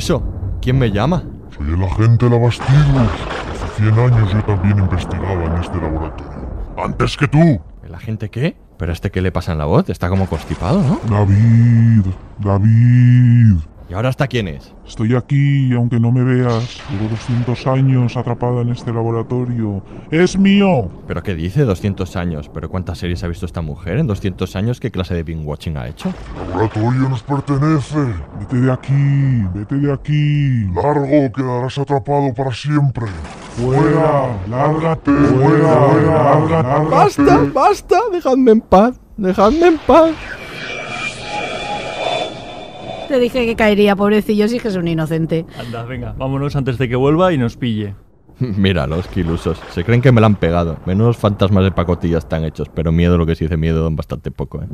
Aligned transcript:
Eso? 0.00 0.22
¿Quién 0.62 0.78
me 0.78 0.90
llama? 0.90 1.22
Soy 1.54 1.74
el 1.74 1.84
agente 1.84 2.28
Lavastidus. 2.28 3.10
Hace 3.52 3.82
100 3.82 3.98
años 3.98 4.32
yo 4.32 4.42
también 4.44 4.78
investigaba 4.78 5.44
en 5.44 5.56
este 5.62 5.76
laboratorio. 5.76 6.48
Antes 6.82 7.16
que 7.18 7.28
tú. 7.28 7.60
¿El 7.84 7.94
agente 7.94 8.30
qué? 8.30 8.56
¿Pero 8.78 8.92
a 8.92 8.94
este 8.94 9.10
qué 9.10 9.20
le 9.20 9.30
pasa 9.30 9.52
en 9.52 9.58
la 9.58 9.66
voz? 9.66 9.90
Está 9.90 10.08
como 10.08 10.26
constipado, 10.26 10.82
¿no? 10.82 11.00
David, 11.14 12.06
David. 12.38 13.58
¿Y 13.90 13.92
ahora 13.92 14.08
hasta 14.08 14.28
quién 14.28 14.46
es? 14.46 14.72
Estoy 14.86 15.16
aquí, 15.16 15.74
aunque 15.74 15.98
no 15.98 16.12
me 16.12 16.22
veas. 16.22 16.80
Llevo 16.92 17.08
200 17.08 17.66
años 17.66 18.16
atrapada 18.16 18.60
en 18.60 18.68
este 18.68 18.92
laboratorio. 18.92 19.82
¡Es 20.12 20.38
mío! 20.38 20.88
¿Pero 21.08 21.24
qué 21.24 21.34
dice? 21.34 21.64
200 21.64 22.14
años. 22.14 22.48
¿Pero 22.54 22.70
cuántas 22.70 22.98
series 22.98 23.24
ha 23.24 23.26
visto 23.26 23.46
esta 23.46 23.62
mujer 23.62 23.98
en 23.98 24.06
200 24.06 24.54
años? 24.54 24.78
¿Qué 24.78 24.92
clase 24.92 25.14
de 25.14 25.24
binge 25.24 25.44
watching 25.44 25.76
ha 25.76 25.88
hecho? 25.88 26.14
El 26.36 26.50
laboratorio 26.50 27.08
nos 27.08 27.24
pertenece. 27.24 28.14
Vete 28.38 28.60
de 28.60 28.72
aquí, 28.72 29.44
vete 29.54 29.74
de 29.74 29.92
aquí. 29.92 30.66
Largo, 30.72 31.32
quedarás 31.34 31.76
atrapado 31.76 32.32
para 32.32 32.52
siempre. 32.52 33.06
Fuera, 33.56 34.36
lárgate, 34.48 35.10
fuera, 35.10 35.88
fuera, 35.88 36.62
lárgate. 36.62 36.90
¡Basta! 36.94 37.38
¡Basta! 37.52 37.98
¡Dejadme 38.12 38.52
en 38.52 38.60
paz! 38.60 39.00
¡Dejadme 39.16 39.66
en 39.66 39.78
paz! 39.78 40.12
Te 43.10 43.18
dije 43.18 43.44
que 43.44 43.56
caería, 43.56 43.96
pobrecillo, 43.96 44.46
si 44.46 44.58
es 44.58 44.62
que 44.62 44.68
es 44.68 44.76
un 44.76 44.86
inocente. 44.86 45.44
Anda, 45.58 45.82
venga, 45.82 46.14
vámonos 46.16 46.54
antes 46.54 46.78
de 46.78 46.88
que 46.88 46.94
vuelva 46.94 47.32
y 47.32 47.38
nos 47.38 47.56
pille. 47.56 47.96
Míralos, 48.38 49.08
qué 49.08 49.22
ilusos. 49.22 49.60
Se 49.72 49.82
creen 49.82 50.00
que 50.00 50.12
me 50.12 50.20
la 50.20 50.28
han 50.28 50.36
pegado. 50.36 50.76
Menudos 50.86 51.16
fantasmas 51.16 51.64
de 51.64 51.72
pacotilla 51.72 52.18
están 52.18 52.44
hechos, 52.44 52.68
pero 52.72 52.92
miedo 52.92 53.18
lo 53.18 53.26
que 53.26 53.34
se 53.34 53.46
dice 53.46 53.56
miedo 53.56 53.82
dan 53.82 53.96
bastante 53.96 54.30
poco, 54.30 54.62
¿eh? 54.62 54.68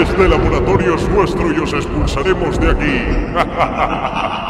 Este 0.00 0.26
laboratorio 0.26 0.94
es 0.94 1.06
nuestro 1.10 1.52
y 1.52 1.60
os 1.60 1.70
expulsaremos 1.74 2.58
de 2.58 2.70
aquí. 2.70 4.40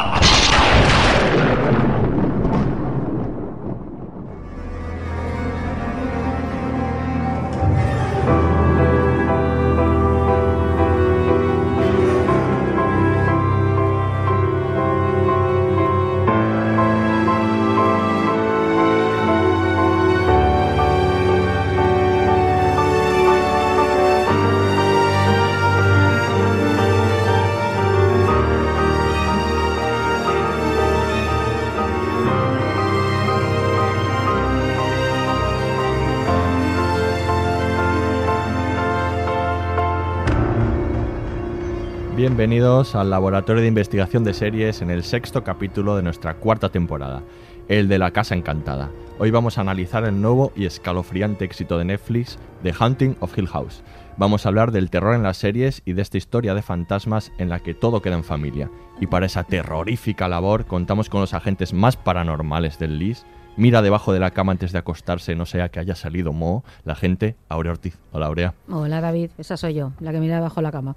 Bienvenidos 42.45 42.93
al 42.93 43.09
Laboratorio 43.09 43.63
de 43.63 43.69
Investigación 43.69 44.23
de 44.23 44.35
Series 44.35 44.83
en 44.83 44.91
el 44.91 45.03
sexto 45.03 45.43
capítulo 45.43 45.95
de 45.95 46.03
nuestra 46.03 46.35
cuarta 46.35 46.69
temporada, 46.69 47.23
el 47.69 47.87
de 47.87 47.97
la 47.97 48.11
Casa 48.11 48.35
Encantada. 48.35 48.91
Hoy 49.17 49.31
vamos 49.31 49.57
a 49.57 49.61
analizar 49.61 50.05
el 50.05 50.21
nuevo 50.21 50.51
y 50.55 50.67
escalofriante 50.67 51.43
éxito 51.43 51.79
de 51.79 51.85
Netflix, 51.85 52.37
The 52.61 52.71
Hunting 52.79 53.15
of 53.19 53.35
Hill 53.35 53.47
House. 53.47 53.81
Vamos 54.17 54.45
a 54.45 54.49
hablar 54.49 54.71
del 54.71 54.91
terror 54.91 55.15
en 55.15 55.23
las 55.23 55.37
series 55.37 55.81
y 55.85 55.93
de 55.93 56.03
esta 56.03 56.19
historia 56.19 56.53
de 56.53 56.61
fantasmas 56.61 57.31
en 57.39 57.49
la 57.49 57.61
que 57.61 57.73
todo 57.73 58.03
queda 58.03 58.13
en 58.13 58.23
familia. 58.23 58.69
Y 59.01 59.07
para 59.07 59.25
esa 59.25 59.43
terrorífica 59.43 60.27
labor 60.27 60.67
contamos 60.67 61.09
con 61.09 61.21
los 61.21 61.33
agentes 61.33 61.73
más 61.73 61.97
paranormales 61.97 62.77
del 62.77 62.99
LIS. 62.99 63.25
Mira 63.57 63.81
debajo 63.81 64.11
de 64.11 64.19
la 64.19 64.31
cama 64.31 64.51
antes 64.51 64.71
de 64.73 64.79
acostarse, 64.79 65.33
no 65.35 65.45
sea 65.45 65.69
que 65.69 65.79
haya 65.79 65.95
salido 65.95 66.33
Mo, 66.33 66.65
la 66.83 66.93
gente 66.95 67.35
Aurea 67.47 67.71
Ortiz. 67.71 67.97
Hola 68.11 68.25
Aurea, 68.25 68.53
Hola, 68.69 68.99
David. 68.99 69.29
Esa 69.37 69.55
soy 69.55 69.75
yo, 69.75 69.93
la 70.01 70.11
que 70.11 70.19
mira 70.19 70.35
debajo 70.35 70.61
la 70.61 70.71
cama. 70.71 70.95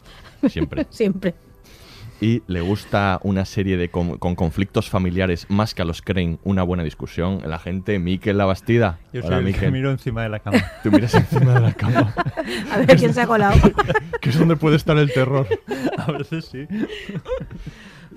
siempre. 0.48 0.86
Siempre. 0.90 1.34
y 2.20 2.42
le 2.48 2.60
gusta 2.62 3.20
una 3.22 3.44
serie 3.44 3.76
de 3.76 3.90
con, 3.90 4.18
con 4.18 4.34
conflictos 4.34 4.90
familiares 4.90 5.46
más 5.48 5.72
que 5.72 5.82
a 5.82 5.84
los 5.84 6.02
creen 6.02 6.40
una 6.42 6.64
buena 6.64 6.82
discusión. 6.82 7.40
La 7.46 7.60
gente, 7.60 8.00
Miquel 8.00 8.36
La 8.38 8.44
Bastida. 8.44 8.98
Yo 9.12 9.20
Hola, 9.24 9.36
soy 9.36 9.38
el 9.38 9.44
que 9.44 9.52
Miquel. 9.58 9.72
miro 9.72 9.90
encima 9.92 10.24
de 10.24 10.28
la 10.30 10.40
cama. 10.40 10.58
Tú 10.82 10.90
miras 10.90 11.14
encima 11.14 11.54
de 11.54 11.60
la 11.60 11.72
cama. 11.74 12.12
A 12.72 12.78
ver 12.78 12.96
quién 12.96 13.14
se 13.14 13.20
ha 13.20 13.26
colado. 13.28 13.54
que 14.20 14.30
es 14.30 14.38
donde 14.38 14.56
puede 14.56 14.74
estar 14.74 14.98
el 14.98 15.12
terror. 15.12 15.46
A 15.96 16.10
veces 16.10 16.46
sí. 16.46 16.66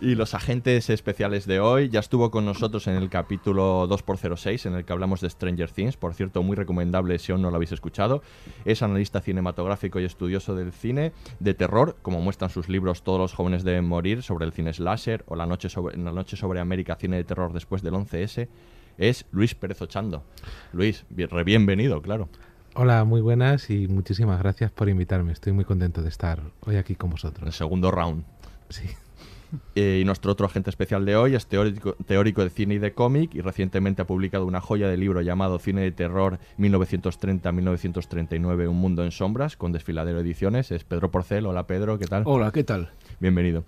Y 0.04 0.16
los 0.16 0.34
agentes 0.34 0.90
especiales 0.90 1.46
de 1.46 1.60
hoy 1.60 1.90
ya 1.90 2.00
estuvo 2.00 2.32
con 2.32 2.44
nosotros 2.44 2.88
en 2.88 2.96
el 2.96 3.08
capítulo 3.12 3.88
2x06 3.88 4.66
en 4.66 4.74
el 4.74 4.84
que 4.84 4.94
hablamos 4.94 5.22
de 5.22 5.30
Stranger 5.30 5.70
Things, 5.70 5.96
por 5.96 6.16
cierto 6.16 6.42
muy 6.42 6.56
recomendable 6.56 7.20
si 7.20 7.32
aún 7.32 7.44
no 7.44 7.52
lo 7.52 7.58
habéis 7.58 7.72
escuchado. 7.72 8.24
Es 8.66 8.82
analista 8.82 9.22
cinematográfico 9.22 10.00
y 10.00 10.06
estudioso 10.06 10.56
del 10.56 10.72
cine 10.72 11.12
de 11.40 11.54
terror, 11.54 11.98
como 12.02 12.20
muestran 12.20 12.50
sus 12.50 12.68
libros 12.68 13.04
Todos 13.04 13.20
los 13.20 13.34
jóvenes 13.36 13.64
deben 13.64 13.86
morir 13.88 14.24
sobre 14.24 14.46
el 14.46 14.54
cine 14.54 14.74
slasher 14.74 15.24
o 15.28 15.36
La 15.36 15.46
noche 15.46 15.70
sobre, 15.70 15.96
La 15.98 16.12
noche 16.12 16.36
sobre 16.36 16.60
América, 16.60 16.96
cine 16.96 17.18
de 17.18 17.24
terror 17.24 17.54
después 17.54 17.84
del 17.84 17.94
11S. 17.94 18.48
Es 18.98 19.26
Luis 19.32 19.54
Pérez 19.54 19.84
Ochando. 19.84 20.24
Luis, 20.74 21.06
bien- 21.12 21.30
re 21.30 21.44
bienvenido, 21.44 22.02
claro. 22.02 22.28
Hola, 22.74 23.04
muy 23.04 23.22
buenas 23.22 23.70
y 23.70 23.88
muchísimas 23.88 24.40
gracias 24.40 24.72
por 24.72 24.90
invitarme. 24.90 25.32
Estoy 25.32 25.54
muy 25.54 25.66
contento 25.66 26.02
de 26.02 26.10
estar 26.10 26.42
hoy 26.62 26.78
aquí 26.78 26.96
con 26.96 27.10
En 27.10 27.12
el 27.12 27.14
vosotros. 27.14 27.56
segundo 27.56 27.92
round. 27.92 28.24
Sí. 28.70 28.88
Eh, 29.76 30.00
y 30.02 30.06
nuestro 30.06 30.32
otro 30.32 30.46
agente 30.46 30.70
especial 30.70 31.06
de 31.06 31.16
hoy 31.16 31.36
es 31.36 31.48
teórico, 31.48 31.96
teórico 32.06 32.44
de 32.44 32.50
cine 32.50 32.76
y 32.76 32.80
de 32.80 32.94
cómic 32.94 33.36
y 33.36 33.42
recientemente 33.42 34.02
ha 34.02 34.08
publicado 34.08 34.46
una 34.46 34.62
joya 34.62 34.88
de 34.88 34.98
libro 34.98 35.22
llamado 35.22 35.60
Cine 35.60 35.82
de 35.82 35.92
Terror 35.92 36.40
1930-1939, 36.58 38.70
Un 38.70 38.78
Mundo 38.78 39.04
en 39.04 39.12
Sombras, 39.12 39.58
con 39.58 39.72
Desfiladero 39.72 40.20
Ediciones. 40.20 40.72
Es 40.72 40.84
Pedro 40.84 41.12
Porcel. 41.12 41.46
Hola 41.46 41.68
Pedro, 41.68 42.00
¿qué 42.00 42.08
tal? 42.08 42.24
Hola, 42.26 42.52
¿qué 42.52 42.64
tal? 42.64 42.90
Bienvenido. 43.20 43.64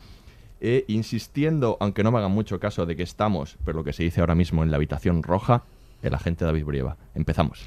Eh, 0.62 0.86
insistiendo, 0.88 1.78
aunque 1.82 2.04
no 2.04 2.12
me 2.12 2.20
hagan 2.20 2.32
mucho 2.32 2.60
caso 2.60 2.86
de 2.86 2.96
que 2.96 3.04
estamos, 3.04 3.58
pero 3.66 3.80
lo 3.80 3.84
que 3.84 3.92
se 3.92 4.04
dice 4.04 4.22
ahora 4.22 4.36
mismo 4.36 4.64
en 4.64 4.72
la 4.72 4.78
habitación 4.78 5.22
roja, 5.22 5.64
el 6.02 6.14
agente 6.14 6.46
David 6.46 6.64
Brieva. 6.66 6.96
Empezamos. 7.16 7.66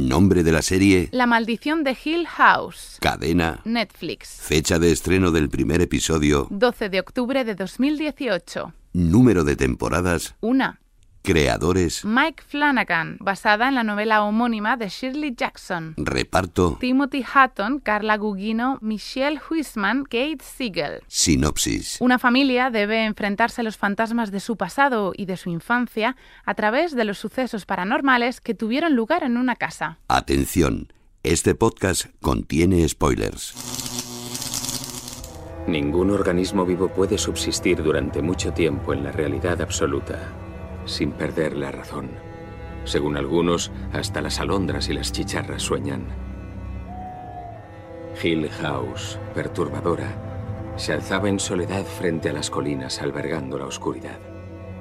Nombre 0.00 0.44
de 0.44 0.52
la 0.52 0.62
serie, 0.62 1.08
La 1.10 1.26
maldición 1.26 1.82
de 1.82 1.96
Hill 2.04 2.24
House. 2.28 2.98
cadena, 3.00 3.60
Netflix. 3.64 4.28
fecha 4.40 4.78
de 4.78 4.92
estreno 4.92 5.32
del 5.32 5.48
primer 5.50 5.80
episodio, 5.80 6.46
12 6.50 6.88
de 6.90 7.00
octubre 7.00 7.44
de 7.44 7.56
2018. 7.56 8.72
número 8.92 9.42
de 9.42 9.56
temporadas. 9.56 10.36
Una. 10.40 10.80
Creadores, 11.22 12.04
Mike 12.04 12.42
Flanagan, 12.46 13.18
basada 13.20 13.68
en 13.68 13.74
la 13.74 13.84
novela 13.84 14.22
homónima 14.24 14.76
de 14.76 14.88
Shirley 14.88 15.34
Jackson. 15.36 15.94
reparto, 15.98 16.78
Timothy 16.80 17.22
Hutton, 17.24 17.78
Carla 17.80 18.16
Gugino, 18.16 18.78
Michelle 18.80 19.38
Huisman, 19.50 20.04
Kate 20.04 20.38
Siegel. 20.42 21.02
sinopsis. 21.08 21.98
Una 22.00 22.18
familia 22.18 22.70
debe 22.70 23.04
enfrentarse 23.04 23.60
a 23.60 23.64
los 23.64 23.76
fantasmas 23.76 24.30
de 24.30 24.40
su 24.40 24.56
pasado 24.56 25.12
y 25.14 25.26
de 25.26 25.36
su 25.36 25.50
infancia 25.50 26.16
a 26.44 26.54
través 26.54 26.94
de 26.96 27.04
los 27.04 27.18
sucesos 27.18 27.66
paranormales 27.66 28.40
que 28.40 28.54
tuvieron 28.54 28.96
lugar 28.96 29.22
en 29.22 29.36
una 29.36 29.56
casa. 29.56 29.98
Atención, 30.08 30.92
este 31.22 31.54
podcast 31.54 32.06
contiene 32.22 32.88
spoilers. 32.88 33.54
Ningún 35.66 36.10
organismo 36.10 36.64
vivo 36.64 36.88
puede 36.88 37.18
subsistir 37.18 37.82
durante 37.82 38.22
mucho 38.22 38.52
tiempo 38.52 38.92
en 38.94 39.04
la 39.04 39.12
realidad 39.12 39.60
absoluta, 39.60 40.18
sin 40.84 41.12
perder 41.12 41.56
la 41.56 41.70
razón. 41.70 42.10
Según 42.84 43.16
algunos, 43.16 43.70
hasta 43.92 44.20
las 44.20 44.40
alondras 44.40 44.88
y 44.88 44.94
las 44.94 45.12
chicharras 45.12 45.62
sueñan. 45.62 46.06
Hill 48.22 48.48
House, 48.50 49.18
perturbadora, 49.34 50.74
se 50.76 50.92
alzaba 50.92 51.28
en 51.28 51.38
soledad 51.38 51.84
frente 51.84 52.30
a 52.30 52.32
las 52.32 52.50
colinas 52.50 53.00
albergando 53.00 53.58
la 53.58 53.66
oscuridad. 53.66 54.18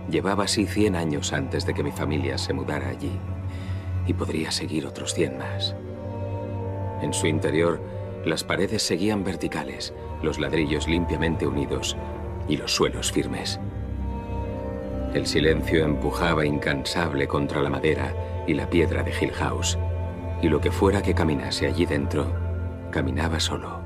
Llevaba 0.09 0.45
así 0.45 0.65
100 0.65 0.95
años 0.95 1.33
antes 1.33 1.65
de 1.65 1.73
que 1.73 1.83
mi 1.83 1.91
familia 1.91 2.37
se 2.37 2.53
mudara 2.53 2.89
allí, 2.89 3.11
y 4.07 4.13
podría 4.13 4.51
seguir 4.51 4.87
otros 4.87 5.13
100 5.13 5.37
más. 5.37 5.75
En 7.01 7.13
su 7.13 7.27
interior, 7.27 7.81
las 8.25 8.43
paredes 8.43 8.83
seguían 8.83 9.23
verticales, 9.23 9.93
los 10.21 10.39
ladrillos 10.39 10.87
limpiamente 10.87 11.47
unidos 11.47 11.95
y 12.47 12.57
los 12.57 12.73
suelos 12.73 13.11
firmes. 13.11 13.59
El 15.13 15.25
silencio 15.25 15.83
empujaba 15.83 16.45
incansable 16.45 17.27
contra 17.27 17.61
la 17.61 17.69
madera 17.69 18.13
y 18.45 18.53
la 18.53 18.69
piedra 18.69 19.01
de 19.01 19.11
Hill 19.11 19.31
House, 19.31 19.77
y 20.41 20.49
lo 20.49 20.61
que 20.61 20.71
fuera 20.71 21.01
que 21.01 21.15
caminase 21.15 21.65
allí 21.65 21.85
dentro, 21.85 22.31
caminaba 22.91 23.39
solo. 23.39 23.78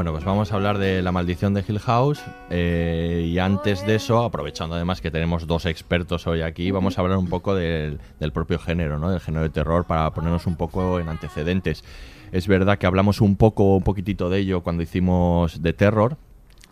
Bueno, 0.00 0.12
pues 0.12 0.24
vamos 0.24 0.50
a 0.50 0.54
hablar 0.54 0.78
de 0.78 1.02
la 1.02 1.12
maldición 1.12 1.52
de 1.52 1.62
Hill 1.68 1.78
House 1.78 2.22
eh, 2.48 3.28
y 3.30 3.38
antes 3.38 3.86
de 3.86 3.96
eso, 3.96 4.24
aprovechando 4.24 4.74
además 4.74 5.02
que 5.02 5.10
tenemos 5.10 5.46
dos 5.46 5.66
expertos 5.66 6.26
hoy 6.26 6.40
aquí, 6.40 6.70
vamos 6.70 6.96
a 6.96 7.02
hablar 7.02 7.18
un 7.18 7.28
poco 7.28 7.54
del, 7.54 8.00
del 8.18 8.32
propio 8.32 8.58
género, 8.58 8.98
¿no? 8.98 9.10
del 9.10 9.20
género 9.20 9.42
de 9.42 9.50
terror, 9.50 9.84
para 9.84 10.10
ponernos 10.14 10.46
un 10.46 10.56
poco 10.56 11.00
en 11.00 11.10
antecedentes. 11.10 11.84
Es 12.32 12.48
verdad 12.48 12.78
que 12.78 12.86
hablamos 12.86 13.20
un 13.20 13.36
poco, 13.36 13.76
un 13.76 13.82
poquitito 13.82 14.30
de 14.30 14.38
ello 14.38 14.62
cuando 14.62 14.82
hicimos 14.82 15.60
de 15.60 15.74
terror, 15.74 16.16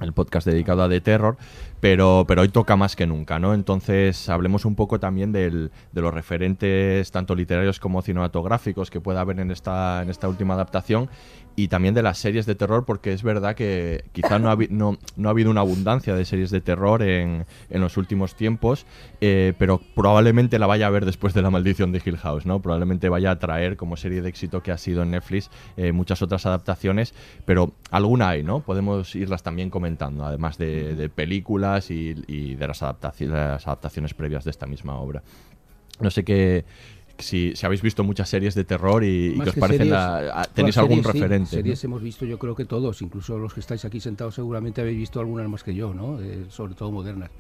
el 0.00 0.12
podcast 0.12 0.46
dedicado 0.46 0.82
a 0.82 0.88
The 0.88 1.00
Terror, 1.00 1.36
pero, 1.80 2.24
pero 2.26 2.42
hoy 2.42 2.48
toca 2.48 2.76
más 2.76 2.96
que 2.96 3.06
nunca, 3.06 3.38
¿no? 3.38 3.54
Entonces 3.54 4.28
hablemos 4.28 4.64
un 4.64 4.74
poco 4.74 5.00
también 5.00 5.32
del, 5.32 5.70
de 5.92 6.00
los 6.00 6.14
referentes 6.14 7.10
tanto 7.10 7.34
literarios 7.34 7.80
como 7.80 8.02
cinematográficos 8.02 8.90
que 8.90 9.00
pueda 9.00 9.20
haber 9.20 9.40
en 9.40 9.50
esta, 9.50 10.02
en 10.02 10.10
esta 10.10 10.28
última 10.28 10.54
adaptación 10.54 11.08
y 11.58 11.66
también 11.66 11.92
de 11.92 12.02
las 12.04 12.18
series 12.18 12.46
de 12.46 12.54
terror, 12.54 12.84
porque 12.84 13.12
es 13.12 13.24
verdad 13.24 13.56
que 13.56 14.04
quizá 14.12 14.38
no 14.38 14.48
ha, 14.48 14.56
no, 14.70 14.96
no 15.16 15.28
ha 15.28 15.32
habido 15.32 15.50
una 15.50 15.62
abundancia 15.62 16.14
de 16.14 16.24
series 16.24 16.52
de 16.52 16.60
terror 16.60 17.02
en, 17.02 17.46
en 17.68 17.80
los 17.80 17.96
últimos 17.96 18.36
tiempos, 18.36 18.86
eh, 19.20 19.54
pero 19.58 19.80
probablemente 19.96 20.60
la 20.60 20.68
vaya 20.68 20.86
a 20.86 20.90
ver 20.90 21.04
después 21.04 21.34
de 21.34 21.42
La 21.42 21.50
Maldición 21.50 21.90
de 21.90 22.00
Hill 22.04 22.16
House, 22.18 22.46
¿no? 22.46 22.62
Probablemente 22.62 23.08
vaya 23.08 23.32
a 23.32 23.38
traer 23.40 23.76
como 23.76 23.96
serie 23.96 24.22
de 24.22 24.28
éxito 24.28 24.62
que 24.62 24.70
ha 24.70 24.78
sido 24.78 25.02
en 25.02 25.10
Netflix 25.10 25.50
eh, 25.76 25.90
muchas 25.90 26.22
otras 26.22 26.46
adaptaciones, 26.46 27.12
pero 27.44 27.72
alguna 27.90 28.28
hay, 28.28 28.44
¿no? 28.44 28.60
Podemos 28.60 29.16
irlas 29.16 29.42
también 29.42 29.68
comentando, 29.68 30.24
además 30.24 30.58
de, 30.58 30.94
de 30.94 31.08
películas 31.08 31.90
y, 31.90 32.14
y 32.28 32.54
de 32.54 32.68
las, 32.68 32.82
adaptaci- 32.82 33.26
las 33.26 33.66
adaptaciones 33.66 34.14
previas 34.14 34.44
de 34.44 34.52
esta 34.52 34.66
misma 34.66 34.94
obra. 35.00 35.24
No 36.00 36.10
sé 36.10 36.22
qué. 36.22 36.64
Si, 37.18 37.52
si 37.56 37.66
habéis 37.66 37.82
visto 37.82 38.04
muchas 38.04 38.28
series 38.28 38.54
de 38.54 38.62
terror 38.64 39.02
y, 39.02 39.34
que 39.34 39.48
os 39.48 39.54
que 39.54 39.60
parecen 39.60 39.88
series, 39.88 39.92
la- 39.92 40.40
a- 40.40 40.44
tenéis 40.44 40.76
algún 40.78 40.98
series, 41.02 41.06
sí, 41.12 41.12
referente. 41.20 41.56
¿no? 41.56 41.62
series 41.62 41.84
hemos 41.84 42.00
visto 42.02 42.24
yo 42.24 42.38
creo 42.38 42.54
que 42.54 42.64
todos, 42.64 43.02
incluso 43.02 43.36
los 43.38 43.52
que 43.52 43.58
estáis 43.60 43.84
aquí 43.84 43.98
sentados 43.98 44.36
seguramente 44.36 44.80
habéis 44.80 44.98
visto 44.98 45.18
algunas 45.18 45.48
más 45.48 45.64
que 45.64 45.74
yo, 45.74 45.92
¿no? 45.92 46.20
Eh, 46.20 46.44
sobre 46.48 46.74
todo 46.74 46.92
modernas. 46.92 47.30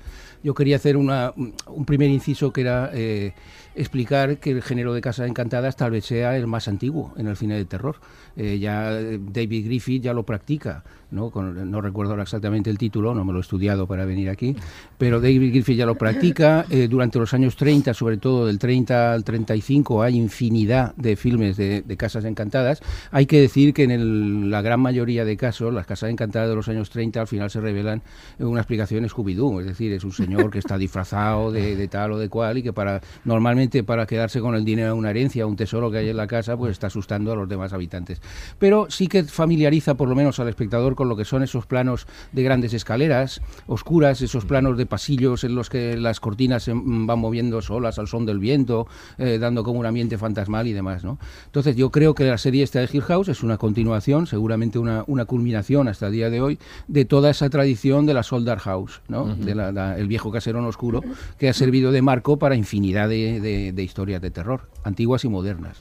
Yo 0.42 0.54
quería 0.54 0.76
hacer 0.76 0.96
una, 0.96 1.32
un 1.66 1.84
primer 1.84 2.10
inciso 2.10 2.52
que 2.52 2.60
era 2.62 2.90
eh, 2.94 3.32
explicar 3.74 4.38
que 4.38 4.50
el 4.50 4.62
género 4.62 4.94
de 4.94 5.00
Casas 5.00 5.28
Encantadas 5.28 5.76
tal 5.76 5.90
vez 5.92 6.04
sea 6.04 6.36
el 6.36 6.46
más 6.46 6.68
antiguo 6.68 7.12
en 7.16 7.26
el 7.26 7.36
cine 7.36 7.56
de 7.56 7.64
terror. 7.64 7.96
Eh, 8.36 8.58
ya 8.58 8.92
eh, 8.98 9.18
David 9.20 9.66
Griffith 9.66 10.02
ya 10.02 10.12
lo 10.14 10.22
practica, 10.24 10.84
¿no? 11.10 11.30
Con- 11.30 11.70
no 11.70 11.80
recuerdo 11.80 12.20
exactamente 12.20 12.70
el 12.70 12.78
título, 12.78 13.14
no 13.14 13.24
me 13.24 13.32
lo 13.32 13.38
he 13.38 13.40
estudiado 13.42 13.86
para 13.88 14.04
venir 14.04 14.30
aquí, 14.30 14.54
pero 14.96 15.20
David 15.20 15.50
Griffith 15.50 15.76
ya 15.76 15.86
lo 15.86 15.96
practica. 15.96 16.64
Durante 16.88 17.18
los 17.18 17.34
años 17.34 17.56
30, 17.56 17.94
sobre 17.94 18.16
todo 18.18 18.46
del 18.46 18.58
30 18.58 19.12
al 19.12 19.24
35, 19.24 20.02
hay 20.02 20.16
infinidad 20.16 20.94
de 20.96 21.16
filmes 21.16 21.56
de, 21.56 21.82
de 21.82 21.96
Casas 21.96 22.24
Encantadas. 22.24 22.80
Hay 23.10 23.26
que 23.26 23.40
decir 23.40 23.74
que 23.74 23.82
en 23.84 23.90
el- 23.90 24.50
la 24.50 24.62
gran 24.62 24.80
mayoría 24.80 25.24
de 25.24 25.36
casos, 25.36 25.72
las 25.74 25.86
Casas 25.86 26.10
Encantadas 26.10 26.48
de 26.48 26.54
los 26.54 26.68
años 26.68 26.90
30 26.90 27.20
al 27.20 27.26
final 27.26 27.50
se 27.50 27.60
revelan 27.60 28.02
una 28.38 28.60
explicación 28.60 29.04
Scooby-Doo, 29.08 29.60
es 29.60 29.66
decir, 29.66 29.92
es 29.92 30.04
un 30.04 30.12
señor 30.28 30.50
que 30.50 30.58
está 30.58 30.76
disfrazado 30.76 31.50
de, 31.52 31.74
de 31.76 31.88
tal 31.88 32.12
o 32.12 32.18
de 32.18 32.28
cual 32.28 32.58
y 32.58 32.62
que 32.62 32.72
para 32.72 33.00
normalmente 33.24 33.82
para 33.82 34.06
quedarse 34.06 34.40
con 34.40 34.54
el 34.54 34.64
dinero 34.64 34.88
de 34.88 34.92
una 34.98 35.10
herencia, 35.10 35.46
un 35.46 35.56
tesoro 35.56 35.90
que 35.90 35.98
hay 35.98 36.08
en 36.10 36.16
la 36.16 36.26
casa, 36.26 36.56
pues 36.56 36.72
está 36.72 36.88
asustando 36.88 37.32
a 37.32 37.36
los 37.36 37.48
demás 37.48 37.72
habitantes. 37.72 38.20
Pero 38.58 38.86
sí 38.90 39.06
que 39.08 39.24
familiariza 39.24 39.94
por 39.94 40.08
lo 40.08 40.14
menos 40.14 40.38
al 40.40 40.48
espectador 40.48 40.94
con 40.94 41.08
lo 41.08 41.16
que 41.16 41.24
son 41.24 41.42
esos 41.42 41.66
planos 41.66 42.06
de 42.32 42.42
grandes 42.42 42.74
escaleras 42.74 43.40
oscuras, 43.66 44.20
esos 44.22 44.44
planos 44.44 44.76
de 44.76 44.86
pasillos 44.86 45.44
en 45.44 45.54
los 45.54 45.70
que 45.70 45.96
las 45.96 46.20
cortinas 46.20 46.62
se 46.64 46.74
mm, 46.74 47.06
van 47.06 47.18
moviendo 47.18 47.62
solas 47.62 47.98
al 47.98 48.08
son 48.08 48.26
del 48.26 48.38
viento, 48.38 48.86
eh, 49.18 49.38
dando 49.38 49.64
como 49.64 49.80
un 49.80 49.86
ambiente 49.86 50.18
fantasmal 50.18 50.66
y 50.66 50.72
demás, 50.72 51.04
¿no? 51.04 51.18
Entonces 51.46 51.76
yo 51.76 51.90
creo 51.90 52.14
que 52.14 52.24
la 52.24 52.38
serie 52.38 52.62
esta 52.64 52.80
de 52.80 52.88
Hill 52.92 53.02
House 53.02 53.28
es 53.28 53.42
una 53.42 53.56
continuación, 53.58 54.26
seguramente 54.26 54.78
una, 54.78 55.04
una 55.06 55.24
culminación 55.24 55.88
hasta 55.88 56.06
el 56.08 56.12
día 56.12 56.30
de 56.30 56.40
hoy, 56.40 56.58
de 56.88 57.04
toda 57.04 57.30
esa 57.30 57.48
tradición 57.48 58.06
de 58.06 58.14
la 58.14 58.22
Soldar 58.22 58.58
House, 58.58 59.00
¿no? 59.08 59.22
Ujú. 59.24 59.44
de 59.44 59.54
la- 59.54 59.72
la- 59.72 59.96
el 59.98 60.08
viejo 60.08 60.17
caserón 60.32 60.64
oscuro, 60.66 61.02
que 61.38 61.48
ha 61.48 61.52
servido 61.52 61.92
de 61.92 62.02
marco 62.02 62.38
para 62.38 62.54
infinidad 62.56 63.08
de, 63.08 63.72
historias 63.78 64.20
de 64.20 64.30
terror, 64.30 64.68
antiguas 64.84 65.24
y 65.24 65.28
modernas. 65.28 65.80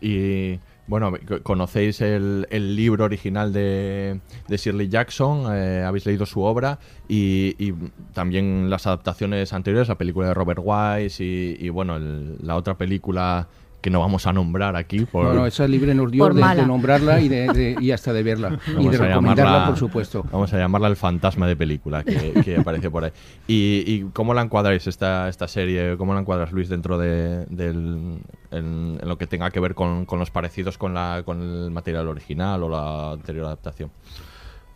Y 0.00 0.58
bueno, 0.86 1.12
co- 1.26 1.42
conocéis 1.42 2.00
el, 2.00 2.46
libro 2.50 3.04
original 3.04 3.52
de, 3.52 4.20
de 4.48 4.56
Shirley 4.56 4.88
Jackson, 4.88 5.46
eh, 5.54 5.82
habéis 5.86 6.06
leído 6.06 6.24
su 6.24 6.40
obra 6.42 6.78
y, 7.08 7.54
y 7.58 7.74
también 8.14 8.70
las 8.70 8.86
adaptaciones 8.86 9.52
anteriores, 9.52 9.88
la 9.88 9.98
película 9.98 10.28
de 10.28 10.34
Robert 10.34 10.60
Wise 10.62 11.22
y, 11.22 11.56
y, 11.58 11.68
bueno, 11.68 11.96
el- 11.96 12.36
la 12.42 12.56
otra 12.56 12.76
película 12.78 13.48
que 13.80 13.90
no 13.90 14.00
vamos 14.00 14.26
a 14.26 14.32
nombrar 14.32 14.74
aquí. 14.76 15.04
Por, 15.04 15.24
No, 15.26 15.32
no, 15.34 15.46
esa 15.46 15.66
libre 15.68 15.94
nos 15.94 16.10
dio 16.10 16.28
de, 16.30 16.42
de 16.42 16.66
nombrarla 16.66 17.20
y, 17.20 17.28
de, 17.28 17.46
de- 17.52 17.76
y 17.80 17.90
hasta 17.92 18.12
de 18.12 18.22
verla. 18.22 18.58
y 18.66 18.72
Vamos 18.74 18.90
de 18.92 18.96
a 18.98 19.08
recomendarla, 19.08 19.44
llamarla- 19.52 19.66
por 19.68 19.76
supuesto. 19.78 20.24
Vamos 20.32 20.52
a 20.52 20.58
llamarla 20.58 20.88
el 20.88 20.96
fantasma 20.96 21.46
de 21.46 21.54
película 21.56 22.02
que, 22.02 22.32
que 22.44 22.56
aparece 22.56 22.90
por 22.90 23.04
ahí. 23.04 23.12
¿Y, 23.46 23.84
y 23.86 24.10
cómo 24.12 24.34
la 24.34 24.42
encuadráis 24.42 24.86
esta, 24.86 25.28
esta 25.28 25.46
serie? 25.46 25.96
¿Cómo 25.96 26.12
la 26.14 26.20
encuadras, 26.20 26.50
Luis, 26.52 26.68
dentro 26.68 26.98
de, 26.98 27.46
del, 27.46 28.18
en, 28.50 28.98
en 29.00 29.08
lo 29.08 29.16
que 29.16 29.26
tenga 29.26 29.50
que 29.50 29.60
ver 29.60 29.74
con, 29.74 30.06
con 30.06 30.18
los 30.18 30.30
parecidos 30.30 30.76
con, 30.76 30.92
la, 30.94 31.22
con 31.24 31.40
el 31.40 31.70
material 31.70 32.08
original 32.08 32.62
o 32.64 32.68
la 32.68 33.12
anterior 33.12 33.46
adaptación? 33.46 33.90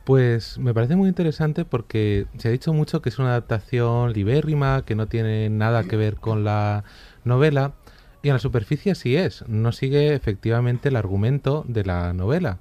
Pues 0.05 0.59
me 0.59 0.75
parece 0.75 0.97
muy 0.97 1.09
interesante 1.09 1.65
porque 1.65 2.27
se 2.39 2.49
ha 2.49 2.51
dicho 2.51 2.73
mucho 2.73 3.01
que 3.03 3.09
es 3.09 3.19
una 3.21 3.29
adaptación 3.29 4.13
libérrima, 4.13 4.83
que 4.85 4.97
no 4.97 5.07
tiene 5.07 5.49
nada 5.49 5.85
que 5.85 5.97
ver 5.97 6.17
con 6.17 6.43
la 6.43 6.83
novela, 7.25 7.75
y 8.23 8.29
en 8.29 8.35
la 8.35 8.39
superficie 8.39 8.95
sí 8.95 9.17
es, 9.17 9.45
no 9.49 9.73
sigue 9.73 10.15
efectivamente 10.15 10.89
el 10.89 10.97
argumento 10.97 11.65
de 11.67 11.85
la 11.85 12.13
novela. 12.13 12.59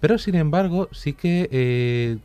Pero 0.00 0.18
sin 0.18 0.34
embargo, 0.34 0.88
sí 0.92 1.12
que 1.12 1.48
eh, 1.50 2.18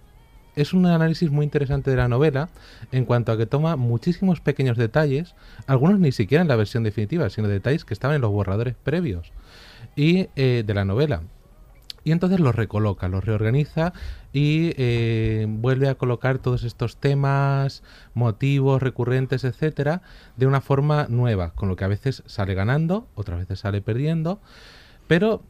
es 0.56 0.74
un 0.74 0.86
análisis 0.86 1.30
muy 1.30 1.46
interesante 1.46 1.92
de 1.92 1.98
la 1.98 2.08
novela 2.08 2.50
en 2.92 3.06
cuanto 3.06 3.32
a 3.32 3.38
que 3.38 3.46
toma 3.46 3.76
muchísimos 3.76 4.42
pequeños 4.42 4.78
detalles, 4.78 5.36
algunos 5.68 6.00
ni 6.00 6.12
siquiera 6.12 6.42
en 6.42 6.48
la 6.48 6.56
versión 6.56 6.84
definitiva, 6.84 7.30
sino 7.30 7.48
detalles 7.48 7.86
que 7.86 7.94
estaban 7.94 8.16
en 8.16 8.22
los 8.22 8.32
borradores 8.32 8.76
previos 8.76 9.32
y 9.96 10.28
eh, 10.36 10.64
de 10.66 10.74
la 10.74 10.86
novela. 10.86 11.22
Y 12.04 12.12
entonces 12.12 12.40
los 12.40 12.56
recoloca, 12.56 13.08
los 13.08 13.24
reorganiza 13.24 13.94
y 14.32 14.74
eh, 14.78 15.46
vuelve 15.50 15.90
a 15.90 15.96
colocar 15.96 16.40
todos 16.40 16.64
estos 16.64 16.98
temas, 16.98 17.84
motivos 18.14 18.82
recurrentes, 18.82 19.44
etcétera, 19.44 20.02
de 20.38 20.48
una 20.48 20.62
forma 20.62 21.08
nueva, 21.10 21.52
con 21.52 21.70
lo 21.70 21.76
que 21.76 21.86
a 21.86 21.90
veces 21.90 22.24
sale 22.26 22.54
ganando, 22.54 23.08
otras 23.16 23.40
veces 23.40 23.60
sale 23.60 23.82
perdiendo, 23.82 24.40
pero 25.08 25.44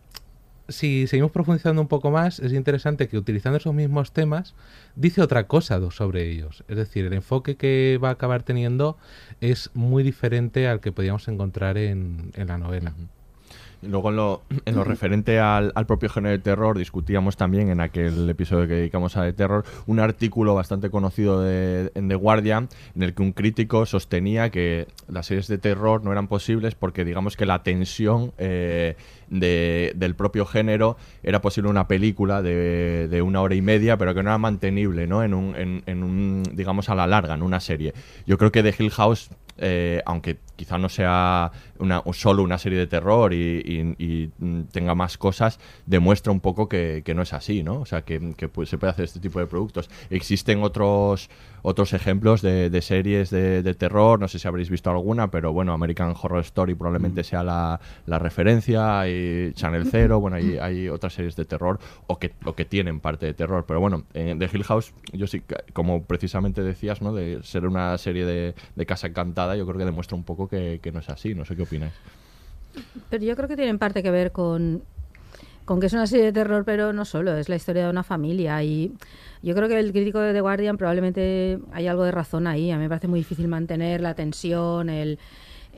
si 0.70 1.08
seguimos 1.08 1.32
profundizando 1.32 1.82
un 1.82 1.88
poco 1.88 2.12
más, 2.12 2.40
es 2.40 2.54
interesante 2.54 3.08
que 3.08 3.18
utilizando 3.18 3.58
esos 3.58 3.74
mismos 3.74 4.14
temas, 4.14 4.56
dice 4.96 5.22
otra 5.22 5.48
cosa 5.48 5.80
sobre 5.92 6.30
ellos. 6.30 6.64
Es 6.68 6.78
decir, 6.78 7.06
el 7.06 7.14
enfoque 7.14 7.56
que 7.56 8.00
va 8.02 8.10
a 8.10 8.14
acabar 8.14 8.44
teniendo 8.44 8.98
es 9.42 9.72
muy 9.74 10.04
diferente 10.04 10.68
al 10.68 10.80
que 10.80 10.92
podíamos 10.92 11.28
encontrar 11.28 11.78
en, 11.78 12.32
la 12.36 12.58
novela. 12.58 12.94
Luego 13.82 14.10
en 14.10 14.16
lo, 14.16 14.42
en 14.66 14.76
lo 14.76 14.84
referente 14.84 15.40
al, 15.40 15.74
propio 15.88 16.10
género 16.10 16.32
de 16.32 16.40
terror, 16.40 16.78
discutíamos 16.78 17.38
también 17.38 17.70
en 17.70 17.80
aquel 17.80 18.30
episodio 18.30 18.68
que 18.68 18.76
dedicamos 18.76 19.18
a 19.18 19.24
The 19.24 19.34
Terror 19.34 19.66
un 19.88 20.00
artículo 20.00 20.56
bastante 20.56 20.90
conocido 20.90 21.42
de, 21.42 21.92
en 21.96 22.08
The 22.08 22.16
Guardian 22.16 22.70
en 22.96 23.04
el 23.04 23.14
que 23.14 23.22
un 23.22 23.32
crítico 23.32 23.86
sostenía 23.86 24.50
que 24.50 24.88
las 25.08 25.28
series 25.28 25.48
de 25.48 25.58
terror 25.58 26.04
no 26.04 26.12
eran 26.12 26.28
posibles 26.28 26.76
porque 26.76 27.06
digamos 27.06 27.36
que 27.38 27.46
la 27.46 27.64
tensión 27.64 28.34
eh, 28.38 28.96
de- 29.30 29.94
del 29.96 30.16
propio 30.16 30.46
género 30.46 30.98
era 31.24 31.42
posible 31.42 31.70
una 31.70 31.88
película 31.88 32.42
de, 32.42 33.08
de 33.08 33.22
una 33.22 33.42
hora 33.42 33.56
y 33.56 33.62
media 33.62 33.98
pero 33.98 34.14
que 34.14 34.24
no 34.24 34.30
era 34.30 34.38
mantenible 34.38 35.08
¿no? 35.08 35.24
En, 35.24 35.34
un, 35.34 35.56
en, 35.56 35.84
en 35.86 36.04
un, 36.04 36.44
digamos 36.54 36.90
a 36.90 36.96
la 36.96 37.08
larga, 37.08 37.34
en 37.36 37.44
una 37.44 37.60
serie. 37.60 37.94
Yo 38.26 38.38
creo 38.38 38.52
que 38.52 38.64
The 38.64 38.76
Hill 38.78 38.92
House 38.92 39.30
eh, 39.62 40.02
aunque 40.06 40.38
quizá 40.56 40.78
no 40.78 40.88
sea 40.88 41.52
una, 41.80 42.02
solo 42.14 42.44
una 42.44 42.58
serie 42.58 42.80
de 42.80 42.88
terror 42.88 43.34
y, 43.34 43.94
y- 43.98 44.30
tenga 44.72 44.96
más 44.96 45.18
cosas, 45.18 45.60
demuestra 45.86 46.32
un 46.32 46.40
poco 46.40 46.70
que, 46.70 47.02
que 47.04 47.14
no 47.14 47.22
es 47.24 47.34
así, 47.34 47.62
¿no? 47.64 47.82
O 47.82 47.86
sea, 47.86 48.04
que, 48.04 48.34
que, 48.38 48.50
se 48.66 48.78
puede 48.78 48.92
hacer 48.92 49.06
este 49.06 49.20
tipo 49.20 49.40
de 49.40 49.48
productos. 49.48 49.90
Existen 50.10 50.64
otros 50.64 51.30
otros 51.62 51.94
ejemplos 51.94 52.42
de, 52.42 52.70
de 52.70 52.82
series 52.82 53.30
de, 53.30 53.64
de 53.64 53.74
terror, 53.74 54.20
no 54.20 54.28
sé 54.28 54.40
si 54.40 54.48
habréis 54.48 54.70
visto 54.70 54.90
alguna, 54.90 55.32
pero 55.32 55.54
bueno, 55.54 55.74
American 55.74 56.14
Horror 56.20 56.42
Story 56.42 56.76
probablemente 56.76 57.24
sea 57.24 57.44
la, 57.44 57.80
la 58.06 58.20
referencia, 58.20 59.08
y 59.08 59.54
Channel 59.54 59.86
Zero, 59.86 60.20
bueno, 60.20 60.38
hay, 60.38 60.58
hay 60.58 60.90
otras 60.90 61.14
series 61.14 61.36
de 61.36 61.46
terror 61.46 61.80
o 62.08 62.20
que, 62.20 62.34
o 62.46 62.54
que 62.54 62.66
tienen 62.66 63.00
parte 63.00 63.26
de 63.26 63.34
terror, 63.34 63.66
pero 63.68 63.80
bueno, 63.80 64.04
en 64.14 64.40
The 64.40 64.50
Hill 64.52 64.64
House, 64.64 64.94
yo 65.14 65.28
sí, 65.28 65.42
como 65.74 66.04
precisamente 66.04 66.62
decías, 66.62 67.02
¿no? 67.02 67.14
De 67.14 67.42
ser 67.44 67.66
una 67.66 67.98
serie 67.98 68.26
de, 68.26 68.56
de 68.76 68.86
casa 68.86 69.08
encantada, 69.08 69.56
yo 69.56 69.66
creo 69.66 69.78
que 69.78 69.86
demuestra 69.86 70.16
un 70.16 70.24
poco 70.24 70.48
que, 70.48 70.80
que 70.82 70.92
no 70.92 71.00
es 71.00 71.10
así, 71.10 71.36
no 71.36 71.46
sé 71.46 71.56
qué 71.56 71.64
opináis. 71.64 71.94
Pero 73.10 73.24
yo 73.24 73.36
creo 73.36 73.48
que 73.48 73.56
tiene 73.56 73.72
en 73.72 73.80
parte 73.80 74.04
que 74.04 74.12
ver 74.12 74.32
con, 74.32 74.84
con 75.70 75.80
que 75.80 75.86
es 75.86 75.94
una 75.94 76.08
serie 76.08 76.26
de 76.26 76.34
terror, 76.34 76.66
pero 76.66 76.94
no 76.94 77.06
solo, 77.06 77.38
es 77.38 77.48
la 77.48 77.56
historia 77.56 77.84
de 77.84 77.92
una 77.92 78.02
familia. 78.02 78.64
Y 78.64 78.92
yo 79.44 79.54
creo 79.54 79.68
que 79.68 79.78
el 79.78 79.92
crítico 79.92 80.18
de 80.18 80.34
The 80.34 80.42
Guardian 80.42 80.78
probablemente 80.78 81.60
hay 81.72 81.86
algo 81.86 82.06
de 82.06 82.10
razón 82.10 82.48
ahí. 82.48 82.72
A 82.72 82.78
mí 82.78 82.82
me 82.82 82.90
parece 82.90 83.08
muy 83.08 83.20
difícil 83.20 83.48
mantener 83.48 84.02
la 84.02 84.16
tensión, 84.16 84.90
el, 84.90 85.20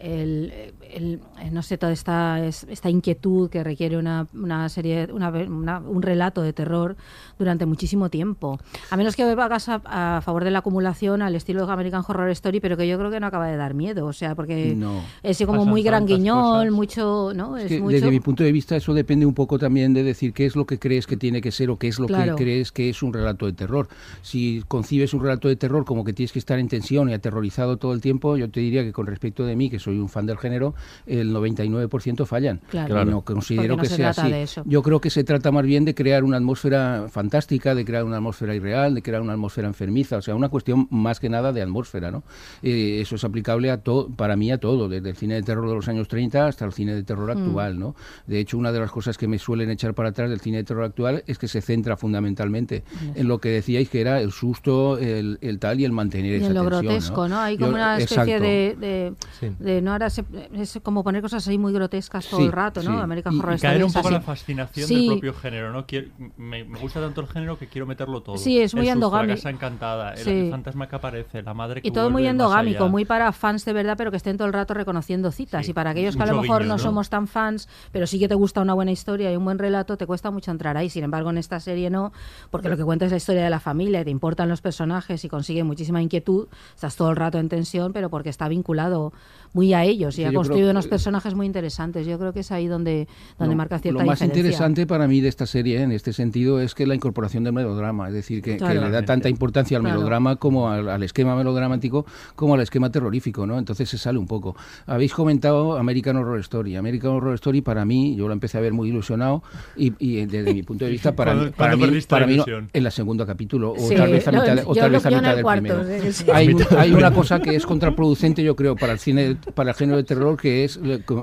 el, 0.01 0.51
el- 0.93 1.20
el- 1.41 1.53
no 1.53 1.62
sé, 1.62 1.77
toda 1.77 1.91
esta, 1.91 2.43
es- 2.46 2.65
esta 2.70 2.89
inquietud 2.89 3.50
que 3.50 3.63
requiere 3.63 3.98
una, 3.98 4.27
una 4.34 4.67
serie, 4.70 5.08
una, 5.12 5.29
una- 5.29 5.79
un 5.79 6.01
relato 6.01 6.41
de 6.41 6.53
terror 6.53 6.96
durante 7.38 7.65
muchísimo 7.65 8.10
tiempo. 8.10 8.60
A 8.89 8.98
menos 8.98 9.15
que 9.15 9.24
hagas 9.24 9.70
a, 9.70 9.81
a 10.17 10.22
favor 10.22 10.43
de 10.43 10.51
la 10.51 10.60
acumulación 10.60 11.22
al 11.22 11.36
estilo 11.36 11.65
de 11.65 11.72
American 11.74 12.03
Horror 12.08 12.29
Story, 12.31 12.60
pero 12.60 12.77
que 12.77 12.88
yo 12.88 12.98
creo 12.98 13.12
que 13.12 13.20
no 13.20 13.27
acaba 13.27 13.48
de 13.48 13.58
dar 13.58 13.74
miedo. 13.74 14.05
O 14.05 14.13
sea, 14.13 14.36
porque 14.36 14.75
No. 14.75 15.01
es 15.24 15.43
como 15.46 15.65
muy 15.65 15.84
granguiñón, 15.84 16.41
cosas. 16.67 16.72
mucho, 16.72 17.31
¿no? 17.36 17.58
Es 17.58 17.65
Es 17.65 17.70
que 17.72 17.79
mucho... 17.81 17.93
desde 17.96 18.10
mi 18.10 18.20
punto 18.20 18.43
de 18.43 18.51
vista 18.51 18.75
eso 18.75 18.93
depende 18.93 19.25
un 19.25 19.34
poco 19.34 19.58
también 19.60 19.93
de 19.93 20.03
decir 20.03 20.34
qué 20.34 20.46
es 20.46 20.55
lo 20.55 20.65
que 20.65 20.79
crees 20.79 21.08
que 21.08 21.17
tiene 21.17 21.41
que 21.41 21.51
ser 21.51 21.70
o 21.70 21.77
qué 21.77 21.88
es 21.88 22.00
lo 22.00 22.08
Claro. 22.08 22.36
que 22.36 22.43
crees 22.43 22.72
que 22.72 22.89
es 22.89 23.01
un 23.03 23.13
relato 23.13 23.46
de 23.46 23.53
terror. 23.53 23.88
Si 24.22 24.63
concibes 24.67 25.13
un 25.13 25.22
relato 25.24 25.48
de 25.48 25.55
terror 25.55 25.86
como 25.86 26.03
que 26.03 26.13
tienes 26.13 26.31
que 26.31 26.39
estar 26.39 26.60
en 26.60 26.67
tensión 26.67 27.10
y 27.10 27.13
aterrorizado 27.13 27.77
todo 27.77 27.93
el 27.93 28.01
tiempo, 28.01 28.38
yo 28.38 28.50
te 28.50 28.60
diría 28.60 28.84
que 28.84 28.91
con 28.91 29.05
respecto 29.08 29.46
de 29.46 29.55
mí, 29.55 29.70
que 29.70 29.79
soy 29.79 29.90
un 30.00 30.10
fan 30.10 30.25
del 30.25 30.38
género, 30.38 30.74
el 31.05 31.33
99% 31.33 32.25
fallan. 32.25 32.62
Claro. 32.69 33.05
No 33.05 33.21
considero 33.21 33.75
no 33.75 33.81
que 33.81 33.89
se 33.89 33.95
sea 33.98 34.10
así. 34.10 34.62
Yo 34.65 34.81
creo 34.81 35.01
que 35.01 35.10
se 35.10 35.24
trata 35.24 35.51
más 35.51 35.65
bien 35.65 35.86
de 35.86 35.93
crear 35.95 36.24
una 36.24 36.38
atmósfera 36.38 37.07
fantástica, 37.10 37.75
de 37.75 37.86
crear 37.86 38.03
una 38.03 38.17
atmósfera 38.17 38.55
irreal, 38.55 38.95
de 38.95 39.01
crear 39.01 39.21
una 39.21 39.33
atmósfera 39.33 39.67
enfermiza, 39.67 40.17
o 40.17 40.21
sea, 40.21 40.36
una 40.36 40.50
cuestión 40.50 40.88
más 40.89 41.19
que 41.19 41.29
nada 41.29 41.51
de 41.51 41.62
atmósfera, 41.62 42.12
¿no? 42.12 42.24
Eh, 42.63 43.00
eso 43.01 43.15
es 43.15 43.24
aplicable 43.24 43.71
a 43.71 43.77
todo, 43.77 44.10
para 44.10 44.36
mí 44.36 44.51
a 44.51 44.57
todo, 44.60 44.88
desde 44.89 45.10
el 45.10 45.15
cine 45.15 45.36
de 45.36 45.43
terror 45.43 45.67
de 45.67 45.75
los 45.75 45.88
años 45.88 46.07
30 46.07 46.48
hasta 46.48 46.65
el 46.65 46.74
cine 46.74 46.93
de 46.95 47.03
terror 47.03 47.36
Mm. 47.36 47.38
actual, 47.39 47.79
¿no? 47.79 47.95
De 48.27 48.39
hecho, 48.39 48.57
una 48.57 48.71
de 48.71 48.79
las 48.79 48.91
cosas 48.91 49.17
que 49.17 49.27
me 49.27 49.38
suelen 49.39 49.69
echar 49.69 49.93
para 49.93 50.10
atrás 50.10 50.29
del 50.29 50.39
cine 50.39 50.57
de 50.57 50.63
terror 50.63 50.83
actual 50.83 51.24
es 51.27 51.38
que 51.38 51.48
se 51.48 51.62
centra 51.62 51.98
fundamentalmente 51.98 52.83
en 53.15 53.27
lo 53.27 53.39
que 53.39 53.50
decíais 53.50 53.89
que 53.89 54.01
era 54.01 54.21
el 54.21 54.31
susto, 54.31 54.98
el, 54.98 55.38
el 55.41 55.60
tal 55.60 55.79
y 55.79 55.86
el 55.86 55.91
mantener 55.91 56.33
Y 56.33 56.36
esa 56.36 56.48
en 56.48 56.53
lo 56.53 56.62
tensión, 56.63 56.83
grotesco, 56.86 57.27
¿no? 57.27 57.39
Hay 57.39 57.57
Yo- 57.57 57.65
como 57.65 57.74
una 57.75 57.98
especie 57.98 58.33
exacto. 58.36 58.43
de, 58.43 58.75
de, 58.79 59.13
Sí. 59.39 59.48
de- 59.60 59.80
no 59.81 59.91
ahora 59.91 60.09
se- 60.09 60.25
es 60.53 60.79
como 60.83 61.03
poner 61.03 61.21
cosas 61.21 61.47
ahí 61.47 61.57
muy 61.57 61.73
grotescas 61.73 62.27
todo 62.27 62.39
Sí, 62.39 62.45
el 62.45 62.51
rato, 62.51 62.81
¿no? 62.83 62.91
sí. 62.95 63.01
American 63.01 63.33
Y- 63.33 63.39
Horror 63.39 63.51
Y 63.53 63.55
Story 63.55 63.71
caer 63.73 63.83
un 63.85 63.93
poco 63.93 64.07
en 64.07 64.13
la 64.13 64.19
así. 64.19 64.25
fascinación 64.27 64.88
Sí. 64.88 64.95
del 64.95 65.07
propio 65.19 65.33
género, 65.33 65.71
¿no? 65.71 65.85
Quiero- 65.85 66.07
me, 66.38 66.63
me 66.63 66.79
gusta 66.79 67.00
tanto 67.01 67.21
el 67.21 67.27
género 67.27 67.57
que 67.57 67.67
quiero 67.67 67.85
meterlo 67.88 68.21
todo. 68.21 68.38
Sí, 68.38 68.59
es 68.59 68.73
muy 68.75 68.88
el 68.88 68.93
endogámico. 68.95 69.29
La 69.29 69.35
casa 69.35 69.50
encantada, 69.50 70.13
el, 70.13 70.19
Sí. 70.23 70.29
el 70.31 70.51
fantasma 70.51 70.88
que 70.89 70.95
aparece, 70.95 71.41
la 71.41 71.53
madre 71.53 71.81
que 71.81 71.88
Y 71.88 71.91
todo 71.91 72.09
muy 72.09 72.25
endogámico, 72.27 72.88
muy 72.89 73.05
para 73.05 73.31
fans 73.31 73.65
de 73.65 73.73
verdad, 73.73 73.95
pero 73.97 74.11
que 74.11 74.17
estén 74.17 74.38
todo 74.38 74.47
el 74.47 74.53
rato 74.53 74.73
reconociendo 74.73 75.31
citas. 75.31 75.65
Sí, 75.65 75.71
Y 75.71 75.73
para 75.73 75.91
aquellos 75.91 76.15
que 76.15 76.23
a 76.23 76.25
lo 76.25 76.41
mejor 76.41 76.61
guiño, 76.63 76.69
no, 76.73 76.77
¿no? 76.77 76.83
somos 76.83 77.09
tan 77.09 77.27
fans, 77.27 77.67
pero 77.91 78.07
sí 78.07 78.19
que 78.19 78.27
te 78.27 78.35
gusta 78.35 78.61
una 78.61 78.73
buena 78.73 78.91
historia 78.91 79.31
y 79.31 79.35
un 79.35 79.43
buen 79.45 79.57
relato, 79.59 79.97
te 79.97 80.05
cuesta 80.05 80.31
mucho 80.31 80.51
entrar 80.51 80.77
ahí. 80.77 80.89
Sin 80.89 81.03
embargo, 81.03 81.29
en 81.29 81.38
esta 81.38 81.59
serie 81.59 81.89
no, 81.89 82.11
porque 82.50 82.69
lo 82.69 82.77
que 82.77 82.83
cuenta 82.83 83.05
es 83.05 83.11
la 83.11 83.17
historia 83.17 83.43
de 83.43 83.50
la 83.50 83.59
familia, 83.59 84.01
y 84.01 84.03
te 84.05 84.09
importan 84.11 84.50
los 84.50 84.61
personajes 84.61 85.23
y 85.23 85.29
consigue 85.29 85.63
muchísima 85.63 86.01
inquietud. 86.01 86.47
Estás 86.75 86.95
todo 86.95 87.09
el 87.09 87.15
rato 87.15 87.38
en 87.38 87.50
tensión, 87.50 87.93
pero 87.93 88.09
porque 88.09 88.29
está 88.29 88.47
vinculado 88.47 89.11
muy 89.53 89.61
a 89.74 89.84
ellos 89.86 90.15
y 90.15 90.22
Sí, 90.22 90.24
ha 90.25 90.34
construido 90.34 90.65
creo 90.65 90.72
unos 90.72 90.88
personajes 90.88 91.34
muy 91.36 91.46
interesantes. 91.46 92.06
Yo 92.08 92.18
creo 92.20 92.34
que 92.34 92.39
es 92.41 92.51
ahí 92.51 92.68
donde, 92.68 93.08
donde 93.38 93.53
Lo- 93.53 93.58
marca 93.58 93.80
cierta 93.80 94.01
Lo 94.01 94.06
más 94.08 94.18
diferencia. 94.20 94.39
interesante 94.41 94.88
para 94.88 95.08
mí 95.08 95.22
de 95.22 95.27
esta 95.30 95.46
serie, 95.46 95.82
en 95.82 95.91
este 95.91 96.13
sentido, 96.13 96.60
es 96.60 96.74
que 96.75 96.86
la 96.88 96.96
incorporación 96.96 97.44
del 97.44 97.53
melodrama, 97.53 98.08
es 98.08 98.13
decir, 98.13 98.41
que, 98.41 98.58
le 98.60 98.89
da 98.89 99.03
tanta 99.03 99.30
importancia 99.30 99.77
al 99.77 99.84
Claro. 99.84 99.98
melodrama 100.00 100.36
como 100.38 100.70
al, 100.70 100.89
al 100.89 101.03
esquema 101.03 101.36
melodramático 101.36 102.06
como 102.36 102.56
al 102.56 102.62
esquema 102.62 102.89
terrorífico, 102.91 103.46
¿no? 103.46 103.58
Entonces 103.60 103.89
se 103.89 103.98
sale 103.98 104.18
un 104.20 104.27
poco. 104.27 104.56
Habéis 104.86 105.13
comentado 105.13 105.77
American 105.77 106.18
Horror 106.18 106.39
Story. 106.39 106.75
American 106.75 107.12
Horror 107.12 107.36
Story 107.36 107.62
para 107.62 107.86
mí, 107.86 108.15
yo 108.15 108.27
la 108.27 108.34
empecé 108.34 108.58
a 108.58 108.62
ver 108.62 108.74
muy 108.74 108.89
ilusionado 108.89 109.44
y, 109.75 109.94
y 110.00 110.25
desde 110.25 110.53
mi 110.53 110.63
punto 110.63 110.86
de 110.86 110.91
vista, 110.91 111.12
para 111.15 111.32
¿Cuándo- 111.32 111.46
mí, 111.46 111.51
para 111.58 111.72
cuándo 111.77 111.96
mí, 111.96 112.01
para 112.08 112.25
no- 112.27 112.68
en 112.74 112.84
la 112.84 112.91
segunda 112.91 113.25
capítulo 113.25 113.74
o 113.74 113.77
Sí, 113.80 113.96
tal 113.96 114.12
vez 114.12 114.27
a 114.27 114.32
no, 114.32 114.41
mitad, 114.41 114.58
o 114.65 114.75
tal 114.75 114.91
lo- 114.91 114.98
vez 114.98 115.06
a 115.06 115.10
del 115.36 115.44
cuarto, 115.44 115.62
primero. 115.63 116.01
sí, 116.03 116.12
sí. 116.13 116.25
Hay, 116.32 116.91
una 116.94 117.12
cosa 117.13 117.39
que 117.39 117.56
es 117.56 117.65
contraproducente, 117.65 118.44
yo 118.44 118.56
creo, 118.56 118.75
para 118.75 118.94
el 118.94 119.00
cine, 119.00 119.38
para 119.51 119.72
el 119.72 119.75
género 119.75 119.98
de 119.98 120.03
terror, 120.03 120.38
que 120.38 120.63
es, 120.63 120.79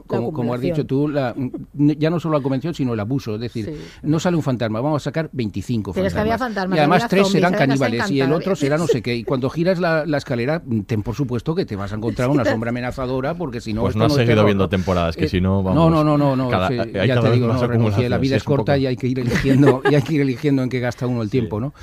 como, 0.07 0.55
has 0.55 0.61
dicho 0.61 0.85
tú, 0.87 1.09
la, 1.09 1.35
ya 1.75 2.11
no 2.11 2.21
solo 2.21 2.37
la 2.39 2.43
convención, 2.43 2.75
sino 2.75 2.95
el 2.95 3.01
abuso. 3.01 3.35
Es 3.35 3.41
decir, 3.41 3.67
Sí. 3.67 3.73
no 4.03 4.19
sale 4.21 4.37
un 4.37 4.43
fantasma, 4.43 4.81
vamos 4.81 5.03
a 5.03 5.05
sacar 5.05 5.29
25 5.33 5.93
Pero 5.93 6.07
es 6.07 6.15
que 6.15 6.21
había 6.21 6.39
fantasmas. 6.39 6.77
Y 6.77 6.81
además 6.81 6.97
había 7.03 7.09
tres 7.09 7.23
zombies, 7.23 7.33
serán 7.45 7.55
caníbales 7.55 8.11
y 8.11 8.21
el 8.21 8.33
otro 8.33 8.57
será 8.57 8.79
no 8.79 8.87
sé 8.87 9.03
qué. 9.03 9.15
Y 9.17 9.25
cuando 9.25 9.51
giras 9.51 9.79
la, 9.79 10.07
la 10.07 10.19
escalera, 10.19 10.63
ten 10.87 11.03
por 11.03 11.15
supuesto 11.15 11.55
que 11.55 11.67
te 11.67 11.77
vas 11.77 11.93
a 11.93 11.97
encontrar 11.97 12.31
una 12.31 12.45
sombra 12.45 12.71
amenazadora, 12.71 13.35
porque 13.35 13.61
si 13.61 13.73
no. 13.73 13.83
Pues 13.83 13.97
no 13.97 14.05
has 14.05 14.13
seguido 14.15 14.33
terror, 14.35 14.47
viendo 14.47 14.65
¿no? 14.65 14.69
temporadas, 14.69 15.17
que 15.17 15.25
Eh, 15.27 15.29
si 15.29 15.41
no, 15.41 15.63
vamos. 15.63 15.75
No, 15.75 15.91
no, 15.91 16.05
no, 16.05 16.17
no, 16.19 16.37
no, 16.37 16.49
cada- 16.49 16.69
sí, 16.69 16.79
hay 16.79 17.09
ya 17.09 17.15
cada 17.17 17.29
te 17.31 17.35
digo, 17.35 17.47
no, 17.49 17.67
renuncié, 17.67 18.09
la 18.09 18.19
vida 18.19 18.35
sí, 18.35 18.37
es 18.39 18.45
poco- 18.45 18.57
corta 18.59 18.79
y 18.79 18.87
hay 18.87 18.97
que 18.97 19.07
ir 19.09 19.19
eligiendo, 19.19 19.83
y 19.91 19.95
hay 19.95 20.03
que 20.03 20.15
ir 20.15 20.21
eligiendo 20.21 20.63
en 20.63 20.69
qué 20.69 20.81
gasta 20.81 21.07
uno 21.07 21.23
el 21.23 21.31
tiempo, 21.31 21.61
¿no? 21.61 21.75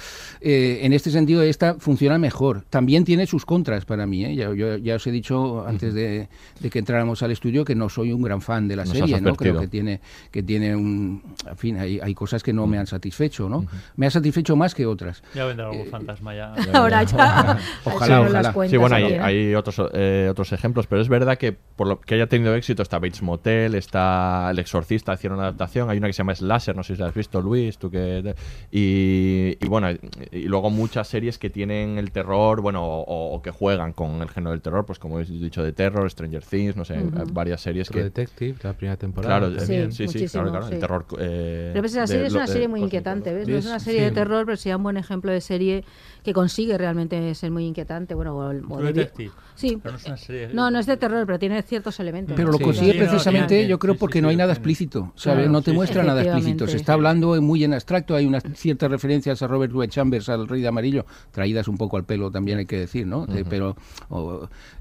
Eh, 0.41 0.79
en 0.83 0.93
este 0.93 1.11
sentido, 1.11 1.41
esta 1.41 1.75
funciona 1.79 2.17
mejor. 2.17 2.63
También 2.69 3.03
tiene 3.05 3.25
sus 3.25 3.45
contras 3.45 3.85
para 3.85 4.05
mí, 4.05 4.25
¿eh? 4.25 4.35
Ya, 4.35 4.53
yo- 4.53 4.77
ya 4.77 4.95
os 4.95 5.07
he 5.07 5.11
dicho 5.11 5.65
antes 5.67 5.93
de, 5.93 6.27
de 6.59 6.69
que 6.69 6.79
entráramos 6.79 7.21
al 7.23 7.31
estudio 7.31 7.65
que 7.65 7.75
no 7.75 7.89
soy 7.89 8.11
un 8.11 8.21
gran 8.21 8.41
fan 8.41 8.67
de 8.67 8.75
la 8.75 8.83
Nos 8.83 8.93
serie, 8.93 9.19
¿no? 9.21 9.35
Creo 9.35 9.59
que 9.59 9.67
tiene, 9.67 10.01
que 10.31 10.43
tiene 10.43 10.75
un... 10.75 11.21
En 11.49 11.57
fin, 11.57 11.77
hay, 11.77 11.99
hay 11.99 12.13
cosas 12.13 12.43
que 12.43 12.53
no 12.53 12.67
me 12.67 12.77
han 12.77 12.87
satisfecho, 12.87 13.49
¿no? 13.49 13.65
Me 13.95 14.07
ha 14.07 14.11
satisfecho 14.11 14.55
más 14.55 14.75
que 14.75 14.85
otras. 14.85 15.23
Ya 15.33 15.45
vendrá 15.45 15.69
algún 15.69 15.87
fantasma 15.87 16.35
ya. 16.35 16.53
Ahora 16.73 17.03
ya. 17.03 17.57
Ojalá, 17.85 18.21
ojalá. 18.21 18.53
cuentas 18.53 18.71
Sí, 18.71 18.77
bueno, 18.77 18.95
hay, 18.95 19.03
¿eh? 19.05 19.19
hay 19.19 19.55
otros, 19.55 19.81
eh, 19.93 20.27
otros 20.29 20.51
ejemplos, 20.51 20.87
pero 20.87 21.01
es 21.01 21.09
verdad 21.09 21.37
que 21.37 21.53
por 21.53 21.87
lo 21.87 21.99
que 21.99 22.15
haya 22.15 22.27
tenido 22.27 22.55
éxito 22.55 22.81
está 22.81 22.99
Bates 22.99 23.21
Motel, 23.21 23.75
está 23.75 24.49
El 24.51 24.59
Exorcista, 24.59 25.13
hicieron 25.13 25.37
una 25.37 25.47
adaptación, 25.47 25.89
hay 25.89 25.97
una 25.97 26.07
que 26.07 26.13
se 26.13 26.19
llama 26.19 26.35
Slasher, 26.35 26.75
no 26.75 26.83
sé 26.83 26.95
si 26.95 27.01
la 27.01 27.07
has 27.07 27.13
visto, 27.13 27.41
Luis, 27.41 27.77
tú 27.77 27.89
que... 27.91 28.35
Y, 28.71 29.57
y 29.59 29.67
bueno, 29.67 29.89
y 30.31 30.43
luego 30.43 30.69
muchas 30.69 31.07
series 31.07 31.37
que 31.37 31.49
tienen 31.49 31.97
el 31.97 32.11
terror, 32.11 32.61
bueno, 32.61 32.83
o, 32.83 33.35
o 33.35 33.41
que 33.41 33.51
juegan 33.51 33.93
con 33.93 34.21
el 34.21 34.29
género 34.29 34.51
del 34.51 34.61
terror, 34.61 34.85
pues 34.85 34.99
como 34.99 35.19
he 35.19 35.25
dicho, 35.25 35.63
de 35.63 35.73
Terror, 35.73 36.05
Stranger 36.25 36.43
Things, 36.43 36.75
no 36.75 36.85
sé, 36.85 36.97
Ujú. 36.97 37.17
hay 37.19 37.25
varias 37.31 37.61
series 37.61 37.87
True 37.87 37.99
que... 37.99 38.03
Detective, 38.05 38.57
la 38.63 38.73
primera 38.73 38.97
temporada. 38.97 39.39
Claro, 39.39 39.55
también. 39.55 39.91
sí, 39.91 40.07
sí, 40.07 40.25
claro, 40.27 40.49
claro, 40.51 40.67
el 40.67 40.73
sí. 40.73 40.79
terror... 40.79 41.05
eh, 41.19 41.71
Pero 41.73 41.85
esa 41.85 42.01
de 42.01 42.07
serie 42.07 42.25
es 42.27 42.33
lo- 42.33 42.39
una 42.39 42.47
de 42.47 42.51
serie 42.53 42.67
muy 42.67 42.81
inquietante, 42.81 43.33
¿ves? 43.33 43.47
No 43.47 43.55
es 43.57 43.65
Es- 43.65 43.69
una 43.71 43.79
serie 43.79 43.99
sí. 43.99 44.05
de 44.05 44.11
terror, 44.11 44.45
pero 44.45 44.57
sí 44.57 44.69
un 44.77 44.83
buen 44.83 44.97
ejemplo 44.97 45.31
de 45.31 45.41
serie 45.41 45.83
que 46.25 46.33
consigue 46.33 46.77
realmente 46.77 47.33
ser 47.35 47.51
muy 47.51 47.65
inquietante. 47.65 48.13
Bueno, 48.15 48.35
o 48.35 48.51
el- 48.51 48.63
o 48.67 48.81
de-. 48.81 49.09
Sí. 49.55 49.77
Pero 49.81 49.93
no 49.93 49.97
es 49.97 50.05
una 50.05 50.17
serie- 50.17 50.49
No, 50.53 50.69
no 50.69 50.79
es 50.79 50.85
de 50.85 50.97
terror, 50.97 51.25
pero 51.25 51.39
tiene 51.39 51.61
ciertos 51.61 51.97
elementos. 52.01 52.35
Pero 52.35 52.51
lo 52.51 52.57
Sí. 52.57 52.63
consigue 52.65 52.91
Sí, 52.91 52.97
precisamente, 52.97 53.67
yo 53.67 53.79
creo, 53.79 53.95
porque 53.95 54.17
sí, 54.17 54.21
no 54.23 54.27
hay 54.27 54.35
nada 54.35 54.51
explícito, 54.51 55.13
¿sabes? 55.15 55.37
Claro, 55.39 55.51
no 55.53 55.61
te 55.61 55.71
sí, 55.71 55.77
muestra 55.77 56.01
sí. 56.01 56.07
nada 56.07 56.21
explícito. 56.21 56.67
Se 56.67 56.75
está 56.75 56.93
hablando 56.93 57.41
muy 57.41 57.63
en 57.63 57.73
abstracto, 57.73 58.15
hay 58.15 58.25
unas 58.25 58.43
ciertas 58.55 58.91
referencias 58.91 59.41
a 59.41 59.47
Robert 59.47 59.71
Louis 59.71 59.89
Chambers, 59.89 60.27
al 60.27 60.47
Rey 60.47 60.61
de 60.61 60.67
Amarillo, 60.67 61.05
traídas 61.31 61.67
un 61.69 61.77
poco 61.77 61.95
al 61.95 62.03
pelo 62.03 62.31
también 62.31 62.57
hay 62.57 62.65
que 62.65 62.79
decir, 62.79 63.07
¿no? 63.07 63.25
Eh, 63.33 63.45
Pero, 63.49 63.75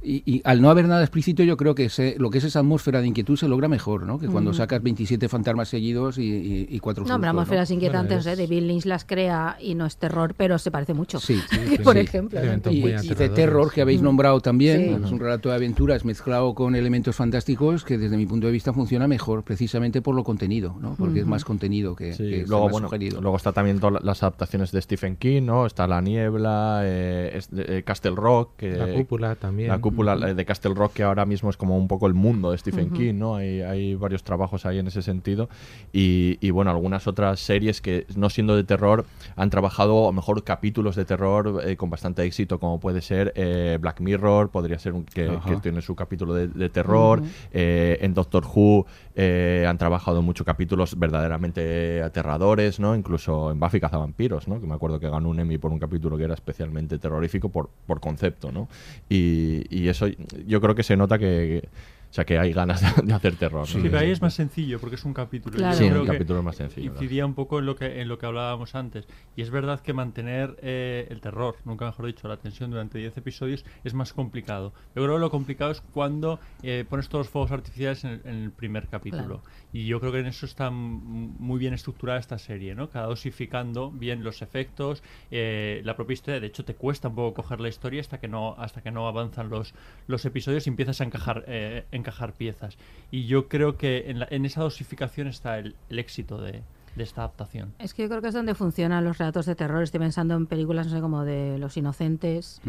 y, 0.03 0.23
y 0.27 0.43
al 0.45 0.61
no 0.61 0.71
haber 0.71 0.87
nada 0.89 1.03
explícito, 1.03 1.43
yo 1.43 1.57
creo 1.57 1.75
que 1.75 1.89
se- 1.89 2.17
lo 2.19 2.31
que 2.31 2.39
es 2.39 2.45
esa 2.45 2.61
atmósfera 2.61 3.01
de 3.01 3.07
inquietud 3.09 3.37
se 3.37 3.49
logra 3.49 3.69
mejor, 3.69 4.05
¿no? 4.05 4.19
Que 4.19 4.27
cuando 4.29 4.53
sacas 4.55 4.83
27 4.83 5.29
fantasmas 5.29 5.69
seguidos 5.69 6.19
y, 6.19 6.23
y, 6.25 6.67
y 6.71 6.79
cuatro 6.81 7.05
No, 7.05 7.21
pero 7.21 7.33
¿no? 7.33 7.41
atmósferas 7.41 7.71
inquietantes, 7.71 8.27
¿eh? 8.27 8.37
David 8.37 8.63
Lynch 8.63 8.87
las 8.87 9.05
crea 9.05 9.57
y 9.61 9.75
no 9.75 9.87
es 9.87 9.97
terror, 9.97 10.35
pero 10.37 10.59
se 10.59 10.71
parece 10.71 10.95
mucho. 10.95 11.19
Sí, 11.21 11.34
por 11.85 11.95
sí. 11.95 12.01
ejemplo. 12.01 12.41
Y, 12.71 12.77
y 12.89 13.15
de 13.15 13.29
terror 13.29 13.73
que 13.73 13.81
habéis 13.83 14.01
Mm. 14.01 14.05
nombrado 14.05 14.41
también, 14.41 14.97
Sí. 14.99 15.05
es 15.07 15.13
un 15.13 15.21
relato 15.21 15.49
de 15.51 15.55
aventuras 15.57 16.05
mezclado 16.05 16.55
con 16.55 16.75
elementos 16.75 17.17
fantásticos 17.17 17.85
que 17.85 17.99
desde 17.99 18.17
mi 18.17 18.27
punto 18.27 18.47
de 18.47 18.53
vista 18.53 18.73
funciona 18.73 19.07
mejor, 19.09 19.43
precisamente 19.45 20.03
por 20.03 20.15
lo 20.15 20.25
contenido, 20.25 20.77
¿no? 20.81 20.95
Porque 20.97 21.19
es 21.21 21.25
Ujú. 21.25 21.31
más 21.31 21.45
contenido 21.45 21.95
que, 21.97 22.13
Sí, 22.15 22.23
que 22.29 22.45
luego, 22.47 22.65
más 22.65 22.73
bueno, 22.73 22.89
sugerido. 22.89 23.21
luego 23.21 23.37
está 23.37 23.53
también 23.53 23.81
todas 23.81 24.03
las 24.05 24.23
adaptaciones 24.23 24.73
de 24.73 24.83
Stephen 24.83 25.17
King, 25.17 25.43
¿no? 25.43 25.67
Está 25.67 25.87
La 25.87 26.01
Niebla, 26.01 26.81
eh, 26.85 27.33
es 27.35 27.51
de- 27.51 27.79
eh, 27.79 27.83
Castle 27.83 28.15
Rock. 28.17 28.53
que- 28.57 28.77
La 28.77 28.93
Cúpula 28.93 29.35
también. 29.37 29.69
La 29.69 29.79
cúpula 29.79 30.17
Ujú. 30.17 30.25
eh, 30.27 30.35
de 30.35 30.45
Castle 30.45 30.75
Rock, 30.75 30.93
que 30.95 31.03
ahora 31.03 31.25
mismo 31.27 31.51
es 31.51 31.57
como 31.57 31.77
un 31.77 31.89
poco 31.89 32.07
el 32.07 32.15
mundo 32.15 32.51
de 32.51 32.59
Stephen 32.59 32.87
Ujú. 32.87 32.97
King, 32.97 33.15
¿no? 33.15 33.37
Hay, 33.37 33.61
hay 33.63 33.95
varios 33.95 34.23
trabajos 34.25 34.67
ahí 34.67 34.79
en 34.79 34.87
ese 34.87 35.03
sentido. 35.03 35.49
Y, 35.93 36.39
y, 36.41 36.51
bueno, 36.51 36.71
algunas 36.71 37.07
otras 37.07 37.41
series 37.41 37.81
que, 37.81 38.07
no 38.17 38.31
siendo 38.31 38.57
de 38.57 38.65
terror, 38.65 39.05
han 39.37 39.51
trabajado 39.51 40.05
a 40.05 40.07
lo 40.09 40.13
mejor 40.13 40.43
capítulos 40.45 40.97
de 40.97 41.05
terror 41.05 41.24
eh, 41.63 41.77
con 41.77 41.91
bastante 41.91 42.23
éxito, 42.25 42.59
como 42.59 42.81
puede 42.81 43.01
ser 43.01 43.33
eh, 43.37 43.79
Black 43.81 44.01
Mirror, 44.01 44.51
podría 44.51 44.79
ser 44.79 44.93
un, 44.93 45.05
que, 45.05 45.31
tiene 45.63 45.83
su 45.83 45.95
capítulo 45.95 46.35
de, 46.35 46.49
de 46.49 46.69
terror. 46.69 47.23
Eh, 47.53 47.99
en 48.01 48.15
Doctor 48.15 48.45
Who 48.45 48.87
eh, 49.15 49.65
han 49.69 49.79
trabajado 49.79 50.23
muchos 50.23 50.45
capítulos 50.45 50.99
verdaderamente 50.99 52.03
aterradores, 52.03 52.81
¿no? 52.81 52.95
Incluso 52.95 53.51
en 53.51 53.61
Buffy 53.61 53.81
Cazavampiros, 53.81 54.49
¿no? 54.49 54.61
Que 54.61 54.67
me 54.67 54.75
acuerdo 54.75 55.01
que 55.01 55.09
ganó 55.09 55.29
un 55.29 55.41
Emmy 55.41 55.59
por 55.59 55.73
un 55.73 55.79
capítulo 55.79 56.17
que 56.17 56.25
era 56.25 56.35
especialmente 56.35 56.99
terrorífico 56.99 57.49
por, 57.49 57.71
por 57.87 58.01
concepto, 58.01 58.53
¿no? 58.53 58.69
Y, 59.09 59.65
y 59.71 59.89
eso 59.89 60.07
yo 60.47 60.61
creo 60.61 60.75
que 60.75 60.83
se 60.83 60.97
nota 60.97 61.19
que, 61.19 61.69
o 62.15 62.17
sea, 62.17 62.25
que 62.25 62.39
hay 62.39 62.53
ganas 62.53 62.81
de, 62.81 63.03
de 63.03 63.13
hacer 63.13 63.35
terror. 63.35 63.67
Sí, 63.67 63.79
¿no? 63.79 63.83
pero 63.83 63.99
ahí 63.99 64.13
es 64.13 64.23
más 64.23 64.35
sencillo 64.35 64.79
porque 64.79 64.95
es 64.95 65.05
un 65.05 65.13
capítulo. 65.13 65.57
Claro. 65.57 65.77
Sí, 65.77 65.89
creo 65.89 66.03
un 66.03 66.07
que 66.07 66.13
capítulo 66.13 66.39
es 66.39 66.45
más 66.45 66.55
sencillo. 66.55 66.93
Incidía 66.93 67.27
un 67.27 67.35
poco 67.35 67.59
en 67.59 67.67
lo 67.67 67.75
que 67.75 68.01
en 68.01 68.07
lo 68.07 68.19
que 68.19 68.27
hablábamos 68.27 68.77
antes. 68.77 69.09
Y 69.35 69.43
es 69.43 69.51
verdad 69.51 69.81
que 69.81 69.93
mantener 69.95 70.57
eh, 70.63 71.09
el 71.11 71.21
terror, 71.21 71.57
nunca 71.65 71.87
mejor 71.87 72.07
dicho, 72.07 72.29
la 72.29 72.37
tensión 72.37 72.71
durante 72.71 73.01
10 73.01 73.17
episodios 73.17 73.65
es 73.83 73.95
más 73.95 74.13
complicado. 74.13 74.73
Yo 74.95 75.03
creo 75.03 75.15
que 75.17 75.21
lo 75.23 75.31
complicado 75.31 75.73
es 75.73 75.81
cuando 75.81 76.39
eh, 76.63 76.85
pones 76.89 77.09
todos 77.09 77.27
los 77.27 77.33
fuegos 77.33 77.51
artificiales 77.51 78.05
en 78.05 78.11
el, 78.11 78.21
en 78.27 78.45
el 78.45 78.53
primer 78.53 78.87
capítulo. 78.87 79.41
Claro. 79.41 79.43
Y 79.75 79.87
yo 79.87 79.99
creo 79.99 80.13
que 80.13 80.21
en 80.21 80.27
eso 80.27 80.47
está 80.47 80.71
muy 80.71 81.59
bien 81.59 81.75
estructurada 81.75 82.21
esta 82.21 82.39
serie, 82.39 82.77
¿no? 82.77 82.89
Cada 82.91 83.07
dosificando 83.09 83.91
bien 83.91 84.23
los 84.23 84.41
efectos, 84.41 85.03
eh, 85.33 85.83
la 85.85 85.97
propia 85.97 86.15
historia. 86.15 86.39
De 86.41 86.47
hecho, 86.47 86.65
te 86.65 86.77
cuesta 86.77 87.09
un 87.09 87.17
poco 87.17 87.43
coger 87.43 87.61
la 87.61 87.69
historia 87.69 88.01
hasta 88.01 88.21
que 88.21 88.29
no 88.29 88.55
hasta 88.57 88.83
que 88.83 88.93
no 88.93 89.09
avanzan 89.09 89.51
los, 89.51 89.75
los 90.07 90.25
episodios 90.25 90.67
y 90.67 90.71
empiezas 90.71 91.01
a 91.01 91.05
encajar 91.05 91.45
eh, 91.49 91.85
encajar 91.91 92.35
piezas. 92.35 92.79
Y 93.11 93.27
yo 93.27 93.49
creo 93.49 93.77
que 93.77 94.11
en, 94.11 94.21
la- 94.21 94.29
en 94.31 94.47
esa 94.47 94.63
dosificación 94.63 95.27
está 95.27 95.59
el, 95.59 95.75
el 95.91 95.99
éxito 95.99 96.41
de, 96.41 96.63
de 96.97 97.03
esta 97.03 97.23
adaptación. 97.23 97.75
Es 97.79 97.93
que 97.95 98.03
yo 98.03 98.09
creo 98.09 98.23
que 98.23 98.29
es 98.29 98.35
donde 98.35 98.55
funcionan 98.55 99.05
los 99.05 99.19
relatos 99.19 99.47
de 99.47 99.55
terror. 99.55 99.83
Estoy 99.83 100.01
pensando 100.01 100.35
en 100.35 100.47
películas, 100.47 100.87
no 100.87 100.93
sé, 100.93 101.01
como 101.01 101.25
de 101.25 101.59
Los 101.59 101.77
Inocentes, 101.77 102.61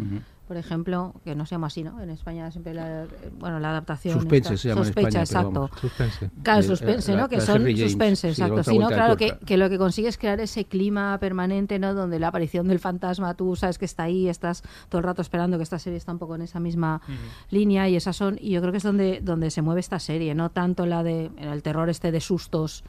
por 0.47 0.57
ejemplo, 0.57 1.13
que 1.23 1.35
no 1.35 1.45
se 1.47 1.55
llama 1.55 1.67
así, 1.67 1.81
¿no? 1.83 1.99
En 2.01 2.11
España 2.11 2.51
siempre 2.51 2.73
la, 2.75 3.05
bueno, 3.39 3.59
la 3.59 3.71
adaptación... 3.71 4.19
Suspense 4.19 4.57
se 4.57 4.69
llama 4.69 4.81
en 4.81 4.85
Sospecha, 4.87 5.21
España, 5.23 5.25
pero 5.25 5.49
exacto. 5.49 5.51
vamos. 5.61 5.79
Suspense. 5.81 6.31
Claro, 6.43 6.59
Eh, 6.59 6.63
suspense, 6.63 7.11
la- 7.15 7.21
¿no? 7.21 7.29
Que 7.29 7.37
la 7.37 7.41
son 7.45 7.77
suspense, 7.77 8.21
sí, 8.27 8.41
exacto. 8.41 8.53
otra 8.53 8.63
Sí, 8.63 8.77
¿no? 8.77 8.85
vuelta 8.85 8.95
de 9.09 9.15
Claro, 9.15 9.39
que, 9.39 9.45
que 9.45 9.57
lo 9.57 9.69
que 9.69 9.77
consigue 9.79 10.07
es 10.07 10.17
crear 10.19 10.39
ese 10.39 10.65
clima 10.65 11.17
permanente, 11.19 11.79
¿no? 11.79 11.93
Donde 11.95 12.19
la 12.19 12.27
aparición 12.27 12.67
del 12.67 12.79
fantasma, 12.79 13.33
tú 13.33 13.55
sabes 13.55 13.79
que 13.79 13.85
está 13.85 14.03
ahí, 14.03 14.27
estás 14.29 14.61
todo 14.89 14.99
el 14.99 15.03
rato 15.05 15.21
esperando 15.23 15.57
que 15.57 15.63
esta 15.63 15.79
serie 15.79 15.97
está 15.97 16.11
un 16.11 16.19
poco 16.19 16.35
en 16.35 16.43
esa 16.43 16.59
misma 16.59 17.01
línea 17.49 17.89
y 17.89 17.95
esas 17.95 18.15
son, 18.15 18.37
y 18.39 18.51
yo 18.51 18.61
creo 18.61 18.71
que 18.71 18.77
es 18.77 18.83
donde, 18.83 19.21
donde 19.23 19.49
se 19.49 19.63
mueve 19.63 19.79
esta 19.79 19.99
serie, 19.99 20.35
no 20.35 20.51
tanto 20.51 20.85
la 20.85 21.01
de 21.01 21.25
en 21.37 21.49
el 21.49 21.63
terror 21.63 21.89
este 21.89 22.11
de 22.11 22.21
sustos, 22.21 22.83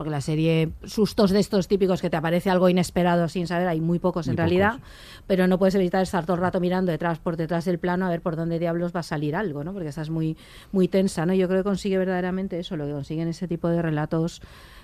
porque 0.00 0.10
la 0.10 0.22
serie, 0.22 0.70
sustos 0.84 1.30
de 1.30 1.40
estos 1.40 1.68
típicos 1.68 2.00
que 2.00 2.08
te 2.08 2.16
aparece 2.16 2.48
algo 2.48 2.70
inesperado 2.70 3.28
sin 3.28 3.46
saber, 3.46 3.68
hay 3.68 3.82
muy 3.82 3.98
pocos 3.98 4.26
en 4.28 4.32
Muy 4.32 4.36
realidad, 4.38 4.72
pocos. 4.76 4.88
pero 5.26 5.46
no 5.46 5.58
puedes 5.58 5.74
evitar 5.74 6.02
estar 6.02 6.24
todo 6.24 6.36
el 6.36 6.40
rato 6.40 6.58
mirando 6.58 6.90
detrás 6.90 7.18
por 7.18 7.36
detrás 7.36 7.66
del 7.66 7.78
plano 7.78 8.06
a 8.06 8.08
ver 8.08 8.22
por 8.22 8.34
dónde 8.34 8.58
diablos 8.58 8.96
va 8.96 9.00
a 9.00 9.02
salir 9.02 9.36
algo, 9.36 9.62
¿no? 9.62 9.74
Porque 9.74 9.90
estás 9.90 10.08
muy 10.08 10.38
muy 10.72 10.88
tensa, 10.88 11.26
¿no? 11.26 11.34
Yo 11.34 11.48
creo 11.48 11.60
que 11.60 11.64
consigue 11.68 11.98
verdaderamente 11.98 12.58
eso, 12.58 12.78
lo 12.78 12.86
que 12.86 12.92
consiguen 12.92 13.28
ese 13.28 13.46
tipo 13.46 13.68
de 13.68 13.82
relatos 13.82 14.40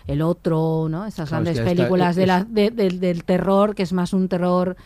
el 0.07 0.21
otro, 0.21 0.89
¿no? 0.91 1.07
Estas 1.07 1.31
Claro, 1.31 1.45
grandes 1.47 1.65
películas 1.65 2.15
de 2.15 2.27
la, 2.27 2.45
de- 2.45 2.71
del- 2.71 3.01
del 3.01 3.25
terror, 3.25 3.75
que 3.75 3.85
es 3.85 3.95
más 3.95 4.13
un 4.13 4.29
terror 4.29 4.77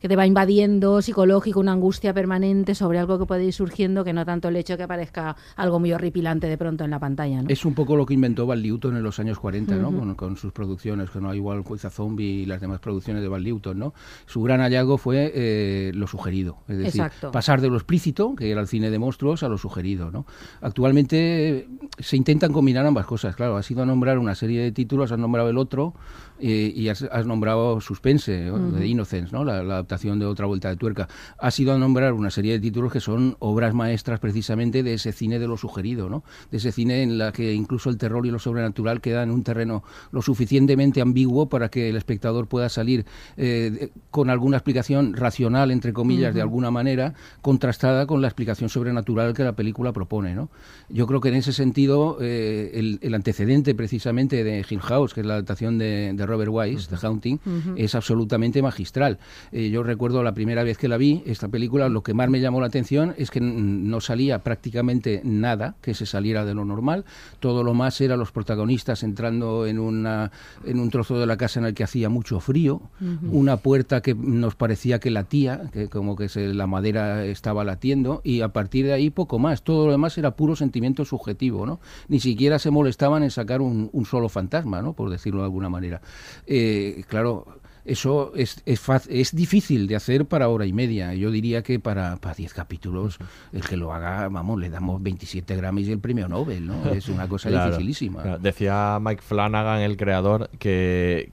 que 0.00 0.08
te 0.08 0.16
va 0.16 0.26
invadiendo, 0.26 1.00
psicológico, 1.02 1.60
una 1.60 1.72
angustia 1.72 2.12
permanente 2.12 2.74
sobre 2.74 2.98
algo 2.98 3.18
que 3.18 3.26
puede 3.26 3.44
ir 3.44 3.52
surgiendo, 3.52 4.04
que 4.04 4.12
no 4.12 4.24
tanto 4.24 4.48
el 4.48 4.56
hecho 4.56 4.74
de 4.74 4.78
que 4.78 4.82
aparezca 4.82 5.36
algo 5.56 5.80
muy 5.80 5.92
horripilante 5.92 6.46
de 6.46 6.58
pronto 6.58 6.84
en 6.84 6.90
la 6.90 6.98
pantalla, 6.98 7.42
¿no? 7.42 7.48
Es 7.48 7.64
un 7.64 7.74
poco 7.74 7.96
lo 7.96 8.06
que 8.06 8.14
inventó 8.14 8.46
Val 8.46 8.62
Newton 8.62 8.96
en 8.96 9.02
los 9.02 9.18
años 9.18 9.38
40, 9.38 9.76
¿no? 9.76 9.92
Con, 9.92 10.14
con 10.14 10.36
sus 10.36 10.52
producciones, 10.52 11.10
que 11.10 11.20
no 11.20 11.34
igual 11.34 11.62
Jueza 11.62 11.90
Zombie 11.90 12.42
y 12.42 12.46
las 12.46 12.60
demás 12.60 12.80
producciones 12.80 13.22
de 13.22 13.28
Val 13.28 13.44
Newton, 13.44 13.78
¿no? 13.78 13.94
Su 14.26 14.42
gran 14.42 14.60
hallazgo 14.60 14.98
fue 14.98 15.32
eh, 15.34 15.92
lo 15.94 16.06
sugerido, 16.06 16.58
es 16.68 16.78
decir, 16.78 17.00
Exacto. 17.00 17.30
pasar 17.30 17.60
de 17.60 17.68
lo 17.68 17.76
explícito, 17.76 18.34
que 18.36 18.50
era 18.50 18.60
el 18.60 18.68
cine 18.68 18.90
de 18.90 18.98
monstruos, 18.98 19.42
a 19.42 19.48
lo 19.48 19.58
sugerido, 19.58 20.10
¿no? 20.10 20.26
Actualmente 20.60 21.58
eh, 21.58 21.68
se 21.98 22.16
intentan 22.16 22.52
combinar 22.52 22.86
ambas 22.86 23.06
cosas, 23.06 23.36
claro, 23.36 23.56
has 23.56 23.70
ido 23.70 23.82
a 23.82 23.86
nombrar 23.86 24.18
una 24.18 24.34
serie 24.34 24.62
de 24.62 24.72
títulos, 24.72 25.12
has 25.12 25.18
nombrado 25.18 25.48
el 25.48 25.58
otro 25.58 25.94
eh, 26.40 26.72
y 26.74 26.88
has, 26.88 27.02
has 27.02 27.26
nombrado 27.26 27.80
Suspense, 27.80 28.46
¿no? 28.46 28.54
Ujú. 28.54 28.76
de 28.76 28.86
Innocence, 28.86 29.32
¿no? 29.32 29.44
La, 29.44 29.62
la 29.62 29.74
adaptación 29.74 30.18
de 30.18 30.26
Otra 30.26 30.46
Vuelta 30.46 30.68
de 30.68 30.76
Tuerca. 30.76 31.08
Has 31.38 31.58
ido 31.58 31.72
a 31.72 31.78
nombrar 31.78 32.12
una 32.12 32.30
serie 32.30 32.52
de 32.52 32.60
títulos 32.60 32.92
que 32.92 33.00
son 33.00 33.36
obras 33.38 33.74
maestras 33.74 34.20
precisamente 34.20 34.82
de 34.82 34.94
ese 34.94 35.12
cine 35.12 35.38
de 35.38 35.46
lo 35.46 35.56
sugerido, 35.56 36.08
¿no? 36.08 36.24
De 36.50 36.58
ese 36.58 36.72
cine 36.72 37.02
en 37.02 37.18
la 37.18 37.32
que 37.32 37.52
incluso 37.52 37.90
el 37.90 37.98
terror 37.98 38.26
y 38.26 38.30
lo 38.30 38.38
sobrenatural 38.38 39.00
quedan 39.00 39.28
en 39.28 39.34
un 39.34 39.42
terreno 39.42 39.82
lo 40.12 40.22
suficientemente 40.22 41.00
ambiguo 41.00 41.48
para 41.48 41.68
que 41.68 41.88
el 41.88 41.96
espectador 41.96 42.46
pueda 42.48 42.68
salir 42.68 43.06
eh, 43.36 43.90
con 44.10 44.30
alguna 44.30 44.58
explicación 44.58 45.14
racional, 45.14 45.70
entre 45.70 45.92
comillas, 45.92 46.34
de 46.34 46.42
alguna 46.42 46.70
manera, 46.70 47.14
contrastada 47.42 48.06
con 48.06 48.20
la 48.20 48.28
explicación 48.28 48.68
sobrenatural 48.68 49.34
que 49.34 49.44
la 49.44 49.54
película 49.54 49.92
propone, 49.92 50.34
¿no? 50.34 50.50
Yo 50.88 51.06
creo 51.06 51.20
que 51.20 51.28
en 51.28 51.34
ese 51.36 51.52
sentido 51.52 52.18
eh, 52.20 52.72
el, 52.74 52.98
el 53.02 53.14
antecedente 53.14 53.74
precisamente 53.74 54.44
de 54.44 54.64
Hill 54.68 54.80
House, 54.80 55.14
que 55.14 55.20
es 55.20 55.26
la 55.26 55.34
adaptación 55.34 55.78
de, 55.78 56.12
de 56.14 56.25
Robert 56.26 56.50
Wise, 56.52 56.88
The 56.88 56.96
Haunting, 57.06 57.40
es 57.76 57.94
absolutamente 57.94 58.62
magistral. 58.62 59.18
Eh, 59.52 59.70
yo 59.70 59.82
recuerdo 59.82 60.22
la 60.22 60.34
primera 60.34 60.62
vez 60.64 60.78
que 60.78 60.88
la 60.88 60.96
vi, 60.96 61.22
esta 61.26 61.48
película, 61.48 61.88
lo 61.88 62.02
que 62.02 62.14
más 62.14 62.28
me 62.28 62.40
llamó 62.40 62.60
la 62.60 62.66
atención 62.66 63.14
es 63.16 63.30
que 63.30 63.40
no 63.40 64.00
salía 64.00 64.42
prácticamente 64.42 65.20
nada 65.24 65.76
que 65.80 65.94
se 65.94 66.06
saliera 66.06 66.44
de 66.44 66.54
lo 66.54 66.64
normal. 66.64 67.04
Todo 67.40 67.62
lo 67.62 67.74
más 67.74 68.00
era 68.00 68.16
los 68.16 68.32
protagonistas 68.32 69.02
entrando 69.02 69.66
en, 69.66 69.78
una, 69.78 70.30
en 70.64 70.80
un 70.80 70.90
trozo 70.90 71.18
de 71.18 71.26
la 71.26 71.36
casa 71.36 71.60
en 71.60 71.66
el 71.66 71.74
que 71.74 71.84
hacía 71.84 72.08
mucho 72.08 72.40
frío, 72.40 72.82
una 73.30 73.56
puerta 73.58 74.00
que 74.02 74.14
nos 74.14 74.54
parecía 74.54 74.98
que 74.98 75.10
latía, 75.10 75.70
que 75.72 75.88
como 75.88 76.16
que 76.16 76.28
se- 76.28 76.52
la 76.54 76.66
madera 76.66 77.24
estaba 77.24 77.64
latiendo, 77.64 78.20
y 78.24 78.40
a 78.40 78.48
partir 78.48 78.86
de 78.86 78.92
ahí 78.92 79.10
poco 79.10 79.38
más. 79.38 79.62
Todo 79.62 79.86
lo 79.86 79.92
demás 79.92 80.16
era 80.18 80.32
puro 80.36 80.56
sentimiento 80.56 81.04
subjetivo, 81.04 81.66
¿no? 81.66 81.80
Ni 82.08 82.20
siquiera 82.20 82.58
se 82.58 82.70
molestaban 82.70 83.22
en 83.22 83.30
sacar 83.30 83.60
un, 83.60 83.90
un 83.92 84.04
solo 84.06 84.28
fantasma, 84.28 84.82
¿no? 84.82 84.92
Por 84.94 85.10
decirlo 85.10 85.40
de 85.40 85.44
alguna 85.46 85.68
manera. 85.68 86.00
Eh, 86.46 87.04
claro. 87.08 87.46
Eso 87.84 88.32
es, 88.34 88.62
es, 88.66 88.82
es 89.08 89.32
difícil 89.36 89.86
de 89.86 89.94
hacer 89.94 90.26
para 90.26 90.48
hora 90.48 90.66
y 90.66 90.72
media. 90.72 91.14
Yo 91.14 91.30
diría 91.30 91.62
que 91.62 91.78
para, 91.78 92.16
para 92.16 92.34
10 92.34 92.52
capítulos, 92.52 93.16
el 93.52 93.62
que 93.62 93.76
lo 93.76 93.92
haga, 93.92 94.28
vamos, 94.28 94.58
le 94.58 94.70
damos 94.70 95.00
27 95.00 95.54
Grammys 95.54 95.86
y 95.86 95.92
el 95.92 96.00
premio 96.00 96.26
Nobel, 96.26 96.66
¿no? 96.66 96.90
Es 96.90 97.08
una 97.08 97.28
cosa 97.28 97.48
Claro, 97.50 97.66
dificilísima. 97.70 98.22
claro. 98.22 98.38
Decía 98.40 98.98
Mike 99.00 99.22
Flanagan, 99.22 99.82
el 99.82 99.96
creador, 99.96 100.50
que 100.58 101.30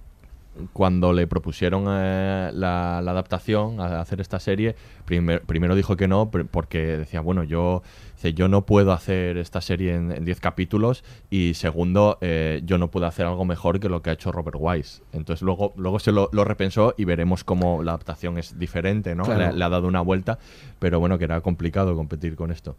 cuando 0.74 1.14
le 1.14 1.26
propusieron 1.28 1.86
eh, 1.90 2.52
la, 2.54 3.02
la 3.04 3.12
adaptación 3.12 3.80
a 3.80 4.00
hacer 4.02 4.22
esta 4.22 4.40
serie, 4.40 4.76
primer- 5.06 5.42
primero 5.42 5.76
dijo 5.76 5.96
que 5.98 6.08
no, 6.08 6.30
porque 6.30 6.98
decía, 6.98 7.22
bueno, 7.22 7.44
yo, 7.44 7.82
dice, 8.16 8.34
yo 8.34 8.48
no 8.48 8.66
puedo 8.66 8.92
hacer 8.92 9.38
esta 9.38 9.62
serie 9.62 9.96
en 9.96 10.12
en 10.12 10.26
10 10.26 10.40
capítulos 10.40 11.04
y 11.30 11.56
segundo, 11.56 12.18
eh, 12.22 12.62
yo 12.66 12.78
no 12.78 12.92
puedo 12.92 13.06
hacer 13.08 13.26
algo 13.26 13.46
mejor 13.46 13.80
que 13.80 13.90
lo 13.90 14.02
que 14.04 14.12
ha 14.12 14.14
hecho 14.14 14.32
Robert 14.32 14.58
Wise. 14.60 15.02
Entonces 15.12 15.42
luego, 15.42 15.74
luego 15.76 15.98
se 16.00 16.12
lo, 16.12 16.30
lo 16.32 16.44
repensó 16.46 16.94
y 16.98 17.06
veremos 17.06 17.44
cómo 17.44 17.82
la 17.84 17.92
adaptación 17.94 18.38
es 18.38 18.60
diferente, 18.60 19.16
¿no? 19.16 19.24
Claro. 19.24 19.52
Le, 19.52 19.58
le 19.58 19.64
ha 19.66 19.70
dado 19.70 19.88
una 19.88 20.02
vuelta, 20.02 20.38
pero 20.80 21.00
bueno, 21.00 21.18
que 21.18 21.24
era 21.26 21.42
complicado 21.42 21.96
competir 21.96 22.36
con 22.36 22.52
esto. 22.52 22.76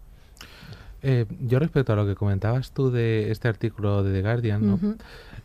Eh, 1.07 1.27
yo 1.47 1.59
respecto 1.59 1.93
a 1.93 1.97
lo 1.97 2.07
que 2.07 2.15
comentabas 2.15 2.71
tú 2.73 2.91
de 2.91 3.31
este 3.31 3.47
artículo 3.47 4.03
de 4.03 4.15
The 4.15 4.23
Guardian, 4.23 4.67
¿no? 4.67 4.81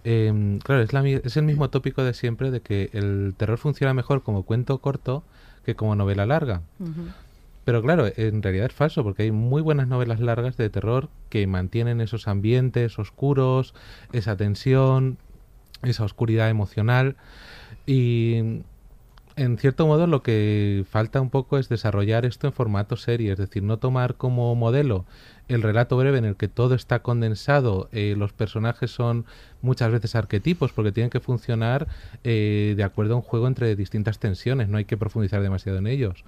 Eh, 0.05 0.59
claro, 0.63 0.81
es, 0.81 0.93
la 0.93 1.05
es 1.05 1.35
el 1.35 1.43
mismo 1.43 1.69
tópico 1.69 2.01
de 2.01 2.13
siempre 2.13 2.49
de 2.49 2.61
que 2.61 2.89
el 2.93 3.33
terror 3.35 3.57
funciona 3.57 3.93
mejor 3.93 4.23
como 4.23 4.43
cuento 4.43 4.77
corto 4.77 5.23
que 5.65 5.75
como 5.75 5.95
novela 5.95 6.25
larga. 6.25 6.61
Pero 7.65 7.81
claro, 7.81 8.07
en 8.15 8.41
realidad 8.41 8.67
es 8.67 8.73
falso 8.73 9.03
porque 9.03 9.23
hay 9.23 9.31
muy 9.31 9.61
buenas 9.61 9.89
novelas 9.89 10.21
largas 10.21 10.55
de 10.55 10.69
terror 10.69 11.09
que 11.27 11.45
mantienen 11.45 11.99
esos 11.99 12.29
ambientes 12.29 12.97
oscuros, 12.97 13.73
esa 14.13 14.37
tensión, 14.37 15.17
esa 15.83 16.05
oscuridad 16.05 16.49
emocional 16.49 17.17
y 17.85 18.61
en 19.39 19.57
cierto 19.57 19.87
modo 19.87 20.05
lo 20.05 20.21
que 20.21 20.83
falta 20.89 21.21
un 21.21 21.29
poco 21.29 21.57
es 21.57 21.69
desarrollar 21.69 22.25
esto 22.25 22.47
en 22.47 22.53
formato 22.53 22.97
serie, 22.97 23.31
es 23.31 23.37
decir, 23.37 23.63
no 23.63 23.77
tomar 23.77 24.15
como 24.15 24.53
modelo 24.53 25.05
el 25.47 25.61
relato 25.61 25.95
breve 25.95 26.17
en 26.17 26.25
el 26.25 26.35
que 26.35 26.49
todo 26.49 26.75
está 26.75 26.99
condensado, 26.99 27.87
eh, 27.93 28.15
los 28.17 28.33
personajes 28.33 28.91
son 28.91 29.25
muchas 29.61 29.91
veces 29.91 30.15
arquetipos 30.15 30.73
porque 30.73 30.91
tienen 30.91 31.09
que 31.09 31.21
funcionar 31.21 31.87
eh, 32.25 32.73
de 32.75 32.83
acuerdo 32.83 33.13
a 33.13 33.17
un 33.17 33.23
juego 33.23 33.47
entre 33.47 33.75
distintas 33.77 34.19
tensiones, 34.19 34.67
no 34.67 34.77
hay 34.77 34.85
que 34.85 34.97
profundizar 34.97 35.41
demasiado 35.41 35.77
en 35.77 35.87
ellos 35.87 36.25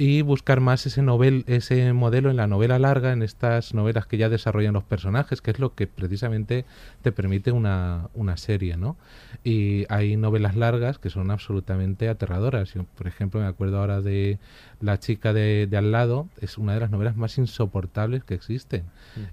y 0.00 0.22
buscar 0.22 0.60
más 0.60 0.86
ese 0.86 1.02
novel, 1.02 1.44
ese 1.46 1.92
modelo 1.92 2.30
en 2.30 2.38
la 2.38 2.46
novela 2.46 2.78
larga, 2.78 3.12
en 3.12 3.22
estas 3.22 3.74
novelas 3.74 4.06
que 4.06 4.16
ya 4.16 4.30
desarrollan 4.30 4.72
los 4.72 4.82
personajes, 4.82 5.42
que 5.42 5.50
es 5.50 5.58
lo 5.58 5.74
que 5.74 5.86
precisamente 5.86 6.64
te 7.02 7.12
permite 7.12 7.52
una, 7.52 8.08
una 8.14 8.38
serie, 8.38 8.78
¿no? 8.78 8.96
Y 9.44 9.84
hay 9.90 10.16
novelas 10.16 10.56
largas 10.56 10.98
que 10.98 11.10
son 11.10 11.30
absolutamente 11.30 12.08
aterradoras. 12.08 12.72
Yo, 12.72 12.84
por 12.84 13.08
ejemplo, 13.08 13.40
me 13.40 13.46
acuerdo 13.46 13.78
ahora 13.78 14.00
de 14.00 14.38
La 14.80 14.98
chica 14.98 15.34
de, 15.34 15.66
de 15.66 15.76
al 15.76 15.92
lado, 15.92 16.30
es 16.40 16.56
una 16.56 16.72
de 16.72 16.80
las 16.80 16.90
novelas 16.90 17.16
más 17.16 17.36
insoportables 17.36 18.24
que 18.24 18.32
existen. 18.32 18.84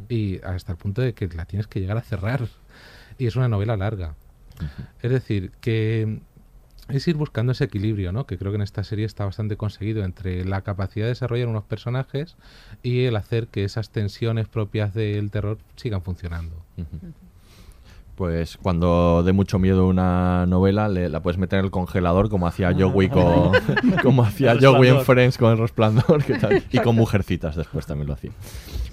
Y 0.10 0.42
hasta 0.42 0.74
el 0.74 0.78
punto 0.78 1.02
de 1.02 1.14
que 1.14 1.30
la 1.30 1.46
tienes 1.46 1.68
que 1.68 1.80
llegar 1.80 1.96
a 1.96 2.02
cerrar. 2.02 2.46
Y 3.18 3.28
es 3.28 3.38
una 3.38 3.48
novela 3.48 3.78
larga. 3.78 4.16
Es 5.02 5.12
decir, 5.12 5.52
que 5.62 6.20
es 6.90 7.08
ir 7.08 7.16
buscando 7.16 7.52
ese 7.52 7.66
equilibrio, 7.66 8.12
¿no? 8.12 8.26
Que 8.26 8.38
creo 8.38 8.52
que 8.52 8.58
en 8.58 8.62
esta 8.62 8.84
serie 8.84 9.06
está 9.06 9.26
bastante 9.26 9.58
conseguido 9.58 10.04
entre 10.04 10.46
la 10.46 10.62
capacidad 10.62 11.06
de 11.06 11.10
desarrollar 11.10 11.48
unos 11.48 11.64
personajes 11.64 12.38
y 12.84 13.06
el 13.06 13.16
hacer 13.16 13.48
que 13.48 13.64
esas 13.64 13.90
tensiones 13.90 14.48
propias 14.48 14.94
del 14.94 15.32
terror 15.32 15.58
sigan 15.76 16.02
funcionando. 16.02 16.56
Pues 18.16 18.58
cuando 18.58 19.22
dé 19.24 19.32
mucho 19.32 19.60
miedo 19.60 19.88
una 19.88 20.46
novela, 20.48 20.90
le, 20.90 21.08
la 21.08 21.22
puedes 21.22 21.38
meter 21.38 21.60
en 21.60 21.66
el 21.66 21.72
congelador 21.72 22.30
como 22.30 22.48
hacía 22.48 22.74
Joey 22.74 23.10
con, 23.10 23.52
como 24.02 24.24
hacía 24.24 24.58
Joey 24.60 24.90
en. 24.90 25.02
Friends 25.02 25.38
con 25.38 25.52
el 25.52 25.60
resplandor 25.60 26.24
y 26.72 26.80
con 26.80 26.96
mujercitas 26.96 27.56
después 27.56 27.86
también 27.86 28.08
lo 28.08 28.14
hacía. 28.14 28.32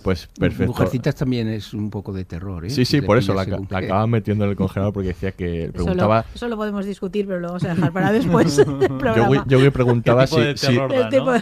Pues 0.04 0.28
perfecto. 0.38 0.66
Mujercitas 0.66 1.14
también 1.14 1.48
es 1.48 1.72
un 1.72 1.88
poco 1.88 2.12
de 2.12 2.26
terror, 2.26 2.66
¿eh? 2.66 2.70
Sí, 2.70 2.84
sí, 2.84 3.00
por 3.00 3.16
eso 3.16 3.32
la, 3.32 3.44
según 3.44 3.66
la 3.70 3.80
qué. 3.80 3.86
acaban 3.86 4.10
metiendo 4.10 4.44
en 4.44 4.50
el 4.50 4.56
congelador 4.56 4.92
porque 4.92 5.08
decía 5.08 5.32
que 5.32 5.62
Eso 5.62 5.68
lo, 5.68 5.72
preguntaba 5.72 6.26
eso 6.34 6.46
lo 6.46 6.56
podemos 6.58 6.84
discutir, 6.84 7.26
pero 7.26 7.40
lo 7.40 7.46
vamos 7.48 7.64
a 7.64 7.74
dejar 7.74 7.90
para 7.90 8.12
después. 8.12 8.62
Joey, 9.00 9.40
Joey 9.48 9.70
preguntaba 9.70 10.26
¿Qué 10.26 10.28
tipo 10.30 10.40
si, 10.42 10.46
de 10.46 10.56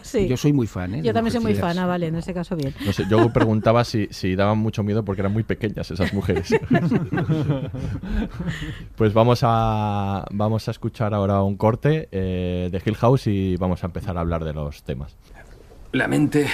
si- 0.05 0.21
sí. 0.21 0.29
Yo 0.29 0.37
soy 0.37 0.53
muy 0.53 0.69
fan, 0.69 0.95
¿eh? 0.95 1.03
Yo 1.03 1.13
también 1.13 1.33
soy 1.33 1.43
muy 1.43 1.57
fan, 1.57 1.77
ah, 1.77 1.87
vale, 1.87 2.07
en 2.07 2.15
ese 2.15 2.33
caso 2.33 2.55
bien. 2.55 2.73
no 2.87 2.93
sé, 2.93 3.05
Joey 3.11 3.29
preguntaba 3.35 3.83
si, 3.83 4.07
si 4.13 4.37
daban 4.37 4.59
mucho 4.59 4.85
miedo 4.85 5.05
porque 5.05 5.23
eran 5.23 5.33
muy 5.33 5.43
pequeñas 5.43 5.91
esas 5.91 6.15
mujeres. 6.15 6.55
pues 8.97 9.13
vamos 9.13 9.41
a 9.43 10.25
vamos 10.31 10.69
a 10.69 10.71
escuchar 10.71 11.15
ahora 11.15 11.43
un 11.43 11.57
corte 11.57 12.09
eh, 12.13 12.69
de 12.71 12.83
Hill 12.85 12.95
House 12.95 13.27
y 13.27 13.57
vamos 13.57 13.83
a 13.83 13.87
empezar 13.87 14.17
a 14.17 14.21
hablar 14.21 14.45
de 14.45 14.53
los 14.53 14.85
temas. 14.85 15.17
La 15.91 16.07
mente 16.07 16.47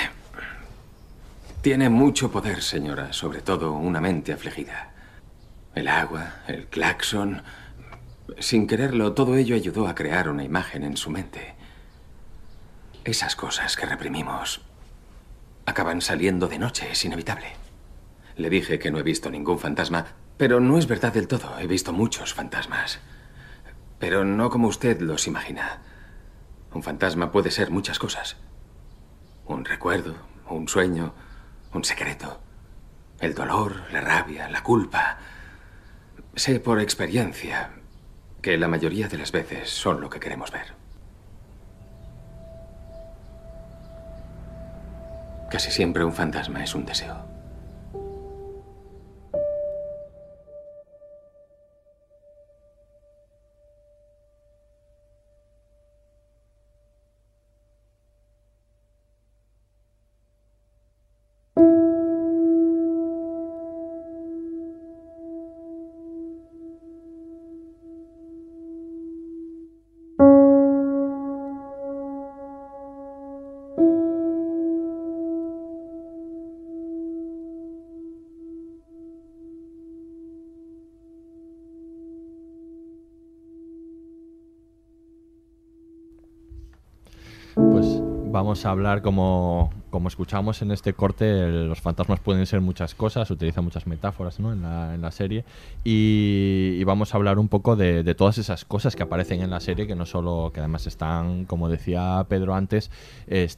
tiene 1.63 1.89
mucho 1.89 2.31
poder, 2.31 2.63
señora, 2.63 3.13
sobre 3.13 3.41
todo 3.43 3.73
una 3.73 4.01
mente 4.01 4.33
afligida. 4.33 4.93
El 5.75 5.89
agua, 5.89 6.37
el 6.47 6.67
claxon. 6.67 7.43
Sin 8.39 8.67
quererlo, 8.67 9.13
todo 9.13 9.37
ello 9.37 9.57
ayudó 9.57 9.89
a 9.89 9.95
crear 9.95 10.29
una 10.29 10.45
imagen 10.45 10.85
en 10.85 10.97
su 10.97 11.11
mente. 11.11 11.55
Esas 13.05 13.37
cosas 13.37 13.77
que 13.77 13.87
reprimimos 13.87 14.61
acaban 15.67 16.01
saliendo 16.01 16.49
de 16.49 16.59
noche, 16.59 16.91
es 16.91 17.05
inevitable. 17.05 17.49
Le 18.37 18.51
dije 18.51 18.79
que 18.79 18.91
no 18.91 18.99
he 18.99 19.03
visto 19.03 19.31
ningún 19.31 19.59
fantasma, 19.59 20.07
pero 20.37 20.61
no 20.61 20.79
es 20.79 20.87
verdad 20.87 21.13
del 21.13 21.29
todo. 21.29 21.59
He 21.59 21.67
visto 21.67 21.93
muchos 21.93 22.33
fantasmas. 22.35 23.01
Pero 23.99 24.25
no 24.25 24.49
como 24.49 24.69
usted 24.69 25.01
los 25.01 25.27
imagina. 25.27 25.83
Un 26.73 26.83
fantasma 26.83 27.33
puede 27.33 27.51
ser 27.51 27.71
muchas 27.71 27.99
cosas. 27.99 28.37
Un 29.45 29.65
recuerdo, 29.65 30.15
un 30.49 30.69
sueño, 30.69 31.15
un 31.73 31.85
secreto. 31.85 32.41
El 33.21 33.35
dolor, 33.35 33.83
la 33.93 34.01
rabia, 34.01 34.49
la 34.49 34.63
culpa. 34.63 35.19
Sé 36.35 36.61
por 36.61 36.81
experiencia 36.81 37.71
que 38.41 38.57
la 38.57 38.69
mayoría 38.69 39.09
de 39.09 39.19
las 39.19 39.33
veces 39.33 39.71
son 39.71 40.01
lo 40.01 40.09
que 40.09 40.21
queremos 40.21 40.53
ver. 40.53 40.75
Casi 45.51 45.71
siempre 45.71 46.05
un 46.05 46.13
fantasma 46.13 46.63
es 46.63 46.75
un 46.75 46.85
deseo. 46.85 47.38
Vamos 88.49 88.65
a 88.65 88.71
hablar 88.71 89.03
como, 89.03 89.71
como 89.91 90.09
escuchamos 90.09 90.61
en 90.63 90.71
este 90.71 90.93
corte, 90.93 91.25
el- 91.29 91.69
los 91.69 91.81
fantasmas 91.81 92.21
pueden 92.21 92.45
ser 92.47 92.61
muchas 92.61 92.95
cosas, 92.95 93.31
utiliza 93.31 93.61
muchas 93.61 93.87
metáforas 93.87 94.39
¿no? 94.41 94.53
en, 94.53 94.63
la, 94.63 94.95
en 94.95 95.01
la 95.03 95.11
serie 95.11 95.45
y, 95.85 96.77
y 96.79 96.85
vamos 96.85 97.15
a 97.15 97.17
hablar 97.17 97.39
un 97.39 97.49
poco 97.49 97.77
de, 97.77 98.03
de 98.03 98.15
todas 98.15 98.39
esas 98.39 98.65
cosas 98.65 98.95
que 98.97 99.03
aparecen 99.03 99.41
en 99.43 99.51
la 99.51 99.61
serie, 99.61 99.87
que 99.87 99.95
no 99.95 100.07
solo, 100.07 100.51
que 100.53 100.61
además 100.61 100.87
están, 100.87 101.45
como 101.47 101.69
decía 101.69 102.25
Pedro 102.29 102.55
antes, 102.55 102.91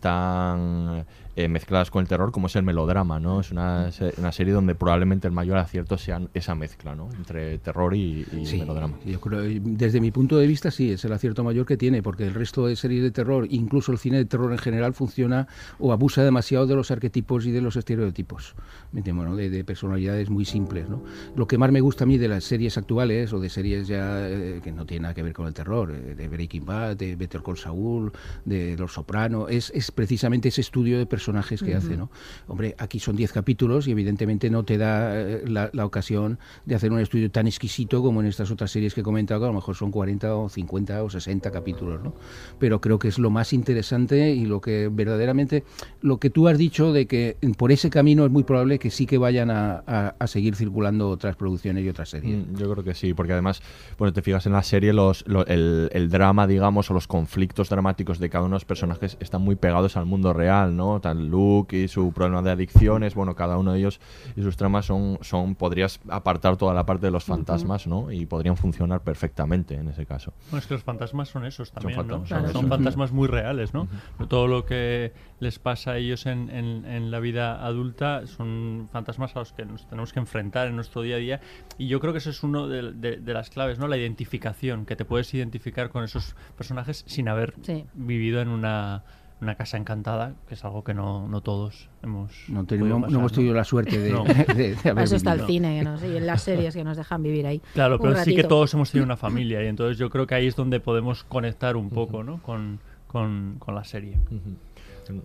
están 0.00 1.04
eh, 1.36 1.48
mezcladas 1.48 1.90
con 1.90 2.02
el 2.02 2.08
terror, 2.08 2.32
como 2.32 2.48
es 2.48 2.56
el 2.56 2.62
melodrama, 2.64 3.20
¿no? 3.20 3.40
Es 3.40 3.50
una, 3.50 3.88
una 4.18 4.32
serie 4.32 4.52
donde 4.52 4.74
probablemente 4.74 5.26
el 5.28 5.32
mayor 5.32 5.58
acierto 5.58 5.96
sea 5.96 6.20
esa 6.34 6.54
mezcla, 6.54 6.94
¿no? 6.94 7.08
Entre 7.16 7.58
terror 7.58 7.94
y, 7.94 8.26
y 8.32 8.46
Sí, 8.46 8.58
melodrama. 8.58 8.94
yo 9.06 9.20
creo, 9.20 9.40
desde 9.60 10.00
mi 10.00 10.10
punto 10.10 10.36
de 10.38 10.46
vista 10.46 10.70
sí, 10.70 10.92
es 10.92 11.04
el 11.04 11.12
acierto 11.12 11.44
mayor 11.44 11.66
que 11.66 11.76
tiene, 11.76 12.02
porque 12.02 12.24
el 12.26 12.34
resto 12.34 12.66
de 12.66 12.76
series 12.76 13.02
de 13.02 13.10
terror, 13.10 13.46
incluso 13.50 13.92
el 13.92 13.98
cine 13.98 14.18
de 14.18 14.24
terror 14.24 14.50
en 14.52 14.58
general, 14.58 14.92
funciona 14.94 15.46
o 15.78 15.92
abusa 15.92 16.19
demasiado 16.22 16.66
de 16.66 16.74
los 16.74 16.90
arquetipos 16.90 17.46
y 17.46 17.50
de 17.50 17.60
los 17.60 17.76
estereotipos. 17.76 18.54
Bueno, 18.92 19.36
de, 19.36 19.50
de 19.50 19.64
personalidades 19.64 20.30
muy 20.30 20.44
simples. 20.44 20.88
¿no? 20.88 21.02
Lo 21.36 21.46
que 21.46 21.58
más 21.58 21.70
me 21.72 21.80
gusta 21.80 22.04
a 22.04 22.06
mí 22.06 22.18
de 22.18 22.28
las 22.28 22.44
series 22.44 22.76
actuales 22.78 23.32
o 23.32 23.40
de 23.40 23.48
series 23.48 23.88
ya 23.88 24.28
eh, 24.28 24.60
que 24.62 24.72
no 24.72 24.86
tienen 24.86 25.02
nada 25.02 25.14
que 25.14 25.22
ver 25.22 25.32
con 25.32 25.46
el 25.46 25.54
terror, 25.54 25.90
eh, 25.92 26.14
de 26.14 26.28
Breaking 26.28 26.64
Bad, 26.64 26.96
de 26.96 27.16
Better 27.16 27.42
Call 27.42 27.56
Saul, 27.56 28.12
de 28.44 28.76
Los 28.78 28.94
Soprano, 28.94 29.48
es, 29.48 29.70
es 29.74 29.90
precisamente 29.90 30.48
ese 30.48 30.60
estudio 30.60 30.98
de 30.98 31.06
personajes 31.06 31.62
que 31.62 31.70
Ujú. 31.70 31.78
hace. 31.78 31.96
¿no? 31.96 32.10
Hombre, 32.48 32.74
aquí 32.78 32.98
son 33.00 33.16
10 33.16 33.32
capítulos 33.32 33.86
y 33.88 33.92
evidentemente 33.92 34.50
no 34.50 34.64
te 34.64 34.78
da 34.78 35.18
eh, 35.20 35.44
la, 35.46 35.70
la 35.72 35.84
ocasión 35.84 36.38
de 36.64 36.74
hacer 36.74 36.92
un 36.92 37.00
estudio 37.00 37.30
tan 37.30 37.46
exquisito 37.46 38.02
como 38.02 38.20
en 38.20 38.26
estas 38.26 38.50
otras 38.50 38.70
series 38.70 38.94
que 38.94 39.00
he 39.00 39.04
comentado, 39.04 39.40
que 39.40 39.44
a 39.46 39.48
lo 39.48 39.54
mejor 39.54 39.74
son 39.76 39.90
40 39.90 40.34
o 40.36 40.48
50 40.48 41.02
o 41.04 41.10
60 41.10 41.50
capítulos, 41.50 42.02
¿no? 42.02 42.14
Pero 42.58 42.80
creo 42.80 42.98
que 42.98 43.08
es 43.08 43.18
lo 43.18 43.30
más 43.30 43.52
interesante 43.52 44.30
y 44.34 44.44
lo 44.46 44.60
que 44.60 44.88
verdaderamente, 44.92 45.64
lo 46.10 46.18
que 46.18 46.28
tú 46.28 46.48
has 46.48 46.58
dicho 46.58 46.92
de 46.92 47.06
que 47.06 47.36
por 47.56 47.70
ese 47.70 47.88
camino 47.88 48.24
es 48.24 48.32
muy 48.32 48.42
probable 48.42 48.80
que 48.80 48.90
sí 48.90 49.06
que 49.06 49.16
vayan 49.16 49.48
a, 49.50 49.84
a- 49.86 50.14
a 50.18 50.26
seguir 50.26 50.56
circulando 50.56 51.08
otras 51.08 51.36
producciones 51.36 51.84
y 51.84 51.88
otras 51.88 52.08
series. 52.08 52.48
Mm, 52.48 52.56
Yo 52.56 52.68
creo 52.72 52.82
que 52.82 52.94
sí, 52.94 53.14
porque 53.14 53.32
además, 53.32 53.62
bueno, 53.96 54.12
te 54.12 54.20
fijas 54.22 54.44
en 54.46 54.52
la 54.52 54.64
serie, 54.64 54.92
los, 54.92 55.24
lo- 55.28 55.46
el, 55.46 55.88
el 55.92 56.10
drama, 56.10 56.48
digamos, 56.48 56.90
o 56.90 56.94
los 56.94 57.06
conflictos 57.06 57.68
dramáticos 57.68 58.18
de 58.18 58.28
cada 58.28 58.42
uno 58.44 58.54
de 58.54 58.56
los 58.56 58.64
personajes 58.64 59.16
están 59.20 59.42
muy 59.42 59.54
pegados 59.54 59.96
al 59.96 60.04
mundo 60.06 60.32
real, 60.32 60.76
¿no? 60.76 61.00
Tal 61.00 61.28
Luke 61.28 61.78
y 61.80 61.86
su 61.86 62.10
problema 62.12 62.42
de 62.42 62.50
adicciones, 62.50 63.14
bueno, 63.14 63.36
cada 63.36 63.56
uno 63.56 63.72
de 63.72 63.78
ellos 63.78 64.00
y 64.34 64.42
sus 64.42 64.56
tramas 64.56 64.86
son, 64.86 65.18
son 65.20 65.54
podrías 65.54 66.00
apartar 66.08 66.56
toda 66.56 66.74
la 66.74 66.84
parte 66.84 67.06
de 67.06 67.12
los 67.12 67.22
fantasmas, 67.24 67.86
¿no? 67.86 68.10
Y 68.10 68.26
podrían 68.26 68.56
funcionar 68.56 69.02
perfectamente 69.04 69.74
en 69.76 69.88
ese 69.88 70.06
caso. 70.06 70.32
Bueno, 70.50 70.58
es 70.58 70.66
que 70.66 70.74
los 70.74 70.82
fantasmas 70.82 71.28
son 71.28 71.44
esos 71.46 71.70
también, 71.70 71.96
¿no? 71.98 72.02
fantasmas, 72.24 72.28
Son, 72.28 72.42
son 72.42 72.60
son 72.62 72.68
fantasmas 72.68 73.12
muy 73.12 73.28
reales, 73.28 73.72
¿no? 73.72 73.86
Todo 74.28 74.48
lo 74.48 74.64
que 74.66 75.12
les 75.38 75.60
pasa 75.60 75.99
ellos 76.00 76.26
en, 76.26 76.50
en- 76.50 76.84
en 76.84 77.10
la 77.10 77.20
vida 77.20 77.64
adulta 77.64 78.26
son 78.26 78.88
fantasmas 78.92 79.34
a 79.36 79.40
los 79.40 79.52
que 79.52 79.64
nos 79.64 79.86
tenemos 79.88 80.12
que 80.12 80.20
enfrentar 80.20 80.68
en 80.68 80.76
nuestro 80.76 81.02
día 81.02 81.16
a 81.16 81.18
día. 81.18 81.40
Y 81.78 81.86
yo 81.88 82.00
creo 82.00 82.12
que 82.12 82.18
eso 82.18 82.30
es 82.30 82.42
uno 82.42 82.68
de, 82.68 82.92
de- 82.92 83.16
de 83.16 83.32
las 83.34 83.50
claves, 83.50 83.78
¿no? 83.78 83.88
La 83.88 83.96
identificación, 83.96 84.86
que 84.86 84.96
te 84.96 85.04
puedes 85.04 85.32
identificar 85.34 85.90
con 85.90 86.04
esos 86.04 86.34
personajes 86.56 87.04
sin 87.06 87.28
haber 87.28 87.54
Sí. 87.62 87.84
vivido 87.94 88.40
en 88.40 88.48
una 88.48 89.04
una 89.42 89.54
casa 89.54 89.78
encantada, 89.78 90.34
que 90.46 90.52
es 90.52 90.62
algo 90.66 90.84
que 90.84 90.92
no, 90.92 91.26
no 91.26 91.40
todos 91.40 91.88
hemos 92.02 92.30
no, 92.48 92.66
tenemos, 92.66 93.10
no 93.10 93.18
hemos 93.20 93.32
tenido 93.32 93.54
la 93.54 93.64
suerte 93.64 93.98
de, 93.98 94.10
No. 94.12 94.24
de- 94.54 94.74
de 94.76 94.90
haber 94.90 95.04
Eso 95.04 95.16
está 95.16 95.32
el 95.32 95.46
cine 95.46 95.78
que 95.78 95.82
nos- 95.84 96.02
y 96.02 96.14
en 96.18 96.26
las 96.26 96.42
series 96.42 96.74
que 96.74 96.84
nos 96.84 96.98
dejan 96.98 97.22
vivir 97.22 97.46
ahí. 97.46 97.62
Claro, 97.72 97.98
pero 97.98 98.14
sí 98.16 98.32
que 98.32 98.42
ratito. 98.42 98.48
todos 98.48 98.74
hemos 98.74 98.90
tenido 98.92 99.06
una 99.06 99.16
familia 99.16 99.64
y 99.64 99.68
entonces 99.68 99.96
yo 99.96 100.10
creo 100.10 100.26
que 100.26 100.34
ahí 100.34 100.46
es 100.46 100.56
donde 100.56 100.78
podemos 100.78 101.24
conectar 101.24 101.78
un 101.78 101.88
poco 101.88 102.22
¿no? 102.22 102.42
con, 102.42 102.80
con, 103.06 103.56
con 103.60 103.74
la 103.74 103.84
serie. 103.84 104.18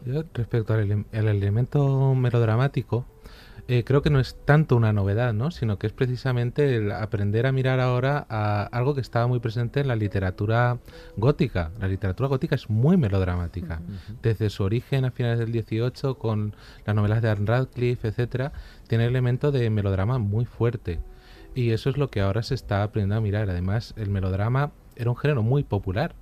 Yo, 0.06 0.24
respecto 0.34 0.74
al, 0.74 0.80
ele- 0.82 1.06
al 1.14 1.28
elemento 1.28 2.14
melodramático, 2.16 3.06
eh, 3.68 3.84
creo 3.84 4.04
que 4.04 4.12
no 4.12 4.20
es 4.20 4.36
tanto 4.46 4.76
una 4.76 4.94
novedad, 4.94 5.34
¿no? 5.34 5.50
sino 5.50 5.80
que 5.80 5.88
es 5.88 5.94
precisamente 5.94 6.76
el 6.76 6.92
aprender 6.92 7.48
a 7.48 7.52
mirar 7.52 7.80
ahora 7.80 8.26
a 8.30 8.64
algo 8.64 8.94
que 8.94 9.02
estaba 9.02 9.26
muy 9.26 9.40
presente 9.40 9.80
en 9.80 9.88
la 9.88 9.96
literatura 9.96 10.78
gótica. 11.18 11.72
La 11.80 11.88
literatura 11.88 12.30
gótica 12.30 12.54
es 12.54 12.70
muy 12.70 12.96
melodramática. 12.96 13.82
Desde 14.22 14.52
su 14.52 14.64
origen 14.64 15.06
a 15.06 15.12
finales 15.12 15.40
del 15.40 15.52
18, 15.52 16.20
con 16.20 16.56
las 16.86 16.96
novelas 16.96 17.24
de 17.24 17.30
Anne 17.32 17.46
Radcliffe, 17.48 18.08
etcétera, 18.10 18.52
tiene 18.88 19.06
elemento 19.06 19.52
de 19.52 19.68
melodrama 19.72 20.20
muy 20.20 20.46
fuerte. 20.46 21.00
Y 21.56 21.72
eso 21.72 21.90
es 21.90 21.98
lo 21.98 22.12
que 22.12 22.22
ahora 22.22 22.44
se 22.44 22.54
está 22.54 22.84
aprendiendo 22.84 23.16
a 23.16 23.22
mirar. 23.22 23.50
Además, 23.50 23.94
el 23.98 24.10
melodrama 24.12 24.74
era 24.96 25.10
un 25.10 25.18
género 25.18 25.42
muy 25.42 25.64
popular, 25.64 26.14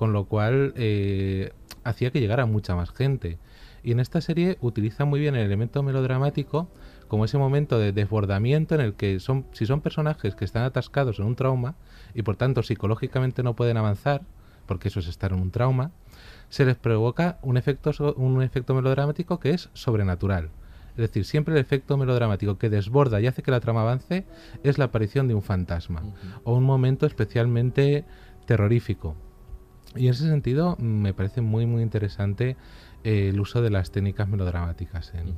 con 0.00 0.14
lo 0.14 0.24
cual 0.24 0.72
eh, 0.76 1.52
hacía 1.84 2.10
que 2.10 2.20
llegara 2.20 2.46
mucha 2.46 2.74
más 2.74 2.90
gente. 2.90 3.36
Y 3.82 3.92
en 3.92 4.00
esta 4.00 4.22
serie 4.22 4.56
utiliza 4.62 5.04
muy 5.04 5.20
bien 5.20 5.34
el 5.34 5.44
elemento 5.44 5.82
melodramático 5.82 6.70
como 7.06 7.26
ese 7.26 7.36
momento 7.36 7.78
de 7.78 7.92
desbordamiento 7.92 8.74
en 8.74 8.80
el 8.80 8.94
que 8.94 9.20
son, 9.20 9.44
si 9.52 9.66
son 9.66 9.82
personajes 9.82 10.34
que 10.34 10.46
están 10.46 10.62
atascados 10.62 11.18
en 11.18 11.26
un 11.26 11.36
trauma 11.36 11.74
y 12.14 12.22
por 12.22 12.36
tanto 12.36 12.62
psicológicamente 12.62 13.42
no 13.42 13.54
pueden 13.54 13.76
avanzar, 13.76 14.22
porque 14.64 14.88
eso 14.88 15.00
es 15.00 15.06
estar 15.06 15.32
en 15.32 15.40
un 15.40 15.50
trauma, 15.50 15.90
se 16.48 16.64
les 16.64 16.76
provoca 16.76 17.38
un 17.42 17.58
efecto, 17.58 18.14
un 18.16 18.42
efecto 18.42 18.72
melodramático 18.72 19.38
que 19.38 19.50
es 19.50 19.68
sobrenatural. 19.74 20.48
Es 20.92 21.08
decir, 21.08 21.26
siempre 21.26 21.52
el 21.52 21.60
efecto 21.60 21.98
melodramático 21.98 22.56
que 22.56 22.70
desborda 22.70 23.20
y 23.20 23.26
hace 23.26 23.42
que 23.42 23.50
la 23.50 23.60
trama 23.60 23.82
avance 23.82 24.24
es 24.62 24.78
la 24.78 24.86
aparición 24.86 25.28
de 25.28 25.34
un 25.34 25.42
fantasma 25.42 26.02
o 26.44 26.54
un 26.54 26.64
momento 26.64 27.04
especialmente 27.04 28.06
terrorífico. 28.46 29.14
Y 29.96 30.06
en 30.06 30.12
ese 30.12 30.28
sentido 30.28 30.76
me 30.78 31.12
parece 31.14 31.40
muy 31.40 31.66
muy 31.66 31.82
interesante 31.82 32.56
eh, 33.02 33.30
el 33.30 33.40
uso 33.40 33.60
de 33.62 33.70
las 33.70 33.90
técnicas 33.90 34.28
melodramáticas 34.28 35.12
en, 35.14 35.34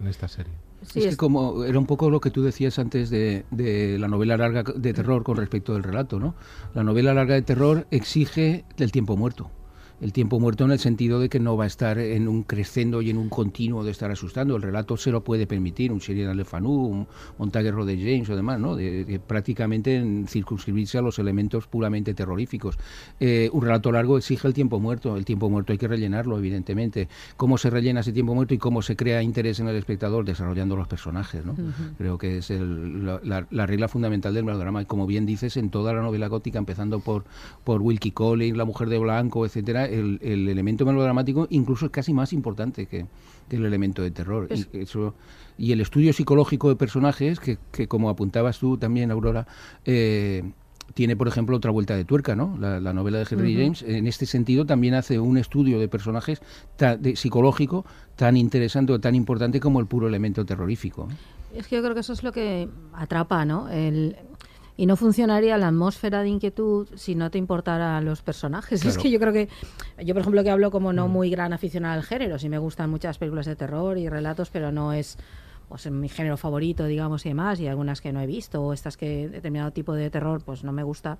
en 0.00 0.06
esta 0.08 0.28
serie. 0.28 0.52
es 0.82 0.92
que 0.92 1.16
como 1.16 1.64
era 1.64 1.78
un 1.78 1.86
poco 1.86 2.10
lo 2.10 2.20
que 2.20 2.30
tú 2.30 2.42
decías 2.42 2.78
antes 2.78 3.10
de, 3.10 3.44
de 3.50 3.98
la 3.98 4.08
novela 4.08 4.36
larga 4.36 4.64
de 4.64 4.92
terror 4.92 5.22
con 5.22 5.36
respecto 5.36 5.74
del 5.74 5.84
relato, 5.84 6.18
¿no? 6.18 6.34
La 6.74 6.82
novela 6.82 7.14
larga 7.14 7.34
de 7.34 7.42
terror 7.42 7.86
exige 7.90 8.64
el 8.78 8.90
tiempo 8.90 9.16
muerto. 9.16 9.50
El 10.02 10.12
tiempo 10.12 10.40
muerto 10.40 10.64
en 10.64 10.72
el 10.72 10.80
sentido 10.80 11.20
de 11.20 11.28
que 11.28 11.38
no 11.38 11.56
va 11.56 11.62
a 11.64 11.66
estar 11.68 11.96
en 11.98 12.26
un 12.26 12.42
crescendo 12.42 13.02
y 13.02 13.10
en 13.10 13.16
un 13.18 13.28
continuo 13.28 13.84
de 13.84 13.92
estar 13.92 14.10
asustando. 14.10 14.56
El 14.56 14.62
relato 14.62 14.96
se 14.96 15.12
lo 15.12 15.22
puede 15.22 15.46
permitir, 15.46 15.92
un 15.92 16.00
Sheridan 16.00 16.36
Le 16.36 16.44
Fanu, 16.44 16.72
un 16.72 17.06
Montague 17.38 17.70
de 17.70 17.96
James 17.96 18.28
o 18.28 18.34
demás, 18.34 18.58
¿no? 18.58 18.74
De, 18.74 19.04
de 19.04 19.20
prácticamente 19.20 19.94
en 19.94 20.26
circunscribirse 20.26 20.98
a 20.98 21.02
los 21.02 21.20
elementos 21.20 21.68
puramente 21.68 22.14
terroríficos. 22.14 22.78
Eh, 23.20 23.48
un 23.52 23.62
relato 23.62 23.92
largo 23.92 24.18
exige 24.18 24.48
el 24.48 24.54
tiempo 24.54 24.80
muerto. 24.80 25.16
El 25.16 25.24
tiempo 25.24 25.48
muerto 25.48 25.70
hay 25.72 25.78
que 25.78 25.86
rellenarlo, 25.86 26.36
evidentemente. 26.36 27.08
¿Cómo 27.36 27.56
se 27.56 27.70
rellena 27.70 28.00
ese 28.00 28.12
tiempo 28.12 28.34
muerto 28.34 28.54
y 28.54 28.58
cómo 28.58 28.82
se 28.82 28.96
crea 28.96 29.22
interés 29.22 29.60
en 29.60 29.68
el 29.68 29.76
espectador? 29.76 30.24
Desarrollando 30.24 30.74
los 30.74 30.88
personajes, 30.88 31.46
¿no? 31.46 31.54
Creo 31.96 32.18
que 32.18 32.38
es 32.38 32.50
el- 32.50 33.06
la, 33.06 33.20
la- 33.22 33.46
la 33.50 33.66
regla 33.66 33.86
fundamental 33.86 34.34
del 34.34 34.44
melodrama. 34.44 34.82
Y 34.82 34.86
como 34.86 35.06
bien 35.06 35.26
dices, 35.26 35.56
en 35.56 35.70
toda 35.70 35.92
la 35.92 36.02
novela 36.02 36.26
gótica, 36.26 36.58
empezando 36.58 36.98
por, 36.98 37.22
por 37.62 37.80
Wilkie 37.80 38.10
Collins, 38.10 38.56
La 38.58 38.64
Mujer 38.64 38.88
de 38.88 38.98
Blanco, 38.98 39.46
etcétera, 39.46 39.91
el, 39.98 40.18
el 40.22 40.48
elemento 40.48 40.84
melodramático 40.86 41.46
incluso 41.50 41.86
es 41.86 41.92
casi 41.92 42.12
más 42.12 42.32
importante 42.32 42.86
que, 42.86 43.06
que 43.48 43.56
el 43.56 43.64
elemento 43.66 44.02
de 44.02 44.10
terror. 44.10 44.46
Es- 44.50 44.68
Y, 44.72 44.78
eso, 44.80 45.14
y 45.58 45.72
el 45.72 45.80
estudio 45.80 46.12
psicológico 46.12 46.68
de 46.68 46.76
personajes, 46.76 47.38
que, 47.40 47.58
que 47.70 47.86
como 47.88 48.08
apuntabas 48.10 48.58
tú 48.58 48.76
también, 48.78 49.10
Aurora, 49.10 49.46
eh, 49.84 50.42
tiene, 50.94 51.16
por 51.16 51.26
ejemplo, 51.28 51.56
otra 51.56 51.70
vuelta 51.70 51.96
de 51.96 52.04
tuerca, 52.04 52.36
¿no? 52.36 52.56
La, 52.60 52.78
la 52.78 52.92
novela 52.92 53.18
de 53.18 53.26
Henry. 53.30 53.54
James, 53.56 53.82
en 53.82 54.06
este 54.06 54.26
sentido, 54.26 54.66
también 54.66 54.92
hace 54.94 55.18
un 55.18 55.38
estudio 55.38 55.78
de 55.80 55.88
personajes 55.88 56.42
ta- 56.76 56.96
de, 56.98 57.16
psicológico 57.16 57.86
tan 58.16 58.36
interesante 58.36 58.92
o 58.92 59.00
tan 59.00 59.14
importante 59.14 59.58
como 59.58 59.80
el 59.80 59.86
puro 59.86 60.06
elemento 60.08 60.44
terrorífico. 60.44 61.08
Es 61.54 61.66
que 61.66 61.76
yo 61.76 61.82
creo 61.82 61.94
que 61.94 62.00
eso 62.00 62.12
es 62.14 62.22
lo 62.22 62.32
que 62.32 62.68
atrapa, 62.94 63.44
¿no? 63.46 63.68
El, 63.70 64.16
y 64.76 64.86
no 64.86 64.96
funcionaría 64.96 65.58
la 65.58 65.68
atmósfera 65.68 66.22
de 66.22 66.28
inquietud 66.28 66.88
si 66.94 67.14
no 67.14 67.30
te 67.30 67.38
importaran 67.38 68.04
los 68.04 68.22
personajes. 68.22 68.84
Es 68.84 68.98
que 68.98 69.10
yo 69.10 69.18
creo 69.18 69.32
que, 69.32 69.48
yo 70.04 70.14
por 70.14 70.22
ejemplo 70.22 70.42
que 70.42 70.50
hablo 70.50 70.70
como 70.70 70.92
no 70.92 71.08
muy 71.08 71.30
gran 71.30 71.52
aficionada 71.52 71.94
al 71.94 72.02
género, 72.02 72.38
sí 72.38 72.48
me 72.48 72.58
gustan 72.58 72.90
muchas 72.90 73.18
películas 73.18 73.46
de 73.46 73.56
terror 73.56 73.98
y 73.98 74.08
relatos, 74.08 74.50
pero 74.50 74.72
no 74.72 74.92
es 74.92 75.18
pues, 75.68 75.90
mi 75.90 76.08
género 76.08 76.36
favorito, 76.36 76.84
digamos, 76.84 77.24
y 77.24 77.30
demás, 77.30 77.58
y 77.60 77.66
algunas 77.66 78.00
que 78.00 78.12
no 78.12 78.20
he 78.20 78.26
visto, 78.26 78.62
o 78.62 78.72
estas 78.72 78.96
que 78.96 79.28
determinado 79.28 79.70
tipo 79.70 79.94
de 79.94 80.10
terror 80.10 80.42
pues 80.44 80.64
no 80.64 80.72
me 80.72 80.82
gusta. 80.82 81.18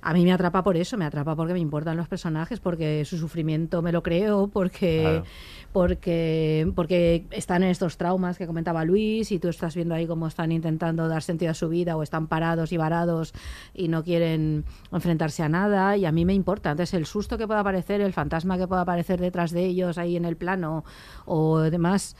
A 0.00 0.12
mí 0.12 0.24
me 0.24 0.32
atrapa 0.32 0.62
por 0.62 0.76
eso, 0.76 0.96
me 0.96 1.04
atrapa 1.04 1.34
porque 1.36 1.52
me 1.52 1.58
importan 1.58 1.96
los 1.96 2.08
personajes, 2.08 2.60
porque 2.60 3.04
su 3.04 3.18
sufrimiento 3.18 3.82
me 3.82 3.92
lo 3.92 4.02
creo, 4.02 4.48
porque 4.48 5.00
Claro. 5.02 5.24
porque 5.72 6.70
porque 6.74 7.24
están 7.30 7.62
en 7.62 7.70
estos 7.70 7.96
traumas 7.96 8.38
que 8.38 8.46
comentaba 8.46 8.84
Luis 8.84 9.30
y 9.32 9.38
tú 9.38 9.48
estás 9.48 9.74
viendo 9.74 9.94
ahí 9.94 10.06
cómo 10.06 10.26
están 10.26 10.52
intentando 10.52 11.08
dar 11.08 11.22
sentido 11.22 11.50
a 11.50 11.54
su 11.54 11.68
vida 11.68 11.96
o 11.96 12.02
están 12.02 12.26
parados 12.26 12.72
y 12.72 12.76
varados 12.76 13.32
y 13.74 13.88
no 13.88 14.02
quieren 14.02 14.64
enfrentarse 14.92 15.42
a 15.42 15.48
nada 15.48 15.96
y 15.96 16.06
a 16.06 16.12
mí 16.12 16.24
me 16.24 16.34
importa. 16.34 16.70
Entonces 16.70 16.94
el 16.94 17.06
susto 17.06 17.36
que 17.38 17.46
pueda 17.46 17.60
aparecer, 17.60 18.00
el 18.00 18.12
fantasma 18.12 18.56
que 18.56 18.66
pueda 18.66 18.82
aparecer 18.82 19.20
detrás 19.20 19.50
de 19.50 19.64
ellos 19.66 19.98
ahí 19.98 20.16
en 20.16 20.24
el 20.24 20.36
plano 20.36 20.84
o 21.26 21.58
demás 21.60 22.16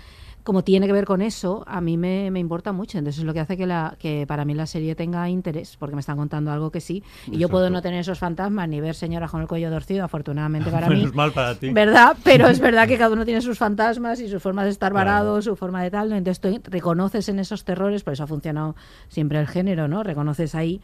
como 0.48 0.64
tiene 0.64 0.86
que 0.86 0.94
ver 0.94 1.04
con 1.04 1.20
eso, 1.20 1.62
a 1.66 1.82
mí 1.82 1.98
me, 1.98 2.30
me 2.30 2.40
importa 2.40 2.72
mucho. 2.72 2.96
Entonces 2.96 3.18
es 3.18 3.26
lo 3.26 3.34
que 3.34 3.40
hace 3.40 3.58
que, 3.58 3.66
la, 3.66 3.96
que 3.98 4.24
para 4.26 4.46
mí 4.46 4.54
la 4.54 4.64
serie 4.64 4.94
tenga 4.94 5.28
interés, 5.28 5.76
porque 5.76 5.94
me 5.94 6.00
están 6.00 6.16
contando 6.16 6.50
algo 6.50 6.70
que 6.70 6.80
sí. 6.80 7.04
Y 7.26 7.36
yo 7.36 7.50
puedo 7.50 7.68
no 7.68 7.82
tener 7.82 8.00
esos 8.00 8.18
fantasmas 8.18 8.66
ni 8.66 8.80
ver 8.80 8.94
señoras 8.94 9.30
con 9.30 9.42
el 9.42 9.46
cuello 9.46 9.68
torcido, 9.68 10.06
afortunadamente 10.06 10.70
para 10.70 10.88
mí. 10.88 11.00
Menos 11.00 11.14
mal 11.14 11.32
para 11.32 11.54
ti. 11.54 11.70
¿Verdad? 11.70 12.16
Pero 12.24 12.48
es 12.48 12.60
verdad 12.60 12.88
que 12.88 12.96
cada 12.96 13.12
uno 13.12 13.26
tiene 13.26 13.42
sus 13.42 13.58
fantasmas 13.58 14.20
y 14.20 14.28
su 14.30 14.40
forma 14.40 14.64
de 14.64 14.70
estar 14.70 14.90
varado, 14.94 15.42
su 15.42 15.54
forma 15.54 15.82
de 15.82 15.90
tal. 15.90 16.08
¿no? 16.08 16.16
Entonces 16.16 16.40
tú 16.40 16.70
reconoces 16.70 17.28
en 17.28 17.40
esos 17.40 17.66
terrores, 17.66 18.02
por 18.02 18.14
eso 18.14 18.24
ha 18.24 18.26
funcionado 18.26 18.74
siempre 19.08 19.38
el 19.40 19.48
género, 19.48 19.86
¿no? 19.86 20.02
Reconoces 20.02 20.54
ahí 20.54 20.80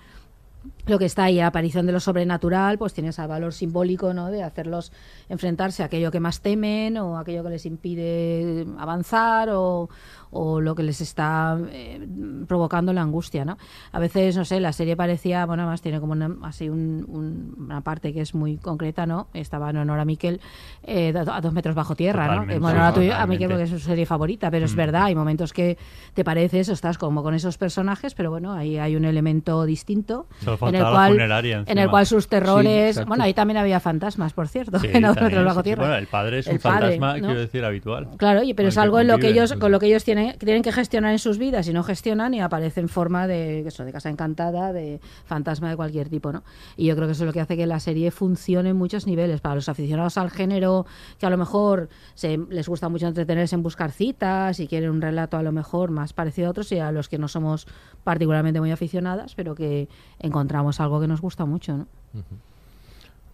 lo 0.86 0.98
que 0.98 1.06
está 1.06 1.24
ahí, 1.24 1.36
la 1.36 1.46
aparición 1.46 1.86
de 1.86 1.92
lo 1.92 2.00
sobrenatural, 2.00 2.78
pues 2.78 2.92
tiene 2.92 3.10
ese 3.10 3.26
valor 3.26 3.54
simbólico, 3.54 4.12
¿no? 4.12 4.30
De 4.30 4.42
hacerlos 4.42 4.92
enfrentarse 5.28 5.82
a 5.82 5.86
aquello 5.86 6.10
que 6.10 6.20
más 6.20 6.40
temen 6.40 6.98
o 6.98 7.18
aquello 7.18 7.42
que 7.42 7.50
les 7.50 7.66
impide 7.66 8.66
avanzar 8.78 9.48
o, 9.50 9.88
o 10.36 10.60
lo 10.60 10.74
que 10.74 10.82
les 10.82 11.00
está 11.00 11.56
eh, 11.70 12.06
provocando 12.48 12.92
la 12.92 13.02
angustia, 13.02 13.44
¿no? 13.44 13.56
A 13.92 13.98
veces, 14.00 14.36
no 14.36 14.44
sé, 14.44 14.58
la 14.60 14.72
serie 14.72 14.96
parecía, 14.96 15.46
bueno, 15.46 15.62
además 15.62 15.80
tiene 15.80 16.00
como 16.00 16.12
una, 16.12 16.28
así 16.42 16.68
un- 16.68 17.04
un- 17.08 17.54
una 17.58 17.80
parte 17.82 18.12
que 18.12 18.20
es 18.20 18.34
muy 18.34 18.56
concreta, 18.56 19.06
¿no? 19.06 19.28
Estaba 19.32 19.70
en 19.70 19.76
honor 19.76 20.00
a 20.00 20.04
Miquel 20.04 20.40
eh, 20.82 21.14
a 21.16 21.40
dos 21.40 21.52
metros 21.52 21.74
bajo 21.76 21.94
tierra, 21.94 22.24
¿no? 22.26 22.32
Totalmente, 22.42 22.56
En 22.56 22.64
honor 22.64 22.82
a, 22.82 22.92
tu- 22.92 23.12
a. 23.12 23.26
Miquel 23.26 23.48
porque 23.48 23.62
es 23.64 23.70
su 23.70 23.78
serie 23.78 24.06
favorita, 24.06 24.50
pero 24.50 24.66
es 24.66 24.74
Mm. 24.74 24.76
verdad, 24.76 25.04
hay 25.04 25.14
momentos 25.14 25.52
que 25.52 25.78
te 26.14 26.24
parece 26.24 26.60
eso, 26.60 26.72
estás 26.72 26.98
como 26.98 27.22
con 27.22 27.34
esos 27.34 27.56
personajes, 27.56 28.14
pero 28.14 28.30
bueno, 28.30 28.52
ahí 28.52 28.76
hay 28.78 28.96
un 28.96 29.04
elemento 29.04 29.64
distinto 29.64 30.26
en 30.42 30.74
el 30.74 30.82
cual 30.84 31.18
en 31.66 31.78
el 31.78 31.88
cual 31.90 32.06
sus 32.06 32.24
Sí, 32.24 32.30
terrores, 32.30 32.88
exacto. 32.90 33.08
bueno, 33.08 33.24
ahí 33.24 33.34
también 33.34 33.56
había 33.58 33.78
fantasmas, 33.80 34.32
por 34.32 34.48
cierto, 34.48 34.78
Sí, 34.80 34.88
en 34.92 35.04
a 35.04 35.08
dos 35.08 35.20
metros 35.22 35.44
bajo 35.44 35.60
sí, 35.60 35.64
tierra. 35.64 35.82
bueno, 35.84 35.96
el 35.96 36.06
padre 36.06 36.38
es 36.40 36.46
un 36.46 36.54
El 36.54 36.58
padre, 36.60 36.80
fantasma, 36.98 37.18
¿no? 37.18 37.26
quiero 37.26 37.40
decir, 37.40 37.64
habitual. 37.64 38.08
Claro, 38.16 38.40
pero 38.56 38.68
es 38.68 38.78
algo 38.78 39.00
en 39.00 39.08
lo 39.08 39.18
que 39.18 39.28
ellos, 39.28 39.50
sí. 39.50 39.58
con 39.58 39.70
lo 39.72 39.78
que 39.78 39.86
ellos 39.86 40.04
tienen, 40.04 40.23
tienen 40.38 40.62
que 40.62 40.72
gestionar 40.72 41.12
en 41.12 41.18
sus 41.18 41.38
vidas 41.38 41.68
y 41.68 41.72
no 41.72 41.82
gestionan 41.82 42.34
y 42.34 42.40
aparece 42.40 42.80
en 42.80 42.88
forma 42.88 43.26
de 43.26 43.66
eso, 43.66 43.84
de 43.84 43.92
casa 43.92 44.10
encantada, 44.10 44.72
de 44.72 45.00
fantasma 45.24 45.70
de 45.70 45.76
cualquier 45.76 46.08
tipo, 46.08 46.32
¿no? 46.32 46.42
Y 46.76 46.86
yo 46.86 46.96
creo 46.96 47.06
que 47.06 47.12
eso 47.12 47.24
es 47.24 47.26
lo 47.26 47.32
que 47.32 47.40
hace 47.40 47.56
que 47.56 47.66
la 47.66 47.80
serie 47.80 48.10
funcione 48.10 48.70
en 48.70 48.76
muchos 48.76 49.06
niveles. 49.06 49.40
Para 49.40 49.54
los 49.54 49.68
aficionados 49.68 50.18
al 50.18 50.30
género, 50.30 50.86
que 51.18 51.26
a 51.26 51.30
lo 51.30 51.38
mejor 51.38 51.88
se, 52.14 52.38
les 52.50 52.68
gusta 52.68 52.88
mucho 52.88 53.06
entretenerse 53.06 53.54
en 53.54 53.62
buscar 53.62 53.92
citas 53.92 54.60
y 54.60 54.66
quieren 54.66 54.90
un 54.90 55.02
relato 55.02 55.36
a 55.36 55.42
lo 55.42 55.52
mejor 55.52 55.90
más 55.90 56.12
parecido 56.12 56.48
a 56.48 56.50
otros, 56.50 56.70
y 56.72 56.78
a 56.78 56.92
los 56.92 57.08
que 57.08 57.18
no 57.18 57.28
somos 57.28 57.66
particularmente 58.02 58.60
muy 58.60 58.70
aficionadas, 58.70 59.34
pero 59.34 59.54
que 59.54 59.88
encontramos 60.18 60.80
algo 60.80 61.00
que 61.00 61.08
nos 61.08 61.20
gusta 61.20 61.44
mucho, 61.44 61.76
¿no? 61.76 61.86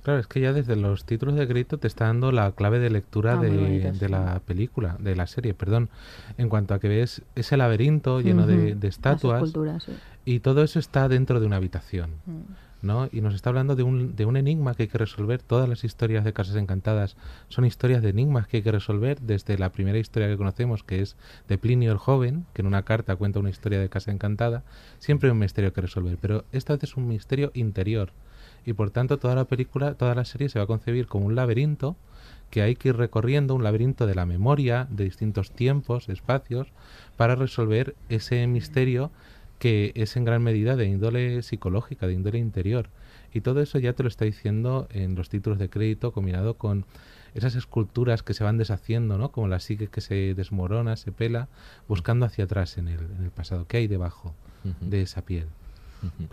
Claro, 0.03 0.21
es 0.21 0.27
que 0.27 0.41
ya 0.41 0.53
desde 0.53 0.77
los 0.77 1.05
títulos 1.05 1.35
de 1.37 1.47
crédito 1.47 1.79
te 1.79 1.87
está 1.87 2.07
dando 2.07 2.33
la 2.33 2.53
clave 2.53 2.79
de 2.79 2.91
lectura 2.91 3.35
Ah, 3.35 3.37
de, 3.37 3.51
bonitos, 3.51 4.01
de 4.01 4.07
sí. 4.07 4.13
la 4.13 4.41
película, 4.45 4.97
de 4.99 5.15
la 5.17 5.27
serie, 5.27 5.55
perdón. 5.55 5.91
En 6.39 6.49
cuanto 6.49 6.75
a 6.75 6.81
que 6.81 6.89
ves 6.89 7.23
ese 7.35 7.57
laberinto 7.57 8.21
lleno 8.21 8.47
de, 8.47 8.77
estatuas 8.83 9.51
sí. 9.51 9.93
y 10.25 10.41
todo 10.41 10.63
eso 10.63 10.79
está 10.79 11.09
dentro 11.09 11.41
de 11.41 11.47
una 11.47 11.57
habitación. 11.57 12.11
Mm. 12.27 12.41
¿no? 12.83 13.09
Y 13.13 13.21
nos 13.21 13.35
está 13.35 13.51
hablando 13.51 13.77
de 13.77 13.83
un, 13.83 14.17
de 14.17 14.25
un 14.25 14.37
enigma 14.37 14.75
que 14.75 14.85
hay 14.85 14.89
que 14.89 14.99
resolver. 14.99 15.43
Todas 15.43 15.69
las 15.69 15.85
historias 15.85 16.25
de 16.25 16.33
Casas 16.33 16.57
Encantadas 16.57 17.17
son 17.49 17.65
historias 17.65 18.03
de 18.03 18.11
enigmas 18.11 18.47
que 18.47 18.59
hay 18.59 18.63
que 18.63 18.73
resolver, 18.73 19.21
desde 19.21 19.59
la 19.59 19.71
primera 19.71 19.99
historia 19.99 20.29
que 20.29 20.37
conocemos, 20.37 20.83
que 20.83 21.03
es 21.03 21.17
de 21.49 21.59
Plinio 21.59 21.93
el 21.93 21.99
Joven, 21.99 22.47
que 22.55 22.63
en 22.63 22.67
una 22.67 22.83
carta 22.83 23.17
cuenta 23.17 23.39
una 23.39 23.51
historia 23.51 23.79
de 23.79 23.89
Casa 23.89 24.11
Encantada. 24.11 24.63
Siempre 24.99 25.29
hay 25.29 25.33
un 25.33 25.39
misterio 25.39 25.73
que 25.73 25.81
resolver, 25.81 26.19
pero 26.21 26.45
esta 26.53 26.75
vez 26.75 26.85
es 26.85 26.97
un 26.97 27.09
misterio 27.09 27.51
interior. 27.55 28.13
Y 28.67 28.73
por 28.73 28.91
tanto 28.91 29.19
toda 29.19 29.35
la 29.35 29.45
película, 29.45 29.95
toda 29.95 30.15
la 30.15 30.25
serie 30.25 30.49
se 30.49 30.59
va 30.59 30.65
a 30.65 30.69
concebir 30.69 31.07
como 31.07 31.27
un 31.27 31.35
laberinto 31.35 31.97
que 32.51 32.63
hay 32.63 32.75
que 32.75 32.89
ir 32.89 32.97
recorriendo, 32.97 33.55
un 33.55 33.63
laberinto 33.63 34.07
de 34.07 34.15
la 34.15 34.27
memoria, 34.27 34.87
de 34.91 35.05
distintos 35.05 35.53
tiempos, 35.53 36.09
espacios, 36.09 36.69
para 37.17 37.37
resolver 37.37 37.95
ese 38.09 38.47
misterio 38.47 39.11
que 39.59 39.93
es 39.95 40.17
en 40.17 40.25
gran 40.25 40.43
medida 40.43 40.75
de 40.75 40.87
índole 40.87 41.43
psicológica, 41.43 42.07
de 42.07 42.15
índole 42.15 42.39
interior. 42.39 42.89
Y 43.33 43.43
todo 43.43 43.61
eso 43.61 43.79
ya 43.79 43.93
te 43.93 44.03
lo 44.03 44.09
está 44.09 44.25
diciendo 44.25 44.89
en 44.91 45.15
los 45.15 45.29
títulos 45.29 45.59
de 45.59 45.69
crédito 45.69 46.13
combinado 46.13 46.55
con 46.55 46.87
esas 47.35 47.55
esculturas 47.55 48.23
que 48.23 48.35
se 48.35 48.43
van 48.43 48.59
deshaciendo, 48.59 49.19
¿no? 49.19 49.31
Como 49.31 49.47
la 49.47 49.61
psique 49.61 49.87
que 49.87 50.01
se 50.01 50.35
desmorona, 50.35 50.97
se 50.97 51.13
pela, 51.13 51.49
buscando 51.87 52.27
hacia 52.27 52.45
atrás 52.45 52.79
en 52.79 52.89
el, 52.89 53.01
en 53.01 53.23
el 53.23 53.31
pasado. 53.31 53.67
¿Qué 53.69 53.77
hay 53.77 53.87
debajo 53.87 54.35
de 54.81 55.03
esa 55.03 55.23
piel? 55.23 55.47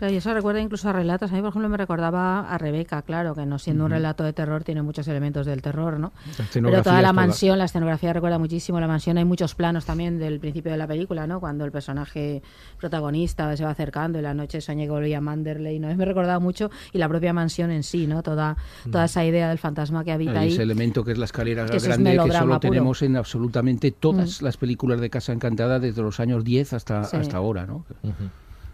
Y 0.00 0.14
eso 0.14 0.32
recuerda 0.32 0.60
incluso 0.60 0.88
a 0.88 0.92
relatos. 0.92 1.30
A 1.30 1.34
mí, 1.34 1.40
por 1.40 1.50
ejemplo, 1.50 1.68
me 1.68 1.76
recordaba 1.76 2.48
a 2.48 2.58
Rebeca, 2.58 3.02
claro, 3.02 3.34
que 3.34 3.46
no 3.46 3.58
siendo 3.58 3.84
un 3.84 3.90
relato 3.90 4.24
de 4.24 4.32
terror 4.32 4.64
tiene 4.64 4.82
muchos 4.82 5.06
elementos 5.08 5.46
del 5.46 5.62
terror, 5.62 5.98
¿no? 5.98 6.12
Pero 6.52 6.82
toda 6.82 7.02
la 7.02 7.12
mansión, 7.12 7.58
la 7.58 7.64
escenografía 7.64 8.12
recuerda 8.12 8.38
muchísimo 8.38 8.80
la 8.80 8.86
mansión. 8.86 9.18
Hay 9.18 9.24
muchos 9.24 9.54
planos 9.54 9.84
también 9.84 10.18
del 10.18 10.40
principio 10.40 10.72
de 10.72 10.78
la 10.78 10.86
película, 10.86 11.26
¿no? 11.26 11.40
Cuando 11.40 11.64
el 11.64 11.72
personaje 11.72 12.42
protagonista 12.78 13.56
se 13.56 13.64
va 13.64 13.70
acercando 13.70 14.18
y 14.18 14.22
la 14.22 14.34
noche 14.34 14.60
soñé 14.60 14.84
que 14.84 14.90
volvía 14.90 15.18
a 15.18 15.20
Manderley, 15.20 15.78
¿no? 15.78 15.94
Me 15.94 16.04
recordaba 16.04 16.38
mucho 16.38 16.70
y 16.92 16.98
la 16.98 17.08
propia 17.08 17.32
mansión 17.32 17.70
en 17.70 17.82
sí, 17.82 18.06
¿no? 18.06 18.22
Toda, 18.22 18.56
toda 18.90 19.04
esa 19.04 19.24
idea 19.24 19.48
del 19.48 19.58
fantasma 19.58 20.04
que 20.04 20.12
habita 20.12 20.40
ahí. 20.40 20.52
Ese 20.52 20.62
elemento 20.62 21.04
que 21.04 21.12
es 21.12 21.18
la 21.18 21.24
escalera 21.24 21.66
grande 21.66 22.18
que 22.24 22.32
solo 22.32 22.60
tenemos 22.60 23.02
en 23.02 23.16
absolutamente 23.16 23.90
todas 23.90 24.42
las 24.42 24.56
películas 24.56 25.00
de 25.00 25.10
Casa 25.10 25.32
Encantada 25.32 25.78
desde 25.78 26.02
los 26.02 26.20
años 26.20 26.44
10 26.44 26.72
hasta, 26.72 27.00
hasta 27.00 27.36
ahora, 27.36 27.66
¿no? 27.66 27.84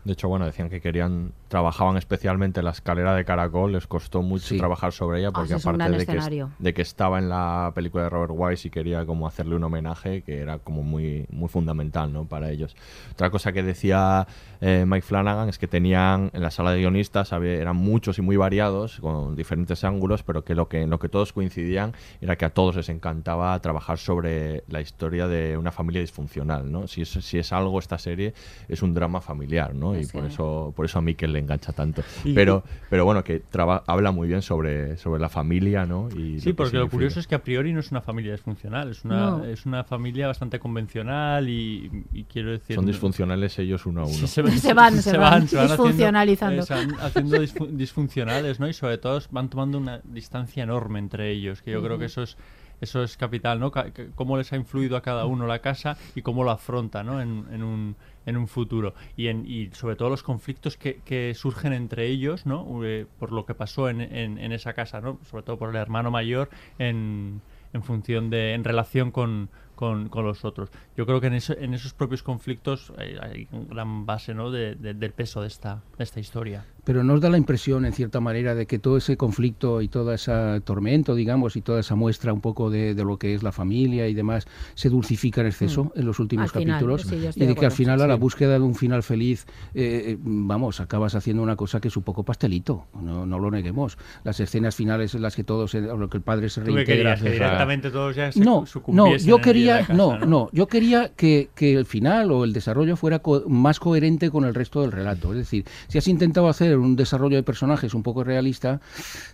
De 0.05 0.13
hecho, 0.13 0.29
bueno, 0.29 0.47
decían 0.47 0.69
que 0.69 0.81
querían, 0.81 1.33
trabajaban 1.55 1.97
especialmente 1.97 2.65
la 2.65 2.73
escalera 2.73 3.15
de 3.15 3.25
caracol, 3.25 3.71
les 3.71 3.87
costó 3.87 4.23
mucho 4.23 4.57
trabajar 4.57 4.91
sobre 4.91 5.21
ella, 5.21 5.31
porque 5.31 5.55
aparte 5.55 5.89
de 5.89 6.05
que, 6.05 6.47
de 6.59 6.75
que, 6.75 6.83
estaba 6.83 7.21
en 7.21 7.29
la 7.29 7.71
película 7.77 8.03
de 8.03 8.11
Robert 8.11 8.33
Wise 8.35 8.67
y 8.67 8.71
quería 8.73 9.07
como 9.07 9.29
hacerle 9.29 9.55
un 9.55 9.63
homenaje, 9.63 10.23
que 10.23 10.41
era 10.41 10.59
como 10.59 10.83
muy, 10.83 11.27
muy 11.31 11.49
fundamental, 11.49 12.13
¿no? 12.13 12.25
Para 12.25 12.51
ellos. 12.51 12.75
Otra 13.13 13.31
cosa 13.31 13.53
que 13.53 13.63
decía 13.63 14.27
eh, 14.61 14.85
Mike 14.85 15.07
Flanagan 15.07 15.49
es 15.49 15.59
que 15.59 15.69
tenían, 15.69 16.33
en 16.35 16.43
la 16.43 16.51
sala 16.51 16.73
de 16.73 16.81
guionistas, 16.81 17.31
eran 17.31 17.77
muchos 17.77 18.19
y 18.19 18.23
muy 18.23 18.37
variados, 18.37 18.99
con 18.99 19.37
diferentes 19.37 19.85
ángulos, 19.85 20.25
pero 20.25 20.43
que 20.43 20.57
lo 20.57 20.69
que, 20.69 20.83
en 20.83 20.91
lo 20.91 20.99
que 20.99 21.09
todos 21.09 21.33
coincidían 21.33 21.93
era 22.21 22.35
que 22.35 22.47
a 22.47 22.51
todos 22.51 22.75
les 22.75 22.89
encantaba 22.89 23.57
trabajar 23.61 23.99
sobre 23.99 24.65
la 24.67 24.81
historia 24.81 25.29
de 25.29 25.57
una 25.57 25.71
familia 25.71 26.01
disfuncional, 26.01 26.73
¿no? 26.73 26.89
Si 26.89 27.03
es, 27.03 27.11
si 27.11 27.39
es 27.39 27.53
algo 27.53 27.79
esta 27.79 27.99
serie, 27.99 28.35
es 28.69 28.83
un 28.83 28.93
drama 28.93 29.21
familiar, 29.21 29.73
¿no? 29.73 29.97
y 29.97 30.05
por 30.07 30.25
eso 30.25 30.73
por 30.75 30.85
eso 30.85 30.99
a 30.99 31.03
Mikel 31.03 31.33
le 31.33 31.44
engancha 31.45 31.73
tanto. 31.73 32.03
pero 32.35 32.65
pero 32.91 33.05
bueno, 33.05 33.25
que 33.25 33.43
habla 33.87 34.13
muy 34.13 34.29
bien 34.29 34.41
sobre, 34.41 34.97
sobre 34.99 35.21
la 35.21 35.29
familia, 35.29 35.85
¿no? 35.85 36.09
Y 36.17 36.39
sí, 36.39 36.53
porque 36.53 36.77
lo 36.77 36.89
curioso 36.89 37.19
es 37.19 37.27
que 37.27 37.35
a 37.35 37.43
priori 37.43 37.73
no 37.73 37.81
es 37.81 37.91
una 37.91 38.01
familia 38.01 38.33
disfuncional, 38.33 38.91
es 38.91 39.05
una, 39.05 39.43
es 39.49 39.67
una 39.67 39.83
familia 39.83 40.29
bastante 40.29 40.61
convencional 40.61 41.49
y, 41.49 42.05
quiero 42.33 42.53
decir... 42.53 42.77
Son 42.77 42.87
disfuncionales 42.87 43.59
ellos 43.59 43.85
uno 43.87 44.03
a 44.03 44.05
uno. 44.07 44.27
se, 44.29 44.43
van, 44.43 45.03
se, 45.03 45.17
van, 45.19 45.43
disfuncionalizando. 45.47 46.63
Haciendo, 46.63 47.01
haciendo 47.01 47.39
disfuncionales, 47.71 48.61
¿no? 48.61 48.69
Y 48.69 48.73
sobre 48.73 48.99
todo 48.99 49.21
van 49.31 49.49
tomando 49.49 49.79
una 49.79 50.01
distancia 50.05 50.63
enorme 50.63 51.01
entre 51.01 51.33
ellos, 51.33 51.63
que 51.63 51.73
yo 51.73 51.83
creo 51.83 51.99
que 51.99 52.05
eso 52.05 52.23
es 52.23 52.37
eso 52.81 53.03
es 53.03 53.17
capital, 53.17 53.61
¿no? 53.61 53.73
Cómo 54.15 54.37
les 54.37 54.53
ha 54.53 54.57
influido 54.57 54.97
a 54.97 55.01
cada 55.01 55.27
uno 55.27 55.47
la 55.47 55.61
casa 55.61 55.97
y 56.15 56.23
cómo 56.23 56.45
lo 56.45 56.51
afronta, 56.51 57.03
¿no? 57.03 57.21
En, 57.21 57.47
en, 57.53 57.63
un, 57.63 57.97
en 58.27 58.37
un 58.37 58.49
futuro. 58.49 58.95
Y, 59.17 59.29
en, 59.29 59.45
y 59.47 59.71
sobre 59.73 59.97
todo 59.97 60.11
los 60.11 60.23
conflictos 60.23 60.77
que, 60.77 61.01
que 61.05 61.35
surgen 61.35 61.73
entre 61.73 62.07
ellos, 62.07 62.47
¿no? 62.47 62.85
Eh, 62.85 63.07
por 63.19 63.33
lo 63.33 63.47
que 63.47 63.55
pasó 63.55 63.89
en, 63.89 64.01
en, 64.01 64.39
en, 64.39 64.53
esa 64.53 64.73
casa, 64.73 65.01
¿no? 65.01 65.19
Sobre 65.31 65.43
todo 65.43 65.59
por 65.59 65.71
el 65.71 65.77
hermano 65.77 66.11
mayor 66.11 66.51
en, 66.79 67.41
en 67.73 67.83
función 67.83 68.31
de... 68.31 68.55
en 68.55 68.65
relación 68.65 69.11
con 69.11 69.51
con, 69.75 70.09
con 70.09 70.25
los 70.25 70.45
otros. 70.45 70.71
Yo 70.97 71.07
creo 71.07 71.21
que 71.21 71.29
en, 71.29 71.35
en 71.35 71.75
esos 71.75 71.95
propios 71.95 72.23
conflictos 72.23 72.93
hay, 72.97 73.17
hay 73.21 73.49
gran 73.69 74.07
base 74.07 74.35
¿no? 74.35 74.51
de, 74.51 74.75
del 74.75 75.13
peso 75.13 75.41
de 75.43 75.49
esta, 75.49 75.83
de 75.99 76.05
esta 76.05 76.21
historia. 76.21 76.65
Pero 76.85 77.03
nos 77.03 77.21
da 77.21 77.31
la 77.31 77.39
impresión, 77.39 77.87
en 77.87 77.93
cierta 77.95 78.21
manera, 78.21 78.55
de 78.55 78.67
que 78.67 78.79
todo 78.79 78.99
ese 78.99 79.17
conflicto 79.17 79.81
y 79.81 79.89
todo 79.89 80.13
ese 80.13 80.61
tormento, 80.65 81.15
digamos, 81.15 81.57
y 81.57 81.63
toda 81.63 81.81
esa 81.81 81.95
muestra 81.95 82.33
un 82.33 82.43
poco 82.43 82.69
de, 82.69 82.95
de 82.95 83.05
lo 83.05 83.17
que 83.17 83.35
es 83.35 83.43
la 83.43 83.53
familia 83.53 84.07
y 84.07 84.13
demás, 84.13 84.47
se 84.75 84.91
dulcifica 84.91 85.41
en 85.41 85.47
exceso 85.47 85.85
mm. 85.85 85.93
en 86.01 86.07
los 86.07 86.19
últimos 86.19 86.53
capítulos. 86.53 87.11
y 87.11 87.47
de, 87.47 87.55
que 87.55 87.65
al 87.65 87.73
final, 87.73 88.03
a 88.03 88.07
la 88.07 88.17
búsqueda 88.17 88.55
de 88.55 88.61
un 88.61 88.75
final 88.75 89.03
feliz, 89.03 89.47
eh, 89.75 90.13
eh, 90.13 90.17
vamos, 90.21 90.81
acabas 90.81 91.15
haciendo 91.15 91.43
una 91.43 91.57
cosa 91.57 91.81
que 91.81 91.89
es 91.89 91.97
un 91.97 92.03
poco 92.03 92.23
pastelito, 92.23 92.87
no, 93.01 93.25
no 93.25 93.39
lo 93.39 93.51
neguemos. 93.51 93.97
Las 94.23 94.39
escenas 94.41 94.77
finales 94.77 95.15
en 95.15 95.23
las 95.23 95.37
que 95.37 95.45
todos, 95.45 95.73
lo 95.73 96.11
que 96.11 96.19
el 96.19 96.23
padre 96.23 96.51
se 96.51 96.63
reintegra. 96.63 97.17
Que 97.17 97.31
directamente 97.31 97.91
todos 97.91 98.15
ya 98.15 98.31
se 98.31 98.41
no, 98.41 98.65
no, 98.89 99.17
yo 99.17 99.41
quería 99.41 99.64
no, 99.95 100.19
no, 100.19 100.49
yo 100.53 100.67
quería 100.67 101.11
que, 101.15 101.49
el 101.59 101.87
final 101.87 102.31
o 102.31 102.45
el 102.45 102.53
desarrollo 102.53 102.97
fuera 102.97 103.21
más 103.49 103.81
coherente 103.81 104.31
con 104.31 104.45
el 104.45 104.55
resto 104.55 104.83
del 104.83 104.93
relato. 104.93 105.33
Es 105.33 105.39
decir, 105.39 105.65
si 105.89 105.99
has 105.99 106.09
intentado 106.09 106.49
hacer 106.49 106.77
un 106.79 106.97
desarrollo 106.97 107.37
de 107.37 107.43
personajes 107.43 107.95
un 107.95 108.03
poco 108.03 108.25
realista, 108.25 108.81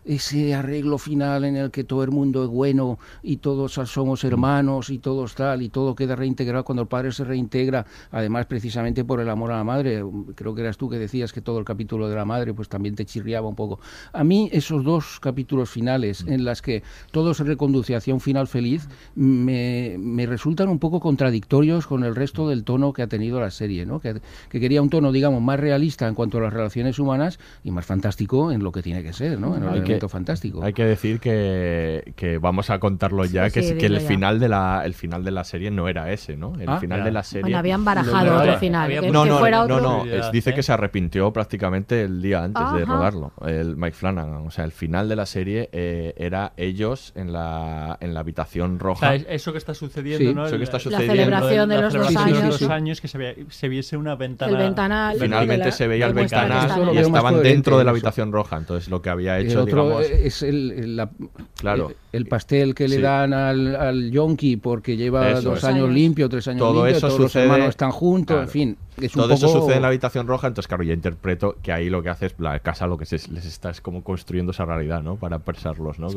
ese 0.05 0.55
arreglo 0.55 0.99
final 0.99 1.45
en 1.45 1.57
el 1.57 1.71
que 1.71 1.85
todo 1.85 2.05
el 2.05 2.11
mundo 2.11 2.45
es 2.45 2.49
bueno 2.49 2.99
y 3.23 3.39
todos 3.39 3.73
somos 3.73 4.25
hermanos 4.25 4.91
y 4.91 4.99
todos 4.99 5.35
tal 5.35 5.63
y 5.63 5.69
todo 5.69 5.95
queda 5.95 6.17
reintegrado 6.17 6.65
cuando 6.65 6.83
el 6.83 6.89
padre 6.89 7.13
se 7.13 7.25
reintegra, 7.25 7.87
además 8.11 8.47
precisamente 8.47 9.05
por 9.05 9.21
el 9.21 9.29
amor 9.29 9.53
a 9.53 9.57
la 9.57 9.65
madre. 9.65 10.03
Creo 10.35 10.55
que 10.55 10.63
eras 10.63 10.77
tú 10.77 10.89
que 10.89 10.99
decías 10.99 11.33
que 11.33 11.41
todo 11.41 11.59
el 11.59 11.65
capítulo 11.65 12.09
de 12.09 12.17
la 12.17 12.25
madre 12.25 12.55
pues 12.55 12.69
también 12.69 12.95
te 12.95 13.05
chirriaba 13.05 13.49
un 13.49 13.57
poco. 13.57 13.81
A 14.13 14.25
mí 14.25 14.49
esos 14.53 14.85
dos 14.85 15.21
capítulos 15.21 15.71
finales 15.71 16.25
en 16.27 16.45
las 16.45 16.63
que 16.63 16.83
todo 17.11 17.35
se 17.35 17.45
reconduce 17.45 17.95
hacia 17.95 18.15
un 18.15 18.21
final 18.21 18.47
feliz 18.47 18.89
me, 19.15 19.97
me 19.99 20.20
resultan 20.27 20.69
un 20.69 20.79
poco 20.79 21.01
contradictorios 21.01 21.87
con 21.87 22.05
el 22.05 22.15
resto 22.15 22.49
del 22.49 22.65
tono 22.65 22.93
que 22.93 23.03
ha 23.03 23.07
tenido 23.07 23.41
la 23.41 23.51
serie, 23.51 23.87
¿no? 23.87 24.01
que, 24.01 24.21
quería 24.51 24.83
un 24.83 24.91
tono, 24.91 25.13
digamos, 25.13 25.43
más 25.43 25.59
realista 25.59 26.07
en 26.09 26.15
cuanto 26.15 26.39
a 26.39 26.43
las 26.43 26.53
relaciones 26.53 26.99
humanas 26.99 27.39
y 27.65 27.71
más 27.71 27.87
fantástico 27.87 28.53
en 28.53 28.63
lo 28.63 28.73
que 28.73 28.83
tiene 28.83 29.03
que 29.03 29.13
ser, 29.13 29.39
¿no? 29.39 29.57
en 29.57 29.63
el 29.63 29.77
elemento 29.77 30.09
fantástico. 30.09 30.63
Hay 30.63 30.73
que 30.73 30.85
decir 30.85 31.21
que, 31.21 32.13
que 32.17 32.39
vamos 32.39 32.71
a 32.71 32.79
contarlo 32.79 33.25
ya, 33.25 33.51
que, 33.51 33.77
que 33.77 33.87
el, 33.87 34.01
final 34.01 34.39
de 34.39 34.49
la, 34.49 34.83
el 34.85 34.95
final 34.95 35.25
de 35.25 35.31
la 35.31 35.45
serie 35.45 35.71
no 35.71 35.89
era 35.89 36.13
ese, 36.13 36.37
¿no? 36.37 36.53
El 36.59 36.69
ah, 36.69 36.79
final 36.79 37.05
de 37.05 37.11
la 37.11 37.23
serie... 37.23 37.43
Bueno, 37.43 37.59
habían 37.59 37.85
barajado 37.85 38.39
otro 38.39 38.59
final. 38.59 39.13
no, 39.13 39.25
no, 39.25 39.67
no, 39.67 39.81
no, 39.81 40.31
dice 40.33 40.55
que 40.55 40.63
se 40.63 40.73
arrepintió 40.73 41.33
prácticamente 41.33 42.03
el 42.03 42.23
día 42.23 42.45
antes 42.45 42.73
de 42.75 42.85
rodarlo, 42.85 43.33
el 43.47 43.77
Mike 43.77 43.97
Flanagan. 43.97 44.47
O 44.47 44.51
sea, 44.51 44.65
el 44.65 44.73
final 44.73 45.09
de 45.09 45.17
la 45.17 45.27
serie 45.27 45.69
eh, 45.73 46.15
era 46.17 46.53
ellos 46.57 47.13
en 47.15 47.33
la, 47.33 47.97
en 48.01 48.15
la 48.15 48.21
habitación 48.21 48.79
roja. 48.79 49.15
eso 49.15 49.53
que 49.53 49.59
está 49.59 49.75
sucediendo 49.75 50.10
está 50.15 50.79
La 50.91 50.99
celebración 50.99 51.69
de 51.69 51.81
los 51.81 51.93
dos 51.93 52.17
años. 52.17 52.63
años 52.63 53.01
que 53.01 53.09
se, 53.09 53.69
viese 53.69 53.97
una 53.97 54.15
ventana. 54.17 54.53
El 54.53 54.59
ventanal. 54.59 55.17
Finalmente 55.19 55.73
se 55.73 55.87
veía 55.87 56.07
el 56.07 56.15
ventanal 56.15 56.95
y 56.95 56.99
estaban 56.99 57.43
dentro 57.43 57.79
de 57.79 57.85
la 57.85 57.91
habitación 57.91 58.33
roja. 58.33 58.57
Entonces 58.57 58.89
lo 58.89 59.03
que 59.03 59.11
había 59.11 59.39
hecho, 59.39 59.65
digamos... 59.65 60.05
es 60.05 60.43
el, 60.43 61.09
claro. 61.57 61.93
el, 62.13 62.27
pastel 62.27 62.75
que 62.75 62.89
le 62.89 63.01
dan 63.01 63.33
al, 63.33 63.77
al 63.77 64.11
yonki 64.11 64.57
porque 64.57 64.97
lleva 64.97 65.41
dos 65.41 65.65
años 65.65 65.91
limpio, 65.91 66.29
tres 66.29 66.49
años 66.49 66.61
Todo 66.61 66.87
limpio, 66.87 66.97
eso 66.97 67.09
todos 67.09 67.21
los 67.21 67.37
hermanos 67.37 67.69
están 67.71 67.91
juntos, 67.91 68.41
en 68.41 68.49
fin. 68.49 68.77
Todo 69.09 69.35
eso 69.35 69.49
sucede 69.49 69.77
en 69.77 69.83
la 69.83 69.89
habitación 69.89 70.27
roja, 70.27 70.47
entonces 70.47 70.69
claro, 70.69 70.83
yo 70.83 70.93
interpreto 70.93 71.57
que 71.63 71.73
ahí 71.73 71.89
lo 71.89 72.03
que 72.03 72.11
hace 72.11 72.27
es 72.27 72.35
la 72.39 72.59
casa 72.61 72.87
lo 72.87 72.99
que 72.99 73.05
les 73.11 73.45
está 73.45 73.71
es 73.71 73.81
como 73.81 74.03
construyendo 74.03 74.53
esa 74.53 74.65
realidad, 74.65 75.03
¿no? 75.03 75.17
Para 75.17 75.39
persarlos, 75.41 75.99
¿no? 75.99 76.09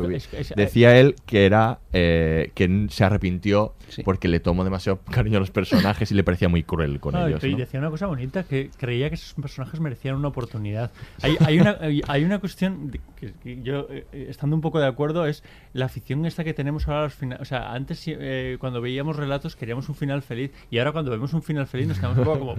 Decía 0.55 0.97
él 0.97 1.15
que 1.25 1.45
era 1.45 1.79
eh, 1.91 2.51
que 2.55 2.87
se 2.89 3.03
arrepintió 3.03 3.73
porque 4.03 4.27
le 4.27 4.39
tomó 4.39 4.63
demasiado 4.63 4.99
cariño 5.09 5.37
a 5.37 5.39
los 5.39 5.51
personajes 5.51 6.11
y 6.11 6.15
le 6.15 6.23
parecía 6.23 6.49
muy 6.49 6.63
cruel 6.63 6.99
con 6.99 7.15
ellos. 7.15 7.43
Y 7.43 7.55
decía 7.55 7.79
una 7.79 7.89
cosa 7.89 8.07
bonita 8.07 8.43
que 8.43 8.69
creía 8.77 9.09
que 9.09 9.15
esos 9.15 9.33
personajes 9.33 9.79
merecían 9.79 10.15
una 10.15 10.29
oportunidad. 10.29 10.91
Hay, 11.21 11.37
hay 11.45 11.59
una, 11.59 11.77
hay 12.07 12.23
una 12.23 12.39
cuestión 12.39 12.91
que, 13.19 13.61
yo 13.63 13.87
eh, 13.89 14.05
estando 14.29 14.55
un 14.55 14.61
poco 14.61 14.79
de 14.79 14.87
acuerdo 14.87 15.25
es 15.25 15.43
la 15.73 15.85
afición 15.85 16.25
esta 16.25 16.43
que 16.43 16.53
tenemos 16.53 16.87
ahora 16.87 17.03
los 17.03 17.13
finales. 17.13 17.41
O 17.41 17.45
sea, 17.45 17.73
antes 17.73 18.03
eh, 18.07 18.57
cuando 18.59 18.81
veíamos 18.81 19.15
relatos 19.15 19.55
queríamos 19.55 19.89
un 19.89 19.95
final 19.95 20.21
feliz 20.21 20.51
y 20.69 20.79
ahora 20.79 20.91
cuando 20.91 21.11
vemos 21.11 21.33
un 21.33 21.41
final 21.41 21.67
feliz 21.67 21.87
nos 21.87 21.97
quedamos 21.97 22.17
un 22.17 22.23
poco 22.23 22.39
como 22.39 22.55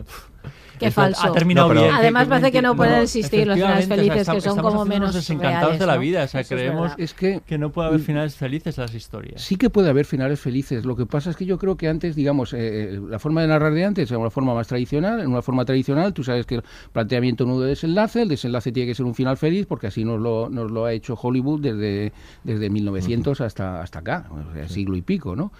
Qué 0.79 0.90
falso. 0.90 1.27
Ha 1.27 1.33
terminado 1.33 1.70
bien. 1.70 1.90
Además 1.92 2.27
parece 2.27 2.53
que 2.53 2.62
no 2.62 2.77
pueden 2.77 3.03
existir 3.03 3.46
los 3.46 3.57
finales 3.57 3.87
felices, 3.88 4.29
que 4.29 4.40
son 4.40 4.59
como 4.59 4.85
menos 4.85 5.14
desencantados 5.14 5.79
de 5.79 5.87
la 5.87 5.96
vida. 5.96 6.24
O 6.24 6.29
sea, 6.29 6.44
creemos 6.44 6.92
es 6.98 7.14
que, 7.14 7.40
que 7.46 7.59
no 7.59 7.70
puede 7.70 7.88
haber 7.88 8.00
finales 8.00 8.37
felices 8.37 8.77
en 8.79 8.83
las 8.83 8.94
historias. 8.94 9.42
Sí 9.42 9.57
que 9.57 9.70
puede 9.70 9.90
haber 9.90 10.07
finales 10.07 10.40
felices. 10.40 10.85
Lo 10.85 10.96
que 10.96 11.07
pasa 11.07 11.31
es 11.31 11.37
que 11.37 11.46
yo 11.46 11.59
creo 11.59 11.77
que 11.77 11.88
antes, 11.88 12.16
digamos, 12.16 12.53
eh, 12.53 12.59
eh, 12.94 13.00
la 13.09 13.18
forma 13.18 13.42
de 13.42 13.48
narrar 13.48 13.72
de 13.72 13.85
antes 13.85 14.11
era 14.11 14.18
una 14.18 14.31
forma 14.31 14.55
más 14.55 14.66
tradicional. 14.66 15.20
En 15.20 15.29
una 15.29 15.42
forma 15.42 15.64
tradicional, 15.64 16.12
tú 16.12 16.24
sabes 16.24 16.46
que 16.46 16.57
el 16.57 16.64
planteamiento 16.92 17.44
nudo 17.44 17.62
de 17.62 17.70
desenlace, 17.70 18.22
el 18.22 18.29
desenlace 18.29 18.72
tiene 18.72 18.88
que 18.88 18.94
ser 18.94 19.07
un 19.07 19.14
final 19.14 19.37
feliz, 19.37 19.66
porque 19.66 19.87
así 19.87 20.05
nos 20.05 20.20
lo, 20.20 20.48
nos 20.48 20.70
lo 20.70 20.85
ha 20.85 20.92
hecho 20.92 21.14
Hollywood 21.20 21.61
desde, 21.61 22.12
desde 22.42 22.70
1900 22.70 23.40
hasta, 23.40 23.83
hasta 23.83 24.00
acá, 24.00 24.27
siglo 24.68 24.96
y 24.96 25.03
pico, 25.03 25.37
¿no? 25.37 25.53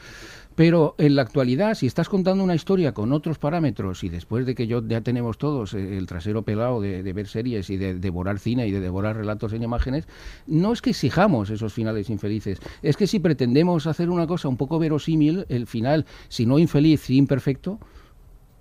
Pero 0.54 0.94
en 0.98 1.16
la 1.16 1.22
actualidad, 1.22 1.74
si 1.74 1.86
estás 1.86 2.08
contando 2.08 2.44
una 2.44 2.54
historia 2.54 2.92
con 2.92 3.12
otros 3.12 3.38
parámetros 3.38 4.04
y 4.04 4.08
después 4.08 4.46
de 4.46 4.54
que 4.54 4.66
yo 4.66 4.86
ya 4.86 5.00
tenemos 5.00 5.36
todos 5.36 5.74
eh, 5.74 5.98
el 5.98 6.06
trasero 6.06 6.42
pelado 6.42 6.80
de, 6.80 7.12
ver 7.12 7.26
series 7.26 7.70
y 7.70 7.76
de 7.76 7.94
devorar 7.94 8.38
cine 8.38 8.66
y 8.66 8.70
de 8.70 8.80
devorar 8.80 9.16
relatos 9.16 9.52
en 9.52 9.62
imágenes, 9.62 10.06
no 10.46 10.72
es 10.72 10.80
que 10.80 10.90
exijamos 10.90 11.50
esos 11.50 11.72
finales 11.72 12.09
infelices, 12.09 12.61
es 12.82 12.96
que 12.96 13.07
si 13.07 13.18
pretendemos 13.18 13.86
hacer 13.86 14.11
una 14.11 14.26
cosa 14.26 14.48
un 14.48 14.57
poco 14.57 14.78
verosímil, 14.78 15.44
el 15.48 15.66
final, 15.66 16.07
si 16.28 16.46
no 16.46 16.59
infeliz, 16.59 17.00
si 17.00 17.16
imperfecto, 17.16 17.78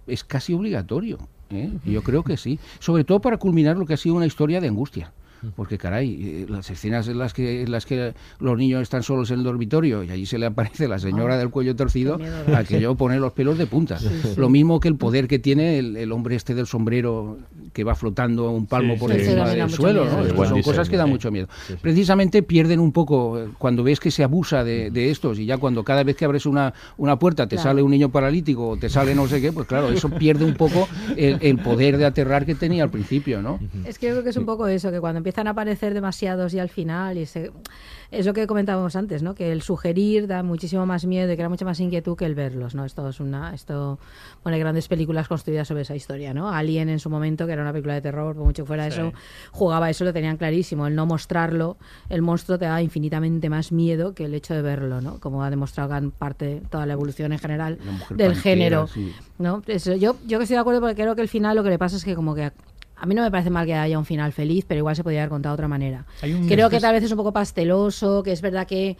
es 0.07 0.23
casi 0.23 0.53
obligatorio. 0.53 1.19
¿eh? 1.51 1.71
Yo 1.85 2.01
creo 2.01 2.23
que 2.23 2.37
sí. 2.37 2.59
Sobre 2.79 3.03
todo 3.03 3.21
para 3.21 3.37
culminar 3.37 3.77
lo 3.77 3.85
que 3.85 3.93
ha 3.93 3.97
sido 3.97 4.15
una 4.15 4.25
historia 4.25 4.59
de 4.59 4.67
angustia. 4.67 5.13
Porque, 5.55 5.77
caray, 5.77 6.19
eh, 6.21 6.45
las 6.49 6.69
escenas 6.69 7.07
en 7.07 7.17
las, 7.17 7.33
que, 7.33 7.61
en 7.63 7.71
las 7.71 7.85
que 7.85 8.13
los 8.39 8.57
niños 8.57 8.81
están 8.81 9.03
solos 9.03 9.29
en 9.31 9.39
el 9.39 9.43
dormitorio 9.43 10.03
y 10.03 10.09
allí 10.09 10.25
se 10.25 10.37
le 10.37 10.45
aparece 10.45 10.87
la 10.87 10.99
señora 10.99 11.35
Ah, 11.35 11.37
del 11.37 11.49
cuello 11.49 11.75
torcido, 11.75 12.17
qué 12.17 12.23
miedo, 12.23 12.57
aquello 12.57 12.95
pone 12.95 13.19
los 13.19 13.33
pelos 13.33 13.57
de 13.57 13.65
punta. 13.67 13.97
Sí, 13.99 14.07
sí. 14.21 14.33
Lo 14.37 14.49
mismo 14.49 14.79
que 14.79 14.87
el 14.87 14.95
poder 14.95 15.27
que 15.27 15.39
tiene 15.39 15.79
el, 15.79 15.97
el 15.97 16.11
hombre 16.11 16.35
este 16.35 16.53
del 16.55 16.67
sombrero 16.67 17.37
que 17.73 17.83
va 17.83 17.95
flotando 17.95 18.51
un 18.51 18.67
palmo 18.67 18.93
Sí, 18.93 18.99
por 18.99 19.11
sí. 19.11 19.17
encima 19.19 19.49
del 19.49 19.69
suelo. 19.69 20.05
¿no? 20.05 20.11
Son 20.11 20.37
diseño, 20.55 20.63
cosas 20.63 20.89
que 20.89 20.97
dan 20.97 21.09
mucho 21.09 21.31
miedo. 21.31 21.47
Sí, 21.67 21.73
sí. 21.73 21.79
Precisamente 21.81 22.43
pierden 22.43 22.79
un 22.79 22.91
poco 22.91 23.39
eh, 23.39 23.47
cuando 23.57 23.83
ves 23.83 23.99
que 23.99 24.11
se 24.11 24.23
abusa 24.23 24.63
de, 24.63 24.91
de 24.91 25.09
estos 25.11 25.39
y 25.39 25.45
ya 25.45 25.57
cuando 25.57 25.83
cada 25.83 26.03
vez 26.03 26.15
que 26.15 26.25
abres 26.25 26.45
una, 26.45 26.73
una 26.97 27.17
puerta 27.19 27.47
te 27.47 27.55
Claro. 27.55 27.69
sale 27.69 27.81
un 27.83 27.91
niño 27.91 28.09
paralítico 28.09 28.69
o 28.69 28.77
te 28.77 28.89
sale 28.89 29.15
no 29.15 29.27
sé 29.27 29.41
qué, 29.41 29.51
pues 29.51 29.67
claro, 29.67 29.89
eso 29.89 30.09
pierde 30.09 30.45
un 30.45 30.53
poco 30.55 30.87
el, 31.17 31.37
el 31.41 31.57
poder 31.57 31.97
de 31.97 32.05
aterrar 32.05 32.45
que 32.45 32.55
tenía 32.55 32.83
al 32.83 32.89
principio, 32.89 33.41
¿no? 33.41 33.59
Es 33.85 33.97
que 33.99 34.07
yo 34.07 34.13
creo 34.13 34.23
que 34.23 34.29
es 34.29 34.37
un 34.37 34.45
poco 34.45 34.67
eso, 34.67 34.91
que 34.91 34.99
cuando 34.99 35.17
empiezan 35.33 35.47
a 35.47 35.51
aparecer 35.51 35.95
demasiados 35.95 36.53
y 36.53 36.59
al 36.59 36.69
final, 36.69 37.17
y 37.17 37.25
se- 37.25 37.51
es 38.11 38.27
lo 38.27 38.33
que 38.33 38.45
comentábamos 38.45 38.95
antes, 38.95 39.23
¿no? 39.23 39.33
Que 39.33 39.51
el 39.51 39.63
sugerir 39.63 40.27
da 40.27 40.43
muchísimo 40.43 40.85
más 40.85 41.05
miedo 41.07 41.31
y 41.31 41.35
crea 41.35 41.49
mucha 41.49 41.65
más 41.65 41.79
inquietud 41.79 42.15
que 42.15 42.25
el 42.25 42.35
verlos, 42.35 42.75
¿no? 42.75 42.85
Esto 42.85 43.09
es 43.09 43.19
una, 43.19 43.51
esto 43.55 43.97
pone 44.43 44.59
grandes 44.59 44.87
películas 44.87 45.27
construidas 45.27 45.67
sobre 45.67 45.81
esa 45.81 45.95
historia, 45.95 46.35
¿no? 46.35 46.49
Alien 46.53 46.89
en 46.89 46.99
su 46.99 47.09
momento, 47.09 47.47
que 47.47 47.53
era 47.53 47.63
una 47.63 47.71
película 47.71 47.95
de 47.95 48.01
terror, 48.01 48.35
por 48.35 48.45
mucho 48.45 48.61
que 48.63 48.67
fuera 48.67 48.83
Sí. 48.83 48.99
eso, 48.99 49.11
jugaba 49.51 49.89
eso, 49.89 50.03
lo 50.05 50.13
tenían 50.13 50.37
clarísimo. 50.37 50.85
El 50.85 50.93
no 50.93 51.07
mostrarlo, 51.07 51.77
el 52.09 52.21
monstruo 52.21 52.59
te 52.59 52.65
da 52.65 52.79
infinitamente 52.79 53.49
más 53.49 53.71
miedo 53.71 54.13
que 54.13 54.25
el 54.25 54.35
hecho 54.35 54.53
de 54.53 54.61
verlo, 54.61 55.01
¿no? 55.01 55.19
Como 55.19 55.43
ha 55.43 55.49
demostrado 55.49 55.89
gran 55.89 56.11
parte, 56.11 56.61
toda 56.69 56.85
la 56.85 56.93
evolución 56.93 57.33
en 57.33 57.39
general 57.39 57.79
del 57.79 57.87
pantera, 58.27 58.35
género. 58.35 58.87
sí. 58.87 59.11
¿no? 59.39 59.63
Eso, 59.65 59.95
yo, 59.95 60.15
yo 60.27 60.37
que 60.37 60.43
estoy 60.43 60.55
de 60.55 60.61
acuerdo 60.61 60.79
porque 60.79 60.93
creo 60.95 61.15
que 61.15 61.21
el 61.23 61.27
final 61.27 61.55
lo 61.55 61.63
que 61.63 61.69
le 61.71 61.79
pasa 61.79 61.95
es 61.97 62.05
que 62.05 62.13
como 62.13 62.35
que 62.35 62.51
a, 63.03 63.05
mí 63.05 63.15
no 63.15 63.21
me 63.21 63.31
parece 63.31 63.49
mal 63.49 63.65
que 63.65 63.73
haya 63.73 63.99
un 63.99 64.05
final 64.05 64.31
feliz, 64.31 64.63
pero 64.65 64.77
igual 64.77 64.95
se 64.95 65.03
podría 65.03 65.23
haber 65.23 65.29
contado 65.29 65.53
de 65.53 65.55
otra 65.55 65.67
manera. 65.67 66.05
Creo 66.47 66.69
que 66.69 66.79
tal 66.79 66.93
vez 66.93 67.03
es 67.03 67.11
un 67.11 67.17
poco 67.17 67.33
pasteloso, 67.33 68.23
que 68.23 68.31
es 68.31 68.41
verdad 68.41 68.65
que 68.65 68.97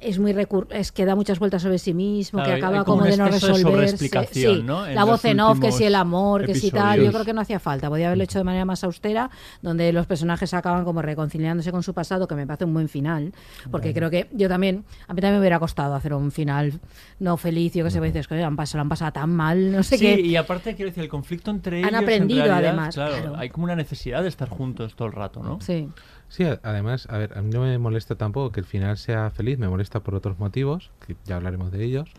es 0.00 0.18
muy 0.18 0.32
recur 0.32 0.66
es 0.70 0.92
que 0.92 1.04
da 1.06 1.14
muchas 1.14 1.38
vueltas 1.38 1.62
sobre 1.62 1.78
sí 1.78 1.94
mismo, 1.94 2.38
Claro, 2.42 2.50
que 2.52 2.58
acaba 2.64 2.84
como 2.84 2.98
como 2.98 3.10
de 3.10 3.16
no 3.16 3.24
de 3.24 3.30
resolverse. 3.30 3.62
sobreexplicación, 3.62 4.56
Sí, 4.56 4.62
¿no? 4.62 4.86
En 4.86 4.94
la 4.94 5.04
voz 5.04 5.24
en 5.24 5.40
off, 5.40 5.58
que 5.58 5.72
si 5.72 5.84
el 5.84 5.94
amor, 5.94 6.44
que 6.44 6.54
si 6.54 6.70
tal, 6.70 7.00
yo 7.02 7.10
creo 7.12 7.24
que 7.24 7.32
no 7.32 7.40
hacía 7.40 7.58
falta. 7.58 7.88
Podía 7.88 8.06
haberlo 8.08 8.24
hecho 8.24 8.38
de 8.38 8.44
manera 8.44 8.64
más 8.64 8.84
austera, 8.84 9.30
donde 9.62 9.92
los 9.92 10.06
personajes 10.06 10.52
acaban 10.54 10.84
como 10.84 11.00
reconciliándose 11.02 11.72
con 11.72 11.82
su 11.82 11.94
pasado, 11.94 12.28
que 12.28 12.34
me 12.34 12.46
parece 12.46 12.64
un 12.66 12.74
buen 12.74 12.88
final, 12.88 13.32
porque 13.70 13.94
creo 13.94 14.10
que 14.10 14.28
yo 14.32 14.48
también, 14.48 14.84
a 15.08 15.14
mí 15.14 15.20
también 15.20 15.34
me 15.34 15.40
hubiera 15.40 15.58
costado 15.58 15.94
hacer 15.94 16.12
un 16.12 16.30
final 16.30 16.74
no 17.18 17.36
feliz, 17.38 17.72
yo 17.72 17.84
que 17.84 17.90
sé, 17.90 18.00
dices, 18.00 18.28
que 18.28 18.42
han 18.42 18.56
pasado, 18.56 18.78
lo 18.78 18.82
han 18.82 18.88
pasado 18.90 19.12
tan 19.12 19.30
mal, 19.34 19.72
no 19.72 19.82
sé 19.82 19.96
Sí, 19.96 20.04
qué. 20.16 20.20
y 20.20 20.36
aparte 20.36 20.74
quiero 20.74 20.90
decir, 20.90 21.02
el 21.04 21.08
conflicto 21.08 21.50
entre 21.50 21.78
Han 21.78 21.84
ellos 21.84 21.92
en 21.98 22.04
aprendido, 22.04 22.44
realidad, 22.44 22.58
además, 22.68 22.94
claro, 22.94 23.14
claro. 23.16 23.36
hay 23.36 23.48
como 23.48 23.64
una 23.64 23.76
necesidad 23.76 24.22
de 24.22 24.28
estar 24.28 24.48
juntos 24.48 24.94
todo 24.94 25.08
el 25.08 25.14
rato, 25.14 25.42
¿no? 25.42 25.58
Sí. 25.60 25.88
Sí, 26.28 26.44
a- 26.44 26.60
además, 26.62 27.06
a 27.10 27.18
ver, 27.18 27.36
a 27.38 27.42
mí 27.42 27.50
no 27.52 27.60
me 27.62 27.78
molesta 27.78 28.14
tampoco 28.16 28.50
que 28.52 28.60
el 28.60 28.66
final 28.66 28.96
sea 28.98 29.30
feliz, 29.30 29.58
me 29.58 29.68
molesta 29.68 30.00
por 30.00 30.14
otros 30.14 30.38
motivos, 30.38 30.90
que 31.06 31.16
ya 31.24 31.36
hablaremos 31.36 31.70
de 31.72 31.84
ellos. 31.84 32.10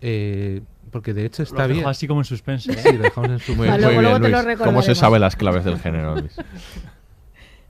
Eh, 0.00 0.62
porque 0.90 1.12
de 1.14 1.24
hecho 1.26 1.42
Lo 1.42 1.48
está 1.48 1.62
has 1.64 1.68
bien. 1.68 1.86
así 1.86 2.08
como 2.08 2.20
en 2.20 2.24
suspense. 2.24 2.72
¿eh? 2.72 2.76
Sí, 2.76 2.96
lo 2.96 3.02
dejamos 3.04 3.30
en 3.30 3.38
su 3.38 3.54
Muy, 3.54 3.68
muy 3.68 3.78
luego- 3.78 3.90
bien, 3.90 4.02
luego 4.02 4.20
te 4.20 4.28
lo 4.30 4.42
Luis. 4.42 4.58
¿Cómo 4.58 4.82
se 4.82 4.94
sabe 4.94 5.18
las 5.18 5.36
claves 5.36 5.64
del 5.64 5.78
género, 5.78 6.16
Luis? 6.16 6.36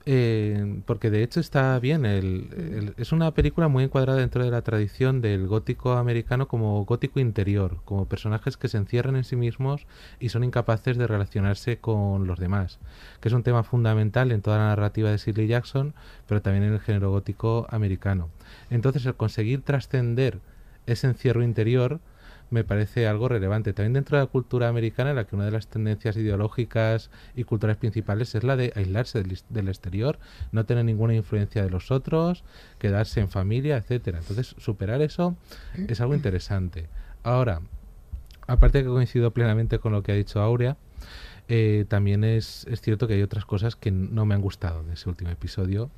Eh, 0.07 0.81
porque 0.85 1.09
de 1.09 1.23
hecho 1.23 1.39
está 1.39 1.79
bien. 1.79 2.05
El, 2.05 2.93
es 2.97 3.11
una 3.11 3.31
película 3.31 3.67
muy 3.67 3.83
encuadrada 3.83 4.19
dentro 4.19 4.43
de 4.43 4.51
la 4.51 4.61
tradición 4.61 5.21
del 5.21 5.47
gótico 5.47 5.93
americano 5.93 6.47
como 6.47 6.85
gótico 6.85 7.19
interior, 7.19 7.77
como 7.85 8.05
personajes 8.05 8.55
que 8.55 8.67
se 8.67 8.77
encierran 8.77 9.15
en 9.15 9.23
sí 9.23 9.35
mismos 9.35 9.87
y 10.19 10.29
son 10.29 10.43
incapaces 10.43 10.97
de 10.97 11.07
relacionarse 11.07 11.77
con 11.77 12.27
los 12.27 12.39
demás, 12.39 12.79
que 13.19 13.29
es 13.29 13.33
un 13.33 13.43
tema 13.43 13.63
fundamental 13.63 14.31
en 14.31 14.41
toda 14.41 14.57
la 14.57 14.67
narrativa 14.67 15.09
de 15.09 15.17
Shirley 15.17 15.47
Jackson, 15.47 15.93
pero 16.27 16.41
también 16.41 16.65
en 16.65 16.73
el 16.73 16.79
género 16.79 17.09
gótico 17.09 17.65
americano. 17.69 18.29
Entonces, 18.69 19.05
el 19.07 19.15
conseguir 19.15 19.61
trascender 19.63 20.39
ese 20.85 21.07
encierro 21.07 21.43
interior 21.43 21.99
me 22.49 22.63
parece 22.63 23.07
algo 23.07 23.27
relevante. 23.27 23.73
También 23.73 23.93
dentro 23.93 24.17
de 24.17 24.23
la 24.23 24.29
cultura 24.29 24.67
americana, 24.67 25.11
en 25.11 25.15
la 25.15 25.25
que 25.25 25.35
una 25.35 25.45
de 25.45 25.51
las 25.51 25.67
tendencias 25.67 26.15
ideológicas 26.17 27.09
y 27.35 27.43
culturales 27.43 27.77
principales 27.77 28.35
es 28.35 28.43
la 28.43 28.55
de 28.55 28.71
aislarse 28.75 29.21
del, 29.21 29.37
del 29.49 29.67
exterior, 29.67 30.19
no 30.51 30.65
tener 30.65 30.85
ninguna 30.85 31.13
influencia 31.13 31.63
de 31.63 31.69
los 31.69 31.91
otros, 31.91 32.43
quedarse 32.79 33.19
en 33.19 33.29
familia, 33.29 33.77
etcétera. 33.77 34.19
Entonces, 34.19 34.55
superar 34.57 35.01
eso 35.01 35.35
es 35.87 35.99
algo 36.01 36.15
interesante. 36.15 36.87
Ahora, 37.23 37.61
aparte 38.47 38.83
que 38.83 38.89
coincido 38.89 39.31
plenamente 39.31 39.79
con 39.79 39.91
lo 39.91 40.03
que 40.03 40.11
ha 40.11 40.15
dicho 40.15 40.41
Aurea, 40.41 40.77
eh, 41.47 41.85
también 41.87 42.23
es, 42.23 42.65
es 42.69 42.81
cierto 42.81 43.07
que 43.07 43.15
hay 43.15 43.21
otras 43.21 43.45
cosas 43.45 43.75
que 43.75 43.91
no 43.91 44.25
me 44.25 44.35
han 44.35 44.41
gustado 44.41 44.83
de 44.83 44.93
ese 44.93 45.09
último 45.09 45.29
episodio. 45.31 45.91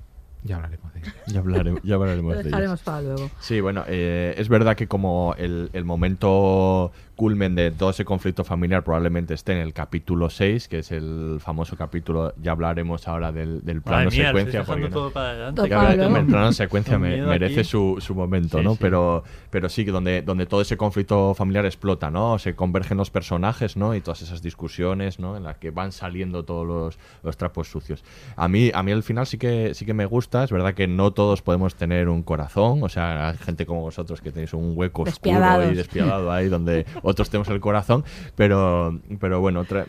Ya 0.43 0.55
hablaremos 0.55 0.93
de 0.93 0.99
ello. 0.99 1.11
Ya 1.27 1.39
hablaremos, 1.39 1.81
ya 1.83 1.95
hablaremos 1.95 2.31
Lo 2.31 2.37
de 2.37 2.43
dejaremos 2.45 2.81
para 2.81 3.01
luego. 3.01 3.29
Sí, 3.39 3.59
bueno, 3.59 3.83
eh, 3.87 4.33
es 4.37 4.47
verdad 4.47 4.75
que 4.77 4.87
como 4.87 5.35
el, 5.37 5.69
el 5.73 5.83
momento 5.83 6.91
culmen 7.15 7.55
de 7.55 7.71
todo 7.71 7.89
ese 7.89 8.05
conflicto 8.05 8.43
familiar 8.43 8.83
probablemente 8.83 9.33
esté 9.33 9.53
en 9.53 9.57
el 9.57 9.73
capítulo 9.73 10.29
6, 10.29 10.67
que 10.67 10.79
es 10.79 10.91
el 10.91 11.39
famoso 11.41 11.75
capítulo, 11.75 12.33
ya 12.41 12.51
hablaremos 12.51 13.07
ahora 13.07 13.31
del, 13.31 13.65
del 13.65 13.81
plano 13.81 14.11
mía, 14.11 14.27
secuencia. 14.27 14.63
porque 14.63 14.83
no- 14.83 14.89
todo 14.89 15.11
para 15.11 15.29
adelante. 15.31 15.55
Todo 15.55 15.65
que 15.67 15.75
para 15.75 15.95
luego. 15.95 16.15
el 16.17 16.25
plano 16.27 16.51
secuencia 16.53 16.97
me- 16.99 17.21
merece 17.23 17.63
su, 17.63 17.97
su 17.99 18.13
momento, 18.15 18.59
Sí, 18.59 18.63
¿no? 18.63 18.73
sí. 18.73 18.77
Pero, 18.79 19.23
pero 19.49 19.67
sí, 19.67 19.83
que 19.83 19.91
donde, 19.91 20.21
donde 20.21 20.45
todo 20.45 20.61
ese 20.61 20.77
conflicto 20.77 21.33
familiar 21.33 21.65
explota, 21.65 22.11
¿no? 22.11 22.37
Se 22.37 22.55
convergen 22.55 22.97
los 22.97 23.09
personajes, 23.09 23.75
¿no? 23.75 23.95
Y 23.95 24.01
todas 24.01 24.21
esas 24.21 24.41
discusiones, 24.43 25.19
¿no? 25.19 25.35
En 25.35 25.43
las 25.43 25.57
que 25.57 25.71
van 25.71 25.91
saliendo 25.91 26.45
todos 26.45 26.67
los, 26.67 26.99
los 27.23 27.35
trapos 27.35 27.67
sucios. 27.67 28.03
A 28.35 28.47
mí, 28.47 28.69
a 28.73 28.83
mí 28.83 28.91
el 28.91 29.01
final 29.03 29.25
sí 29.25 29.37
que, 29.39 29.73
sí 29.73 29.83
que 29.85 29.93
me 29.95 30.05
gusta. 30.05 30.26
Es 30.33 30.51
verdad 30.51 30.73
que 30.73 30.87
no 30.87 31.11
todos 31.11 31.41
podemos 31.41 31.75
tener 31.75 32.09
un 32.09 32.23
corazón. 32.23 32.83
O 32.83 32.89
sea, 32.89 33.29
hay 33.29 33.37
gente 33.37 33.65
como 33.65 33.81
vosotros 33.81 34.21
que 34.21 34.31
tenéis 34.31 34.53
un 34.53 34.73
hueco 34.75 35.03
oscuro 35.03 35.71
y 35.71 35.75
despiadado 35.75 36.31
ahí 36.31 36.49
donde 36.49 36.85
otros 37.01 37.29
tenemos 37.29 37.47
el 37.49 37.59
corazón. 37.59 38.03
Pero, 38.35 38.99
pero 39.19 39.39
bueno, 39.39 39.61
otra, 39.61 39.87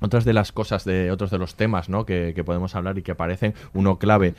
otras 0.00 0.24
de 0.24 0.32
las 0.32 0.52
cosas, 0.52 0.84
de 0.84 1.10
otros 1.10 1.30
de 1.30 1.38
los 1.38 1.54
temas 1.54 1.88
¿no? 1.88 2.04
que, 2.04 2.32
que 2.34 2.44
podemos 2.44 2.74
hablar 2.74 2.98
y 2.98 3.02
que 3.02 3.12
aparecen, 3.12 3.54
uno 3.72 3.98
clave 3.98 4.34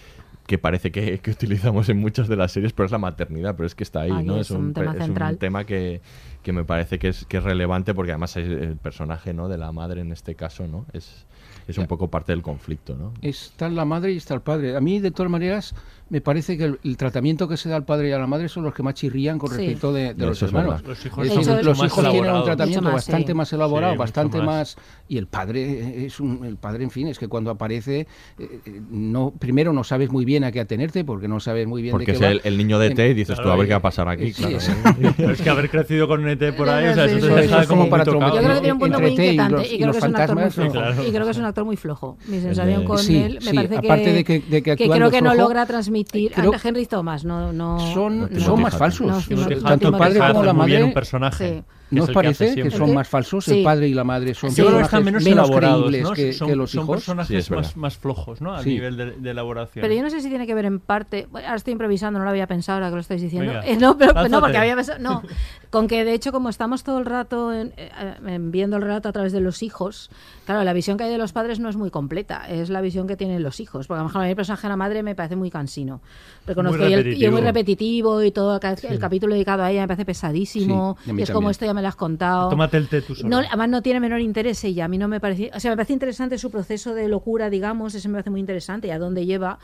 que 0.45 0.57
parece 0.57 0.91
que, 0.91 1.19
que 1.19 1.31
utilizamos 1.31 1.87
en 1.89 1.97
muchas 1.97 2.27
de 2.27 2.35
las 2.35 2.51
series, 2.51 2.73
pero 2.73 2.85
es 2.85 2.91
la 2.91 2.97
maternidad, 2.97 3.55
pero 3.55 3.65
es 3.65 3.75
que 3.75 3.83
está 3.83 4.01
ahí, 4.01 4.25
¿no? 4.25 4.37
es 4.37 4.51
un 4.51 4.73
tema 4.73 4.93
es 4.93 5.07
un 5.07 5.37
tema 5.37 5.65
que, 5.65 6.01
que 6.41 6.51
me 6.51 6.65
parece 6.65 6.99
que 6.99 7.07
es, 7.09 7.25
que 7.25 7.37
es 7.37 7.43
relevante 7.43 7.93
porque 7.93 8.11
además 8.11 8.35
es 8.35 8.49
el 8.49 8.75
personaje 8.75 9.33
¿no? 9.33 9.47
de 9.47 9.57
la 9.57 9.71
madre 9.71 10.01
en 10.01 10.11
este 10.11 10.35
caso, 10.35 10.67
¿no? 10.67 10.85
Es, 10.91 11.25
es 11.67 11.77
un 11.77 11.87
poco 11.87 12.09
parte 12.09 12.31
del 12.31 12.41
conflicto, 12.41 12.95
¿no? 12.95 13.13
Está 13.21 13.69
la 13.69 13.85
madre 13.85 14.13
y 14.13 14.17
está 14.17 14.33
el 14.33 14.41
padre. 14.41 14.75
A 14.75 14.81
mí, 14.81 14.99
de 14.99 15.11
todas 15.11 15.31
maneras, 15.31 15.73
me 16.09 16.21
parece 16.21 16.57
que 16.57 16.65
el, 16.65 16.79
el 16.83 16.97
tratamiento 16.97 17.47
que 17.47 17.57
se 17.57 17.69
da 17.69 17.75
al 17.75 17.85
padre 17.85 18.09
y 18.09 18.11
a 18.11 18.19
la 18.19 18.27
madre 18.27 18.47
son 18.49 18.63
los 18.63 18.73
que 18.73 18.83
más 18.83 18.93
chirrían 18.93 19.37
con 19.39 19.49
Sí. 19.49 19.57
respecto 19.57 19.91
de, 19.93 20.13
de 20.13 20.25
los 20.25 20.37
Eso 20.37 20.45
es 20.45 20.51
hermanos. 20.51 20.75
verdad. 20.75 20.87
Los 20.89 21.05
hijos 21.05 21.27
Es 21.27 21.35
decir, 21.35 21.65
los 21.65 21.83
hijos 21.83 22.09
tienen 22.11 22.31
un 22.35 22.43
tratamiento 22.43 22.81
más, 22.83 22.93
bastante 22.93 23.27
sí. 23.27 23.33
más 23.33 23.53
elaborado, 23.53 23.93
Sí, 23.93 23.99
bastante 23.99 24.37
más. 24.39 24.45
más. 24.45 24.77
Y 25.07 25.17
el 25.17 25.27
padre 25.27 26.05
es 26.05 26.19
un. 26.19 26.45
El 26.45 26.57
padre, 26.57 26.83
en 26.83 26.91
fin, 26.91 27.07
es 27.07 27.17
que 27.19 27.27
cuando 27.27 27.49
aparece, 27.51 28.05
eh, 28.37 28.59
no 28.91 29.31
primero 29.37 29.73
no 29.73 29.83
sabes 29.83 30.11
muy 30.11 30.25
bien 30.25 30.43
a 30.43 30.51
qué 30.51 30.59
atenerte 30.59 31.03
porque 31.03 31.27
no 31.27 31.39
sabes 31.39 31.67
muy 31.67 31.81
bien 31.81 31.91
Porque 31.93 32.07
de 32.07 32.11
es 32.13 32.19
qué 32.19 32.25
va. 32.25 32.31
el, 32.31 32.41
el 32.43 32.57
niño 32.57 32.77
de 32.79 32.87
En- 32.87 32.95
T 32.95 33.09
y 33.09 33.13
dices 33.13 33.35
tú, 33.35 33.41
a 33.49 33.55
ver 33.55 33.65
Claro, 33.65 33.67
qué 33.67 33.71
va 33.73 33.77
a 33.77 33.81
pasar 33.81 34.07
aquí, 34.09 34.33
sí, 34.33 34.41
claro. 34.43 34.57
eso. 34.57 34.71
Pero 35.17 35.31
es 35.31 35.41
que 35.41 35.49
haber 35.49 35.69
crecido 35.69 36.07
con 36.07 36.21
un 36.21 36.29
ET 36.29 36.55
por 36.55 36.69
ahí, 36.69 36.87
o 36.89 36.93
sea, 36.93 37.07
Sí, 37.07 37.15
eso 37.17 37.27
sí, 37.27 37.33
sí, 37.33 37.41
deja 37.41 37.61
sí, 37.61 37.67
como 37.67 37.85
sí. 37.85 37.89
para 37.89 38.03
tocado. 38.05 38.35
Yo 38.35 38.41
creo 38.41 38.53
que 38.55 38.59
tiene 38.59 38.73
un 38.73 38.79
punto 38.79 38.99
muy 38.99 39.09
inquietante 39.11 39.73
y 39.73 39.77
creo 39.79 39.91
que 39.91 39.97
es 39.97 40.03
un 40.03 40.15
actor 40.15 40.35
muy 40.39 40.49
flojo. 40.51 40.71
claro. 40.71 41.03
Y 41.07 41.11
creo 41.11 41.25
que 41.25 41.31
es 41.31 41.37
un 41.37 41.45
actor 41.45 41.65
muy 41.65 41.77
flojo. 41.77 42.17
Mi 42.27 42.39
sensación 42.39 42.83
con 42.83 42.97
Sí, 42.99 43.17
él 43.17 43.33
me 43.35 43.41
sí, 43.41 43.55
parece 43.55 43.77
aparte 43.77 44.23
que, 44.23 44.41
creo 44.75 45.09
que 45.11 45.21
no 45.21 45.33
logra 45.33 45.65
transmitir 45.65 45.92
creo- 46.33 46.53
a 46.53 46.59
Henry 46.63 46.85
Thomas, 46.85 47.23
no, 47.23 47.53
no 47.53 47.79
son, 47.93 48.29
no- 48.31 48.39
son 48.39 48.61
más 48.61 48.77
falsos. 48.77 49.07
No, 49.07 49.37
Tanto 49.61 49.87
el 49.89 49.93
padre 49.97 50.19
como 50.19 50.43
la 50.43 50.53
madre. 50.53 50.83
un 50.83 50.93
personaje. 50.93 51.47
Sí. 51.59 51.63
¿No 51.91 52.03
os 52.03 52.09
el 52.09 52.13
que 52.13 52.17
parece 52.17 52.45
que, 52.47 52.53
siempre. 52.53 52.77
son 52.77 52.93
más 52.93 53.07
falsos? 53.07 53.45
Sí. 53.45 53.59
El 53.59 53.63
padre 53.63 53.87
y 53.87 53.93
la 53.93 54.03
madre 54.03 54.33
son 54.33 54.49
Yo 54.55 54.65
creo 54.65 54.77
que 54.77 54.83
están 54.83 55.03
personajes 55.03 55.05
menos, 55.05 55.23
menos 55.23 55.49
elaborados, 55.49 55.81
creíbles 55.89 56.03
¿no? 56.03 56.11
que, 56.13 56.33
son, 56.33 56.47
que 56.49 56.55
los 56.55 56.71
son 56.71 56.83
hijos. 56.83 56.95
personajes 56.95 57.51
más, 57.51 57.77
más 57.77 57.97
flojos, 57.97 58.41
¿no? 58.41 58.53
A 58.55 58.63
Sí. 58.63 58.69
nivel 58.69 58.97
de, 58.97 59.11
de 59.11 59.29
elaboración. 59.29 59.81
Pero 59.83 59.93
yo 59.93 60.01
no 60.01 60.09
sé 60.09 60.21
si 60.21 60.29
tiene 60.29 60.47
que 60.47 60.55
ver 60.55 60.65
en 60.65 60.79
parte, 60.79 61.27
bueno, 61.29 61.47
ahora 61.47 61.57
estoy 61.57 61.71
improvisando, 61.73 62.17
no 62.17 62.25
lo 62.25 62.31
había 62.31 62.47
pensado 62.47 62.77
ahora 62.77 62.89
que 62.89 62.95
lo 62.95 63.01
estáis 63.01 63.21
diciendo. 63.21 63.51
Venga, 63.51 63.65
Eh, 63.67 63.77
no, 63.77 63.97
pero, 63.97 64.13
no, 64.27 64.39
porque 64.39 64.57
había 64.57 64.75
pensado, 64.75 64.97
no, 64.99 65.21
con 65.69 65.87
que 65.87 66.03
de 66.03 66.13
hecho 66.13 66.31
como 66.31 66.49
estamos 66.49 66.83
todo 66.83 66.97
el 66.99 67.05
rato 67.05 67.53
en- 67.53 67.73
eh, 67.77 67.91
en 68.25 68.51
viendo 68.51 68.77
el 68.77 68.81
relato 68.81 69.09
a 69.09 69.11
través 69.11 69.31
de 69.33 69.41
los 69.41 69.61
hijos, 69.61 70.09
claro, 70.45 70.63
la 70.63 70.73
visión 70.73 70.97
que 70.97 71.03
hay 71.03 71.11
de 71.11 71.17
los 71.19 71.31
padres 71.33 71.59
no 71.59 71.69
es 71.69 71.75
muy 71.75 71.91
completa, 71.91 72.47
es 72.49 72.69
la 72.69 72.81
visión 72.81 73.05
que 73.07 73.15
tienen 73.17 73.43
los 73.43 73.59
hijos, 73.59 73.85
porque 73.87 73.99
a 73.99 74.03
lo 74.03 74.07
mejor 74.09 74.21
a 74.21 74.23
mí 74.25 74.29
el 74.31 74.35
personaje 74.35 74.63
de 74.63 74.69
la 74.69 74.77
madre 74.77 75.03
me 75.03 75.13
parece 75.15 75.35
muy 75.35 75.51
cansino. 75.51 76.01
Reconozco 76.47 76.79
Muy 76.81 76.89
y, 76.89 76.93
el- 76.93 77.13
y 77.17 77.25
es 77.25 77.31
muy 77.31 77.41
repetitivo 77.41 78.21
y 78.23 78.31
todo 78.31 78.59
vez- 78.59 78.83
el 78.85 78.99
capítulo 78.99 79.33
dedicado 79.33 79.63
a 79.63 79.71
ella 79.71 79.81
me 79.81 79.87
parece 79.89 80.05
pesadísimo, 80.05 80.97
Sí, 81.05 81.11
y 81.17 81.21
es 81.21 81.29
como 81.31 81.49
esto 81.49 81.65
ya 81.65 81.73
me 81.73 81.82
lo 81.83 81.89
has 81.89 81.95
contado. 81.95 82.49
Tómate 82.49 82.77
el 82.77 82.87
té 82.87 83.01
tú 83.01 83.13
solo. 83.13 83.29
No, 83.29 83.37
además 83.37 83.69
no 83.69 83.81
tiene 83.81 83.99
menor 83.99 84.19
interés 84.21 84.63
ella. 84.63 84.85
A 84.85 84.87
mí 84.87 84.97
no 84.97 85.07
me 85.07 85.19
parece, 85.19 85.51
o 85.53 85.59
sea, 85.59 85.71
me 85.71 85.77
parece 85.77 85.93
interesante 85.93 86.37
su 86.39 86.49
proceso 86.49 86.95
de 86.95 87.07
locura, 87.07 87.49
digamos, 87.51 87.93
ese 87.93 88.07
me 88.07 88.15
parece 88.15 88.31
muy 88.31 88.39
interesante 88.39 88.87
y 88.87 88.91
a 88.91 88.97
dónde 88.97 89.25
lleva. 89.25 89.59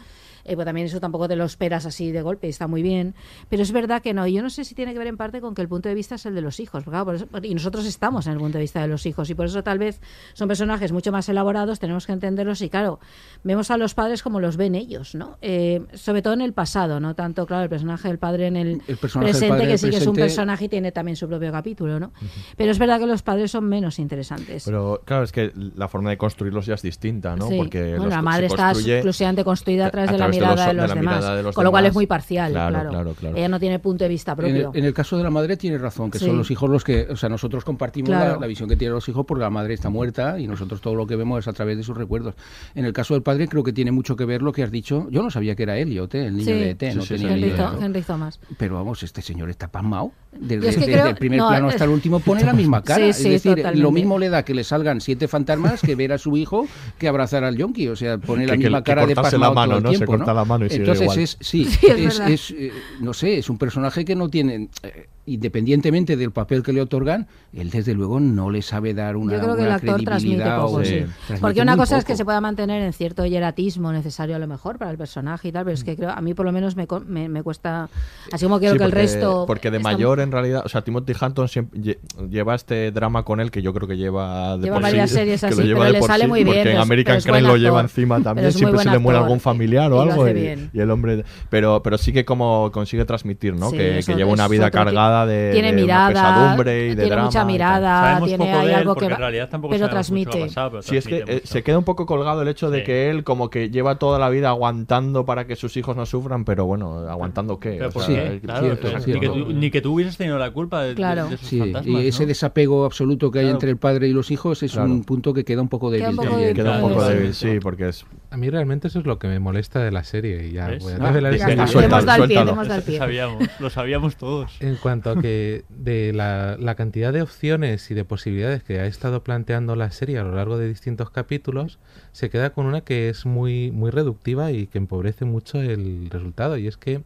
Eh, 0.49 0.55
pues 0.55 0.65
también 0.65 0.87
eso 0.87 0.99
tampoco 0.99 1.27
te 1.27 1.35
lo 1.35 1.45
esperas 1.45 1.85
así 1.85 2.11
de 2.11 2.21
golpe, 2.21 2.49
está 2.49 2.67
muy 2.67 2.81
bien. 2.81 3.13
Pero 3.49 3.63
es 3.63 3.71
verdad 3.71 4.01
que 4.01 4.13
no. 4.13 4.25
y 4.27 4.33
Yo 4.33 4.41
no 4.41 4.49
sé 4.49 4.63
si 4.65 4.75
tiene 4.75 4.93
que 4.93 4.99
ver 4.99 5.07
en 5.07 5.17
parte 5.17 5.41
con 5.41 5.53
que 5.55 5.61
el 5.61 5.67
punto 5.67 5.89
de 5.89 5.95
vista 5.95 6.15
es 6.15 6.25
el 6.25 6.35
de 6.35 6.41
los 6.41 6.59
hijos. 6.59 6.83
porque, 6.83 6.91
claro, 6.95 7.05
por 7.05 7.15
eso- 7.15 7.27
y 7.43 7.53
nosotros 7.53 7.85
estamos 7.85 8.25
en 8.27 8.33
el 8.33 8.39
punto 8.39 8.57
de 8.57 8.61
vista 8.63 8.81
de 8.81 8.87
los 8.87 9.05
hijos. 9.05 9.29
Y 9.29 9.35
por 9.35 9.45
eso 9.45 9.63
tal 9.63 9.77
vez 9.79 10.01
son 10.33 10.47
personajes 10.47 10.91
mucho 10.91 11.11
más 11.11 11.29
elaborados, 11.29 11.79
tenemos 11.79 12.05
que 12.05 12.13
entenderlos. 12.13 12.61
Y 12.61 12.69
claro, 12.69 12.99
vemos 13.43 13.71
a 13.71 13.77
los 13.77 13.93
padres 13.93 14.23
como 14.23 14.39
los 14.39 14.57
ven 14.57 14.75
ellos, 14.75 15.15
¿no? 15.15 15.37
Eh, 15.41 15.81
sobre 15.93 16.21
todo 16.21 16.33
en 16.33 16.41
el 16.41 16.53
pasado, 16.53 16.99
no 16.99 17.15
tanto, 17.15 17.45
claro, 17.45 17.63
el 17.63 17.69
personaje 17.69 18.07
del 18.07 18.17
padre 18.17 18.47
en 18.47 18.57
el, 18.57 18.81
presente, 18.99 19.67
que 19.67 19.71
el 19.73 19.79
sí 19.79 19.89
que 19.89 19.97
es 19.97 20.07
un 20.07 20.15
personaje 20.15 20.65
y 20.65 20.69
tiene 20.69 20.91
también 20.91 21.15
su 21.15 21.27
propio 21.27 21.51
capítulo, 21.51 21.99
¿no? 21.99 22.11
Pero 22.57 22.71
es 22.71 22.79
verdad 22.79 22.99
que 22.99 23.05
los 23.07 23.21
padres 23.21 23.51
son 23.51 23.65
menos 23.65 23.99
interesantes. 23.99 24.63
Pero 24.65 25.01
claro, 25.05 25.23
es 25.23 25.31
que 25.31 25.51
la 25.75 25.87
forma 25.87 26.09
de 26.09 26.17
construirlos 26.17 26.65
ya 26.65 26.73
es 26.75 26.81
distinta, 26.81 27.35
¿no? 27.35 27.47
Sí. 27.49 27.57
Porque 27.57 27.81
Bueno, 27.91 28.05
los- 28.05 28.13
la 28.13 28.21
madre 28.21 28.47
está 28.47 28.71
exclusivamente 28.71 29.43
construida 29.43 29.87
a 29.87 29.91
través 29.91 30.11
de 30.11 30.17
la 30.17 30.27
mirada 30.39 30.61
de 30.67 30.67
de 30.67 30.73
los, 30.81 30.93
demás, 30.95 31.15
mirada 31.17 31.35
de 31.35 31.43
los 31.43 31.55
con 31.55 31.63
lo 31.63 31.71
cual 31.71 31.85
es 31.85 31.93
muy 31.93 32.07
parcial, 32.07 32.51
Claro, 32.51 32.73
claro. 32.73 32.89
claro, 32.89 33.13
claro. 33.13 33.35
Ella 33.37 33.47
no 33.49 33.59
tiene 33.59 33.79
punto 33.79 34.03
de 34.03 34.09
vista 34.09 34.35
En 34.37 34.45
el, 34.45 34.61
propio. 34.63 34.79
en 34.79 34.85
el 34.85 34.93
caso 34.93 35.17
de 35.17 35.23
la 35.23 35.29
madre 35.29 35.57
tiene 35.57 35.77
razón, 35.77 36.09
que 36.11 36.19
Sí. 36.19 36.25
son 36.25 36.37
los 36.37 36.49
hijos 36.51 36.69
los 36.69 36.83
que, 36.83 37.07
o 37.09 37.15
sea, 37.15 37.29
nosotros 37.29 37.63
compartimos 37.63 38.09
Claro. 38.09 38.33
la, 38.35 38.39
la 38.41 38.47
visión 38.47 38.67
que 38.69 38.75
tienen 38.75 38.93
los 38.93 39.07
hijos 39.09 39.25
porque 39.25 39.41
la 39.43 39.49
madre 39.49 39.73
está 39.73 39.89
muerta 39.89 40.39
y 40.39 40.47
nosotros 40.47 40.81
todo 40.81 40.95
lo 40.95 41.05
que 41.07 41.15
vemos 41.15 41.39
es 41.39 41.47
a 41.47 41.53
través 41.53 41.77
de 41.77 41.83
sus 41.83 41.97
recuerdos. 41.97 42.35
En 42.75 42.85
el 42.85 42.93
caso 42.93 43.13
del 43.13 43.23
padre 43.23 43.47
creo 43.47 43.63
que 43.63 43.73
tiene 43.73 43.91
mucho 43.91 44.15
que 44.15 44.25
ver 44.25 44.41
lo 44.41 44.51
que 44.51 44.63
has 44.63 44.71
dicho. 44.71 45.07
Yo 45.11 45.21
no 45.23 45.29
sabía 45.31 45.55
que 45.55 45.63
era 45.63 45.77
Elliot, 45.77 46.13
¿eh? 46.15 46.25
el 46.27 46.33
niño 46.37 46.45
Sí. 46.45 46.51
de 46.53 46.69
ET, 46.71 46.95
no 46.95 47.01
Sí, 47.01 47.15
tenía 47.15 47.33
Henry, 47.33 47.47
idea. 47.49 47.71
Tho- 47.71 47.81
Henry 47.83 48.01
Thomas. 48.01 48.39
Pero 48.57 48.75
vamos, 48.75 49.03
este 49.03 49.21
señor 49.21 49.49
está 49.49 49.67
pasmado. 49.67 50.11
Desde, 50.31 50.61
Yo 50.63 50.69
es 50.69 50.75
que 50.75 50.81
desde 50.81 50.93
creo- 50.93 51.07
el 51.07 51.15
primer 51.15 51.39
no, 51.39 51.47
plano 51.49 51.67
hasta 51.69 51.83
el 51.85 51.89
último 51.89 52.19
pone 52.19 52.43
la 52.43 52.53
misma 52.53 52.83
cara. 52.83 53.03
Sí, 53.05 53.09
es 53.09 53.23
decir, 53.23 53.55
totalmente. 53.55 53.81
lo 53.81 53.91
mismo 53.91 54.19
le 54.19 54.29
da 54.29 54.43
que 54.43 54.53
le 54.53 54.63
salgan 54.63 55.01
siete 55.01 55.27
fantasmas 55.27 55.81
que 55.81 55.95
ver 55.95 56.13
a 56.13 56.17
su 56.19 56.37
hijo 56.37 56.67
que 56.99 57.07
abrazar 57.07 57.43
al 57.43 57.55
yonki. 57.57 57.87
O 57.87 57.95
sea, 57.95 58.17
pone 58.19 58.45
la 58.45 58.55
misma 58.55 58.83
que 58.83 58.91
cara 58.91 59.05
de 59.07 59.15
pasmado 59.15 59.39
la 59.39 59.51
mano, 59.51 59.79
todo 59.79 59.89
el 59.91 59.97
tiempo. 59.97 60.17
Corta 60.19 60.33
la 60.33 60.45
mano 60.45 60.65
y 60.65 60.69
sigue 60.69 60.81
Entonces 60.81 61.03
igual. 61.03 61.19
es, 61.19 61.37
sí, 61.41 61.65
Sí, 61.79 61.87
es 61.87 61.91
es, 61.97 62.17
verdad. 62.19 62.31
es, 62.31 62.51
eh, 62.51 62.71
no 62.99 63.13
sé, 63.13 63.37
es 63.39 63.49
un 63.49 63.57
personaje 63.57 64.05
que 64.05 64.15
no 64.15 64.29
tiene, 64.29 64.69
eh, 64.83 65.07
independientemente 65.33 66.15
del 66.17 66.31
papel 66.31 66.63
que 66.63 66.73
le 66.73 66.81
otorgan, 66.81 67.27
él 67.53 67.69
desde 67.69 67.93
luego 67.93 68.19
no 68.19 68.49
le 68.49 68.61
sabe 68.61 68.93
dar 68.93 69.15
una, 69.15 69.33
Yo 69.33 69.39
creo 69.41 69.55
que 69.55 69.63
el 69.63 69.71
actor 69.71 70.03
transmite 70.03 70.37
credibilidad 70.37 70.61
poco, 70.61 70.83
sí. 70.83 70.91
transmite 71.27 71.41
Porque 71.41 71.61
una 71.61 71.77
cosa 71.77 71.97
es 71.97 72.05
que 72.05 72.15
se 72.15 72.25
pueda 72.25 72.41
mantener 72.41 72.81
en 72.83 72.93
cierto 72.93 73.25
hieratismo 73.25 73.91
necesario 73.91 74.35
a 74.35 74.39
lo 74.39 74.47
mejor 74.47 74.77
para 74.77 74.91
el 74.91 74.97
personaje 74.97 75.47
y 75.47 75.51
tal, 75.51 75.63
pero 75.65 75.73
es 75.73 75.83
que 75.83 75.95
creo, 75.95 76.09
a 76.09 76.21
mí 76.21 76.33
por 76.33 76.45
lo 76.45 76.51
menos 76.51 76.75
me, 76.75 76.87
co- 76.87 76.99
me, 77.05 77.29
me 77.29 77.43
cuesta, 77.43 77.89
así 78.31 78.45
como 78.45 78.59
creo 78.59 78.73
Sí, 78.73 78.77
que 78.77 78.83
el 78.85 78.91
resto... 78.91 79.45
Porque 79.47 79.71
de 79.71 79.77
está- 79.77 79.91
mayor, 79.91 80.19
en 80.19 80.31
realidad, 80.31 80.63
o 80.65 80.69
sea, 80.69 80.81
Timothy 80.81 81.13
Hunton 81.19 81.47
siempre 81.47 81.79
lle- 81.79 81.97
lleva 82.29 82.55
este 82.55 82.91
drama 82.91 83.23
con 83.23 83.39
él 83.39 83.51
que 83.51 83.61
yo 83.61 83.73
creo 83.73 83.87
que 83.87 83.97
lleva 83.97 84.57
de 84.57 84.63
Lleva 84.63 84.75
por 84.75 84.83
varias 84.83 85.09
sí, 85.09 85.15
series 85.15 85.41
que 85.41 85.47
así, 85.47 85.55
lo 85.61 85.63
lleva 85.65 85.79
pero 85.85 85.91
le 85.93 86.01
sale 86.03 86.23
sí, 86.25 86.29
muy 86.29 86.43
bien, 86.43 86.55
Porque 86.57 86.71
en 86.71 86.77
American 86.77 87.21
Crime 87.21 87.41
lo 87.41 87.57
lleva 87.57 87.81
encima 87.81 88.21
también, 88.21 88.51
siempre 88.51 88.79
se 88.79 88.89
le 88.89 88.99
muere 88.99 89.19
algún 89.19 89.39
familiar 89.39 89.91
o 89.91 90.01
algo. 90.01 90.27
Y, 90.27 90.79
el 90.79 90.91
hombre. 90.91 91.23
Pero, 91.49 91.81
pero 91.83 91.97
sí 91.97 92.11
que 92.13 92.25
como 92.25 92.71
consigue 92.71 93.05
transmitir, 93.05 93.55
¿no? 93.55 93.69
Sí, 93.69 93.77
que, 93.77 94.01
lleva 94.15 94.31
una 94.31 94.47
vida 94.47 94.67
otro 94.67 94.79
de, 95.25 95.51
tiene 95.51 95.67
de 95.69 95.73
una 95.73 95.81
mirada, 95.83 96.07
pesadumbre 96.09 96.85
y 96.85 96.89
de 96.89 96.95
tiene 96.95 97.09
drama. 97.09 97.25
mucha 97.25 97.45
mirada, 97.45 98.01
Sabemos 98.01 98.27
tiene 98.29 98.45
poco 98.45 98.57
hay 98.59 98.65
de 98.67 98.71
él, 98.73 98.79
algo 98.79 98.95
que 98.95 99.05
en 99.05 99.15
realidad 99.15 99.49
tampoco 99.49 99.71
pero 99.71 99.85
sabemos 99.87 100.11
mucho 100.11 100.29
transmite. 100.29 100.39
lo 100.39 100.45
pasado, 100.47 100.69
pero 100.71 100.81
Sí, 100.83 100.97
es 100.97 101.07
que 101.07 101.17
eh, 101.17 101.23
mucho. 101.35 101.47
se 101.47 101.63
queda 101.63 101.77
un 101.77 101.83
poco 101.83 102.05
colgado 102.05 102.41
el 102.41 102.47
hecho 102.47 102.69
de 102.69 102.79
Sí. 102.79 102.83
que 102.85 103.09
él 103.09 103.23
como 103.23 103.49
que 103.49 103.69
lleva 103.69 103.95
toda 103.99 104.19
la 104.19 104.29
vida 104.29 104.49
aguantando 104.49 105.25
para 105.25 105.45
que 105.47 105.55
sus 105.55 105.75
hijos 105.77 105.95
no 105.95 106.05
sufran, 106.05 106.45
pero 106.45 106.65
bueno, 106.65 106.99
¿aguantando 107.09 107.59
qué? 107.59 107.75
Eh, 107.75 107.77
Claro, 107.79 108.61
cierto, 108.61 108.87
cierto. 108.99 109.07
Ni, 109.11 109.19
que 109.19 109.27
tú, 109.29 109.53
ni 109.53 109.71
que 109.71 109.81
tú 109.81 109.93
hubieses 109.93 110.17
tenido 110.17 110.37
la 110.37 110.51
culpa 110.51 110.81
de, 110.83 110.95
Claro. 110.95 111.27
de 111.27 111.35
esos 111.35 111.47
Sí, 111.47 111.59
fantasmas. 111.59 111.87
y 112.03 112.07
ese 112.07 112.23
¿no? 112.23 112.27
desapego 112.27 112.85
absoluto 112.85 113.31
que 113.31 113.39
hay 113.39 113.45
Claro. 113.45 113.55
entre 113.55 113.69
el 113.71 113.77
padre 113.77 114.07
y 114.07 114.13
los 114.13 114.31
hijos 114.31 114.61
es 114.63 114.71
Claro. 114.73 114.89
un 114.91 115.03
punto 115.03 115.33
que 115.33 115.43
queda 115.43 115.61
un 115.61 115.69
poco 115.69 115.89
débil 115.91 116.17
queda 116.17 116.41
un 116.41 116.53
Claro, 116.55 116.87
poco 116.89 117.01
sí. 117.05 117.13
débil, 117.13 117.33
sí, 117.33 117.59
porque 117.61 117.89
es... 117.89 118.05
A 118.31 118.37
mí 118.37 118.49
realmente 118.49 118.87
eso 118.87 118.99
es 118.99 119.05
lo 119.05 119.17
que 119.19 119.27
me 119.27 119.39
molesta 119.39 119.79
de 119.79 119.91
la 119.91 120.03
serie. 120.03 120.47
Y 120.47 120.51
ya 120.53 120.67
¿Ves? 120.67 120.83
voy 120.83 120.93
a 120.93 120.95
Ah, 120.97 121.11
revelar 121.11 121.33
suéltalo, 121.67 122.27
pie, 122.27 122.39
el 122.39 122.45
Lo 122.47 122.81
pie. 122.83 122.97
sabíamos, 122.97 123.43
lo 123.59 123.69
sabíamos 123.69 124.15
todos. 124.17 124.51
En 124.59 124.75
cuanto 124.75 124.98
a 125.07 125.21
que 125.21 125.63
de 125.69 126.11
la, 126.13 126.57
la 126.59 126.75
cantidad 126.75 127.13
de 127.13 127.21
opciones 127.21 127.89
y 127.91 127.93
de 127.93 128.03
posibilidades 128.05 128.63
que 128.63 128.79
ha 128.79 128.85
estado 128.85 129.23
planteando 129.23 129.75
la 129.75 129.91
serie 129.91 130.17
a 130.19 130.23
lo 130.23 130.35
largo 130.35 130.57
de 130.57 130.67
distintos 130.67 131.09
capítulos, 131.11 131.79
se 132.11 132.29
queda 132.29 132.49
con 132.51 132.65
una 132.65 132.81
que 132.81 133.09
es 133.09 133.25
muy, 133.25 133.71
muy 133.71 133.91
reductiva 133.91 134.51
y 134.51 134.67
que 134.67 134.77
empobrece 134.79 135.25
mucho 135.25 135.61
el 135.61 136.09
resultado. 136.09 136.57
Y 136.57 136.67
es 136.67 136.77
que 136.77 137.01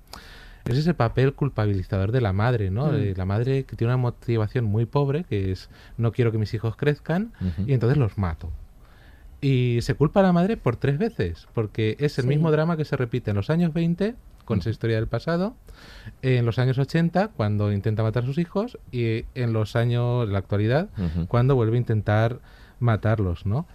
es 0.65 0.77
ese 0.77 0.93
papel 0.93 1.33
culpabilizador 1.33 2.11
de 2.13 2.21
la 2.21 2.31
madre, 2.33 2.71
¿no? 2.71 2.87
Mm. 2.93 3.13
La 3.17 3.25
madre 3.25 3.65
que 3.65 3.75
tiene 3.75 3.93
una 3.93 3.97
motivación 4.01 4.63
muy 4.65 4.85
pobre, 4.85 5.25
que 5.25 5.51
es 5.51 5.69
no 5.97 6.11
quiero 6.13 6.31
que 6.31 6.37
mis 6.37 6.53
hijos 6.53 6.75
crezcan 6.77 7.33
y 7.67 7.73
entonces 7.73 7.97
los 7.97 8.17
mato. 8.17 8.49
Y 9.41 9.79
se 9.81 9.93
culpa 9.95 10.21
a 10.21 10.23
la 10.23 10.31
madre 10.31 10.55
por 10.55 10.77
tres 10.77 10.97
veces, 10.97 11.47
porque 11.53 11.97
es 11.99 12.17
el 12.17 12.23
Sí. 12.23 12.29
mismo 12.29 12.49
drama 12.49 12.77
que 12.77 12.85
se 12.85 12.95
repite 12.95 13.31
en 13.31 13.35
los 13.35 13.49
años 13.49 13.73
20, 13.73 14.15
con 14.45 14.59
esa 14.59 14.69
historia 14.69 14.97
del 14.97 15.07
pasado, 15.07 15.55
en 16.21 16.45
los 16.45 16.59
años 16.59 16.77
80, 16.77 17.29
cuando 17.29 17.71
intenta 17.71 18.03
matar 18.03 18.23
a 18.23 18.25
sus 18.25 18.37
hijos, 18.37 18.77
y 18.91 19.25
en 19.35 19.53
los 19.53 19.75
años 19.75 20.27
de 20.27 20.33
la 20.33 20.39
actualidad, 20.39 20.89
cuando 21.27 21.55
vuelve 21.55 21.77
a 21.77 21.79
intentar 21.79 22.39
matarlos, 22.79 23.45
¿no? 23.45 23.67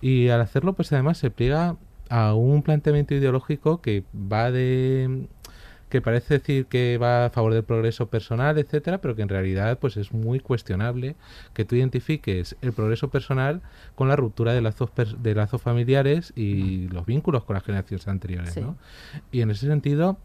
Y 0.00 0.28
al 0.28 0.40
hacerlo, 0.40 0.72
pues 0.72 0.92
además 0.92 1.18
se 1.18 1.30
pliega 1.30 1.76
a 2.08 2.34
un 2.34 2.62
planteamiento 2.62 3.14
ideológico 3.14 3.80
que 3.80 4.04
va 4.14 4.50
de 4.50 5.26
que 5.88 6.00
parece 6.00 6.34
decir 6.34 6.66
que 6.66 6.98
va 6.98 7.26
a 7.26 7.30
favor 7.30 7.54
del 7.54 7.62
progreso 7.64 8.08
personal, 8.08 8.58
etcétera, 8.58 8.98
pero 8.98 9.14
que 9.14 9.22
en 9.22 9.28
realidad 9.28 9.78
pues 9.78 9.96
es 9.96 10.12
muy 10.12 10.40
cuestionable 10.40 11.14
que 11.52 11.64
tú 11.64 11.76
identifiques 11.76 12.56
el 12.62 12.72
progreso 12.72 13.08
personal 13.10 13.62
con 13.94 14.08
la 14.08 14.16
ruptura 14.16 14.52
de 14.52 14.60
lazos 14.60 14.90
de 15.18 15.34
lazos 15.34 15.62
familiares 15.62 16.32
y 16.36 16.88
los 16.88 17.06
vínculos 17.06 17.44
con 17.44 17.54
las 17.54 17.62
generaciones 17.64 18.08
anteriores, 18.08 18.54
Sí. 18.54 18.60
¿no? 18.60 18.76
Y 19.30 19.40
en 19.42 19.50
ese 19.50 19.66
sentido 19.66 20.18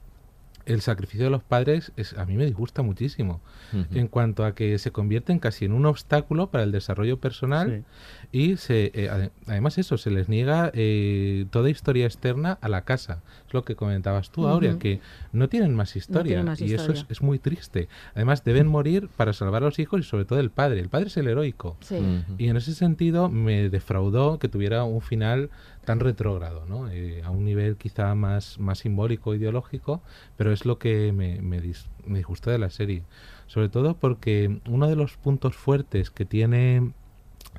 el 0.65 0.81
sacrificio 0.81 1.23
de 1.25 1.31
los 1.31 1.41
padres 1.41 1.91
es, 1.97 2.15
a 2.15 2.25
mí 2.25 2.35
me 2.35 2.45
disgusta 2.45 2.83
muchísimo 2.83 3.41
en 3.91 4.07
cuanto 4.07 4.45
a 4.45 4.53
que 4.53 4.77
se 4.77 4.91
convierten 4.91 5.39
casi 5.39 5.65
en 5.65 5.71
un 5.71 5.85
obstáculo 5.87 6.51
para 6.51 6.63
el 6.63 6.71
desarrollo 6.71 7.19
personal 7.19 7.85
y 8.31 8.57
se 8.57 8.91
eh, 8.93 9.09
ade- 9.09 9.31
además 9.47 9.77
eso 9.79 9.97
se 9.97 10.11
les 10.11 10.29
niega 10.29 10.71
eh, 10.75 11.45
toda 11.49 11.69
historia 11.69 12.05
externa 12.05 12.59
a 12.61 12.69
la 12.69 12.83
casa. 12.83 13.23
Es 13.47 13.53
lo 13.55 13.63
que 13.65 13.75
comentabas 13.75 14.29
tú 14.29 14.47
Aurea 14.47 14.77
que 14.77 14.99
no 15.31 15.49
tienen 15.49 15.73
más 15.73 15.95
historia 15.95 16.23
tienen 16.23 16.45
más 16.45 16.61
y 16.61 16.73
eso 16.73 16.91
es, 16.91 17.05
es 17.09 17.21
muy 17.23 17.39
triste. 17.39 17.87
Además 18.13 18.43
deben 18.43 18.67
morir 18.67 19.09
para 19.17 19.33
salvar 19.33 19.63
a 19.63 19.65
los 19.65 19.79
hijos 19.79 19.99
y 20.01 20.03
sobre 20.03 20.25
todo 20.25 20.39
el 20.39 20.51
padre. 20.51 20.79
El 20.79 20.89
padre 20.89 21.07
es 21.07 21.17
el 21.17 21.27
heroico. 21.27 21.75
Sí. 21.81 21.95
Y 22.37 22.49
en 22.49 22.57
ese 22.57 22.75
sentido 22.75 23.29
me 23.29 23.69
defraudó 23.69 24.37
que 24.37 24.47
tuviera 24.47 24.83
un 24.83 25.01
final 25.01 25.49
tan 25.85 25.99
retrógrado, 25.99 26.65
¿no? 26.67 26.87
Eh, 26.91 27.23
a 27.23 27.31
un 27.31 27.45
nivel 27.45 27.75
quizá 27.77 28.13
más, 28.13 28.59
más 28.59 28.77
simbólico, 28.79 29.33
ideológico, 29.33 30.03
pero 30.37 30.51
es 30.51 30.65
lo 30.65 30.77
que 30.77 31.11
me, 31.13 31.41
me, 31.41 31.59
dis- 31.63 31.87
me 32.05 32.19
disgustó 32.19 32.51
de 32.51 32.59
la 32.59 32.69
serie. 32.69 33.01
Sobre 33.47 33.69
todo 33.69 33.95
porque 33.95 34.59
uno 34.67 34.87
de 34.87 34.95
los 34.95 35.17
puntos 35.17 35.55
fuertes 35.55 36.11
que 36.11 36.25
tiene 36.25 36.91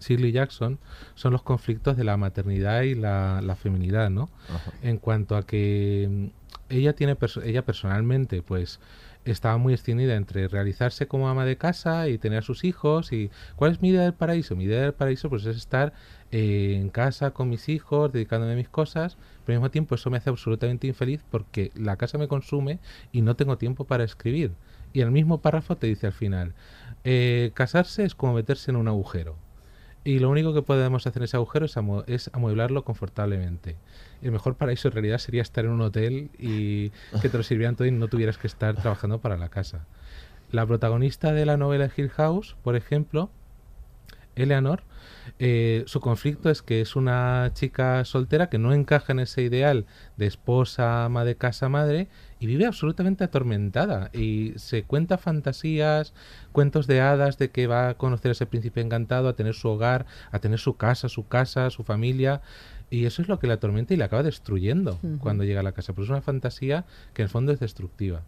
Shirley 0.01 0.33
Jackson 0.33 0.79
son 1.15 1.33
los 1.33 1.43
conflictos 1.43 1.97
de 1.97 2.05
la 2.05 2.17
maternidad 2.17 2.83
y 2.83 2.95
la, 2.95 3.41
la 3.43 3.57
feminidad, 3.57 4.11
¿no? 4.11 4.29
Ajá. 4.49 4.73
en 4.83 4.99
cuanto 4.99 5.37
a 5.37 5.43
que 5.47 6.09
mm, 6.11 6.27
ella 6.71 6.95
tiene 6.95 7.17
perso- 7.17 7.43
ella 7.45 7.65
personalmente 7.65 8.43
pues 8.43 8.81
estaba 9.27 9.59
muy 9.59 9.75
extendida 9.75 10.15
entre 10.17 10.49
realizarse 10.49 11.07
como 11.07 11.29
ama 11.29 11.45
de 11.45 11.57
casa 11.59 12.09
y 12.09 12.17
tener 12.17 12.39
a 12.39 12.43
sus 12.43 12.65
hijos 12.65 13.13
y 13.13 13.31
cuál 13.55 13.73
es 13.73 13.83
mi 13.83 13.91
idea 13.91 14.03
del 14.03 14.15
paraíso 14.15 14.57
mi 14.57 14.65
idea 14.65 14.81
del 14.81 14.95
paraíso 14.95 15.29
pues 15.29 15.45
es 15.45 15.57
estar 15.59 15.93
eh, 16.33 16.79
en 16.81 16.89
casa 16.89 17.33
con 17.33 17.51
mis 17.51 17.69
hijos 17.69 18.11
dedicándome 18.13 18.55
a 18.55 18.57
mis 18.57 18.71
cosas 18.71 19.19
pero 19.45 19.57
al 19.57 19.61
mismo 19.61 19.71
tiempo 19.71 19.95
eso 19.95 20.09
me 20.11 20.17
hace 20.17 20.31
absolutamente 20.31 20.87
infeliz 20.87 21.21
porque 21.31 21.71
la 21.75 21.97
casa 21.97 22.17
me 22.17 22.29
consume 22.29 22.79
y 23.13 23.21
no 23.21 23.37
tengo 23.37 23.59
tiempo 23.59 23.85
para 23.85 24.05
escribir 24.05 24.53
y 24.95 25.03
el 25.03 25.11
mismo 25.11 25.43
párrafo 25.43 25.77
te 25.77 25.87
dice 25.87 26.07
al 26.07 26.13
final 26.15 26.55
eh, 27.05 27.51
casarse 27.55 28.05
es 28.05 28.15
como 28.15 28.33
meterse 28.35 28.71
en 28.71 28.77
un 28.79 28.89
agujero 28.89 29.37
y 30.05 30.19
lo 30.19 30.31
único 30.31 30.55
que 30.55 30.63
podemos 30.63 31.07
hacer 31.07 31.21
en 31.21 31.25
ese 31.25 31.37
agujero 31.37 31.67
es, 31.67 31.77
amo- 31.77 32.05
es 32.07 32.31
amueblarlo 32.33 32.85
confortablemente. 32.85 33.77
El 34.23 34.33
mejor 34.33 34.55
paraíso 34.55 34.89
en 34.89 34.93
realidad 34.95 35.19
sería 35.19 35.43
estar 35.43 35.65
en 35.65 35.71
un 35.73 35.81
hotel 35.83 36.31
y 36.39 36.91
que 37.21 37.29
te 37.29 37.37
lo 37.37 37.43
sirvieran 37.43 37.77
todo 37.77 37.87
y 37.87 37.91
no 37.91 38.09
tuvieras 38.09 38.39
que 38.39 38.47
estar 38.47 38.75
trabajando 38.77 39.19
para 39.19 39.37
la 39.37 39.49
casa. 39.49 39.85
la 40.53 40.67
protagonista 40.67 41.33
de 41.33 41.47
la 41.47 41.57
novela 41.57 41.89
Hill 41.97 42.11
House, 42.11 42.57
por 42.65 42.75
ejemplo, 42.77 43.31
Eleanor, 44.37 44.83
eh, 45.39 45.85
su 45.87 46.01
conflicto 46.01 46.51
es 46.51 46.63
que 46.63 46.81
es 46.81 46.97
una 46.97 47.51
chica 47.53 48.05
soltera 48.05 48.49
que 48.49 48.59
no 48.59 48.73
encaja 48.73 49.13
en 49.13 49.21
ese 49.21 49.43
ideal 49.43 49.87
de 50.17 50.27
esposa, 50.27 51.05
ama 51.05 51.25
de 51.25 51.37
casa, 51.37 51.69
madre, 51.69 52.09
y 52.41 52.47
vive 52.47 52.65
absolutamente 52.65 53.23
atormentada. 53.23 54.11
Y 54.15 54.55
se 54.57 54.83
cuenta 54.83 55.19
fantasías, 55.19 56.15
cuentos 56.53 56.87
de 56.87 57.01
hadas 57.01 57.37
de 57.39 57.51
que 57.51 57.67
va 57.67 57.91
a 57.91 57.95
conocer 57.95 58.31
a 58.31 58.33
ese 58.33 58.47
príncipe 58.47 58.81
encantado, 58.81 59.29
a 59.29 59.37
tener 59.37 59.55
su 59.55 59.69
hogar, 59.69 60.07
a 60.33 60.39
tener 60.39 60.59
su 60.59 60.77
casa, 60.77 61.11
su 61.11 61.29
casa, 61.29 61.69
su 61.69 61.85
familia. 61.85 62.41
Y 62.89 63.05
eso 63.05 63.21
es 63.21 63.29
lo 63.29 63.39
que 63.39 63.47
la 63.47 63.55
atormenta 63.55 63.93
y 63.93 63.99
la 63.99 64.07
acaba 64.07 64.23
destruyendo 64.23 64.99
cuando 65.21 65.45
llega 65.45 65.61
a 65.61 65.63
la 65.63 65.73
casa. 65.73 65.93
Pero 65.93 66.05
es 66.05 66.11
una 66.11 66.23
fantasía 66.23 66.87
que 67.13 67.23
en 67.23 67.27
el 67.27 67.31
fondo 67.31 67.53
es 67.53 67.61
destructiva. 67.61 68.23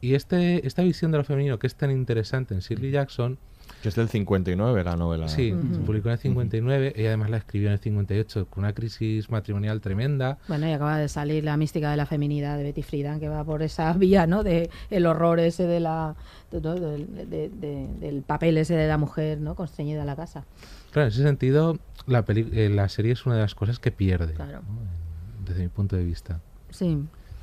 Y 0.00 0.14
este, 0.14 0.64
esta 0.66 0.82
visión 0.82 1.10
de 1.10 1.18
lo 1.18 1.24
femenino 1.24 1.58
que 1.58 1.66
es 1.66 1.74
tan 1.74 1.90
interesante 1.90 2.54
en 2.54 2.60
Shirley 2.60 2.92
Jackson, 2.92 3.38
Que 3.82 3.90
es 3.90 3.94
del 3.94 4.08
59 4.08 4.82
la 4.82 4.96
novela. 4.96 5.28
Sí, 5.28 5.54
se 5.72 5.78
publicó 5.80 6.08
en 6.08 6.14
el 6.14 6.18
59 6.18 6.94
y 6.96 7.06
además 7.06 7.30
la 7.30 7.36
escribió 7.36 7.68
en 7.68 7.74
el 7.74 7.78
58 7.78 8.46
con 8.50 8.64
una 8.64 8.72
crisis 8.72 9.30
matrimonial 9.30 9.80
tremenda. 9.80 10.38
Bueno, 10.48 10.68
y 10.68 10.72
acaba 10.72 10.98
de 10.98 11.08
salir 11.08 11.44
la 11.44 11.56
mística 11.56 11.90
de 11.90 11.96
la 11.96 12.04
feminidad 12.06 12.56
de 12.56 12.64
Betty 12.64 12.82
Friedan, 12.82 13.20
que 13.20 13.28
va 13.28 13.44
por 13.44 13.62
esa 13.62 13.92
vía, 13.94 14.26
¿no? 14.26 14.42
De 14.42 14.68
el 14.90 15.06
horror 15.06 15.38
ese 15.38 15.66
de 15.68 15.78
la, 15.80 16.16
del- 16.50 17.28
de- 17.30 17.48
de- 17.50 17.88
del 18.00 18.22
papel 18.22 18.58
ese 18.58 18.74
de 18.74 18.88
la 18.88 18.98
mujer, 18.98 19.38
¿no? 19.40 19.54
Constreñida 19.54 20.02
a 20.02 20.06
la 20.06 20.16
casa. 20.16 20.44
Claro, 20.90 21.06
en 21.08 21.12
ese 21.12 21.22
sentido, 21.22 21.78
la, 22.06 22.24
peli- 22.24 22.48
eh, 22.52 22.68
la 22.70 22.88
serie 22.88 23.12
es 23.12 23.26
una 23.26 23.36
de 23.36 23.42
las 23.42 23.54
cosas 23.54 23.78
que 23.78 23.92
pierde, 23.92 24.34
Claro. 24.34 24.62
¿no? 24.62 24.98
desde 25.46 25.62
mi 25.62 25.68
punto 25.68 25.94
de 25.96 26.04
vista. 26.04 26.40
Sí. 26.70 26.98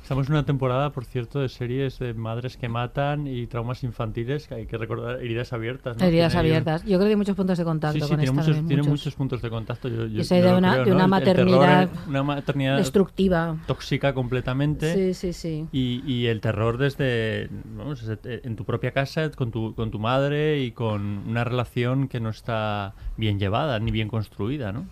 Estamos 0.06 0.28
en 0.28 0.34
una 0.34 0.44
temporada, 0.46 0.92
por 0.92 1.04
cierto, 1.04 1.40
de 1.40 1.48
series 1.48 1.98
de 1.98 2.14
madres 2.14 2.56
que 2.56 2.68
matan 2.68 3.26
y 3.26 3.48
traumas 3.48 3.82
infantiles, 3.82 4.46
que 4.46 4.54
hay 4.54 4.66
que 4.66 4.78
recordar, 4.78 5.20
heridas 5.20 5.52
abiertas. 5.52 5.96
¿no? 5.98 6.04
Heridas 6.04 6.30
Tiene 6.32 6.44
ahí 6.44 6.50
un- 6.50 6.56
abiertas. 6.58 6.82
Yo 6.84 6.90
creo 6.90 7.00
que 7.00 7.08
hay 7.08 7.16
muchos 7.16 7.34
puntos 7.34 7.58
de 7.58 7.64
contacto 7.64 7.94
Sí, 7.94 8.00
sí, 8.02 8.08
con 8.08 8.08
tiene, 8.10 8.22
esta 8.22 8.32
muchos, 8.34 8.46
también, 8.46 8.66
tiene 8.68 8.82
muchos. 8.82 9.00
muchos 9.00 9.14
puntos 9.16 9.42
de 9.42 9.50
contacto. 9.50 9.88
Yo, 9.88 10.06
yo- 10.06 10.20
Esa 10.20 10.38
yo 10.38 10.44
de 10.52 10.58
una- 10.58 10.72
creo, 10.74 10.84
de 10.84 10.90
¿no? 10.92 10.96
una 11.04 11.04
El- 11.06 11.12
el 11.22 11.24
terror 11.24 11.46
maternidad 11.50 11.82
es 11.82 12.06
una 12.08 12.22
maternidad 12.22 12.76
destructiva. 12.76 13.56
tóxica 13.66 14.14
completamente. 14.14 14.94
Sí, 14.94 15.14
sí, 15.14 15.32
sí. 15.32 15.66
Y, 15.72 16.04
y 16.06 16.26
el 16.26 16.40
terror 16.40 16.78
desde, 16.78 17.48
vamos, 17.76 18.06
desde- 18.06 18.46
en 18.46 18.54
tu 18.54 18.64
propia 18.64 18.92
casa, 18.92 19.28
con 19.32 19.50
tu, 19.50 19.74
con 19.74 19.90
tu 19.90 19.98
madre 19.98 20.60
y 20.62 20.70
con 20.70 21.26
una 21.28 21.42
relación 21.42 22.06
que 22.06 22.20
no 22.20 22.30
está 22.30 22.94
bien 23.16 23.40
llevada 23.40 23.80
ni 23.80 23.90
bien 23.90 24.06
construida, 24.06 24.70
¿no? 24.70 24.86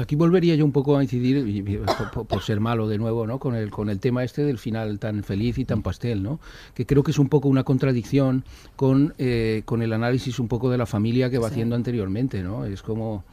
Aquí 0.00 0.16
volvería 0.16 0.54
yo 0.54 0.64
un 0.64 0.72
poco 0.72 0.96
a 0.96 1.02
incidir, 1.02 1.46
y- 1.46 1.58
y- 1.58 1.76
por, 1.76 2.10
por- 2.10 2.26
por 2.26 2.40
ser 2.42 2.58
malo 2.60 2.88
de 2.88 2.96
nuevo, 2.96 3.26
¿no? 3.26 3.38
con, 3.38 3.54
el, 3.54 3.68
con 3.70 3.90
el 3.90 4.00
tema 4.00 4.24
este 4.30 4.44
del 4.44 4.58
final 4.58 4.98
tan 4.98 5.22
feliz 5.24 5.58
y 5.58 5.64
tan 5.64 5.82
pastel, 5.82 6.22
¿no? 6.22 6.38
que 6.74 6.86
creo 6.86 7.02
que 7.02 7.10
es 7.10 7.18
un 7.18 7.28
poco 7.28 7.48
una 7.48 7.64
contradicción 7.64 8.44
con, 8.76 9.12
eh, 9.18 9.62
con 9.64 9.82
el 9.82 9.92
análisis 9.92 10.38
un 10.38 10.46
poco 10.48 10.70
de 10.70 10.78
la 10.78 10.86
familia 10.86 11.30
que 11.30 11.38
va 11.38 11.48
Sí. 11.48 11.54
haciendo 11.54 11.74
anteriormente. 11.76 12.42
¿no? 12.42 12.64
Es 12.64 12.82
como 12.82 13.24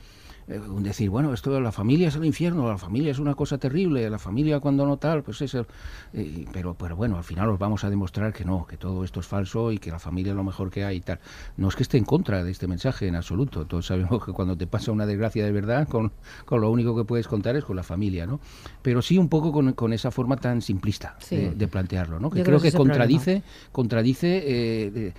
un 0.48 0.84
decir, 0.84 1.10
bueno, 1.10 1.34
esto 1.34 1.52
de 1.52 1.60
la 1.60 1.72
familia 1.74 2.08
es 2.08 2.16
el 2.16 2.24
infierno, 2.24 2.68
la 2.70 2.78
familia 2.78 3.12
es 3.12 3.20
una 3.20 3.36
cosa 3.36 3.58
terrible, 3.58 4.10
la 4.10 4.18
familia 4.18 4.60
cuando 4.62 4.86
no 4.86 4.96
tal, 4.98 5.22
pues 5.24 5.42
es 5.42 5.54
el... 5.56 5.66
eh, 6.14 6.46
pero, 6.54 6.74
pero 6.74 6.96
bueno, 6.96 7.18
al 7.18 7.24
final 7.26 7.50
os 7.50 7.60
vamos 7.60 7.84
a 7.84 7.90
demostrar 7.90 8.32
que 8.32 8.46
no, 8.46 8.66
que 8.66 8.78
todo 8.78 9.04
esto 9.04 9.20
es 9.20 9.28
falso 9.28 9.72
y 9.74 9.78
que 9.78 9.92
la 9.92 10.00
familia 10.00 10.32
es 10.32 10.36
lo 10.38 10.44
mejor 10.46 10.70
que 10.70 10.86
hay 10.86 10.98
y 10.98 11.02
tal. 11.02 11.20
No 11.58 11.68
es 11.68 11.76
que 11.76 11.84
esté 11.84 11.98
en 11.98 12.06
contra 12.06 12.44
de 12.46 12.52
este 12.52 12.68
mensaje 12.68 13.08
en 13.08 13.16
absoluto, 13.16 13.66
todos 13.66 13.88
sabemos 13.88 14.24
que 14.24 14.32
cuando 14.32 14.56
te 14.56 14.68
pasa 14.68 14.92
una 14.94 15.06
desgracia 15.06 15.44
de 15.44 15.52
verdad, 15.52 15.88
con, 15.88 16.14
con 16.46 16.62
lo 16.62 16.72
único 16.72 16.96
que 16.96 17.04
puedes 17.04 17.28
contar 17.28 17.56
es 17.58 17.66
con 17.66 17.76
la 17.76 17.84
familia, 17.84 18.26
¿no? 18.26 18.40
Pero 18.82 19.02
sí 19.02 19.18
un 19.18 19.28
poco 19.28 19.52
con, 19.52 19.74
con 19.74 19.92
esa 19.92 20.12
forma 20.12 20.38
tan 20.38 20.62
simplista 20.62 21.16
Sí. 21.20 21.36
de, 21.36 21.56
de 21.56 21.68
plantearlo, 21.68 22.20
¿no? 22.20 22.30
Que 22.30 22.40
Yo 22.40 22.44
creo 22.46 22.46
creo 22.46 22.60
que 22.60 22.62
que 22.64 22.68
ese 22.70 22.78
problema. 22.78 22.94
contradice, 23.00 23.44
contradice 23.74 24.38
eh, 24.38 24.92
eh, 24.96 25.14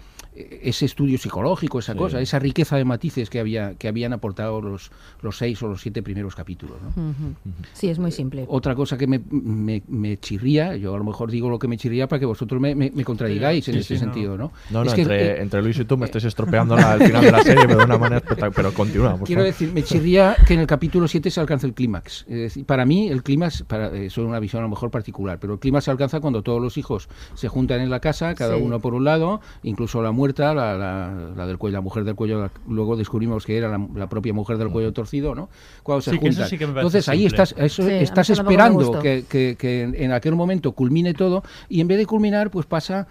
ese 0.62 0.84
estudio 0.86 1.18
psicológico, 1.18 1.78
esa 1.78 1.92
Sí. 1.92 1.98
cosa, 1.98 2.20
esa 2.20 2.38
riqueza 2.38 2.76
de 2.76 2.84
matices 2.84 3.30
que 3.30 3.40
había 3.40 3.74
que 3.74 3.88
habían 3.88 4.12
aportado 4.12 4.60
los, 4.60 4.90
los 5.22 5.36
seis 5.38 5.62
o 5.62 5.68
los 5.68 5.80
siete 5.80 6.02
primeros 6.02 6.34
capítulos. 6.34 6.76
¿no? 6.96 7.14
Sí, 7.72 7.88
es 7.88 7.98
muy 7.98 8.12
simple. 8.12 8.44
Otra 8.48 8.74
cosa 8.74 8.96
que 8.98 9.06
me, 9.06 9.20
me, 9.30 9.82
me 9.88 10.16
chirría, 10.18 10.76
yo 10.76 10.94
a 10.94 10.98
lo 10.98 11.04
mejor 11.04 11.30
digo 11.30 11.48
lo 11.50 11.58
que 11.58 11.68
me 11.68 11.76
chirría 11.76 12.06
para 12.08 12.20
que 12.20 12.26
vosotros 12.26 12.60
me, 12.60 12.74
me, 12.74 12.90
me 12.94 13.04
contradigáis 13.04 13.66
en 13.68 13.74
Sí, 13.74 13.80
este 13.80 13.98
sí, 13.98 14.04
no, 14.04 14.12
sentido, 14.12 14.36
¿no? 14.38 14.52
No, 14.70 14.84
no, 14.84 14.90
Es 14.90 14.94
que, 14.94 15.02
entre, 15.02 15.26
eh, 15.26 15.42
entre 15.42 15.62
Luis 15.62 15.78
y 15.78 15.84
tú 15.84 15.96
me 15.96 16.06
estáis 16.06 16.24
estropeando 16.24 16.76
la- 16.76 16.92
al 16.92 17.02
final 17.02 17.22
de 17.24 17.32
la 17.32 17.42
serie 17.42 17.64
pero 17.66 17.78
de 17.78 17.84
una 17.84 17.98
manera 17.98 18.16
espectacular. 18.18 18.52
Pero 18.54 18.72
continúa, 18.74 19.16
por 19.16 19.26
Quiero 19.26 19.40
favor. 19.42 19.52
decir, 19.52 19.72
me 19.72 19.82
chirría 19.82 20.36
que 20.46 20.54
en 20.54 20.60
el 20.60 20.66
capítulo 20.66 21.08
7 21.08 21.30
se 21.30 21.40
alcance 21.40 21.66
el 21.66 21.74
clímax. 21.74 22.22
Es 22.28 22.36
decir, 22.36 22.64
para 22.64 22.84
mí, 22.84 23.08
el 23.08 23.22
clímax, 23.22 23.62
para, 23.64 23.88
eh, 23.88 24.06
eso 24.06 24.22
es 24.22 24.26
una 24.28 24.38
visión 24.40 24.60
a 24.60 24.62
lo 24.64 24.68
mejor 24.70 24.90
particular, 24.90 25.38
pero 25.40 25.54
el 25.54 25.58
clímax 25.58 25.84
se 25.84 25.90
alcanza 25.90 26.20
cuando 26.20 26.42
todos 26.42 26.60
los 26.62 26.76
hijos 26.78 27.08
se 27.34 27.48
juntan 27.48 27.80
en 27.80 27.90
la 27.90 28.00
casa, 28.00 28.34
cada 28.34 28.56
Sí. 28.56 28.62
uno 28.62 28.80
por 28.80 28.94
un 28.94 29.04
lado, 29.04 29.40
incluso 29.62 30.02
la 30.02 30.12
muerta, 30.28 30.52
la, 30.54 30.76
la, 30.76 31.30
la 31.34 31.46
del 31.46 31.56
cuello, 31.58 31.76
la 31.76 31.80
mujer 31.80 32.04
del 32.04 32.14
cuello, 32.14 32.40
la- 32.40 32.50
luego 32.68 32.96
descubrimos 32.96 33.46
que 33.46 33.56
era 33.56 33.68
la, 33.68 33.86
la 33.94 34.08
propia 34.08 34.32
mujer 34.34 34.58
del 34.58 34.68
cuello 34.68 34.92
torcido, 34.92 35.34
¿no? 35.34 35.48
Cuando 35.82 36.02
se 36.02 36.10
Sí, 36.12 36.18
juntan. 36.18 36.48
sí 36.48 36.58
que 36.58 36.66
me 36.66 36.74
parece 36.74 36.86
Entonces 36.98 37.08
ahí 37.08 37.20
simple. 37.20 37.42
estás, 37.42 37.54
eso- 37.58 37.82
Sí, 37.82 37.92
estás 37.94 38.30
esperando 38.30 38.98
que, 39.00 39.24
que- 39.28 39.56
que 39.58 39.82
en, 39.82 39.94
en 39.94 40.12
aquel 40.12 40.34
momento 40.34 40.72
culmine 40.72 41.14
todo 41.14 41.42
y 41.68 41.80
en 41.80 41.88
vez 41.88 41.96
de 41.98 42.06
culminar, 42.06 42.50
pues 42.50 42.66
pasa 42.66 43.06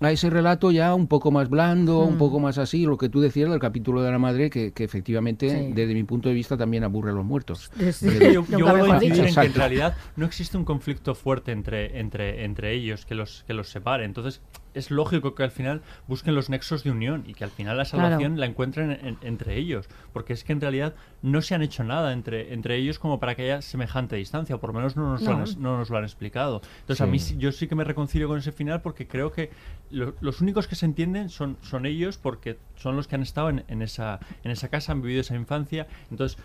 a 0.00 0.10
ese 0.10 0.30
relato 0.30 0.72
ya 0.72 0.94
un 0.96 1.06
poco 1.06 1.30
más 1.30 1.48
blando, 1.48 2.00
un 2.00 2.14
Mm. 2.14 2.18
poco 2.18 2.40
más 2.40 2.58
así, 2.58 2.86
lo 2.86 2.96
que 2.98 3.08
tú 3.08 3.20
decías 3.20 3.48
del 3.50 3.60
capítulo 3.60 4.02
de 4.02 4.10
la 4.10 4.18
madre, 4.18 4.50
que, 4.50 4.72
que 4.72 4.82
efectivamente, 4.82 5.48
Sí. 5.48 5.72
desde 5.74 5.94
mi 5.94 6.02
punto 6.02 6.28
de 6.28 6.34
vista, 6.34 6.56
también 6.56 6.82
aburre 6.82 7.10
a 7.10 7.14
los 7.14 7.24
muertos. 7.24 7.70
Sí, 7.92 8.08
Yo, 8.32 8.44
yo 8.48 8.58
mejor 8.66 8.90
a 8.90 8.94
incidir 9.04 9.26
en 9.26 9.34
que 9.34 9.40
en 9.42 9.54
realidad 9.54 9.94
no 10.16 10.24
existe 10.26 10.56
un 10.56 10.64
conflicto 10.64 11.14
fuerte 11.14 11.52
entre, 11.52 12.00
entre, 12.00 12.44
entre 12.44 12.74
ellos 12.74 13.04
que 13.06 13.14
los, 13.14 13.44
que 13.46 13.52
los 13.52 13.68
separe. 13.68 14.04
Entonces 14.04 14.40
es 14.74 14.90
lógico 14.90 15.34
que 15.34 15.42
al 15.42 15.50
final 15.50 15.82
busquen 16.08 16.34
los 16.34 16.48
nexos 16.50 16.82
de 16.84 16.90
unión 16.90 17.24
y 17.26 17.34
que 17.34 17.44
al 17.44 17.50
final 17.50 17.76
la 17.76 17.84
Claro. 17.84 18.06
salvación 18.06 18.40
la 18.40 18.46
encuentren 18.46 18.90
en- 18.92 19.18
entre 19.22 19.56
ellos. 19.56 19.88
Porque 20.12 20.32
es 20.32 20.44
que 20.44 20.52
en 20.52 20.60
realidad 20.60 20.94
no 21.22 21.42
se 21.42 21.54
han 21.54 21.62
hecho 21.62 21.84
nada 21.84 22.12
entre, 22.12 22.52
entre 22.54 22.76
ellos 22.76 22.98
como 22.98 23.20
para 23.20 23.34
que 23.34 23.42
haya 23.42 23.62
semejante 23.62 24.16
distancia, 24.16 24.56
o 24.56 24.60
por 24.60 24.70
lo 24.70 24.74
menos 24.74 24.96
no 24.96 25.10
nos, 25.12 25.22
Lo, 25.22 25.32
No. 25.36 25.44
han, 25.44 25.62
no 25.62 25.76
nos 25.78 25.90
lo 25.90 25.98
han 25.98 26.04
explicado. 26.04 26.62
Entonces 26.80 27.00
a 27.00 27.06
mí 27.06 27.18
sí- 27.18 27.36
yo 27.38 27.52
sí 27.52 27.68
que 27.68 27.74
me 27.74 27.84
reconcilio 27.84 28.28
con 28.28 28.38
ese 28.38 28.52
final 28.52 28.82
porque 28.82 29.06
creo 29.06 29.30
que 29.32 29.50
lo- 29.90 30.14
los 30.20 30.40
únicos 30.40 30.66
que 30.66 30.74
se 30.74 30.86
entienden 30.86 31.28
son, 31.28 31.56
son 31.62 31.86
ellos 31.86 32.18
porque 32.18 32.58
son 32.76 32.96
los 32.96 33.06
que 33.08 33.14
han 33.16 33.22
estado 33.22 33.50
en, 33.50 33.64
en 33.68 33.82
esa, 33.82 34.20
en 34.44 34.50
esa 34.50 34.68
casa, 34.68 34.92
han 34.92 35.02
vivido 35.02 35.20
esa 35.20 35.34
infancia. 35.36 35.86
Entonces 36.10 36.38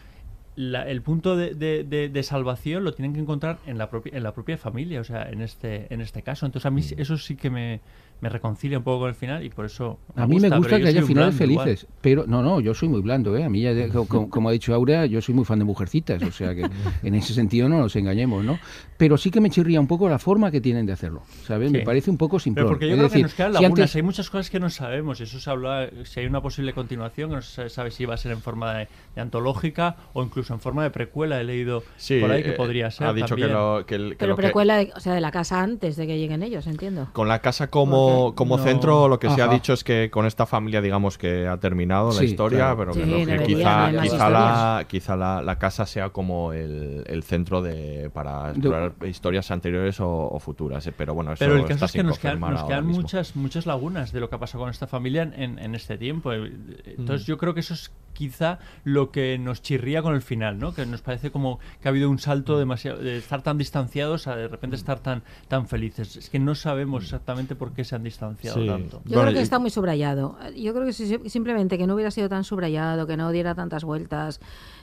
la- 0.56 0.88
el 0.90 1.04
punto 1.04 1.36
de, 1.38 1.54
de- 1.54 1.84
de- 1.84 2.10
de 2.10 2.24
salvación 2.24 2.84
lo 2.84 2.92
tienen 2.94 3.14
que 3.14 3.20
encontrar 3.20 3.60
en 3.68 3.78
la 3.78 3.92
propia 3.92 4.12
en 4.18 4.24
la 4.24 4.34
propia 4.34 4.58
familia 4.58 5.02
o 5.02 5.04
sea 5.04 5.30
en 5.30 5.42
este 5.42 5.94
en 5.94 6.02
este 6.02 6.24
caso 6.24 6.48
entonces 6.48 6.66
a 6.66 6.72
mí 6.72 6.82
sí- 6.82 6.96
eso 6.98 7.16
sí 7.20 7.36
que 7.36 7.52
me, 7.52 7.80
me 8.22 8.30
reconcilia 8.30 8.78
un 8.80 8.84
poco 8.84 9.02
con 9.02 9.10
el 9.10 9.16
final 9.16 9.46
y 9.46 9.50
por 9.50 9.66
eso 9.66 10.00
A 10.16 10.26
mí 10.26 10.40
me 10.40 10.50
gusta 10.50 10.80
que 10.80 10.88
haya 10.88 11.04
finales 11.04 11.36
blando 11.38 11.52
igual. 11.52 11.66
felices, 11.68 11.88
pero 12.02 12.26
no, 12.28 12.42
no, 12.42 12.60
yo 12.60 12.74
soy 12.74 12.90
muy 12.90 13.02
blando, 13.02 13.38
¿eh? 13.38 13.44
A 13.44 13.50
mí, 13.50 13.62
ya 13.62 13.74
de- 13.74 13.90
como, 13.90 14.30
como 14.30 14.50
ha 14.50 14.52
dicho 14.52 14.74
Aurea, 14.74 15.06
yo 15.06 15.22
soy 15.22 15.36
muy 15.36 15.46
fan 15.46 15.60
de 15.60 15.66
Mujercitas, 15.66 16.22
o 16.24 16.32
sea 16.32 16.56
que 16.56 16.62
en 17.04 17.16
ese 17.16 17.34
sentido 17.34 17.70
no 17.70 17.78
nos 17.78 17.96
engañemos, 17.96 18.44
¿no? 18.44 18.60
Pero 18.98 19.18
sí 19.18 19.30
que 19.30 19.40
me 19.40 19.50
chirría 19.52 19.80
un 19.80 19.86
poco 19.88 20.10
la 20.10 20.18
forma 20.18 20.50
que 20.50 20.60
tienen 20.62 20.86
de 20.88 20.94
hacerlo, 20.94 21.22
¿sabes? 21.46 21.72
Me 21.72 21.82
parece 21.82 22.10
un 22.10 22.18
poco 22.18 22.40
simple. 22.40 22.62
Pero 22.64 22.70
porque 22.70 22.86
yo 22.88 22.94
es 22.94 22.98
creo 22.98 23.04
decir, 23.10 23.18
que 23.20 23.24
nos 23.24 23.34
quedan 23.36 23.52
si 23.52 23.54
lagunas, 23.62 23.80
antes- 23.82 23.96
hay 23.96 24.02
muchas 24.02 24.30
cosas 24.32 24.50
que 24.50 24.60
no 24.60 24.70
sabemos, 24.72 25.22
eso 25.22 25.40
se 25.40 25.50
habla, 25.50 25.90
si 26.04 26.20
hay 26.20 26.26
una 26.26 26.42
posible 26.42 26.74
continuación, 26.74 27.30
que 27.30 27.36
no 27.36 27.42
se 27.44 27.70
sabe 27.70 27.92
si 27.92 28.06
va 28.06 28.16
a 28.16 28.18
ser 28.18 28.32
en 28.32 28.42
forma 28.42 28.74
de, 28.74 28.88
de 29.16 29.22
antológica 29.22 29.96
o 30.14 30.24
incluso 30.24 30.54
en 30.56 30.60
forma 30.60 30.84
de 30.84 30.90
precuela, 30.90 31.40
he 31.40 31.44
leído 31.44 31.84
Sí, 31.98 32.20
por 32.20 32.32
ahí 32.32 32.42
que 32.42 32.50
eh, 32.50 32.54
podría 32.54 32.90
ser 32.90 33.08
Ha 33.08 33.14
dicho 33.14 33.36
que 33.36 33.48
lo 33.48 33.84
que, 33.86 33.96
el- 33.96 34.10
que 34.12 34.16
Pero 34.18 34.32
lo 34.32 34.36
que- 34.36 34.42
precuela, 34.42 34.78
de- 34.78 34.92
o 34.96 35.00
sea, 35.00 35.14
de 35.14 35.22
la 35.22 35.32
casa 35.32 35.62
antes 35.62 35.96
de 35.96 36.08
que 36.08 36.18
lleguen 36.18 36.42
ellos, 36.42 36.66
entiendo. 36.66 37.08
Con 37.14 37.28
la 37.28 37.40
casa 37.40 37.68
como, 37.68 38.07
como 38.36 38.58
no. 38.58 38.64
centro, 38.64 39.08
lo 39.08 39.20
que 39.20 39.30
se 39.30 39.42
ha 39.42 39.48
dicho 39.48 39.74
es 39.74 39.84
que 39.84 40.10
con 40.12 40.26
esta 40.26 40.46
familia, 40.46 40.82
digamos 40.82 41.18
que 41.18 41.48
ha 41.48 41.58
terminado 41.58 42.12
la 42.12 42.24
historia, 42.24 42.74
claro. 42.76 42.78
pero 42.78 42.94
Sí, 42.94 43.26
que, 43.26 43.44
quizá, 43.44 43.92
quizá, 44.02 44.30
la, 44.30 44.86
quizá 44.88 45.16
la, 45.16 45.42
la 45.42 45.58
casa 45.60 45.86
sea 45.86 46.10
como 46.10 46.54
el, 46.54 47.04
el 47.08 47.24
centro 47.24 47.62
de 47.62 48.10
para 48.14 48.52
explorar 48.52 48.94
historias 49.08 49.50
anteriores 49.52 50.00
o, 50.00 50.10
o 50.30 50.40
futuras. 50.40 50.86
eh, 50.88 50.94
Pero 50.96 51.14
bueno, 51.14 51.34
eso 51.34 51.40
Pero 51.40 51.56
el 51.56 51.62
caso 51.64 51.74
está 51.74 51.86
es 51.86 51.92
que 51.94 52.04
nos 52.04 52.20
quedan, 52.20 52.40
nos 52.40 52.64
quedan 52.64 52.86
muchas, 52.88 53.36
muchas 53.36 53.66
lagunas 53.66 54.12
de 54.12 54.20
lo 54.20 54.30
que 54.30 54.36
ha 54.36 54.40
pasado 54.40 54.64
con 54.64 54.70
esta 54.70 54.88
familia 54.88 55.24
en, 55.24 55.60
en 55.60 55.76
este 55.76 55.98
tiempo. 55.98 56.34
Eh, 56.34 56.52
Entonces 56.98 57.28
Mm. 57.28 57.30
yo 57.30 57.38
creo 57.38 57.54
que 57.54 57.60
eso 57.62 57.74
es 57.74 57.92
quizá 58.14 58.58
lo 58.84 59.12
que 59.12 59.38
nos 59.38 59.62
chirría 59.62 60.02
con 60.02 60.16
el 60.16 60.24
final, 60.24 60.58
¿no? 60.58 60.74
Que 60.74 60.88
nos 60.88 61.02
parece 61.02 61.30
como 61.30 61.60
que 61.82 61.88
ha 61.88 61.92
habido 61.92 62.10
un 62.10 62.18
salto 62.18 62.58
demasiado 62.58 62.98
de 62.98 63.18
estar 63.18 63.44
tan 63.44 63.60
distanciados 63.60 64.26
a 64.26 64.36
de 64.36 64.48
repente 64.48 64.76
estar 64.76 65.00
tan 65.00 65.22
tan 65.48 65.68
felices. 65.68 66.16
Es 66.16 66.30
que 66.32 66.40
no 66.40 66.56
sabemos 66.56 67.04
exactamente 67.04 67.54
por 67.56 67.74
qué 67.74 67.84
se 67.84 67.94
han 67.98 68.04
distanciado 68.04 68.60
Sí. 68.62 68.68
tanto. 68.68 69.02
Yo 69.04 69.10
Bueno, 69.16 69.22
creo 69.24 69.34
que 69.34 69.40
y- 69.40 69.44
está 69.44 69.60
muy 69.60 69.70
subrayado. 69.70 70.38
Yo 70.56 70.74
creo 70.74 70.86
que 70.86 70.94
si- 70.94 71.30
simplemente 71.30 71.78
que 71.78 71.86
no 71.86 71.94
hubiera 71.96 72.12
sido 72.12 72.30
tan 72.30 72.44
subrayado, 72.44 73.06
que 73.06 73.18
no 73.18 73.32
diera 73.32 73.54
tantas 73.54 73.84
vueltas, 73.84 74.40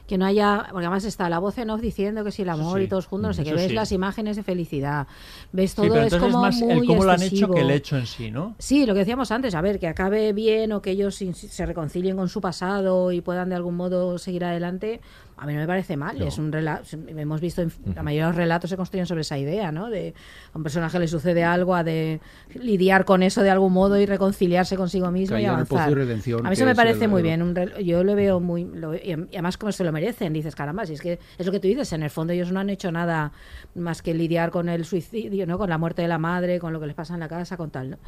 que 0.07 0.19
no 0.19 0.27
haya, 0.27 0.67
porque 0.71 0.85
además 0.85 1.05
está 1.07 1.31
la 1.31 1.39
voz 1.39 1.57
en 1.57 1.71
off 1.71 1.81
diciendo 1.81 2.25
que 2.25 2.31
si 2.31 2.43
el 2.43 2.51
amor 2.51 2.79
sí. 2.79 2.85
y 2.85 2.89
todos 2.89 3.07
juntos, 3.07 3.29
no 3.29 3.33
sé 3.35 3.43
qué, 3.43 3.55
ves 3.55 3.69
sí. 3.69 3.73
las 3.75 3.91
imágenes 3.91 4.37
de 4.37 4.43
felicidad, 4.43 5.07
ves 5.53 5.71
Sí, 5.71 5.77
todo 5.77 5.89
pero 5.95 6.03
es 6.07 6.15
como 6.17 6.27
es 6.27 6.57
más 6.57 6.61
muy 6.61 6.73
el 6.73 6.87
cómo 6.87 7.05
lo 7.05 7.11
han 7.13 7.23
hecho 7.23 7.51
que 7.51 7.61
el 7.63 7.71
hecho 7.71 7.97
en 7.97 8.07
sí, 8.07 8.31
¿no? 8.31 8.55
Sí, 8.59 8.85
lo 8.85 8.93
que 8.93 8.99
decíamos 8.99 9.31
antes, 9.31 9.55
a 9.55 9.63
ver, 9.63 9.79
que 9.79 9.87
acabe 9.89 10.35
bien 10.35 10.73
o 10.73 10.83
que 10.83 10.91
ellos 10.91 11.15
se 11.33 11.65
reconcilien 11.67 12.17
con 12.17 12.29
su 12.29 12.43
pasado 12.43 13.13
y 13.13 13.23
puedan 13.23 13.49
de 13.49 13.55
algún 13.55 13.77
modo 13.77 14.19
seguir 14.19 14.45
adelante, 14.45 15.01
a 15.37 15.47
mí 15.47 15.53
no 15.55 15.61
me 15.61 15.67
parece 15.67 15.97
mal. 15.97 16.21
Es 16.23 16.39
un 16.39 16.53
relato, 16.53 16.85
hemos 17.09 17.41
visto, 17.41 17.63
en, 17.63 17.73
la 17.95 18.03
mayoría 18.03 18.27
de 18.27 18.31
los 18.31 18.37
relatos 18.37 18.71
se 18.71 18.77
construyen 18.77 19.07
sobre 19.07 19.23
esa 19.23 19.37
idea, 19.37 19.73
¿no? 19.73 19.91
De 19.91 20.15
a 20.53 20.57
un 20.57 20.63
personaje 20.63 20.99
le 20.99 21.09
sucede 21.09 21.43
algo, 21.43 21.75
a 21.75 21.83
de 21.83 22.21
lidiar 22.55 23.05
con 23.05 23.23
eso 23.23 23.43
de 23.43 23.51
algún 23.51 23.73
modo 23.73 23.99
y 23.99 24.07
reconciliarse 24.07 24.77
consigo 24.77 25.11
mismo 25.11 25.37
y 25.39 25.45
avanzar. 25.45 25.91
a 25.91 25.95
mí 25.95 26.53
eso 26.53 26.65
me 26.65 26.75
parece 26.75 27.09
muy 27.09 27.23
bien. 27.23 27.43
Un 27.43 27.55
yo 27.85 28.05
lo 28.05 28.15
veo 28.15 28.39
muy, 28.41 28.63
y 29.03 29.13
además 29.13 29.59
como 29.59 29.73
se 29.73 29.83
lo 29.83 29.93
merecen. 29.93 30.33
Dices, 30.33 30.55
caramba, 30.55 30.87
si 30.87 30.95
es 30.95 31.01
que 31.01 31.19
es 31.37 31.47
lo 31.47 31.53
que 31.53 31.61
tú 31.61 31.69
dices. 31.69 31.93
En 31.93 32.03
el 32.03 32.11
fondo 32.11 32.33
ellos 32.33 32.53
no 32.53 32.61
han 32.61 32.71
hecho 32.71 32.93
nada 32.93 33.33
más 33.75 34.03
que 34.03 34.15
lidiar 34.15 34.51
con 34.51 34.69
el 34.69 34.85
suicidio, 34.85 35.47
¿no? 35.47 35.59
Con 35.59 35.69
la 35.69 35.79
muerte 35.79 36.03
de 36.03 36.09
la 36.09 36.19
madre, 36.19 36.59
con 36.61 36.73
lo 36.73 36.81
que 36.81 36.87
les 36.87 36.95
pasa 36.95 37.15
en 37.15 37.21
la 37.21 37.29
casa, 37.29 37.57
con 37.57 37.71
tal, 37.71 37.91
¿no? 37.91 37.99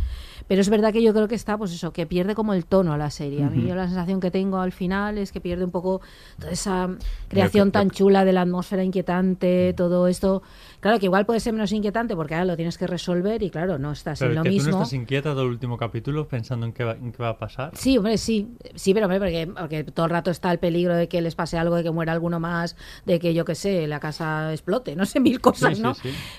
Pero 0.47 0.61
es 0.61 0.69
verdad 0.69 0.93
que 0.93 1.03
yo 1.03 1.13
creo 1.13 1.27
que 1.27 1.35
está, 1.35 1.59
pues 1.59 1.73
eso, 1.73 1.93
que 1.93 2.07
pierde 2.07 2.35
como 2.35 2.55
el 2.55 2.65
tono 2.67 2.93
a 2.93 2.99
la 2.99 3.11
serie. 3.11 3.43
A 3.43 3.51
mí 3.51 3.63
la 3.63 3.87
sensación 3.87 4.21
que 4.21 4.31
tengo 4.31 4.59
al 4.59 4.73
final 4.73 5.19
es 5.19 5.33
que 5.33 5.41
pierde 5.41 5.65
un 5.65 5.71
poco 5.71 6.01
toda 6.39 6.53
esa 6.53 6.89
creación 7.29 7.73
tan 7.73 7.91
chula 7.91 8.25
de 8.25 8.33
la 8.33 8.43
atmósfera 8.43 8.85
inquietante, 8.85 9.75
todo 9.77 10.09
esto. 10.09 10.43
Claro 10.81 10.99
que 10.99 11.07
igual 11.07 11.27
puede 11.27 11.41
ser 11.41 11.53
menos 11.53 11.73
inquietante 11.73 12.15
porque 12.15 12.35
ahora 12.35 12.45
lo 12.45 12.57
tienes 12.57 12.79
que 12.79 12.87
resolver 12.87 13.43
y 13.43 13.51
claro, 13.51 13.79
no 13.79 13.93
estás 13.93 14.23
en 14.23 14.35
lo 14.35 14.43
que 14.43 14.51
mismo. 14.51 14.71
¿Tú 14.71 14.77
no 14.77 14.83
estás 14.83 14.93
inquieta 14.93 15.31
todo 15.31 15.43
el 15.43 15.49
último 15.49 15.77
capítulo 15.77 16.29
pensando 16.29 16.67
en 16.67 16.73
qué, 16.73 16.85
va, 16.85 16.93
en 16.93 17.13
qué 17.13 17.23
va 17.23 17.31
a 17.31 17.39
pasar? 17.39 17.73
Sí, 17.75 17.97
hombre, 17.99 18.19
sí. 18.19 18.49
Sí, 18.75 18.95
pero 18.95 19.07
hombre, 19.07 19.19
porque, 19.19 19.53
porque, 19.59 19.85
todo 19.85 20.07
el 20.07 20.11
rato 20.11 20.31
está 20.31 20.53
el 20.53 20.59
peligro 20.59 20.95
de 20.95 21.09
que 21.09 21.21
les 21.21 21.35
pase 21.35 21.59
algo, 21.59 21.77
de 21.77 21.83
que 21.83 21.91
muera 21.91 22.13
alguno 22.13 22.41
más, 22.41 22.77
de 23.05 23.19
que 23.19 23.35
yo 23.35 23.45
qué 23.45 23.55
sé, 23.55 23.87
la 23.87 24.01
casa 24.01 24.53
explote, 24.53 24.95
no 24.97 25.07
sé, 25.07 25.21
mil 25.21 25.41
cosas, 25.41 25.81
¿no? 25.81 25.95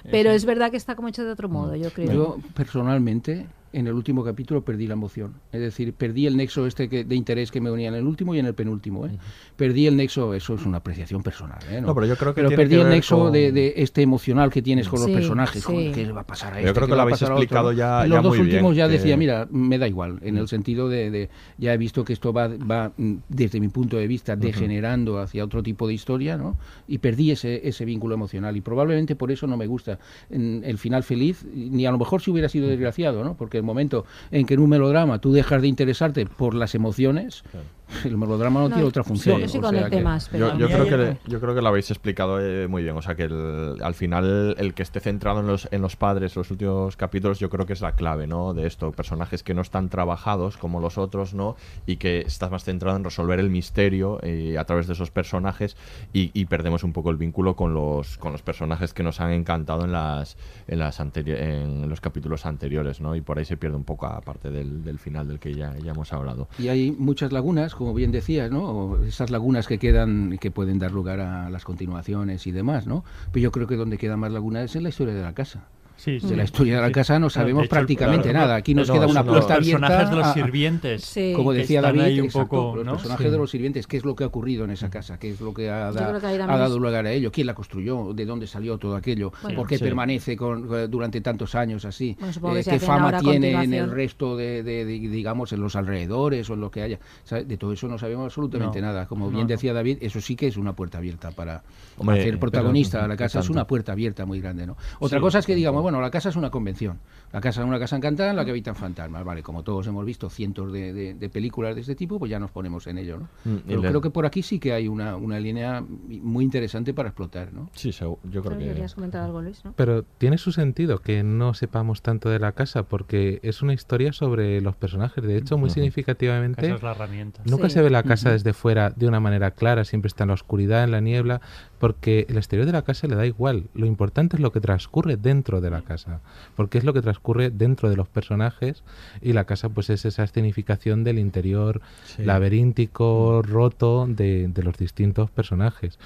pero 0.09 0.32
es 0.32 0.45
verdad 0.45 0.71
que 0.71 0.78
está 0.78 0.95
como 0.95 1.07
hecho 1.07 1.23
de 1.23 1.32
otro 1.32 1.49
modo, 1.49 1.75
yo 1.75 1.91
creo. 1.91 2.11
Yo 2.11 2.38
personalmente 2.53 3.47
en 3.74 3.88
el 3.88 3.93
último 3.93 4.24
capítulo 4.24 4.63
perdí 4.63 4.88
la 4.88 4.93
emoción. 4.93 5.34
Es 5.51 5.61
decir, 5.61 5.93
perdí 5.93 6.28
el 6.28 6.38
nexo 6.38 6.65
este 6.68 6.89
que, 6.89 7.03
de 7.03 7.15
interés 7.15 7.51
que 7.51 7.61
me 7.61 7.70
unía 7.70 7.89
en 7.89 7.95
el 7.95 8.05
último 8.05 8.34
y 8.34 8.39
en 8.39 8.45
el 8.45 8.53
penúltimo. 8.53 9.05
¿eh? 9.05 9.18
Perdí 9.55 9.88
el 9.88 9.95
nexo, 9.95 10.34
eso 10.34 10.55
es 10.55 10.65
una 10.65 10.78
apreciación 10.78 11.24
personal. 11.24 11.59
¿eh? 11.70 11.82
No, 11.82 11.93
pero 11.93 12.07
yo 12.07 12.15
creo 12.15 12.34
que 12.34 12.43
pero 12.43 12.55
perdí 12.55 12.76
que 12.76 12.82
el 12.82 12.89
nexo 12.89 13.18
con... 13.18 13.34
de, 13.34 13.51
de, 13.51 13.74
este 13.78 14.01
emocional 14.01 14.51
que 14.51 14.61
tienes 14.61 14.88
con 14.88 14.99
sí, 14.99 15.07
los 15.07 15.15
personajes. 15.15 15.63
Sí. 15.63 15.91
¿Qué 15.93 16.05
le 16.05 16.11
va 16.11 16.22
a 16.22 16.28
pasar 16.28 16.53
a 16.53 16.57
este? 16.57 16.68
Yo 16.68 16.74
creo 16.74 16.88
que 16.88 16.95
lo 16.95 17.01
habéis 17.01 17.22
explicado 17.22 17.72
ya. 17.72 18.03
En 18.03 18.09
los 18.09 18.18
ya 18.18 18.22
dos 18.22 18.38
muy 18.38 18.45
últimos 18.45 18.74
bien, 18.74 18.86
ya 18.86 18.88
que... 18.88 18.97
decía, 18.97 19.18
mira, 19.18 19.47
me 19.51 19.78
da 19.78 19.88
igual, 19.88 20.20
en 20.22 20.38
el 20.38 20.47
sentido 20.47 20.89
de, 20.89 21.11
de 21.11 21.30
ya 21.57 21.74
he 21.74 21.78
visto 21.78 22.03
que 22.03 22.13
esto 22.13 22.34
va, 22.34 22.47
va, 22.47 22.91
desde 23.30 23.59
mi 23.59 23.68
punto 23.68 23.97
de 23.97 24.07
vista, 24.07 24.36
degenerando 24.36 25.13
uh 25.13 25.18
-huh. 25.18 25.24
hacia 25.24 25.43
otro 25.43 25.61
tipo 25.61 25.88
de 25.88 25.93
historia, 25.93 26.38
¿no? 26.38 26.57
Y 26.88 26.99
perdí 26.99 27.32
ese, 27.32 27.68
ese 27.68 27.86
vínculo 27.86 28.15
emocional. 28.15 28.55
Y 28.55 28.61
probablemente 28.61 29.15
por 29.15 29.32
eso 29.32 29.47
no 29.47 29.57
me 29.57 29.68
gusta 29.68 29.99
el 30.30 30.78
final 30.78 31.03
feliz, 31.03 31.45
ni 31.53 31.86
a 31.86 31.91
lo 31.91 31.97
mejor 31.97 32.22
si 32.22 32.32
hubiera 32.32 32.49
sido 32.49 32.68
desgraciado, 32.68 33.24
¿no? 33.24 33.36
Porque 33.36 33.56
el 33.57 33.63
momento 33.63 34.05
en 34.31 34.45
que 34.45 34.53
en 34.53 34.61
un 34.61 34.69
melodrama 34.69 35.19
tú 35.19 35.33
dejas 35.33 35.61
de 35.61 35.67
interesarte 35.67 36.25
por 36.25 36.53
las 36.53 36.75
emociones. 36.75 37.43
el 38.05 38.17
melodrama 38.17 38.61
no, 38.61 38.69
no, 38.69 38.75
tiene 38.75 38.88
otra 38.88 39.03
función. 39.03 39.41
Yo, 39.41 39.47
sí 39.47 39.59
o 39.61 39.69
sea 39.69 39.89
que... 39.89 40.01
más, 40.01 40.29
yo, 40.31 40.57
yo 40.57 40.67
creo 40.67 40.85
que 40.85 41.17
yo 41.27 41.39
creo 41.39 41.55
que 41.55 41.61
lo 41.61 41.67
habéis 41.69 41.89
explicado 41.91 42.39
eh, 42.41 42.67
muy 42.67 42.83
bien. 42.83 42.95
O 42.97 43.01
sea 43.01 43.15
que 43.15 43.23
el, 43.23 43.77
al 43.81 43.93
final 43.93 44.55
el 44.57 44.73
que 44.73 44.83
esté 44.83 44.99
centrado 44.99 45.39
en 45.39 45.47
los, 45.47 45.67
en 45.71 45.81
los 45.81 45.95
padres, 45.95 46.35
los 46.35 46.51
últimos 46.51 46.97
capítulos, 46.97 47.39
yo 47.39 47.49
creo 47.49 47.65
que 47.65 47.73
es 47.73 47.81
la 47.81 47.93
clave, 47.93 48.27
¿no? 48.27 48.53
De 48.53 48.67
esto, 48.67 48.91
personajes 48.91 49.43
que 49.43 49.53
no 49.53 49.61
están 49.61 49.89
trabajados 49.89 50.57
como 50.57 50.79
los 50.79 50.97
otros, 50.97 51.33
¿no? 51.33 51.55
Y 51.85 51.97
que 51.97 52.21
estás 52.21 52.51
más 52.51 52.63
centrado 52.63 52.97
en 52.97 53.03
resolver 53.03 53.39
el 53.39 53.49
misterio 53.49 54.19
eh, 54.23 54.57
a 54.57 54.65
través 54.65 54.88
de 54.88 54.93
esos 54.93 55.11
personajes 55.11 55.77
y, 56.13 56.31
y, 56.33 56.45
perdemos 56.45 56.83
un 56.83 56.93
poco 56.93 57.09
el 57.11 57.17
vínculo 57.17 57.55
con 57.55 57.73
los 57.73 58.17
con 58.17 58.31
los 58.31 58.41
personajes 58.41 58.93
que 58.93 59.03
nos 59.03 59.19
han 59.19 59.31
encantado 59.31 59.85
en 59.85 59.91
las 59.91 60.38
en 60.67 60.79
las 60.79 60.99
en 60.99 61.89
los 61.89 62.01
capítulos 62.01 62.45
anteriores, 62.45 63.01
¿no? 63.01 63.15
Y 63.15 63.21
por 63.21 63.38
ahí 63.38 63.45
se 63.45 63.57
pierde 63.57 63.77
un 63.77 63.83
poco 63.83 64.07
aparte 64.07 64.49
del, 64.49 64.83
del 64.83 64.99
final 64.99 65.27
del 65.27 65.39
que 65.39 65.53
ya, 65.53 65.75
ya 65.77 65.91
hemos 65.91 66.11
hablado. 66.13 66.47
Y 66.57 66.67
hay 66.67 66.91
muchas 66.91 67.31
lagunas 67.31 67.73
como 67.78 67.93
bien 67.93 68.11
decías, 68.11 68.51
¿no? 68.51 68.97
Esas 69.03 69.30
lagunas 69.30 69.67
que 69.67 69.78
quedan 69.78 70.34
y 70.34 70.38
que 70.39 70.51
pueden 70.51 70.80
dar 70.80 70.91
lugar 70.91 71.19
a 71.19 71.49
las 71.49 71.63
continuaciones 71.63 72.47
y 72.47 72.51
demás, 72.51 72.88
¿no? 72.88 73.05
Pero 73.32 73.43
yo 73.43 73.51
creo 73.51 73.67
que 73.67 73.75
donde 73.75 73.97
queda 73.97 74.17
más 74.17 74.32
lagunas 74.32 74.65
es 74.65 74.75
en 74.75 74.84
la 74.84 74.89
historia 74.89 75.13
de 75.13 75.21
la 75.21 75.34
casa. 75.34 75.69
Sí, 75.97 76.19
sí, 76.19 76.27
de 76.27 76.35
la 76.37 76.43
historia 76.43 76.75
de 76.75 76.81
la 76.83 76.91
casa 76.91 77.17
no 77.19 77.29
sabemos 77.29 77.63
hecho, 77.65 77.71
prácticamente 77.71 78.29
claro, 78.29 78.45
nada. 78.45 78.55
Aquí 78.55 78.75
nos 78.75 78.87
no, 78.87 78.93
queda 78.93 79.07
una 79.07 79.23
no, 79.23 79.31
puerta 79.31 79.55
los 79.57 79.63
abierta. 79.67 79.87
personajes 79.87 80.09
de 80.11 80.15
los 80.15 80.27
a- 80.27 80.33
sirvientes. 80.35 81.03
Sí. 81.03 81.33
Como 81.35 81.51
que 81.51 81.57
decía 81.57 81.81
David, 81.81 82.01
ahí 82.01 82.19
un 82.19 82.25
exacto, 82.27 82.47
poco, 82.49 82.75
los 82.77 82.85
¿no? 82.85 82.91
personajes 82.93 83.31
de 83.31 83.37
los 83.37 83.49
sirvientes, 83.49 83.87
qué 83.87 83.97
es 83.97 84.05
lo 84.05 84.15
que 84.15 84.23
ha 84.23 84.27
ocurrido 84.27 84.63
en 84.63 84.69
esa 84.71 84.89
casa, 84.91 85.17
qué 85.17 85.31
es 85.31 85.41
lo 85.41 85.53
que 85.55 85.69
ha, 85.71 85.91
da- 85.91 86.19
que 86.19 86.27
ha 86.27 86.57
dado 86.57 86.77
lugar 86.79 87.05
a 87.07 87.11
ello, 87.11 87.31
quién 87.31 87.47
la 87.47 87.55
construyó, 87.55 88.13
de 88.13 88.25
dónde 88.25 88.45
salió 88.47 88.77
todo 88.77 88.95
aquello, 88.95 89.31
Bueno. 89.41 89.57
por 89.57 89.67
qué 89.67 89.79
Sí. 89.79 89.83
permanece 89.83 90.37
con, 90.37 90.69
eh, 90.73 90.87
durante 90.87 91.19
tantos 91.21 91.55
años 91.55 91.83
así, 91.83 92.15
Bueno, 92.39 92.57
eh, 92.57 92.63
qué 92.63 92.79
fama 92.79 93.09
a 93.09 93.19
tiene 93.19 93.51
en 93.63 93.73
el 93.73 93.89
resto 93.89 94.37
de, 94.37 94.61
de- 94.63 94.85
de, 94.85 94.99
digamos, 94.99 95.51
en 95.51 95.61
los 95.61 95.75
alrededores 95.75 96.47
o 96.49 96.53
en 96.53 96.61
lo 96.61 96.69
que 96.69 96.83
haya. 96.83 96.99
¿Sabes? 97.23 97.47
De 97.47 97.57
todo 97.57 97.73
eso 97.73 97.87
no 97.87 97.97
sabemos 97.97 98.25
absolutamente 98.25 98.81
No. 98.81 98.87
nada. 98.87 99.07
Como 99.07 99.25
No, 99.31 99.31
bien 99.35 99.47
decía 99.47 99.73
David, 99.73 99.97
eso 100.01 100.21
sí 100.21 100.35
que 100.35 100.45
es 100.47 100.57
una 100.57 100.73
puerta 100.73 100.99
abierta 100.99 101.31
para 101.31 101.63
hacer 102.07 102.37
protagonista 102.39 103.03
a 103.03 103.07
la 103.07 103.17
casa. 103.17 103.39
Es 103.39 103.49
una 103.49 103.65
puerta 103.65 103.93
abierta 103.93 104.25
muy 104.25 104.39
grande, 104.39 104.67
¿no? 104.67 104.77
Otra 104.99 105.19
cosa 105.19 105.39
es 105.39 105.45
que 105.47 105.55
digamos, 105.55 105.86
bueno, 105.88 106.01
la 106.01 106.11
casa 106.11 106.27
es 106.29 106.35
una 106.35 106.49
convención. 106.49 106.99
La 107.31 107.39
casa 107.41 107.61
es 107.61 107.67
una 107.67 107.79
casa 107.79 107.95
encantada 107.97 108.29
en 108.29 108.35
la 108.35 108.43
que 108.45 108.51
habitan 108.51 108.75
fantasmas, 108.75 109.23
¿vale? 109.23 109.41
Como 109.43 109.63
todos 109.63 109.88
hemos 109.88 110.05
visto 110.05 110.29
cientos 110.29 110.71
de, 110.73 110.91
de- 110.93 111.13
de 111.13 111.29
películas 111.29 111.75
de 111.75 111.81
este 111.81 111.95
tipo, 111.95 112.19
pues 112.19 112.29
ya 112.31 112.39
nos 112.39 112.51
ponemos 112.51 112.88
en 112.88 112.97
ello, 112.97 113.19
¿no? 113.19 113.29
Mm, 113.45 113.57
Pero 113.67 113.81
creo 113.81 114.01
que 114.01 114.09
por 114.09 114.25
aquí 114.25 114.41
sí 114.43 114.59
que 114.59 114.73
hay 114.73 114.88
una, 114.88 115.15
una 115.17 115.39
línea 115.39 115.81
muy 116.07 116.43
interesante 116.43 116.93
para 116.93 117.09
explotar, 117.09 117.53
¿no? 117.53 117.69
Sí, 117.73 117.91
yo 117.91 118.17
creo 118.43 118.57
que... 118.57 118.65
Querías 118.65 118.95
comentar 118.95 119.21
algo, 119.23 119.41
Luis, 119.41 119.63
¿no? 119.65 119.73
Pero 119.75 120.03
tiene 120.03 120.38
su 120.38 120.51
sentido 120.51 120.99
que 120.99 121.23
no 121.23 121.53
sepamos 121.53 122.01
tanto 122.01 122.29
de 122.29 122.39
la 122.39 122.51
casa 122.51 122.83
porque 122.83 123.39
es 123.43 123.61
una 123.61 123.73
historia 123.73 124.11
sobre 124.13 124.59
los 124.61 124.75
personajes. 124.75 125.23
De 125.23 125.38
hecho, 125.38 125.57
muy 125.57 125.69
significativamente, 125.69 126.65
Esa 126.65 126.75
es 126.75 126.83
la 126.83 126.91
herramienta. 126.91 127.41
nunca 127.45 127.69
Sí. 127.69 127.75
se 127.75 127.81
ve 127.81 127.89
la 127.89 128.03
casa 128.03 128.31
desde 128.31 128.53
fuera 128.53 128.89
de 128.91 129.07
una 129.07 129.19
manera 129.19 129.51
clara, 129.51 129.83
siempre 129.85 130.07
está 130.07 130.23
en 130.23 130.29
la 130.29 130.33
oscuridad, 130.33 130.83
en 130.83 130.91
la 130.91 131.01
niebla, 131.01 131.41
porque 131.80 132.25
el 132.30 132.38
exterior 132.38 132.65
de 132.65 132.71
la 132.71 132.82
casa 132.82 133.07
le 133.07 133.15
da 133.15 133.25
igual. 133.25 133.65
Lo 133.73 133.86
importante 133.86 134.36
es 134.36 134.41
lo 134.41 134.51
que 134.51 134.59
transcurre 134.59 135.15
dentro 135.17 135.61
de 135.61 135.69
la 135.69 135.82
casa, 135.82 136.21
porque 136.55 136.78
es 136.78 136.84
lo 136.84 136.93
que 136.93 137.01
transcurre 137.01 137.49
dentro 137.51 137.89
de 137.89 137.95
los 137.95 138.07
personajes 138.07 138.84
y 139.21 139.34
la 139.34 139.45
casa 139.45 139.69
pues 139.69 139.89
es 139.89 140.05
esa 140.05 140.23
escenificación 140.23 141.03
del 141.03 141.19
interior 141.19 141.82
Sí. 142.05 142.23
laberíntico, 142.23 143.41
roto 143.43 144.05
de, 144.07 144.47
de 144.47 144.63
los 144.63 144.78
distintos 144.78 145.30
personajes. 145.30 145.99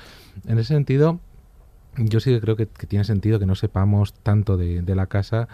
En 0.48 0.60
ese 0.60 0.74
sentido, 0.74 1.20
yo 1.98 2.20
sí 2.20 2.32
que 2.32 2.42
creo 2.42 2.56
que, 2.56 2.68
que 2.68 2.88
tiene 2.88 3.06
sentido 3.06 3.40
que 3.40 3.46
no 3.46 3.56
sepamos 3.56 4.14
tanto 4.14 4.58
de, 4.58 4.82
de 4.82 4.96
la 4.96 5.08
casa 5.08 5.48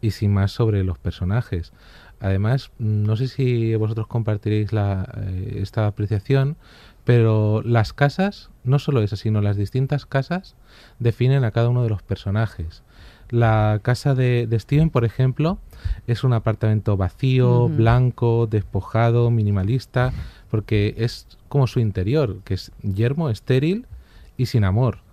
y 0.00 0.10
sin 0.10 0.32
más 0.32 0.52
sobre 0.52 0.84
los 0.84 0.98
personajes. 0.98 1.72
Además, 2.20 2.70
no 2.78 3.16
sé 3.16 3.28
si 3.28 3.74
vosotros 3.74 4.06
compartiréis 4.06 4.72
la, 4.72 5.08
eh, 5.16 5.58
esta 5.60 5.86
apreciación, 5.86 6.56
pero 7.04 7.62
las 7.62 7.92
casas, 7.92 8.50
no 8.64 8.78
solo 8.78 9.02
esas, 9.02 9.20
sino 9.20 9.40
las 9.40 9.56
distintas 9.56 10.06
casas, 10.06 10.56
definen 10.98 11.44
a 11.44 11.50
cada 11.50 11.68
uno 11.68 11.82
de 11.82 11.90
los 11.90 12.02
personajes. 12.02 12.82
La 13.30 13.80
casa 13.82 14.14
de, 14.14 14.46
de 14.46 14.58
Steven, 14.58 14.90
por 14.90 15.04
ejemplo, 15.04 15.58
es 16.06 16.24
un 16.24 16.32
apartamento 16.32 16.96
vacío, 16.96 17.68
blanco, 17.68 18.46
despojado, 18.50 19.30
minimalista, 19.30 20.12
porque 20.50 20.94
es 20.98 21.26
como 21.48 21.66
su 21.66 21.80
interior, 21.80 22.38
que 22.44 22.54
es 22.54 22.72
yermo, 22.82 23.30
estéril 23.30 23.86
y 24.36 24.46
sin 24.46 24.64
amor. 24.64 25.03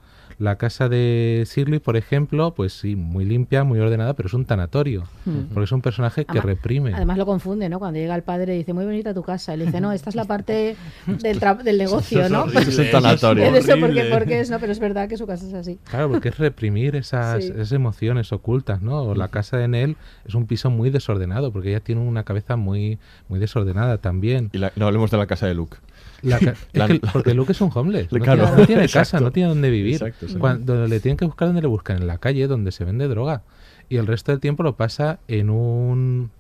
La 0.42 0.56
casa 0.58 0.90
de 0.90 1.48
Shirley, 1.48 1.78
por 1.80 1.98
ejemplo, 1.98 2.56
pues 2.56 2.74
sí, 2.74 2.96
muy 2.96 3.26
limpia, 3.26 3.64
muy 3.64 3.78
ordenada, 3.80 4.16
pero 4.16 4.26
es 4.26 4.34
un 4.34 4.46
tanatorio, 4.46 5.04
Mm. 5.26 5.54
porque 5.54 5.66
es 5.66 5.72
un 5.72 5.82
personaje 5.84 6.26
que 6.26 6.32
Además- 6.32 6.46
reprime. 6.46 6.94
Además 6.96 7.18
lo 7.20 7.28
confunde, 7.28 7.70
¿no? 7.70 7.78
Cuando 7.78 8.00
llega 8.00 8.16
el 8.16 8.24
padre 8.24 8.56
y 8.56 8.58
dice, 8.60 8.74
muy 8.74 8.84
bonita 8.86 9.14
tu 9.14 9.22
casa. 9.22 9.54
Y 9.54 9.58
le 9.58 9.66
dice, 9.68 9.80
no, 9.82 9.92
esta 9.92 10.10
es 10.10 10.16
la 10.16 10.26
parte 10.26 10.76
del, 11.06 11.40
del 11.64 11.78
negocio, 11.78 12.28
¿no? 12.28 12.42
horrible, 12.44 12.62
Es 12.62 12.80
un 12.80 12.90
tanatorio. 12.92 13.44
Es 13.46 13.66
eso, 13.70 13.80
porque, 13.80 14.06
porque 14.12 14.40
es, 14.40 14.50
no, 14.50 14.60
pero 14.60 14.72
es 14.72 14.80
verdad 14.80 15.08
que 15.08 15.16
su 15.18 15.28
casa 15.28 15.46
es 15.46 15.54
así. 15.54 15.78
Claro, 15.90 16.10
porque 16.10 16.30
es 16.30 16.38
reprimir 16.40 16.96
esas, 16.96 17.44
Sí. 17.44 17.52
esas 17.52 17.72
emociones 17.74 18.32
ocultas, 18.34 18.82
¿no? 18.82 19.04
O 19.04 19.16
La 19.16 19.28
casa 19.28 19.58
de 19.58 19.68
Nell 19.68 19.96
es 20.26 20.34
un 20.34 20.48
piso 20.48 20.72
muy 20.72 20.90
desordenado, 20.90 21.52
porque 21.52 21.70
ella 21.70 21.82
tiene 21.82 22.02
una 22.02 22.24
cabeza 22.24 22.56
muy, 22.56 22.98
muy 23.30 23.40
desordenada 23.40 24.00
también. 24.00 24.50
Y 24.54 24.58
la- 24.58 24.72
no 24.76 24.88
hablemos 24.88 25.12
de 25.12 25.18
la 25.18 25.28
casa 25.28 25.46
de 25.46 25.54
Luke. 25.54 25.78
La 26.24 26.38
es 26.38 26.54
La- 26.74 26.88
que- 26.88 27.00
porque 27.14 27.34
Luke 27.34 27.52
es 27.52 27.62
un 27.62 27.72
homeless, 27.74 28.12
no, 28.12 28.20
Claro. 28.24 28.44
tiene, 28.46 28.58
no 28.62 28.68
tiene 28.68 28.82
casa, 28.84 29.00
Exacto. 29.02 29.26
no 29.26 29.32
tiene 29.32 29.50
dónde 29.50 29.70
vivir. 29.70 29.94
Exacto, 29.96 30.26
exacto. 30.26 30.40
Cuando 30.40 30.88
le 30.88 31.00
tienen 31.00 31.18
que 31.18 31.26
buscar 31.26 31.48
donde 31.48 31.62
le 31.62 31.68
buscan, 31.68 31.98
en 31.98 32.08
la 32.08 32.18
calle 32.18 32.48
donde 32.48 32.72
se 32.72 32.86
vende 32.86 33.08
droga. 33.08 33.44
Y 33.90 33.98
el 33.98 34.08
resto 34.08 34.32
del 34.32 34.40
tiempo 34.40 34.64
lo 34.64 34.78
pasa 34.78 35.20
en 35.28 35.50
un, 35.50 36.32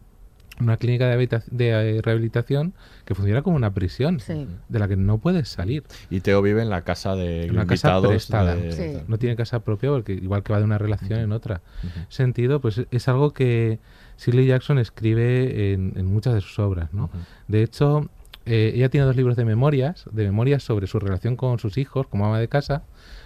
una 0.59 0.77
clínica 0.77 1.07
de, 1.07 1.41
de 1.51 1.69
eh, 1.97 2.01
rehabilitación 2.01 2.73
que 3.03 3.15
funciona 3.15 3.41
como 3.41 3.55
una 3.57 3.73
prisión, 3.73 4.19
Sí. 4.19 4.47
de 4.69 4.79
la 4.79 4.87
que 4.87 4.95
no 4.95 5.17
puedes 5.17 5.49
salir. 5.49 5.83
Y 6.09 6.21
Teo 6.21 6.41
vive 6.41 6.61
en 6.61 6.69
la 6.69 6.83
casa 6.83 7.15
de 7.15 7.45
En 7.45 7.51
una 7.51 7.65
casa 7.65 7.99
prestada. 8.01 8.55
de- 8.55 8.71
Sí. 8.71 9.03
No 9.07 9.17
tiene 9.17 9.35
casa 9.35 9.59
propia 9.61 9.89
porque 9.89 10.13
igual 10.13 10.43
que 10.43 10.53
va 10.53 10.59
de 10.59 10.65
una 10.65 10.77
relación 10.77 11.19
en 11.19 11.31
otra. 11.33 11.61
Ujú. 11.83 12.05
Sentido, 12.09 12.61
pues 12.61 12.81
es 12.89 13.07
algo 13.09 13.31
que 13.33 13.79
Shirley 14.17 14.45
Jackson 14.45 14.77
escribe 14.77 15.73
en, 15.73 15.93
en 15.97 16.05
muchas 16.05 16.35
de 16.35 16.41
sus 16.41 16.57
obras, 16.59 16.93
¿no? 16.93 17.05
Ujú. 17.05 17.17
De 17.47 17.63
hecho, 17.63 18.07
eh, 18.45 18.71
ella 18.75 18.89
tiene 18.89 19.05
dos 19.05 19.15
libros 19.15 19.35
de 19.37 19.45
memorias, 19.45 20.05
de 20.11 20.23
memorias 20.23 20.63
sobre 20.63 20.87
su 20.87 20.99
relación 20.99 21.35
con 21.35 21.59
sus 21.59 21.77
hijos 21.77 22.07
como 22.07 22.25
ama 22.25 22.39
de 22.39 22.47
casa. 22.47 22.83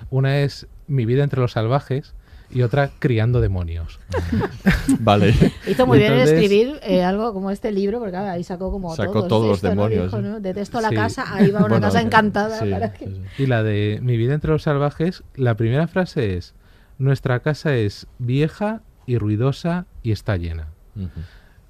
Una 0.09 0.39
es 0.39 0.68
Mi 0.88 1.05
vida 1.05 1.24
entre 1.24 1.39
los 1.41 1.53
salvajes, 1.53 2.13
y 2.51 2.61
otra 2.61 2.91
criando 2.99 3.41
demonios. 3.41 3.99
vale. 4.99 5.34
Hizo 5.68 5.88
muy 5.88 5.97
bien 5.97 6.13
en 6.13 6.20
escribir 6.20 6.80
eh, 6.84 7.03
algo 7.03 7.34
como 7.34 7.49
este 7.49 7.72
libro, 7.72 7.97
porque 7.97 8.11
claro, 8.11 8.30
ahí 8.30 8.43
sacó 8.43 8.72
como 8.72 8.95
Sacó 8.95 9.26
todos 9.28 9.47
los 9.47 9.61
demonios, 9.61 10.05
Dijo, 10.11 10.20
¿eh? 10.20 10.22
¿no? 10.22 10.39
Detesto 10.39 10.80
la 10.80 10.89
Sí. 10.89 10.95
casa, 10.95 11.26
ahí 11.34 11.49
va 11.49 11.59
una 11.59 11.70
Bueno, 11.70 11.88
casa 11.88 12.01
encantada. 12.01 12.59
Sí, 12.59 12.70
para 12.70 12.89
sí, 12.91 12.97
que- 12.99 13.05
sí. 13.07 13.22
Y 13.39 13.45
la 13.47 13.63
de 13.63 13.99
Mi 14.03 14.16
vida 14.18 14.34
entre 14.36 14.51
los 14.51 14.61
salvajes, 14.63 15.24
la 15.36 15.55
primera 15.55 15.88
frase 15.88 16.38
es, 16.38 16.53
nuestra 16.99 17.39
casa 17.39 17.76
es 17.76 18.05
vieja 18.20 18.82
y 19.07 19.18
ruidosa 19.18 19.86
y 20.03 20.11
está 20.11 20.38
llena. 20.38 20.68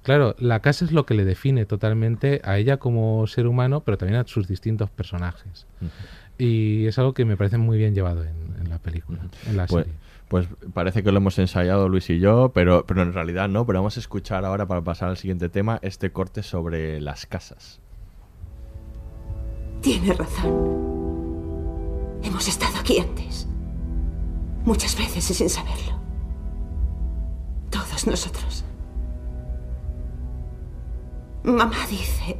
Claro, 0.06 0.36
la 0.38 0.60
casa 0.60 0.84
es 0.84 0.92
lo 0.92 1.04
que 1.04 1.14
le 1.14 1.24
define 1.24 1.66
totalmente 1.66 2.40
a 2.44 2.58
ella 2.58 2.76
como 2.76 3.26
ser 3.26 3.48
humano, 3.48 3.80
pero 3.80 3.98
también 3.98 4.20
a 4.20 4.24
sus 4.28 4.46
distintos 4.46 4.88
personajes. 4.88 5.66
Y 6.38 6.86
es 6.86 6.96
algo 7.00 7.12
que 7.12 7.24
me 7.24 7.36
parece 7.36 7.58
muy 7.58 7.76
bien 7.76 7.92
llevado 7.92 8.22
en, 8.22 8.36
en 8.60 8.70
la 8.70 8.78
película, 8.78 9.18
en 9.48 9.56
la 9.56 9.66
Pues, 9.66 9.84
serie. 9.86 9.98
pues 10.28 10.46
parece 10.72 11.02
que 11.02 11.10
lo 11.10 11.16
hemos 11.16 11.36
ensayado 11.40 11.88
Luis 11.88 12.08
y 12.10 12.20
yo, 12.20 12.52
pero, 12.54 12.86
pero 12.86 13.02
en 13.02 13.14
realidad 13.14 13.48
no. 13.48 13.66
Pero 13.66 13.80
vamos 13.80 13.96
a 13.96 14.00
escuchar 14.00 14.44
ahora, 14.44 14.66
para 14.68 14.80
pasar 14.82 15.08
al 15.08 15.16
siguiente 15.16 15.48
tema, 15.48 15.80
este 15.82 16.12
corte 16.12 16.44
sobre 16.44 17.00
las 17.00 17.26
casas. 17.26 17.80
Tiene 19.82 20.12
razón. 20.12 20.54
Hemos 22.22 22.46
estado 22.46 22.76
aquí 22.78 23.00
antes. 23.00 23.48
Muchas 24.64 24.96
veces 24.96 25.28
y 25.30 25.34
sin 25.34 25.48
saberlo. 25.48 25.98
Todos 27.70 28.06
nosotros. 28.06 28.64
Mamá 31.46 31.86
dice 31.88 32.36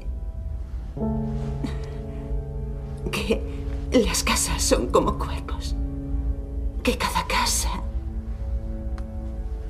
que 3.13 3.41
las 3.93 4.25
casas 4.25 4.61
son 4.61 4.89
como 4.89 5.17
cuerpos. 5.17 5.77
Que 6.83 6.99
cada 6.99 7.25
casa 7.29 7.71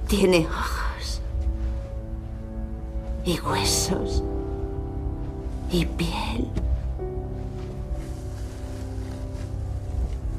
tiene 0.09 0.47
ojos 0.47 1.21
y 3.27 3.39
huesos 3.41 4.25
y 5.71 5.85
piel 5.85 6.49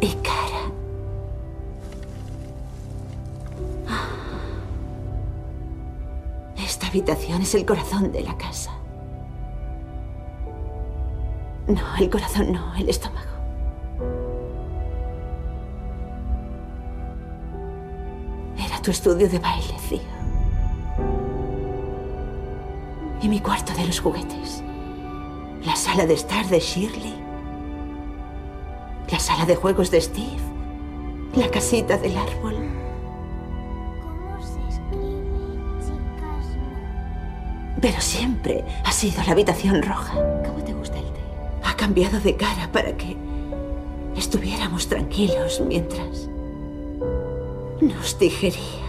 y 0.01 0.07
cara. 0.07 0.71
Esta 6.57 6.87
habitación 6.87 7.43
es 7.43 7.53
el 7.53 7.63
corazón 7.63 8.11
de 8.11 8.21
la 8.21 8.35
casa. 8.39 8.76
No, 11.67 11.81
el 11.99 12.09
corazón 12.09 12.53
no, 12.53 12.73
el 12.75 12.87
estómago. 12.87 13.27
Era 18.57 18.81
tu 18.81 18.91
estudio 18.91 19.27
de 19.29 19.37
baile, 19.37 19.77
Cía. 19.79 19.99
Y 23.21 23.27
mi 23.27 23.41
cuarto 23.41 23.73
de 23.73 23.85
los 23.85 23.99
juguetes. 23.99 24.63
La 25.65 25.75
sala 25.75 26.05
de 26.05 26.13
estar 26.13 26.45
de 26.47 26.59
Shirley. 26.59 27.15
La 29.11 29.19
sala 29.19 29.45
de 29.45 29.55
juegos 29.55 29.91
de 29.91 29.99
Steve. 29.99 30.37
La 31.35 31.49
casita 31.49 31.97
del 31.97 32.17
árbol. 32.17 32.55
¿Cómo 34.01 34.41
se 34.41 34.59
escribe? 34.69 35.17
Pero 37.81 37.99
siempre 37.99 38.63
ha 38.85 38.91
sido 38.91 39.21
la 39.23 39.33
habitación 39.33 39.81
roja. 39.81 40.13
¿Cómo 40.45 40.63
te 40.63 40.73
gusta 40.73 40.97
el 40.97 41.16
cambiado 41.77 42.19
de 42.19 42.35
cara 42.35 42.69
para 42.71 42.97
que 42.97 43.15
estuviéramos 44.17 44.87
tranquilos 44.87 45.61
mientras 45.65 46.29
nos 47.79 48.19
digería. 48.19 48.86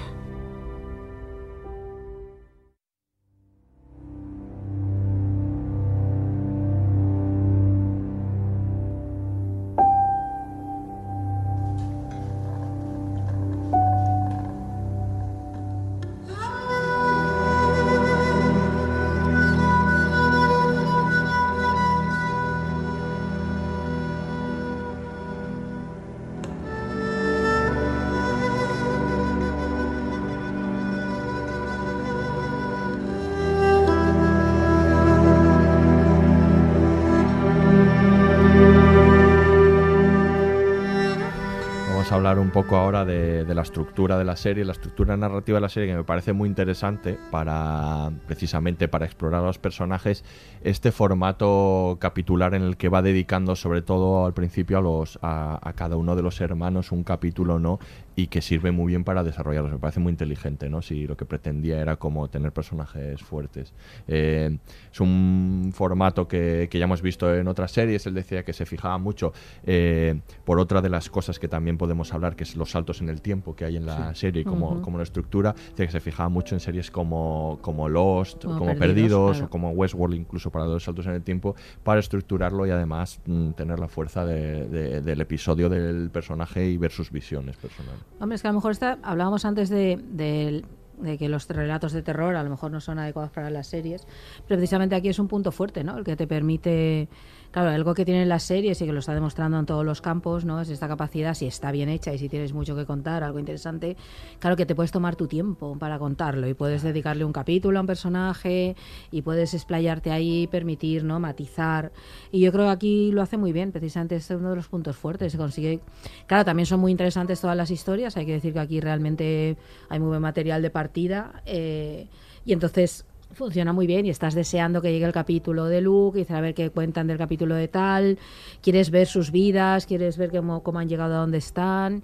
De 44.17 44.25
la 44.25 44.37
serie, 44.37 44.65
la 44.65 44.73
estructura 44.73 45.17
narrativa 45.17 45.57
de 45.57 45.63
la 45.63 45.69
serie 45.69 45.91
que 45.91 45.97
me 45.97 46.05
parece 46.05 46.33
muy 46.33 46.49
interesante 46.49 47.19
para 47.31 48.11
precisamente 48.27 48.89
para 48.89 49.05
explorar 49.05 49.43
a 49.43 49.47
los 49.47 49.59
personajes, 49.59 50.25
este 50.63 50.93
formato 50.93 51.99
capitular 52.01 52.55
en 52.55 52.63
el 52.63 52.77
que 52.77 52.89
va 52.89 53.03
dedicando 53.03 53.57
sobre 53.57 53.83
todo 53.83 54.25
al 54.25 54.33
principio 54.33 54.79
a 54.79 54.81
los 54.81 55.19
a 55.21 55.73
cada 55.75 55.97
uno 55.97 56.17
de 56.17 56.23
los 56.23 56.41
hermanos 56.41 56.93
un 56.93 57.03
capítulo, 57.03 57.59
¿no? 57.59 57.81
Y 58.21 58.27
que 58.27 58.43
sirve 58.43 58.73
muy 58.73 58.89
bien 58.89 59.05
para 59.05 59.23
desarrollarlos. 59.23 59.71
Me 59.71 59.79
parece 59.79 60.01
muy 60.01 60.11
inteligente, 60.11 60.69
¿no? 60.69 60.83
Si 60.83 61.07
lo 61.07 61.17
que 61.17 61.25
pretendía 61.25 61.81
era 61.81 61.95
como 61.95 62.27
tener 62.29 62.51
personajes 62.53 63.23
fuertes. 63.23 63.73
Eh, 64.09 64.59
es 64.93 65.01
un 65.01 65.71
formato 65.73 66.27
que, 66.27 66.67
que 66.69 66.81
ya 66.81 66.87
hemos 66.87 67.01
visto 67.01 67.33
en 67.33 67.47
otras 67.47 67.71
series. 67.71 68.05
Él 68.09 68.15
decía 68.15 68.45
que 68.45 68.53
se 68.53 68.67
fijaba 68.67 68.99
mucho 68.99 69.33
eh, 69.65 70.21
por 70.45 70.59
otra 70.59 70.81
de 70.83 70.89
las 70.89 71.09
cosas 71.11 71.39
que 71.39 71.47
también 71.47 71.79
podemos 71.79 72.13
hablar, 72.13 72.35
que 72.35 72.43
es 72.43 72.57
los 72.57 72.73
saltos 72.73 73.01
en 73.01 73.09
el 73.09 73.23
tiempo 73.23 73.55
que 73.55 73.65
hay 73.65 73.77
en 73.77 73.87
la 73.87 74.13
Sí. 74.15 74.21
serie 74.23 74.43
y 74.43 74.45
cómo, 74.45 74.71
Ujú. 74.73 74.83
cómo 74.83 74.97
la 74.99 75.05
estructura. 75.05 75.55
Dice 75.55 75.87
que 75.87 75.93
se 75.93 76.01
fijaba 76.01 76.29
mucho 76.29 76.57
en 76.57 76.61
series 76.61 76.91
como, 76.91 77.61
como 77.63 77.89
Lost, 77.89 78.43
Como 78.45 78.59
como, 78.59 78.71
Perdidos, 78.75 78.89
Perdidos, 78.95 79.31
claro. 79.37 79.47
o 79.47 79.51
como 79.51 79.71
Westworld, 79.71 80.17
incluso 80.17 80.51
para 80.51 80.67
los 80.67 80.83
saltos 80.83 81.07
en 81.07 81.13
el 81.13 81.23
tiempo, 81.23 81.55
para 81.85 82.01
estructurarlo 82.01 82.67
y 82.67 82.71
además 82.71 83.21
mm, 83.27 83.51
tener 83.53 83.79
la 83.79 83.87
fuerza 83.87 84.27
de- 84.27 84.67
de- 84.69 85.01
del 85.03 85.21
episodio 85.21 85.69
del 85.69 86.11
personaje 86.11 86.67
y 86.69 86.77
ver 86.79 86.91
sus 86.91 87.13
visiones 87.13 87.57
personales. 87.57 88.08
Hombre, 88.21 88.37
es 88.37 88.43
que 88.43 88.49
a 88.49 88.51
lo 88.51 88.57
mejor 88.57 88.73
está, 88.73 88.99
hablábamos 89.03 89.45
antes 89.45 89.69
de, 89.69 89.99
de- 90.11 90.65
de 91.01 91.17
que 91.17 91.29
los 91.29 91.47
relatos 91.49 91.93
de 91.93 92.03
terror 92.03 92.35
a 92.35 92.43
lo 92.43 92.51
mejor 92.51 92.73
no 92.73 92.81
son 92.81 92.99
adecuados 92.99 93.31
para 93.31 93.51
las 93.51 93.69
series, 93.69 94.05
pero 94.49 94.59
precisamente 94.59 94.97
aquí 94.97 95.09
es 95.09 95.21
un 95.21 95.29
punto 95.29 95.53
fuerte, 95.53 95.85
¿no? 95.85 95.97
El 95.97 96.03
que 96.03 96.17
te 96.17 96.27
permite, 96.27 97.09
claro, 97.51 97.71
algo 97.71 97.95
que 97.95 98.05
tienen 98.05 98.29
las 98.29 98.43
series 98.43 98.81
y 98.81 98.87
que 98.87 98.93
lo 98.93 99.01
está 99.01 99.15
demostrando 99.15 99.59
en 99.59 99.67
todos 99.67 99.85
los 99.85 100.01
campos, 100.01 100.45
¿no? 100.45 100.61
Es 100.61 100.69
esta 100.69 100.89
capacidad, 100.89 101.35
si 101.35 101.47
está 101.47 101.73
bien 101.73 101.89
hecha 101.89 102.13
y 102.13 102.19
si 102.19 102.29
tienes 102.29 102.53
mucho 102.53 102.77
que 102.77 102.85
contar, 102.85 103.23
algo 103.25 103.39
interesante, 103.39 103.97
claro 104.39 104.57
que 104.57 104.67
te 104.67 104.75
puedes 104.75 104.93
tomar 104.93 105.17
tu 105.17 105.27
tiempo 105.27 105.77
para 105.79 105.99
contarlo 105.99 106.49
y 106.49 106.55
puedes 106.55 106.83
dedicarle 106.83 107.25
un 107.25 107.33
capítulo 107.33 107.79
a 107.79 107.81
un 107.81 107.87
personaje 107.87 108.77
y 109.11 109.23
puedes 109.23 109.55
explayarte 109.55 110.11
ahí, 110.11 110.47
permitir, 110.47 111.05
¿no? 111.05 111.21
Matizar. 111.21 111.93
Y 112.31 112.41
yo 112.41 112.53
creo 112.53 112.67
que 112.67 112.73
aquí 112.73 113.13
lo 113.13 113.23
hace 113.23 113.37
muy 113.37 113.53
bien, 113.53 113.73
precisamente 113.73 114.17
este 114.17 114.35
es 114.35 114.41
uno 114.41 114.51
de 114.51 114.57
los 114.57 114.69
puntos 114.69 114.97
fuertes. 114.97 115.33
Se 115.33 115.39
consigue. 115.39 115.81
Claro, 116.27 116.45
también 116.45 116.67
son 116.67 116.81
muy 116.81 116.93
interesantes 116.93 117.41
todas 117.41 117.57
las 117.57 117.71
historias. 117.71 118.17
Hay 118.17 118.27
que 118.27 118.33
decir 118.33 118.53
que 118.53 118.61
aquí 118.61 118.81
realmente 118.81 119.57
hay 119.89 119.99
muy 119.99 120.09
buen 120.09 120.23
material 120.23 120.63
de 120.63 120.71
partida. 120.71 121.43
eh, 121.47 122.09
y 122.45 122.55
entonces 122.55 123.05
funciona 123.33 123.73
muy 123.73 123.87
bien 123.87 124.07
y 124.07 124.11
estás 124.11 124.35
deseando 124.35 124.81
que 124.83 124.93
llegue 124.93 125.05
el 125.05 125.13
capítulo 125.13 125.67
de 125.67 125.81
Luke 125.81 126.21
y 126.21 126.25
ver 126.41 126.55
qué 126.55 126.71
cuentan 126.71 127.07
del 127.07 127.19
capítulo 127.19 127.55
de 127.55 127.69
tal, 127.69 128.19
quieres 128.63 128.91
ver 128.91 129.07
sus 129.07 129.31
vidas, 129.31 129.87
quieres 129.87 130.17
ver 130.17 130.31
cómo, 130.31 130.63
cómo 130.63 130.79
han 130.79 130.89
llegado 130.89 131.15
a 131.15 131.19
donde 131.19 131.39
están. 131.39 132.03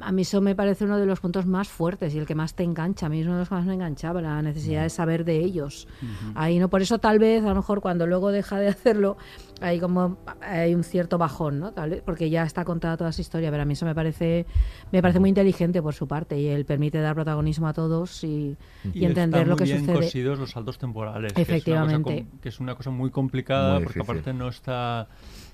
A 0.00 0.10
mí 0.10 0.22
eso 0.22 0.40
me 0.40 0.56
parece 0.56 0.84
uno 0.84 0.98
de 0.98 1.06
los 1.06 1.20
puntos 1.20 1.46
más 1.46 1.68
fuertes 1.68 2.14
y 2.14 2.18
el 2.18 2.26
que 2.26 2.34
más 2.34 2.54
te 2.54 2.64
engancha. 2.64 3.06
A 3.06 3.08
mí 3.08 3.20
es 3.20 3.26
uno 3.26 3.34
de 3.34 3.40
los 3.40 3.48
que 3.48 3.54
más 3.54 3.64
me 3.64 3.74
enganchaba, 3.74 4.20
la 4.20 4.42
necesidad 4.42 4.82
de 4.82 4.90
saber 4.90 5.24
de 5.24 5.38
ellos. 5.38 5.86
Ahí 6.34 6.58
no, 6.58 6.68
por 6.68 6.82
eso 6.82 6.98
tal 6.98 7.20
vez, 7.20 7.44
a 7.44 7.48
lo 7.48 7.54
mejor 7.54 7.80
cuando 7.80 8.06
luego 8.06 8.32
deja 8.32 8.58
de 8.58 8.68
hacerlo, 8.68 9.16
hay 9.60 9.78
como 9.80 10.18
hay 10.40 10.74
un 10.74 10.84
cierto 10.84 11.16
bajón, 11.18 11.58
¿no? 11.60 11.72
Tal 11.72 11.90
vez, 11.90 12.02
porque 12.04 12.28
ya 12.30 12.42
está 12.42 12.64
contada 12.64 12.96
toda 12.96 13.10
esa 13.10 13.20
historia, 13.22 13.50
pero 13.50 13.62
a 13.62 13.64
mí 13.66 13.72
eso 13.74 13.86
me 13.86 13.94
parece 13.94 14.46
me 14.92 15.00
parece 15.00 15.20
muy 15.20 15.28
inteligente 15.30 15.80
por 15.80 15.94
su 15.94 16.06
parte 16.08 16.38
y 16.38 16.48
él 16.48 16.64
permite 16.64 16.98
dar 16.98 17.14
protagonismo 17.14 17.68
a 17.68 17.72
todos 17.72 18.22
y, 18.24 18.56
y 18.92 19.04
entender 19.04 19.42
están 19.42 19.48
lo 19.48 19.56
muy 19.56 19.58
que 19.58 19.64
bien 19.64 19.80
sucede. 19.80 19.94
cosidos 19.96 20.38
los 20.38 20.50
saltos 20.50 20.78
temporales. 20.78 21.32
Efectivamente. 21.36 22.04
Que 22.04 22.18
es 22.20 22.20
una 22.20 22.26
cosa, 22.32 22.40
que 22.42 22.48
es 22.48 22.60
una 22.60 22.74
cosa 22.74 22.90
muy 22.90 23.10
complicada 23.10 23.74
Muy 23.74 23.84
porque 23.84 24.00
aparte 24.00 24.32
no 24.34 24.48
está... 24.48 25.08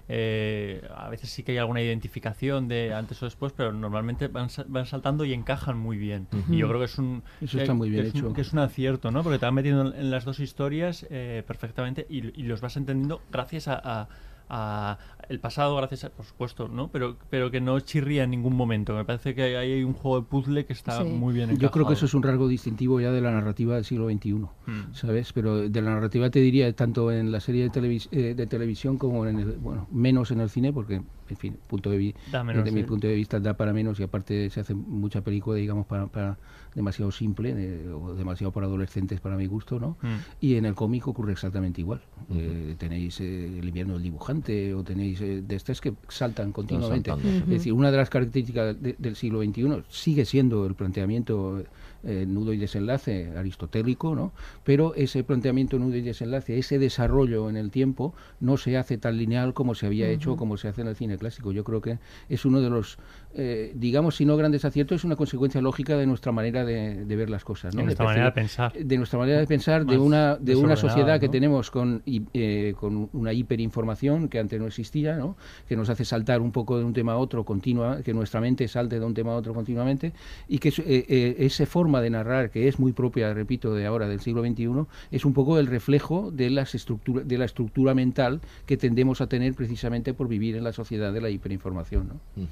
eh, 0.08 0.82
a 0.96 1.08
veces 1.08 1.30
sí 1.30 1.42
que 1.42 1.52
hay 1.52 1.58
alguna 1.58 1.80
identificación 1.82 2.66
de 2.68 2.92
antes 2.92 3.22
o 3.22 3.26
después, 3.26 3.52
pero 3.56 3.72
normalmente 3.72 4.26
van, 4.28 4.50
sa- 4.50 4.64
van 4.66 4.86
saltando 4.86 5.24
y 5.24 5.32
encajan 5.32 5.78
muy 5.78 5.96
bien. 5.98 6.26
Y 6.50 6.56
yo 6.58 6.66
creo 6.68 6.80
que 6.80 6.86
es 6.86 6.98
un 6.98 7.22
Eso 7.40 7.56
que- 7.58 7.62
está 7.62 7.74
muy 7.74 7.90
bien 7.90 8.02
que 8.02 8.08
es 8.08 8.14
un- 8.14 8.20
hecho. 8.20 8.32
que 8.34 8.40
es 8.40 8.52
un 8.52 8.58
acierto, 8.58 9.10
¿no? 9.10 9.22
Porque 9.22 9.38
te 9.38 9.46
van 9.46 9.54
metiendo 9.54 9.92
en, 9.94 10.00
en 10.00 10.10
las 10.10 10.24
dos 10.24 10.40
historias 10.40 11.06
eh, 11.10 11.44
perfectamente 11.46 12.06
y, 12.10 12.18
y 12.40 12.42
los 12.44 12.60
vas 12.60 12.76
entendiendo 12.76 13.20
gracias 13.30 13.68
a, 13.68 13.76
a- 13.90 14.06
a- 14.50 14.96
el 15.30 15.40
pasado, 15.40 15.76
gracias 15.76 16.04
a, 16.04 16.10
por 16.10 16.26
supuesto, 16.26 16.68
¿no? 16.68 16.88
Pero, 16.88 17.16
pero 17.30 17.50
que 17.50 17.60
no 17.60 17.78
chirría 17.80 18.24
en 18.24 18.30
ningún 18.30 18.54
momento. 18.56 18.94
Me 18.94 19.04
parece 19.04 19.34
que 19.34 19.42
ahí 19.56 19.72
hay 19.72 19.84
un 19.84 19.94
juego 19.94 20.20
de 20.20 20.26
puzzle 20.26 20.66
que 20.66 20.72
está 20.72 20.98
Sí. 21.02 21.08
muy 21.08 21.32
bien 21.32 21.48
Yo 21.48 21.54
encajado. 21.54 21.70
creo 21.72 21.86
que 21.86 21.92
eso 21.94 22.06
es 22.06 22.14
un 22.14 22.22
rasgo 22.22 22.48
distintivo 22.48 23.00
ya 23.00 23.12
de 23.12 23.20
la 23.20 23.30
narrativa 23.30 23.76
del 23.76 23.84
siglo 23.84 24.08
XXI, 24.10 24.32
Mm. 24.34 24.92
¿sabes? 24.92 25.32
Pero 25.32 25.68
de 25.68 25.82
la 25.82 25.90
narrativa 25.94 26.28
te 26.30 26.40
diría 26.40 26.72
tanto 26.74 27.10
en 27.12 27.30
la 27.32 27.40
serie 27.40 27.62
de, 27.62 27.70
televis- 27.70 28.08
eh, 28.10 28.34
de 28.34 28.46
televisión 28.46 28.98
como 28.98 29.24
en 29.26 29.38
el, 29.38 29.52
bueno, 29.52 29.86
menos 29.92 30.30
en 30.32 30.40
el 30.40 30.50
cine 30.50 30.72
porque, 30.72 30.94
en 30.96 31.36
fin, 31.36 31.56
punto 31.68 31.90
de 31.90 31.96
vi- 31.96 32.14
Da 32.32 32.42
menos, 32.42 32.64
desde 32.64 32.74
mi 32.74 32.82
sí. 32.82 32.88
punto 32.88 33.06
de 33.06 33.14
vista 33.14 33.38
da 33.38 33.54
para 33.54 33.72
menos 33.72 34.00
y 34.00 34.02
aparte 34.02 34.50
se 34.50 34.60
hace 34.60 34.74
mucha 34.74 35.22
película, 35.22 35.56
digamos, 35.56 35.86
para, 35.86 36.06
para 36.08 36.38
demasiado 36.74 37.10
simple 37.10 37.52
eh, 37.56 37.88
o 37.88 38.14
demasiado 38.14 38.52
para 38.52 38.66
adolescentes 38.66 39.20
para 39.20 39.36
mi 39.36 39.46
gusto, 39.46 39.78
¿no? 39.80 39.96
Mm. 40.02 40.16
Y 40.40 40.54
en 40.56 40.64
el 40.66 40.74
cómic 40.74 41.06
ocurre 41.08 41.32
exactamente 41.32 41.80
igual. 41.80 42.00
Eh, 42.32 42.74
tenéis 42.78 43.20
eh, 43.20 43.58
el 43.58 43.66
invierno 43.68 43.94
del 43.94 44.02
dibujante 44.02 44.74
o 44.74 44.82
tenéis 44.84 45.19
de 45.20 45.56
estas 45.56 45.80
que 45.80 45.92
saltan 46.08 46.52
continuamente. 46.52 47.10
saltando. 47.10 47.28
Es 47.44 47.48
decir, 47.48 47.72
una 47.72 47.90
de 47.90 47.96
las 47.96 48.10
características 48.10 48.80
de- 48.80 48.96
del 48.98 49.16
siglo 49.16 49.42
XXI 49.42 49.82
sigue 49.88 50.24
siendo 50.24 50.66
el 50.66 50.74
planteamiento 50.74 51.62
eh, 52.02 52.24
nudo 52.26 52.54
y 52.54 52.56
desenlace 52.56 53.30
aristotélico, 53.36 54.14
¿no? 54.14 54.32
Pero 54.64 54.94
ese 54.94 55.22
planteamiento 55.22 55.78
nudo 55.78 55.96
y 55.96 56.00
desenlace, 56.00 56.58
ese 56.58 56.78
desarrollo 56.78 57.50
en 57.50 57.58
el 57.58 57.70
tiempo, 57.70 58.14
no 58.40 58.56
se 58.56 58.78
hace 58.78 58.96
tan 58.96 59.18
lineal 59.18 59.52
como 59.52 59.74
se 59.74 59.84
había 59.84 60.08
hecho, 60.08 60.30
Ujú. 60.30 60.38
como 60.38 60.56
se 60.56 60.68
hace 60.68 60.80
en 60.80 60.86
el 60.88 60.96
cine 60.96 61.18
clásico. 61.18 61.52
Yo 61.52 61.62
creo 61.62 61.82
que 61.82 61.98
es 62.30 62.46
uno 62.46 62.62
de 62.62 62.70
los, 62.70 62.96
eh, 63.34 63.72
digamos, 63.74 64.16
si 64.16 64.24
no 64.24 64.36
grandes 64.36 64.64
aciertos, 64.64 65.00
es 65.00 65.04
una 65.04 65.16
consecuencia 65.16 65.60
lógica 65.60 65.96
de 65.96 66.06
nuestra 66.06 66.32
manera 66.32 66.64
de, 66.64 67.04
de 67.04 67.16
ver 67.16 67.30
las 67.30 67.44
cosas, 67.44 67.74
¿no? 67.74 67.80
De 67.80 67.84
nuestra 67.86 68.04
manera 68.04 68.26
de 68.26 68.32
pensar. 68.32 68.72
De 68.72 68.96
nuestra 68.96 69.18
manera 69.18 69.38
de 69.38 69.46
pensar, 69.46 69.86
de 69.86 69.98
una, 69.98 70.36
de 70.36 70.56
una 70.56 70.76
sociedad 70.76 71.20
que 71.20 71.28
tenemos 71.28 71.70
con, 71.70 72.02
eh, 72.06 72.74
con 72.78 73.08
una 73.12 73.32
hiperinformación 73.32 74.28
que 74.28 74.38
antes 74.38 74.58
no 74.60 74.66
existía, 74.66 75.16
¿no? 75.16 75.36
que 75.68 75.76
nos 75.76 75.88
hace 75.88 76.04
saltar 76.04 76.40
un 76.40 76.52
poco 76.52 76.78
de 76.78 76.84
un 76.84 76.92
tema 76.92 77.12
a 77.12 77.16
otro 77.16 77.44
continua, 77.44 78.02
que 78.02 78.12
nuestra 78.12 78.40
mente 78.40 78.66
salte 78.68 78.98
de 78.98 79.04
un 79.04 79.14
tema 79.14 79.32
a 79.32 79.36
otro 79.36 79.54
continuamente, 79.54 80.12
y 80.48 80.58
que 80.58 80.68
eh, 80.68 81.04
eh, 81.08 81.36
esa 81.38 81.66
forma 81.66 82.00
de 82.00 82.10
narrar, 82.10 82.50
que 82.50 82.68
es 82.68 82.78
muy 82.78 82.92
propia, 82.92 83.32
repito, 83.32 83.74
de 83.74 83.86
ahora, 83.86 84.08
del 84.08 84.20
siglo 84.20 84.42
XXI, 84.42 84.86
es 85.10 85.24
un 85.24 85.32
poco 85.32 85.58
el 85.58 85.66
reflejo 85.66 86.30
de, 86.30 86.50
las 86.50 86.74
estructura, 86.74 87.22
de 87.24 87.38
la 87.38 87.44
estructura 87.44 87.94
mental 87.94 88.40
que 88.66 88.76
tendemos 88.76 89.20
a 89.20 89.26
tener 89.26 89.54
precisamente 89.54 90.14
por 90.14 90.28
vivir 90.28 90.56
en 90.56 90.64
la 90.64 90.72
sociedad 90.72 91.12
de 91.12 91.20
la 91.20 91.30
hiperinformación. 91.30 92.08
¿no? 92.08 92.42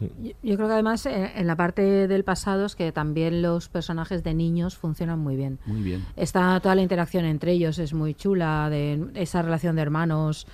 Yo, 0.00 0.08
yo 0.42 0.56
creo 0.56 0.66
que 0.68 0.74
además 0.74 1.06
eh, 1.06 1.32
en 1.36 1.46
la 1.46 1.56
parte 1.56 2.06
del 2.08 2.22
pasado 2.24 2.66
es 2.66 2.76
que 2.76 2.92
también 2.92 3.42
los 3.42 3.68
personajes 3.68 4.22
de 4.22 4.34
niños 4.34 4.76
funcionan 4.76 5.18
muy 5.18 5.36
bien. 5.36 5.58
Muy 5.66 5.82
bien. 5.82 6.04
Está 6.16 6.58
toda 6.60 6.74
la 6.74 6.82
interacción 6.82 7.24
entre 7.24 7.52
ellos, 7.52 7.78
es 7.78 7.94
muy 7.94 8.14
chula, 8.14 8.68
de 8.70 9.06
esa 9.14 9.42
relación 9.42 9.76
de 9.76 9.82
hermanos. 9.82 10.46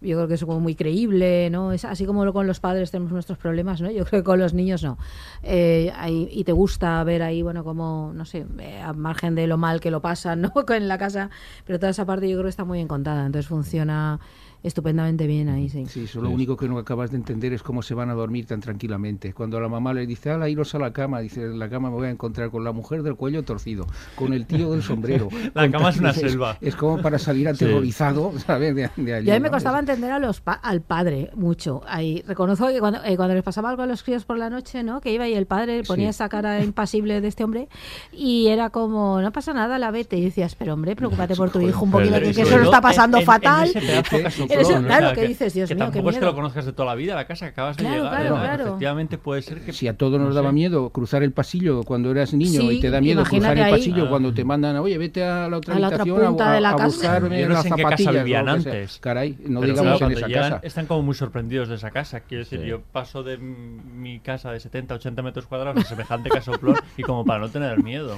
Yo 0.00 0.16
creo 0.16 0.28
que 0.28 0.34
es 0.34 0.44
como 0.44 0.60
muy 0.60 0.76
creíble, 0.76 1.50
¿no? 1.50 1.72
Es 1.72 1.84
así 1.84 2.06
como 2.06 2.32
con 2.32 2.46
los 2.46 2.60
padres 2.60 2.92
tenemos 2.92 3.10
nuestros 3.12 3.36
problemas, 3.36 3.80
¿no? 3.80 3.90
Yo 3.90 4.04
creo 4.04 4.20
que 4.22 4.24
con 4.24 4.38
los 4.38 4.54
niños 4.54 4.84
no. 4.84 4.96
Eh, 5.42 5.92
ahí- 5.96 6.28
y 6.30 6.44
te 6.44 6.52
gusta 6.52 7.02
ver 7.02 7.20
ahí, 7.22 7.42
bueno, 7.42 7.64
como, 7.64 8.12
no 8.14 8.24
sé, 8.24 8.46
eh, 8.60 8.80
a 8.80 8.92
margen 8.92 9.34
de 9.34 9.48
lo 9.48 9.58
mal 9.58 9.80
que 9.80 9.90
lo 9.90 10.00
pasan, 10.00 10.40
¿no? 10.40 10.52
En 10.68 10.86
la 10.86 10.98
casa, 10.98 11.30
pero 11.66 11.80
toda 11.80 11.90
esa 11.90 12.04
parte 12.06 12.28
yo 12.28 12.36
creo 12.36 12.44
que 12.44 12.50
está 12.50 12.64
muy 12.64 12.78
bien 12.78 12.86
contada, 12.86 13.26
entonces 13.26 13.48
funciona 13.48 14.20
estupendamente 14.62 15.26
bien 15.26 15.48
ahí, 15.48 15.68
sí. 15.68 15.86
Sí, 15.86 16.04
eso 16.04 16.20
lo 16.20 16.30
único 16.30 16.56
que 16.56 16.68
no 16.68 16.78
acabas 16.78 17.10
de 17.10 17.16
entender 17.16 17.52
es 17.52 17.62
cómo 17.62 17.82
se 17.82 17.94
van 17.94 18.10
a 18.10 18.14
dormir 18.14 18.46
tan 18.46 18.60
tranquilamente. 18.60 19.32
Cuando 19.32 19.60
la 19.60 19.68
mamá 19.68 19.92
le 19.94 20.06
dice, 20.06 20.30
ala, 20.30 20.48
iros 20.48 20.74
a 20.74 20.78
la 20.78 20.92
cama, 20.92 21.20
dice, 21.20 21.42
en 21.42 21.58
la 21.58 21.68
cama 21.68 21.90
me 21.90 21.96
voy 21.96 22.06
a 22.08 22.10
encontrar 22.10 22.50
con 22.50 22.64
la 22.64 22.72
mujer 22.72 23.02
del 23.02 23.14
cuello 23.14 23.42
torcido, 23.44 23.86
con 24.16 24.32
el 24.32 24.46
tío 24.46 24.72
del 24.72 24.82
sombrero. 24.82 25.28
La 25.54 25.70
cama 25.70 25.90
es 25.90 25.98
una 25.98 26.12
selva. 26.12 26.58
Es 26.60 26.76
como 26.76 27.00
para 27.00 27.18
salir 27.18 27.48
aterrorizado, 27.48 28.32
¿sabes? 28.46 28.74
De, 28.74 28.90
de 28.96 29.14
allí, 29.14 29.26
Yo 29.26 29.32
a 29.32 29.36
mí 29.36 29.40
me 29.40 29.48
¿no? 29.48 29.52
costaba 29.52 29.78
entender 29.78 30.10
a 30.10 30.18
los 30.18 30.40
pa- 30.40 30.52
al 30.54 30.80
padre 30.82 31.30
mucho. 31.34 31.82
Ahí 31.86 32.22
reconozco 32.26 32.68
que 32.68 32.78
cuando, 32.80 33.02
eh, 33.04 33.16
cuando 33.16 33.34
les 33.34 33.42
pasaba 33.42 33.70
algo 33.70 33.82
a 33.82 33.86
los 33.86 34.02
críos 34.02 34.24
por 34.24 34.38
la 34.38 34.50
noche, 34.50 34.82
¿no? 34.82 35.00
Que 35.00 35.12
iba 35.12 35.26
y 35.28 35.34
el 35.34 35.46
padre 35.46 35.82
ponía 35.84 36.06
Sí. 36.08 36.10
esa 36.10 36.28
cara 36.28 36.62
impasible 36.62 37.20
de 37.20 37.28
este 37.28 37.44
hombre 37.44 37.68
y 38.12 38.48
era 38.48 38.70
como, 38.70 39.20
no 39.20 39.32
pasa 39.32 39.52
nada, 39.52 39.78
la 39.78 39.90
vete. 39.90 40.16
Y 40.16 40.24
decías, 40.24 40.54
pero 40.54 40.74
hombre, 40.74 40.94
preocúpate 40.96 41.34
por 41.36 41.50
tu 41.50 41.60
hijo 41.60 41.84
un 41.84 41.90
poquito, 41.90 42.18
que, 42.20 42.30
eso 42.30 42.58
lo 42.58 42.64
está 42.64 42.80
pasando 42.80 43.16
en- 43.18 43.22
en- 43.22 43.26
fatal. 43.26 43.70
En 43.74 44.26
ese 44.26 44.47
o 44.56 44.82
claro, 44.84 45.06
sea, 45.06 45.14
que 45.14 45.28
dices, 45.28 45.52
Dios 45.54 45.68
que 45.68 45.74
mío, 45.74 45.86
qué 45.86 45.92
tampoco 45.92 46.10
es 46.10 46.18
que 46.18 46.24
lo 46.24 46.34
conozcas 46.34 46.64
de 46.66 46.72
toda 46.72 46.86
la 46.88 46.94
vida, 46.94 47.14
la 47.14 47.26
casa 47.26 47.46
que 47.46 47.50
acabas 47.52 47.76
Claro, 47.76 47.94
de 47.94 48.00
llegar. 48.02 48.20
claro, 48.20 48.34
¿no? 48.36 48.40
claro. 48.42 48.64
Efectivamente 48.64 49.18
puede 49.18 49.42
ser 49.42 49.60
que... 49.60 49.72
Si 49.72 49.88
a 49.88 49.96
todos 49.96 50.18
nos 50.18 50.28
no 50.30 50.34
daba 50.34 50.48
sé. 50.50 50.54
miedo 50.54 50.90
cruzar 50.90 51.22
el 51.22 51.32
pasillo 51.32 51.82
cuando 51.84 52.10
eras 52.10 52.32
niño 52.34 52.60
Sí, 52.62 52.70
y 52.78 52.80
te 52.80 52.90
da 52.90 53.00
miedo 53.00 53.24
cruzar 53.24 53.56
el 53.56 53.64
ahí. 53.64 53.72
pasillo 53.72 54.04
Ah. 54.06 54.08
cuando 54.10 54.32
te 54.34 54.44
mandan, 54.44 54.76
oye, 54.76 54.96
vete 54.98 55.24
a 55.24 55.48
la 55.48 55.56
otra 55.58 55.76
A 55.76 55.78
la 55.78 55.86
otra 55.88 56.02
habitación 56.02 56.22
a- 56.24 56.28
punta 56.28 56.50
a, 56.50 56.54
de 56.54 56.60
la 56.60 56.68
a 56.70 56.72
Yo 56.72 57.48
no 57.48 57.54
las 57.54 57.66
en 57.66 57.74
qué 57.74 57.82
casa 57.82 57.96
zapatillas. 58.04 58.46
antes. 58.48 58.98
Caray, 59.00 59.36
no 59.46 59.60
Pero 59.60 59.72
digamos 59.72 59.98
claro, 59.98 60.12
en 60.12 60.18
esa 60.18 60.26
llegan, 60.28 60.50
casa. 60.50 60.66
Están 60.66 60.86
como 60.86 61.02
muy 61.02 61.14
sorprendidos 61.14 61.68
de 61.68 61.74
esa 61.76 61.90
casa. 61.90 62.20
Quiero 62.20 62.44
decir, 62.44 62.60
Sí. 62.60 62.66
yo 62.66 62.80
paso 62.80 63.22
de 63.22 63.38
mi 63.38 64.20
casa 64.20 64.50
de 64.52 64.60
70, 64.60 64.94
80 64.94 65.22
metros 65.22 65.46
cuadrados 65.46 65.84
a 65.84 65.88
semejante 65.88 66.28
casoplón 66.28 66.76
y 66.96 67.02
como 67.02 67.24
para 67.24 67.40
no 67.40 67.48
tener 67.48 67.82
miedo. 67.82 68.16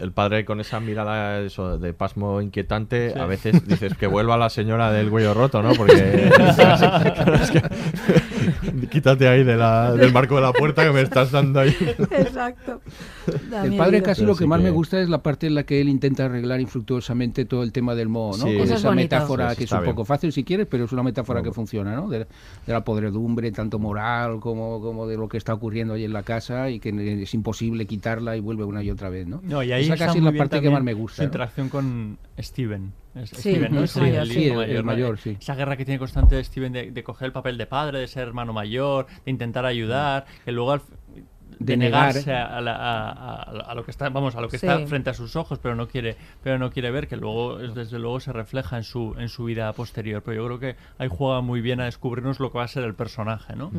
el 0.00 0.12
padre 0.12 0.44
con 0.44 0.60
esa 0.60 0.80
mirada 0.80 1.40
eso, 1.40 1.78
de 1.78 1.92
pasmo 1.92 2.40
inquietante, 2.40 3.14
a 3.18 3.26
veces 3.26 3.66
dices 3.66 3.94
que 3.96 4.06
vuelva 4.06 4.36
la 4.36 4.50
señora 4.50 4.90
del 4.92 5.10
cuello 5.10 5.34
roto, 5.34 5.51
¿no? 5.60 5.72
Porque 5.74 6.30
claro, 6.56 7.34
es 7.42 7.50
que- 7.50 7.62
quítate 8.88 9.28
ahí 9.28 9.42
de 9.44 9.56
la- 9.56 9.92
del 9.92 10.12
marco 10.12 10.36
de 10.36 10.42
la 10.42 10.52
puerta 10.52 10.84
que 10.84 10.92
me 10.92 11.00
estás 11.02 11.30
dando 11.32 11.60
ahí. 11.60 11.76
Exacto. 12.10 12.80
Da 13.50 13.64
El 13.64 13.76
padre 13.76 14.02
casi 14.02 14.24
lo 14.24 14.34
que 14.36 14.46
más 14.46 14.58
que- 14.58 14.64
me 14.64 14.70
gusta 14.70 15.00
es 15.00 15.08
la 15.08 15.22
parte 15.22 15.46
en 15.46 15.54
la 15.54 15.64
que 15.64 15.80
él 15.80 15.88
intenta 15.88 16.24
arreglar 16.26 16.60
infructuosamente 16.60 17.44
todo 17.44 17.62
el 17.62 17.72
tema 17.72 17.94
del 17.94 18.08
moho, 18.08 18.36
¿no? 18.36 18.44
Sí. 18.44 18.52
Con 18.56 18.62
es 18.62 18.70
esa 18.70 18.92
metáfora 18.92 19.50
Sí, 19.50 19.56
que 19.58 19.64
es 19.64 19.72
un 19.72 19.80
bien. 19.80 19.90
poco 19.92 20.04
fácil 20.04 20.32
si 20.32 20.44
quieres, 20.44 20.66
pero 20.70 20.84
es 20.84 20.92
una 20.92 21.02
metáfora 21.02 21.42
que 21.42 21.52
funciona, 21.52 21.94
¿no? 21.94 22.08
De, 22.08 22.18
de 22.20 22.26
la 22.66 22.82
podredumbre, 22.84 23.50
tanto 23.52 23.78
moral 23.78 24.40
como, 24.40 24.80
como 24.80 25.06
de 25.06 25.16
lo 25.16 25.28
que 25.28 25.36
está 25.38 25.54
ocurriendo 25.54 25.94
ahí 25.94 26.04
en 26.04 26.12
la 26.12 26.22
casa 26.22 26.70
y 26.70 26.78
que 26.80 27.22
es 27.22 27.34
imposible 27.34 27.86
quitarla 27.86 28.36
y 28.36 28.40
vuelve 28.40 28.64
una 28.64 28.82
y 28.82 28.90
otra 28.90 29.08
vez, 29.08 29.26
¿no? 29.26 29.40
No, 29.42 29.62
y 29.62 29.72
ahí 29.72 29.84
Esa 29.84 29.96
casi 29.96 30.18
es 30.18 30.24
la 30.24 30.32
parte 30.32 30.60
que 30.60 30.70
más 30.70 30.82
me 30.82 30.94
gusta. 30.94 31.16
Su 31.16 31.22
¿no? 31.22 31.26
interacción 31.26 31.68
con 31.68 32.18
Steven. 32.38 32.92
Es- 33.14 33.30
Sí, 33.30 33.36
Steven, 33.52 33.72
¿no? 33.72 33.78
el 33.78 33.84
Es 33.84 33.96
mayor, 33.96 34.26
hijo 34.26 34.32
sí, 34.34 34.46
el- 34.48 34.60
el 34.70 34.76
¿no? 34.78 34.82
mayor, 34.84 35.18
sí. 35.18 35.36
Esa 35.40 35.54
guerra 35.54 35.76
que 35.76 35.84
tiene 35.84 35.98
constante 35.98 36.42
Steven 36.42 36.72
de, 36.72 36.90
de 36.92 37.02
coger 37.04 37.26
el 37.26 37.32
papel 37.32 37.58
de 37.58 37.66
padre, 37.66 37.98
de 37.98 38.08
ser 38.08 38.22
hermano 38.28 38.52
mayor, 38.52 39.06
de 39.24 39.30
intentar 39.30 39.66
ayudar, 39.66 40.24
que 40.44 40.52
luego 40.52 40.72
al 40.72 40.82
de, 41.58 41.74
De 41.74 41.76
negar. 41.76 42.08
negarse 42.08 42.32
a, 42.32 42.60
la- 42.62 42.74
a- 42.74 43.10
a- 43.12 43.42
a 43.70 43.74
lo 43.74 43.84
que 43.84 43.90
está 43.92 44.08
vamos 44.08 44.34
a 44.34 44.40
lo 44.40 44.48
que 44.48 44.58
Sí. 44.58 44.66
está 44.66 44.84
frente 44.86 45.10
a 45.10 45.14
sus 45.14 45.36
ojos 45.36 45.60
pero 45.60 45.76
no 45.76 45.86
quiere 45.86 46.16
pero 46.42 46.58
no 46.58 46.72
quiere 46.72 46.90
ver 46.90 47.06
que 47.06 47.16
luego 47.16 47.60
es- 47.60 47.74
desde 47.74 47.98
luego 48.00 48.18
se 48.18 48.32
refleja 48.32 48.78
en 48.78 48.82
su 48.84 49.14
en 49.18 49.28
su 49.28 49.44
vida 49.44 49.72
posterior 49.74 50.22
pero 50.24 50.38
yo 50.42 50.46
creo 50.46 50.58
que 50.58 50.76
ahí 50.98 51.08
juega 51.12 51.40
muy 51.42 51.60
bien 51.60 51.80
a 51.80 51.84
descubrirnos 51.84 52.40
lo 52.40 52.50
que 52.50 52.58
va 52.58 52.64
a 52.64 52.68
ser 52.68 52.82
el 52.84 52.94
personaje 52.94 53.54
no. 53.54 53.70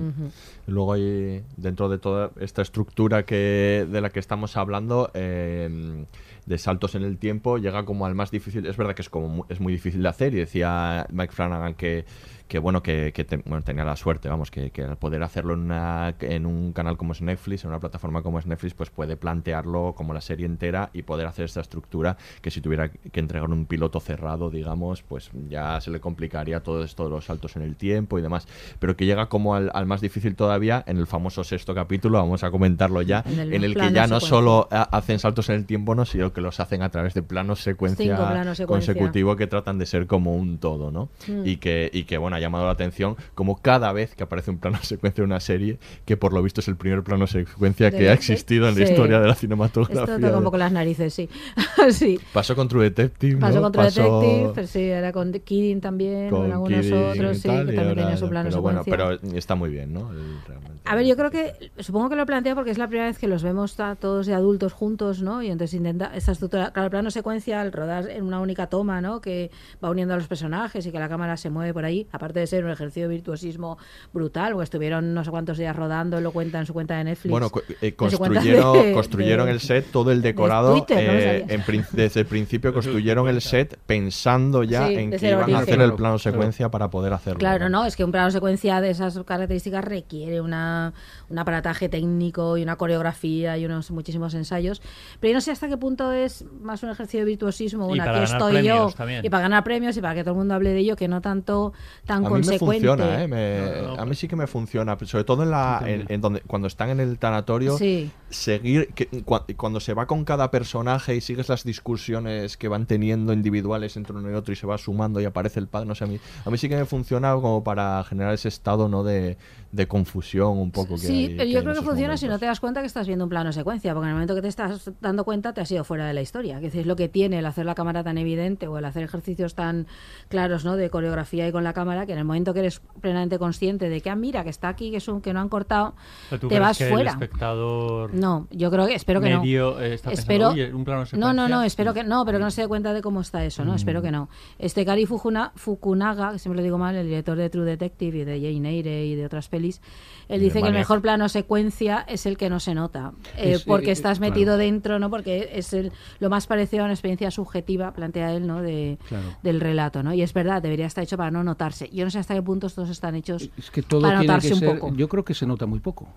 Luego 0.67 0.93
hay, 0.93 1.43
dentro 1.57 1.89
de 1.89 1.97
toda 1.97 2.29
esta 2.39 2.61
estructura 2.61 3.23
que 3.25 3.85
de 3.89 4.01
la 4.01 4.11
que 4.11 4.19
estamos 4.19 4.55
hablando, 4.55 5.09
eh, 5.15 6.05
de 6.45 6.57
saltos 6.57 6.95
en 6.95 7.03
el 7.03 7.17
tiempo, 7.17 7.57
llega 7.57 7.85
como 7.85 8.05
al 8.05 8.15
más 8.15 8.31
difícil. 8.31 8.65
Es 8.65 8.77
verdad 8.77 8.95
que 8.95 9.01
es 9.01 9.09
como 9.09 9.45
es 9.49 9.59
muy 9.59 9.73
difícil 9.73 10.01
de 10.03 10.09
hacer 10.09 10.33
y 10.33 10.37
decía 10.37 11.05
Mike 11.11 11.33
Flanagan 11.33 11.75
que, 11.75 12.05
que 12.53 12.59
bueno, 12.59 12.83
que, 12.83 13.11
que 13.15 13.23
te- 13.23 13.37
bueno, 13.37 13.63
tenía 13.63 13.83
la 13.83 13.95
suerte, 13.95 14.29
vamos, 14.29 14.51
que, 14.51 14.69
que 14.69 14.83
al 14.83 14.95
poder 14.95 15.23
hacerlo 15.23 15.55
en, 15.55 15.61
una, 15.61 16.13
en 16.19 16.45
un 16.45 16.71
canal 16.71 16.97
como 16.97 17.13
es 17.13 17.21
Netflix, 17.23 17.63
en 17.63 17.71
una 17.71 17.79
plataforma 17.79 18.21
como 18.21 18.37
es 18.37 18.45
Netflix, 18.45 18.75
pues 18.75 18.91
puede 18.91 19.17
plantearlo 19.17 19.95
como 19.97 20.13
la 20.13 20.21
serie 20.21 20.45
entera 20.45 20.91
y 20.93 21.01
poder 21.01 21.25
hacer 21.25 21.45
esta 21.45 21.61
estructura 21.61 22.15
que 22.43 22.51
si 22.51 22.61
tuviera 22.61 22.89
que 22.89 23.19
entregar 23.19 23.49
un 23.49 23.65
piloto 23.65 23.99
cerrado, 23.99 24.51
digamos, 24.51 25.01
pues 25.01 25.31
ya 25.49 25.81
se 25.81 25.89
le 25.89 25.99
complicaría 25.99 26.59
todo 26.61 26.83
esto 26.83 27.05
de 27.05 27.09
los 27.09 27.25
saltos 27.25 27.55
en 27.55 27.63
el 27.63 27.75
tiempo 27.75 28.19
y 28.19 28.21
demás. 28.21 28.47
Pero 28.77 28.95
que 28.95 29.07
llega 29.07 29.25
como 29.29 29.55
al, 29.55 29.71
al 29.73 29.87
más 29.87 29.99
difícil 30.01 30.35
todavía 30.35 30.83
en 30.85 30.97
el 30.97 31.07
famoso 31.07 31.43
sexto 31.43 31.73
capítulo, 31.73 32.19
vamos 32.19 32.43
a 32.43 32.51
comentarlo 32.51 33.01
ya, 33.01 33.23
En 33.25 33.39
el 33.39 33.53
en 33.55 33.63
el 33.63 33.73
que 33.73 33.91
ya 33.91 34.05
no 34.05 34.19
secuencia. 34.19 34.29
solo 34.29 34.67
ha- 34.69 34.83
hacen 34.95 35.17
saltos 35.17 35.49
en 35.49 35.55
el 35.55 35.65
tiempo, 35.65 35.95
no, 35.95 36.05
sino 36.05 36.31
que 36.31 36.41
los 36.41 36.59
hacen 36.59 36.83
a 36.83 36.89
través 36.89 37.15
de 37.15 37.23
planos 37.23 37.61
secuencia 37.63 38.15
Cinco 38.15 38.29
planos 38.29 38.57
secuencia. 38.57 38.93
consecutivo 38.93 39.35
que 39.37 39.47
tratan 39.47 39.79
de 39.79 39.87
ser 39.87 40.05
como 40.05 40.35
un 40.35 40.59
todo, 40.59 40.91
¿no? 40.91 41.09
Mm. 41.27 41.47
Y 41.47 41.57
que 41.57 41.89
y 41.91 42.03
que 42.03 42.19
bueno, 42.19 42.35
llamado 42.43 42.65
la 42.65 42.71
atención 42.71 43.15
como 43.35 43.57
cada 43.61 43.91
vez 43.93 44.15
que 44.15 44.23
aparece 44.23 44.51
un 44.51 44.57
plano 44.59 44.77
secuencia 44.83 45.21
en 45.21 45.29
una 45.29 45.39
serie, 45.39 45.79
que 46.05 46.17
por 46.17 46.33
lo 46.33 46.41
visto 46.43 46.61
es 46.61 46.67
el 46.67 46.75
primer 46.75 47.03
plano 47.03 47.25
secuencia 47.27 47.89
De 47.89 47.97
que 47.97 48.09
ha 48.09 48.13
existido 48.13 48.67
en 48.69 48.75
la 48.77 48.83
historia 48.83 49.19
de 49.19 49.25
la 49.25 49.31
Esto 49.33 49.41
cinematografía. 49.41 50.15
un 50.15 50.21
de- 50.21 50.31
poco 50.43 50.57
las 50.57 50.71
narices, 50.71 51.13
sí. 51.13 51.29
sí. 51.91 52.19
Pasó 52.33 52.55
con 52.55 52.67
True 52.67 52.83
Detective, 52.85 53.37
Pasó 53.39 53.55
¿no? 53.55 53.61
con 53.63 53.71
True 53.71 53.83
Pasó 53.85 54.19
Detective, 54.21 54.51
pero 54.55 54.67
sí, 54.67 54.81
era 54.83 55.11
con 55.11 55.31
Kidding 55.33 55.81
también, 55.81 56.29
con, 56.29 56.41
con 56.43 56.51
algunos 56.51 56.81
Kidding 56.81 56.93
otros, 57.11 57.37
sí, 57.37 57.47
tal, 57.47 57.65
que 57.67 57.73
también 57.73 57.95
tenía 57.97 58.17
su 58.17 58.29
plano 58.29 58.49
pero 58.49 58.61
bueno, 58.61 58.83
secuencia. 58.83 59.19
pero 59.21 59.37
está 59.37 59.55
muy 59.55 59.69
bien, 59.69 59.93
¿no? 59.93 60.11
El- 60.11 60.41
realmente. 60.47 60.73
A 60.85 60.95
ver, 60.95 61.05
yo 61.05 61.15
creo 61.15 61.31
que, 61.31 61.71
supongo 61.79 62.09
que 62.09 62.15
lo 62.17 62.25
plantea 62.25 62.55
porque 62.55 62.69
es 62.71 62.77
la 62.77 62.87
primera 62.87 63.07
vez 63.07 63.17
que 63.17 63.27
los 63.27 63.41
vemos 63.41 63.77
todos 63.99 64.25
de 64.25 64.33
adultos 64.33 64.73
juntos, 64.73 65.21
¿no? 65.21 65.41
Y 65.41 65.47
entonces 65.47 65.73
intenta, 65.75 66.11
esta 66.13 66.33
estructura, 66.33 66.71
claro, 66.71 66.87
el 66.87 66.91
plano 66.91 67.09
secuencia, 67.09 67.61
al 67.61 67.71
rodar 67.71 68.09
en 68.09 68.23
una 68.25 68.41
única 68.41 68.67
toma, 68.67 68.99
¿no? 68.99 69.21
Que 69.21 69.49
va 69.83 69.89
uniendo 69.89 70.13
a 70.13 70.17
los 70.17 70.27
personajes 70.27 70.85
y 70.85 70.91
que 70.91 70.99
la 70.99 71.07
cámara 71.07 71.37
se 71.37 71.49
mueve 71.49 71.73
por 71.73 71.85
ahí, 71.85 72.05
aparte 72.23 72.39
de 72.39 72.47
ser 72.47 72.63
un 72.63 72.71
ejercicio 72.71 73.03
de 73.09 73.15
virtuosismo 73.15 73.77
brutal, 74.13 74.53
porque 74.53 74.63
estuvieron 74.63 75.13
no 75.13 75.25
sé 75.25 75.29
cuántos 75.31 75.57
días 75.57 75.75
rodando, 75.75 76.21
lo 76.21 76.31
cuenta 76.31 76.57
en 76.59 76.65
su 76.65 76.71
cuenta 76.73 76.95
de 76.95 77.03
Netflix. 77.03 77.29
Bueno, 77.31 77.51
eh, 77.81 77.95
construyeron, 77.95 78.73
de- 78.81 78.93
construyeron 78.93 79.45
de- 79.47 79.51
el 79.51 79.59
set, 79.59 79.87
todo 79.91 80.11
el 80.11 80.21
decorado. 80.21 80.71
Twitter, 80.73 81.05
no 81.07 81.13
me 81.13 81.19
eh, 81.19 81.39
salía. 81.41 81.55
en 81.55 81.85
desde 81.91 82.19
el 82.21 82.25
principio 82.25 82.73
construyeron 82.73 83.27
el 83.27 83.41
set 83.41 83.77
pensando 83.85 84.63
ya 84.63 84.87
Sí, 84.87 84.95
en 84.95 85.11
que 85.11 85.17
iban 85.27 85.33
a 85.41 85.43
origen. 85.43 85.55
hacer 85.61 85.73
el 85.73 85.77
Claro, 85.79 85.95
plano 85.97 86.15
claro. 86.17 86.19
secuencia 86.19 86.69
para 86.69 86.89
poder 86.89 87.11
hacerlo. 87.11 87.39
Claro, 87.39 87.67
no, 87.69 87.85
es 87.85 87.95
que 87.97 88.05
un 88.05 88.11
plano 88.11 88.31
secuencia 88.31 88.79
de 88.79 88.91
esas 88.91 89.19
características 89.25 89.83
requiere 89.83 90.39
una, 90.39 90.93
un 91.29 91.39
aparataje 91.39 91.89
técnico 91.89 92.57
y 92.57 92.63
una 92.63 92.77
coreografía 92.77 93.57
y 93.57 93.65
unos 93.65 93.91
muchísimos 93.91 94.33
ensayos. 94.33 94.81
Pero 95.19 95.31
yo 95.31 95.37
no 95.37 95.41
sé 95.41 95.51
hasta 95.51 95.67
qué 95.67 95.75
punto 95.77 96.11
es 96.13 96.45
más 96.61 96.81
un 96.83 96.89
ejercicio 96.89 97.19
de 97.21 97.25
virtuosismo, 97.25 97.89
Y 97.89 97.93
una 97.93 98.05
para 98.05 98.19
que 98.19 98.25
ganar 98.25 98.37
estoy 98.41 98.53
yo, 98.53 98.61
premios 98.75 98.95
también. 98.95 99.25
y 99.25 99.29
para 99.29 99.41
ganar 99.43 99.63
premios 99.63 99.97
y 99.97 100.01
para 100.01 100.15
que 100.15 100.21
todo 100.23 100.31
el 100.33 100.37
mundo 100.37 100.53
hable 100.53 100.69
de 100.71 100.79
ello, 100.79 100.95
que 100.95 101.07
no 101.07 101.19
tanto 101.21 101.73
tan 102.15 102.25
a 102.25 102.29
mí 102.29 102.45
me 102.47 102.59
funciona, 102.59 103.23
¿eh? 103.23 103.27
Me- 103.27 103.99
a 104.01 104.05
mí 104.05 104.15
sí 104.15 104.27
que 104.27 104.35
me 104.35 104.47
funciona, 104.47 104.97
sobre 105.05 105.23
todo 105.23 105.43
en 105.43 105.51
la 105.51 105.83
en, 105.85 106.05
en 106.09 106.21
donde 106.21 106.41
cuando 106.41 106.67
están 106.67 106.89
en 106.89 106.99
el 106.99 107.17
tanatorio, 107.19 107.77
Sí. 107.77 108.11
seguir 108.29 108.89
que, 108.93 109.09
cua- 109.25 109.45
cuando 109.55 109.79
se 109.79 109.93
va 109.93 110.05
con 110.05 110.25
cada 110.25 110.51
personaje 110.51 111.15
y 111.15 111.21
sigues 111.21 111.49
las 111.49 111.63
discusiones 111.63 112.57
que 112.57 112.67
van 112.67 112.85
teniendo 112.85 113.33
individuales 113.33 113.95
entre 113.97 114.15
uno 114.15 114.29
y 114.31 114.33
otro 114.33 114.53
y 114.53 114.55
se 114.55 114.65
va 114.67 114.77
sumando 114.77 115.21
y 115.21 115.25
aparece 115.25 115.59
el 115.59 115.67
padre, 115.67 115.87
no 115.87 115.95
sé, 115.95 116.03
a 116.03 116.07
mí, 116.07 116.19
a 116.45 116.49
mí 116.49 116.57
sí 116.57 116.69
que 116.69 116.75
me 116.75 116.85
funciona 116.85 117.33
como 117.35 117.63
para 117.63 118.03
generar 118.03 118.33
ese 118.33 118.47
estado 118.47 118.89
no 118.89 119.03
de, 119.03 119.37
de 119.73 119.87
confusión 119.87 120.57
un 120.59 120.71
poco 120.71 120.93
que 120.95 120.99
Sí, 121.01 121.25
hay- 121.25 121.35
pero 121.35 121.49
yo 121.49 121.61
creo 121.63 121.73
que 121.73 121.81
funciona 121.81 122.15
si 122.15 122.25
momentos. 122.25 122.35
no 122.35 122.39
te 122.39 122.45
das 122.45 122.59
cuenta 122.59 122.81
que 122.81 122.87
estás 122.87 123.07
viendo 123.07 123.25
un 123.25 123.29
plano 123.29 123.51
secuencia, 123.51 123.93
porque 123.93 124.05
en 124.05 124.09
el 124.09 124.13
momento 124.15 124.35
que 124.35 124.41
te 124.43 124.47
estás 124.47 124.91
dando 125.01 125.23
cuenta 125.25 125.51
te 125.53 125.61
has 125.61 125.71
ido 125.71 125.83
fuera 125.83 126.05
de 126.05 126.13
la 126.13 126.21
historia. 126.21 126.59
Que 126.59 126.67
es 126.67 126.85
lo 126.85 126.95
que 126.95 127.09
tiene 127.09 127.39
el 127.39 127.45
hacer 127.47 127.65
la 127.65 127.73
cámara 127.75 128.03
tan 128.03 128.17
evidente 128.19 128.67
o 128.67 128.77
el 128.77 128.85
hacer 128.85 129.03
ejercicios 129.03 129.55
tan 129.55 129.87
claros 130.29 130.63
¿no? 130.63 130.75
de 130.77 130.89
coreografía 130.91 131.47
y 131.47 131.51
con 131.51 131.63
la 131.63 131.73
cámara, 131.73 132.05
que 132.05 132.13
en 132.13 132.19
el 132.19 132.25
momento 132.25 132.53
que 132.53 132.59
eres 132.59 132.81
plenamente 133.01 133.39
consciente 133.39 133.89
de 133.89 133.99
que, 134.01 134.09
ah, 134.11 134.15
mira, 134.15 134.43
que 134.43 134.51
está 134.51 134.69
aquí, 134.69 134.91
que, 134.91 134.97
es 134.97 135.07
un, 135.07 135.21
que 135.21 135.33
no 135.33 135.39
han 135.41 135.49
cortado, 135.49 135.95
¿tú 136.29 136.37
te 136.37 136.47
crees 136.47 136.61
vas 136.61 136.77
que 136.77 136.85
fuera. 136.89 137.11
El 137.11 137.23
espectador 137.23 138.13
No, 138.13 138.47
yo 138.51 138.69
creo 138.69 138.85
que, 138.85 138.93
espero 138.93 139.21
que 139.21 139.35
medio, 139.35 139.71
no. 139.71 139.79
eh, 139.81 139.95
está 139.95 140.11
espero, 140.11 140.49
pensando, 140.49 140.63
"Oye, 140.65 140.73
un 140.73 140.83
plano 140.85 140.99
no, 140.99 141.03
no, 141.03 141.05
secuencia". 141.07 141.47
no, 141.55 141.63
espero 141.63 141.93
que 141.95 142.03
no, 142.03 142.25
pero 142.25 142.37
que 142.37 142.43
no 142.43 142.51
se 142.51 142.61
dé 142.61 142.67
cuenta 142.67 142.93
de 142.93 143.01
cómo 143.01 143.21
está 143.21 143.43
eso, 143.43 143.65
¿no? 143.65 143.71
Mm. 143.73 143.75
Espero 143.75 144.01
que 144.03 144.11
no. 144.11 144.29
Este 144.59 144.85
Kari 144.85 145.05
Fukuna- 145.07 145.51
Fukunaga, 145.55 146.31
que 146.33 146.39
siempre 146.39 146.57
lo 146.57 146.63
digo 146.63 146.77
mal, 146.77 146.95
el 146.95 147.07
director 147.07 147.37
de 147.37 147.49
True 147.49 147.65
Detective 147.65 148.19
y 148.19 148.23
de 148.23 148.39
Jane 148.39 148.69
Eyre 148.69 149.05
y 149.07 149.15
de 149.15 149.25
otras 149.25 149.47
él 149.63 150.39
de 150.39 150.45
dice 150.45 150.61
que 150.61 150.67
el 150.67 150.73
mejor 150.73 151.01
plano 151.01 151.27
secuencia 151.29 152.05
es 152.07 152.25
el 152.25 152.37
que 152.37 152.49
no 152.49 152.59
se 152.59 152.73
nota, 152.73 153.13
eh, 153.37 153.53
Es, 153.53 153.63
porque 153.63 153.89
eh, 153.89 153.93
estás 153.93 154.19
claro. 154.19 154.31
metido 154.33 154.57
dentro, 154.57 154.99
¿no? 154.99 155.09
Porque 155.09 155.49
es 155.53 155.73
el, 155.73 155.91
lo 156.19 156.29
más 156.29 156.47
parecido 156.47 156.83
a 156.83 156.85
una 156.85 156.93
experiencia 156.93 157.29
subjetiva, 157.31 157.93
plantea 157.93 158.33
él, 158.33 158.47
¿no? 158.47 158.61
De, 158.61 158.97
Claro. 159.07 159.35
del 159.43 159.59
relato, 159.59 160.01
¿no? 160.03 160.13
Y 160.13 160.21
es 160.21 160.33
verdad, 160.33 160.61
debería 160.61 160.85
estar 160.85 161.03
hecho 161.03 161.17
para 161.17 161.31
no 161.31 161.43
notarse. 161.43 161.89
Yo 161.91 162.05
no 162.05 162.11
sé 162.11 162.19
hasta 162.19 162.33
qué 162.33 162.41
punto 162.41 162.67
estos 162.67 162.89
están 162.89 163.15
hechos 163.15 163.49
Es 163.57 163.71
que 163.71 163.81
todo 163.81 164.01
para 164.01 164.19
tiene 164.19 164.33
notarse 164.33 164.59
que 164.59 164.67
un 164.67 164.79
poco. 164.79 164.95
Yo 164.95 165.07
creo 165.09 165.23
que 165.25 165.33
se 165.33 165.45
nota 165.45 165.65
muy 165.65 165.79
poco. 165.79 166.07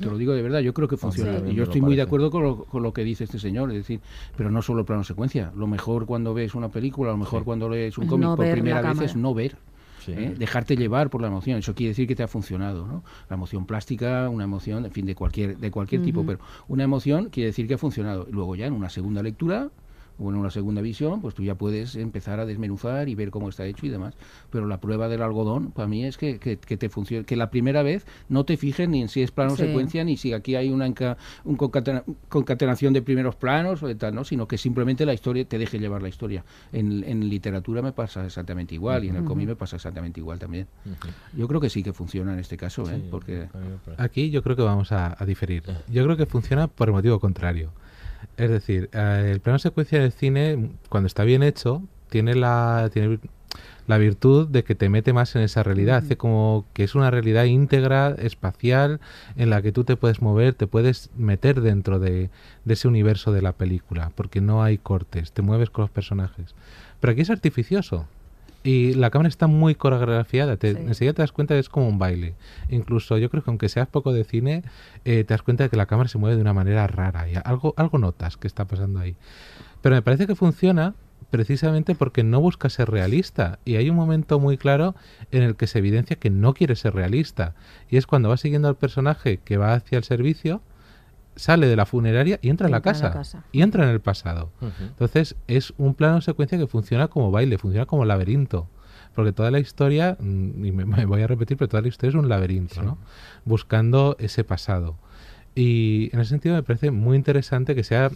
Te 0.00 0.06
lo 0.06 0.16
digo 0.16 0.32
de 0.32 0.42
verdad. 0.42 0.60
Yo 0.60 0.72
creo 0.74 0.88
que 0.88 0.96
funciona. 0.96 1.38
Sí. 1.40 1.46
Y 1.50 1.54
yo 1.54 1.64
estoy 1.64 1.80
muy 1.80 1.96
de 1.96 2.02
acuerdo 2.02 2.30
con 2.30 2.42
lo, 2.42 2.64
con 2.64 2.82
lo 2.82 2.92
que 2.92 3.04
dice 3.04 3.24
este 3.24 3.38
señor. 3.38 3.70
Es 3.70 3.76
decir, 3.78 4.00
pero 4.36 4.50
no 4.50 4.62
solo 4.62 4.84
plano 4.84 5.04
secuencia. 5.04 5.52
Lo 5.56 5.66
mejor 5.66 6.06
cuando 6.06 6.34
ves 6.34 6.54
una 6.54 6.68
película, 6.68 7.10
lo 7.10 7.16
mejor 7.16 7.44
cuando 7.44 7.68
lees 7.68 7.98
un 7.98 8.06
cómic 8.06 8.28
no 8.28 8.36
por 8.36 8.50
primera 8.50 8.80
vez 8.80 8.90
cámara. 8.90 9.06
es 9.06 9.16
no 9.16 9.34
ver. 9.34 9.56
Sí. 10.04 10.12
¿eh? 10.12 10.34
Dejarte 10.36 10.76
llevar 10.76 11.10
por 11.10 11.20
la 11.20 11.28
emoción. 11.28 11.58
Eso 11.58 11.74
quiere 11.74 11.90
decir 11.90 12.06
que 12.06 12.14
te 12.14 12.22
ha 12.22 12.28
funcionado. 12.28 12.86
¿no? 12.86 13.04
La 13.28 13.34
emoción 13.34 13.66
plástica, 13.66 14.28
una 14.28 14.44
emoción, 14.44 14.84
en 14.84 14.92
fin, 14.92 15.06
de 15.06 15.14
cualquier, 15.14 15.58
de 15.58 15.70
cualquier 15.70 16.02
tipo. 16.02 16.24
Pero 16.24 16.40
una 16.68 16.84
emoción 16.84 17.28
quiere 17.30 17.48
decir 17.48 17.66
que 17.66 17.74
ha 17.74 17.78
funcionado. 17.78 18.26
Luego 18.30 18.56
ya 18.56 18.66
en 18.66 18.72
una 18.72 18.90
segunda 18.90 19.22
lectura 19.22 19.70
o 20.18 20.30
en 20.30 20.36
una 20.36 20.50
segunda 20.50 20.82
visión, 20.82 21.20
pues 21.20 21.34
tú 21.34 21.42
ya 21.44 21.54
puedes 21.54 21.94
empezar 21.96 22.40
a 22.40 22.46
desmenuzar 22.46 23.08
y 23.08 23.14
ver 23.14 23.30
cómo 23.30 23.48
está 23.48 23.64
hecho 23.66 23.86
y 23.86 23.88
demás. 23.88 24.14
Pero 24.50 24.66
la 24.66 24.80
prueba 24.80 25.08
del 25.08 25.22
algodón, 25.22 25.70
para 25.70 25.86
mí, 25.88 26.04
es 26.04 26.16
que, 26.18 26.38
que, 26.38 26.56
que 26.58 26.76
te 26.76 26.88
funcione, 26.88 27.24
que 27.24 27.36
la 27.36 27.50
primera 27.50 27.82
vez 27.82 28.06
no 28.28 28.44
te 28.44 28.56
fijes 28.56 28.88
ni 28.88 29.00
en 29.02 29.08
si 29.08 29.22
es 29.22 29.30
plano 29.30 29.50
Sí. 29.56 29.62
secuencia, 29.64 30.04
ni 30.04 30.16
si 30.16 30.32
aquí 30.32 30.54
hay 30.56 30.70
una 30.70 30.86
enca- 30.88 31.16
un 31.44 31.56
concatena- 31.56 32.04
concatenación 32.28 32.92
de 32.92 33.02
primeros 33.02 33.36
planos 33.36 33.82
o 33.82 33.86
de 33.86 33.94
tal, 33.94 34.14
¿no? 34.14 34.24
sino 34.24 34.48
que 34.48 34.58
simplemente 34.58 35.06
la 35.06 35.14
historia 35.14 35.44
te 35.44 35.58
deje 35.58 35.78
llevar 35.78 36.02
la 36.02 36.08
historia. 36.08 36.44
En, 36.72 37.04
en 37.04 37.28
literatura 37.28 37.82
me 37.82 37.92
pasa 37.92 38.24
exactamente 38.26 38.74
igual 38.74 39.04
y 39.04 39.08
en 39.08 39.16
el 39.16 39.24
cómic 39.24 39.46
me 39.48 39.56
pasa 39.56 39.76
exactamente 39.76 40.20
igual 40.20 40.38
también. 40.38 40.66
Yo 41.34 41.46
creo 41.48 41.60
que 41.60 41.70
sí 41.70 41.82
que 41.82 41.92
funciona 41.92 42.32
en 42.32 42.38
este 42.40 42.56
caso, 42.56 42.90
¿eh? 42.90 43.00
porque 43.10 43.48
Aquí 43.98 44.30
yo 44.30 44.42
creo 44.42 44.56
que 44.56 44.62
vamos 44.62 44.92
a, 44.92 45.16
a 45.22 45.24
diferir. 45.26 45.62
Yo 45.88 46.04
creo 46.04 46.16
que 46.16 46.26
funciona 46.26 46.66
por 46.68 46.88
el 46.88 46.94
motivo 46.94 47.18
contrario. 47.20 47.70
Es 48.38 48.50
decir, 48.50 48.88
eh, 48.92 49.30
el 49.32 49.40
plano 49.40 49.58
secuencia 49.58 50.00
del 50.00 50.12
cine, 50.12 50.70
cuando 50.88 51.08
está 51.08 51.24
bien 51.24 51.42
hecho, 51.42 51.82
tiene 52.08 52.36
la, 52.36 52.88
tiene 52.92 53.18
la 53.88 53.98
virtud 53.98 54.46
de 54.46 54.62
que 54.62 54.76
te 54.76 54.88
mete 54.88 55.12
más 55.12 55.34
en 55.34 55.42
esa 55.42 55.64
realidad. 55.64 55.96
Hace 55.96 56.16
como 56.16 56.64
que 56.72 56.84
es 56.84 56.94
una 56.94 57.10
realidad 57.10 57.44
íntegra, 57.44 58.14
espacial, 58.16 59.00
en 59.36 59.50
la 59.50 59.60
que 59.60 59.72
tú 59.72 59.82
te 59.82 59.96
puedes 59.96 60.22
mover, 60.22 60.54
te 60.54 60.68
puedes 60.68 61.10
meter 61.16 61.60
dentro 61.62 61.98
de, 61.98 62.30
de 62.64 62.74
ese 62.74 62.86
universo 62.86 63.32
de 63.32 63.42
la 63.42 63.54
película, 63.54 64.12
porque 64.14 64.40
no 64.40 64.62
hay 64.62 64.78
cortes, 64.78 65.32
te 65.32 65.42
mueves 65.42 65.70
con 65.70 65.82
los 65.82 65.90
personajes. 65.90 66.54
Pero 67.00 67.12
aquí 67.12 67.22
es 67.22 67.30
artificioso. 67.30 68.06
Y 68.64 68.94
la 68.94 69.10
cámara 69.10 69.28
está 69.28 69.46
muy 69.46 69.74
coreografiada. 69.74 70.56
Te, 70.56 70.74
Sí. 70.74 70.80
Enseguida 70.80 71.14
te 71.14 71.22
das 71.22 71.32
cuenta 71.32 71.54
que 71.54 71.60
es 71.60 71.68
como 71.68 71.88
un 71.88 71.98
baile. 71.98 72.34
Incluso 72.68 73.16
yo 73.18 73.30
creo 73.30 73.42
que 73.42 73.50
aunque 73.50 73.68
seas 73.68 73.88
poco 73.88 74.12
de 74.12 74.24
cine, 74.24 74.62
eh, 75.04 75.24
te 75.24 75.34
das 75.34 75.42
cuenta 75.42 75.64
de 75.64 75.70
que 75.70 75.76
la 75.76 75.86
cámara 75.86 76.08
se 76.08 76.18
mueve 76.18 76.36
de 76.36 76.42
una 76.42 76.52
manera 76.52 76.86
rara. 76.86 77.28
Y 77.28 77.34
algo, 77.44 77.74
algo 77.76 77.98
notas 77.98 78.36
que 78.36 78.46
está 78.46 78.66
pasando 78.66 79.00
ahí. 79.00 79.16
Pero 79.80 79.94
me 79.94 80.02
parece 80.02 80.26
que 80.26 80.34
funciona 80.34 80.94
precisamente 81.30 81.94
porque 81.94 82.24
no 82.24 82.40
busca 82.40 82.68
ser 82.68 82.90
realista. 82.90 83.58
Y 83.64 83.76
hay 83.76 83.90
un 83.90 83.96
momento 83.96 84.38
muy 84.38 84.56
claro 84.56 84.94
en 85.30 85.42
el 85.42 85.56
que 85.56 85.66
se 85.66 85.78
evidencia 85.78 86.16
que 86.16 86.30
no 86.30 86.54
quiere 86.54 86.76
ser 86.76 86.94
realista. 86.94 87.54
Y 87.90 87.96
es 87.96 88.06
cuando 88.06 88.28
va 88.28 88.36
siguiendo 88.36 88.68
al 88.68 88.76
personaje 88.76 89.38
que 89.38 89.56
va 89.56 89.74
hacia 89.74 89.98
el 89.98 90.04
servicio, 90.04 90.62
sale 91.38 91.66
de 91.66 91.76
la 91.76 91.86
funeraria 91.86 92.38
y 92.42 92.50
entra 92.50 92.66
en 92.66 92.72
la 92.72 92.78
Entra 92.78 92.92
en 92.92 92.96
la 92.98 93.02
casa. 93.02 93.12
casa. 93.12 93.44
Y 93.52 93.62
entra 93.62 93.84
en 93.84 93.90
el 93.90 94.00
pasado. 94.00 94.50
Entonces 94.80 95.36
es 95.46 95.72
un 95.78 95.94
plano 95.94 96.20
secuencia 96.20 96.58
que 96.58 96.66
funciona 96.66 97.08
como 97.08 97.30
baile, 97.30 97.56
funciona 97.58 97.86
como 97.86 98.04
laberinto. 98.04 98.68
Porque 99.14 99.32
toda 99.32 99.50
la 99.50 99.58
historia, 99.58 100.16
mm, 100.20 100.64
y 100.64 100.72
me, 100.72 100.84
me 100.84 101.04
voy 101.06 101.22
a 101.22 101.26
repetir, 101.26 101.56
pero 101.56 101.68
toda 101.68 101.82
la 101.82 101.88
historia 101.88 102.10
es 102.10 102.14
un 102.14 102.28
laberinto, 102.28 102.82
¿no? 102.82 102.98
Buscando 103.44 104.16
ese 104.20 104.44
pasado. 104.44 104.96
Y 105.54 106.10
en 106.12 106.20
ese 106.20 106.30
sentido 106.30 106.54
me 106.54 106.62
parece 106.62 106.90
muy 106.90 107.16
interesante 107.16 107.74
que 107.74 107.82
sea, 107.82 108.10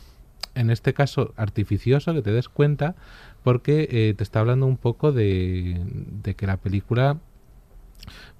en 0.54 0.70
este 0.70 0.94
caso, 0.94 1.32
artificioso, 1.36 2.14
que 2.14 2.22
te 2.22 2.30
des 2.30 2.48
cuenta, 2.48 2.94
porque 3.42 3.88
eh, 3.90 4.14
te 4.16 4.22
está 4.22 4.40
hablando 4.40 4.66
un 4.66 4.76
poco 4.76 5.10
de, 5.10 5.80
de 6.22 6.34
que 6.34 6.46
la 6.46 6.56
película 6.58 7.18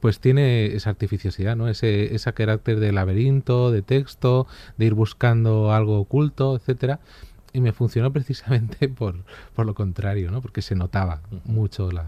pues 0.03 0.19
tiene 0.19 0.67
esa 0.75 0.91
artificiosidad, 0.91 1.55
¿no? 1.55 1.69
Ese, 1.69 2.13
ese 2.15 2.33
carácter 2.33 2.81
de 2.81 2.91
laberinto, 2.91 3.71
de 3.71 3.83
texto, 3.83 4.49
de 4.77 4.87
ir 4.87 4.95
buscando 4.95 5.73
algo 5.73 5.99
oculto, 6.01 6.57
etcétera. 6.57 6.99
Y 7.53 7.61
me 7.61 7.73
funcionó 7.73 8.13
precisamente 8.13 8.89
por, 8.89 9.15
por 9.55 9.65
lo 9.65 9.75
contrario, 9.75 10.33
¿no? 10.33 10.43
Porque 10.43 10.61
se 10.61 10.75
notaba 10.75 11.21
mucho 11.45 11.93
la, 11.93 12.05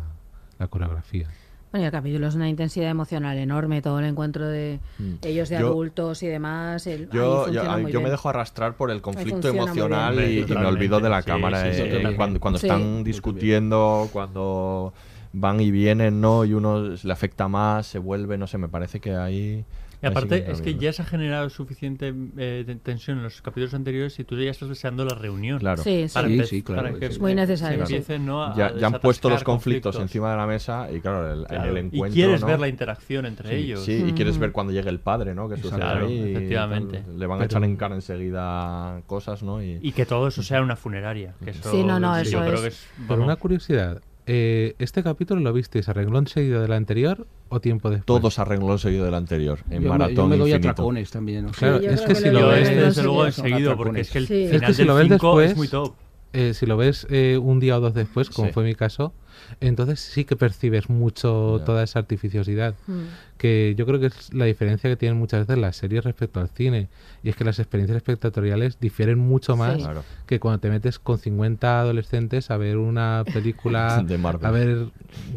la 0.58 0.66
coreografía. 0.66 1.28
Bueno, 1.70 1.84
y 1.84 1.86
el 1.86 1.92
capítulo 1.92 2.26
es 2.28 2.34
una 2.34 2.48
intensidad 2.48 2.88
emocional 2.90 3.36
enorme, 3.38 3.80
todo 3.80 4.00
el 4.00 4.06
encuentro 4.06 4.46
de 4.48 4.80
Mm. 4.98 5.12
ellos 5.22 5.48
de 5.48 5.58
Yo- 5.60 5.68
adultos 5.68 6.22
y 6.24 6.26
demás. 6.26 6.86
el- 6.88 7.08
Yo, 7.10 7.12
yo, 7.12 7.44
funciona 7.44 7.78
muy 7.78 7.92
yo 7.92 7.98
me 8.00 8.04
bien. 8.06 8.10
dejo 8.12 8.28
arrastrar 8.28 8.76
por 8.76 8.90
el 8.90 9.02
conflicto 9.02 9.48
emocional 9.48 10.18
y, 10.20 10.40
y 10.40 10.44
me 10.46 10.66
olvido 10.66 10.98
de 11.00 11.08
la 11.10 11.22
Sí, 11.22 11.26
cámara 11.30 11.62
sí, 11.64 11.74
sí, 11.76 11.82
eh, 11.82 11.84
totalmente. 11.86 12.16
cuando, 12.16 12.40
cuando 12.40 12.58
Sí. 12.58 12.66
están 12.66 13.04
discutiendo, 13.04 14.08
cuando 14.12 14.92
van 15.36 15.60
y 15.60 15.70
vienen, 15.70 16.20
¿no? 16.20 16.44
Y 16.44 16.54
uno 16.54 16.80
le 17.02 17.12
afecta 17.12 17.48
más, 17.48 17.86
se 17.86 17.98
vuelve, 17.98 18.38
no 18.38 18.46
sé, 18.46 18.56
me 18.56 18.68
parece 18.68 19.00
que 19.00 19.14
ahí... 19.14 19.64
Y 20.02 20.06
aparte, 20.06 20.50
es 20.50 20.60
que 20.60 20.74
ya 20.74 20.92
se 20.92 21.00
ha 21.00 21.04
generado 21.06 21.48
suficiente 21.48 22.12
eh, 22.36 22.76
tensión 22.82 23.16
en 23.16 23.22
los 23.24 23.40
capítulos 23.40 23.72
anteriores 23.72 24.18
y 24.18 24.24
tú 24.24 24.36
ya 24.38 24.50
estás 24.50 24.68
deseando 24.68 25.02
la 25.06 25.14
reunión. 25.14 25.58
Claro. 25.60 25.82
Sí, 25.82 26.08
sí. 26.08 26.12
Para 26.14 26.28
Sí, 26.28 26.44
sí, 26.44 26.62
claro, 26.62 26.82
para 26.82 26.98
que 26.98 27.06
es 27.06 27.18
muy 27.18 27.34
necesario, 27.34 27.82
¿no? 28.20 28.44
a 28.44 28.54
ya, 28.54 28.74
ya 28.76 28.86
han 28.88 29.00
puesto 29.00 29.30
los 29.30 29.42
conflictos, 29.42 29.96
conflictos. 29.96 30.02
encima 30.02 30.30
de 30.32 30.36
la 30.36 30.46
mesa 30.46 30.88
y 30.92 31.00
claro, 31.00 31.32
el, 31.32 31.46
Claro, 31.46 31.70
el 31.70 31.76
y 31.76 31.80
encuentro... 31.86 32.14
quieres 32.14 32.40
¿no? 32.42 32.46
ver 32.48 32.60
la 32.60 32.68
interacción 32.68 33.24
entre 33.24 33.48
Sí, 33.48 33.54
ellos. 33.54 33.82
Sí, 33.82 34.04
y 34.06 34.12
quieres 34.12 34.36
Mm. 34.36 34.40
ver 34.40 34.52
cuando 34.52 34.72
llegue 34.74 34.90
el 34.90 35.00
padre, 35.00 35.34
¿no? 35.34 35.48
Que 35.48 35.56
sucede 35.56 35.78
Claro, 35.78 36.06
ahí 36.06 36.12
y 36.20 36.30
efectivamente. 36.32 36.98
tal. 37.00 37.18
Le 37.18 37.26
van 37.26 37.36
a 37.36 37.38
Pero- 37.38 37.46
echar 37.46 37.64
en 37.64 37.76
cara 37.76 37.94
enseguida 37.94 39.00
cosas, 39.06 39.42
¿no? 39.42 39.62
Y, 39.62 39.78
Y 39.80 39.92
que 39.92 40.04
todo 40.04 40.28
eso 40.28 40.42
sea 40.42 40.60
una 40.60 40.76
funeraria. 40.76 41.34
Que 41.42 41.50
eso, 41.50 41.70
Sí, 41.70 41.82
no, 41.82 41.98
no, 41.98 42.14
yo 42.16 42.20
eso 42.28 42.40
creo 42.40 42.54
es. 42.56 42.60
que 42.60 42.66
es. 42.68 42.86
Una 43.18 43.36
curiosidad, 43.36 44.02
eh, 44.26 44.74
¿este 44.78 45.02
capítulo 45.02 45.40
lo 45.40 45.52
visteis 45.52 45.88
arreglón 45.88 46.26
seguido 46.26 46.62
del 46.62 46.72
anterior 46.72 47.26
o 47.50 47.60
tiempo 47.60 47.90
después? 47.90 48.06
todos 48.06 48.38
arregló 48.38 48.78
seguido 48.78 49.04
del 49.04 49.14
anterior, 49.14 49.58
en 49.70 49.76
yo, 49.76 49.80
me, 49.82 49.88
maratón 49.88 50.14
yo 50.16 50.26
me 50.28 50.36
doy 50.38 50.50
infinito. 50.50 50.70
atracones 50.70 51.10
también. 51.10 51.48
Claro, 51.50 51.76
es 51.78 52.00
que 52.00 52.06
que 52.08 52.14
si 52.14 52.30
lo 52.30 52.48
ves... 52.48 52.68
este, 52.68 52.80
desde 52.82 53.02
luego, 53.02 53.30
son 53.30 53.46
enseguido, 53.46 53.76
porque 53.76 54.00
es 54.00 54.10
que 54.10 54.18
el 54.18 54.26
Sí. 54.26 54.42
Es 54.44 54.50
final 54.50 54.66
que 54.66 54.72
si 54.74 54.78
del 54.78 54.86
lo 54.88 54.94
ves 54.94 55.02
5 55.08 55.14
es 55.14 55.48
después, 55.48 55.56
muy 55.56 55.68
top. 55.68 55.94
eh, 56.32 56.54
si 56.54 56.66
lo 56.66 56.76
ves 56.76 57.06
eh, 57.10 57.38
un 57.40 57.60
día 57.60 57.76
o 57.76 57.80
dos 57.80 57.94
después, 57.94 58.30
como 58.30 58.48
Sí. 58.48 58.54
fue 58.54 58.64
mi 58.64 58.74
caso, 58.74 59.12
Entonces 59.60 60.00
sí 60.00 60.24
que 60.24 60.36
percibes 60.36 60.88
mucho 60.90 61.60
toda 61.64 61.82
esa 61.82 61.98
artificiosidad. 62.00 62.74
Mm. 62.86 63.02
Que 63.38 63.74
yo 63.76 63.84
creo 63.84 63.98
que 64.00 64.06
es 64.06 64.32
la 64.32 64.44
diferencia 64.46 64.88
que 64.88 64.96
tienen 64.96 65.18
muchas 65.18 65.46
veces 65.46 65.60
las 65.60 65.76
series 65.76 66.04
respecto 66.04 66.40
al 66.40 66.48
cine. 66.48 66.88
Y 67.22 67.28
es 67.30 67.36
que 67.36 67.44
las 67.44 67.58
experiencias 67.58 67.96
espectatoriales 67.96 68.78
difieren 68.80 69.18
mucho 69.18 69.56
más 69.56 69.76
Sí. 69.76 69.82
Claro. 69.82 70.04
que 70.26 70.38
cuando 70.40 70.60
te 70.60 70.70
metes 70.70 70.98
con 70.98 71.18
50 71.18 71.80
adolescentes 71.80 72.50
a 72.50 72.56
ver 72.56 72.76
una 72.78 73.24
película, 73.32 74.02
De 74.06 74.18
Marvel. 74.18 74.46
a 74.46 74.50
ver 74.50 74.86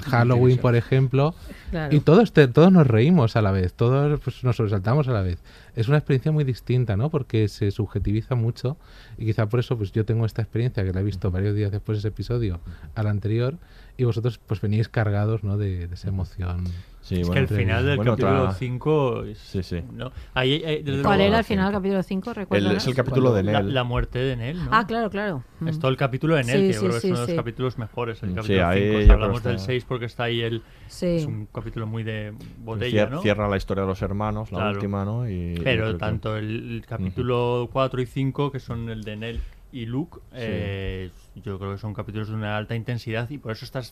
Halloween, 0.05 0.57
por 0.59 0.75
ejemplo, 0.75 1.33
Claro. 1.71 1.95
y 1.95 1.99
todos, 1.99 2.31
te- 2.33 2.47
todos 2.47 2.71
nos 2.71 2.87
reímos 2.87 3.35
a 3.35 3.41
la 3.41 3.51
vez, 3.51 3.73
todos 3.73 4.19
pues, 4.21 4.43
nos 4.43 4.55
sobresaltamos 4.55 5.07
a 5.07 5.11
la 5.11 5.21
vez. 5.21 5.39
Es 5.75 5.87
una 5.87 5.97
experiencia 5.97 6.31
muy 6.31 6.43
distinta, 6.43 6.95
¿no? 6.97 7.09
Porque 7.09 7.47
se 7.49 7.71
subjetiviza 7.71 8.35
mucho 8.35 8.77
y 9.17 9.25
quizá 9.25 9.47
por 9.47 9.59
eso 9.59 9.77
pues 9.77 9.91
yo 9.91 10.05
tengo 10.05 10.25
esta 10.25 10.41
experiencia 10.41 10.83
que 10.83 10.93
la 10.93 11.01
he 11.01 11.03
visto 11.03 11.29
varios 11.29 11.55
días 11.55 11.71
después 11.71 11.97
de 11.97 11.99
ese 11.99 12.07
episodio 12.09 12.59
al 12.95 13.07
anterior 13.07 13.55
y 13.97 14.03
vosotros 14.03 14.37
pues 14.45 14.61
veníais 14.61 14.89
cargados, 14.89 15.43
¿no? 15.43 15.57
De, 15.57 15.87
de 15.87 15.93
esa 15.95 16.09
emoción. 16.09 16.65
Sí, 17.01 17.21
es 17.21 17.27
bueno, 17.27 17.33
que 17.33 17.39
el 17.39 17.43
entre- 17.45 17.57
final 17.57 17.85
del 17.85 17.95
bueno, 17.95 18.11
capítulo 18.11 18.41
otra- 18.43 18.53
5 18.53 19.23
es, 19.23 19.37
Sí, 19.37 19.63
sí. 19.63 19.81
¿no? 19.93 20.11
Ahí- 20.33 20.61
ahí, 20.65 20.83
desde 20.83 21.03
¿Cuál 21.03 21.21
era 21.21 21.37
el 21.39 21.43
final, 21.45 21.71
capítulo 21.71 22.03
5? 22.03 22.33
¿Recuerdas? 22.33 22.75
es 22.75 22.87
el 22.87 22.95
capítulo 22.95 23.33
de 23.33 23.43
la, 23.43 23.61
Nell. 23.61 23.73
la 23.73 23.83
muerte 23.85 24.19
de 24.19 24.35
Nell, 24.35 24.57
¿no? 24.65 24.69
Ah, 24.73 24.85
claro, 24.85 25.09
claro. 25.09 25.41
Es 25.65 25.77
Mm. 25.77 25.79
todo 25.79 25.89
el 25.91 25.95
capítulo 25.95 26.35
de 26.35 26.43
Nell, 26.43 26.59
Sí, 26.59 26.67
que 26.67 26.73
yo 26.73 26.79
sí, 26.81 26.85
creo 26.85 26.93
que 26.95 26.99
sí, 26.99 27.07
es 27.07 27.11
uno 27.13 27.21
de 27.21 27.27
los 27.27 27.35
capítulos 27.37 27.77
mejores. 27.77 28.23
El 28.23 28.29
Sí, 28.31 28.35
capítulo 28.35 28.67
ahí 28.67 28.79
5. 28.81 28.91
yo 28.93 28.99
Si 28.99 29.03
creo 29.05 29.13
hablamos 29.15 29.43
del 29.43 29.55
está- 29.55 29.65
6 29.67 29.85
porque 29.87 30.05
está 30.05 30.23
ahí 30.25 30.41
el. 30.41 30.61
Sí. 30.87 31.05
Es 31.05 31.25
un 31.25 31.45
capítulo 31.45 31.87
muy 31.87 32.03
de 32.03 32.33
botella, 32.63 33.05
Cier- 33.07 33.11
¿no? 33.11 33.21
Cierra 33.21 33.47
la 33.47 33.55
historia 33.57 33.83
de 33.83 33.87
los 33.87 34.01
hermanos, 34.01 34.51
la 34.51 34.57
Claro. 34.57 34.73
última, 34.73 35.05
¿no? 35.05 35.29
Y, 35.29 35.55
Pero 35.63 35.93
que- 35.93 35.97
tanto 35.99 36.35
el, 36.35 36.75
el 36.75 36.85
capítulo 36.85 37.69
4 37.71 38.01
y 38.01 38.05
5, 38.05 38.51
que 38.51 38.59
son 38.59 38.89
el 38.89 39.03
de 39.05 39.15
Nell 39.15 39.39
y 39.71 39.85
Luke, 39.85 40.19
eh, 40.33 41.09
yo 41.43 41.57
creo 41.59 41.71
que 41.73 41.77
son 41.77 41.93
capítulos 41.93 42.29
de 42.29 42.35
una 42.35 42.57
alta 42.57 42.75
intensidad 42.75 43.29
y 43.29 43.37
por 43.37 43.51
eso 43.51 43.65
estás 43.65 43.91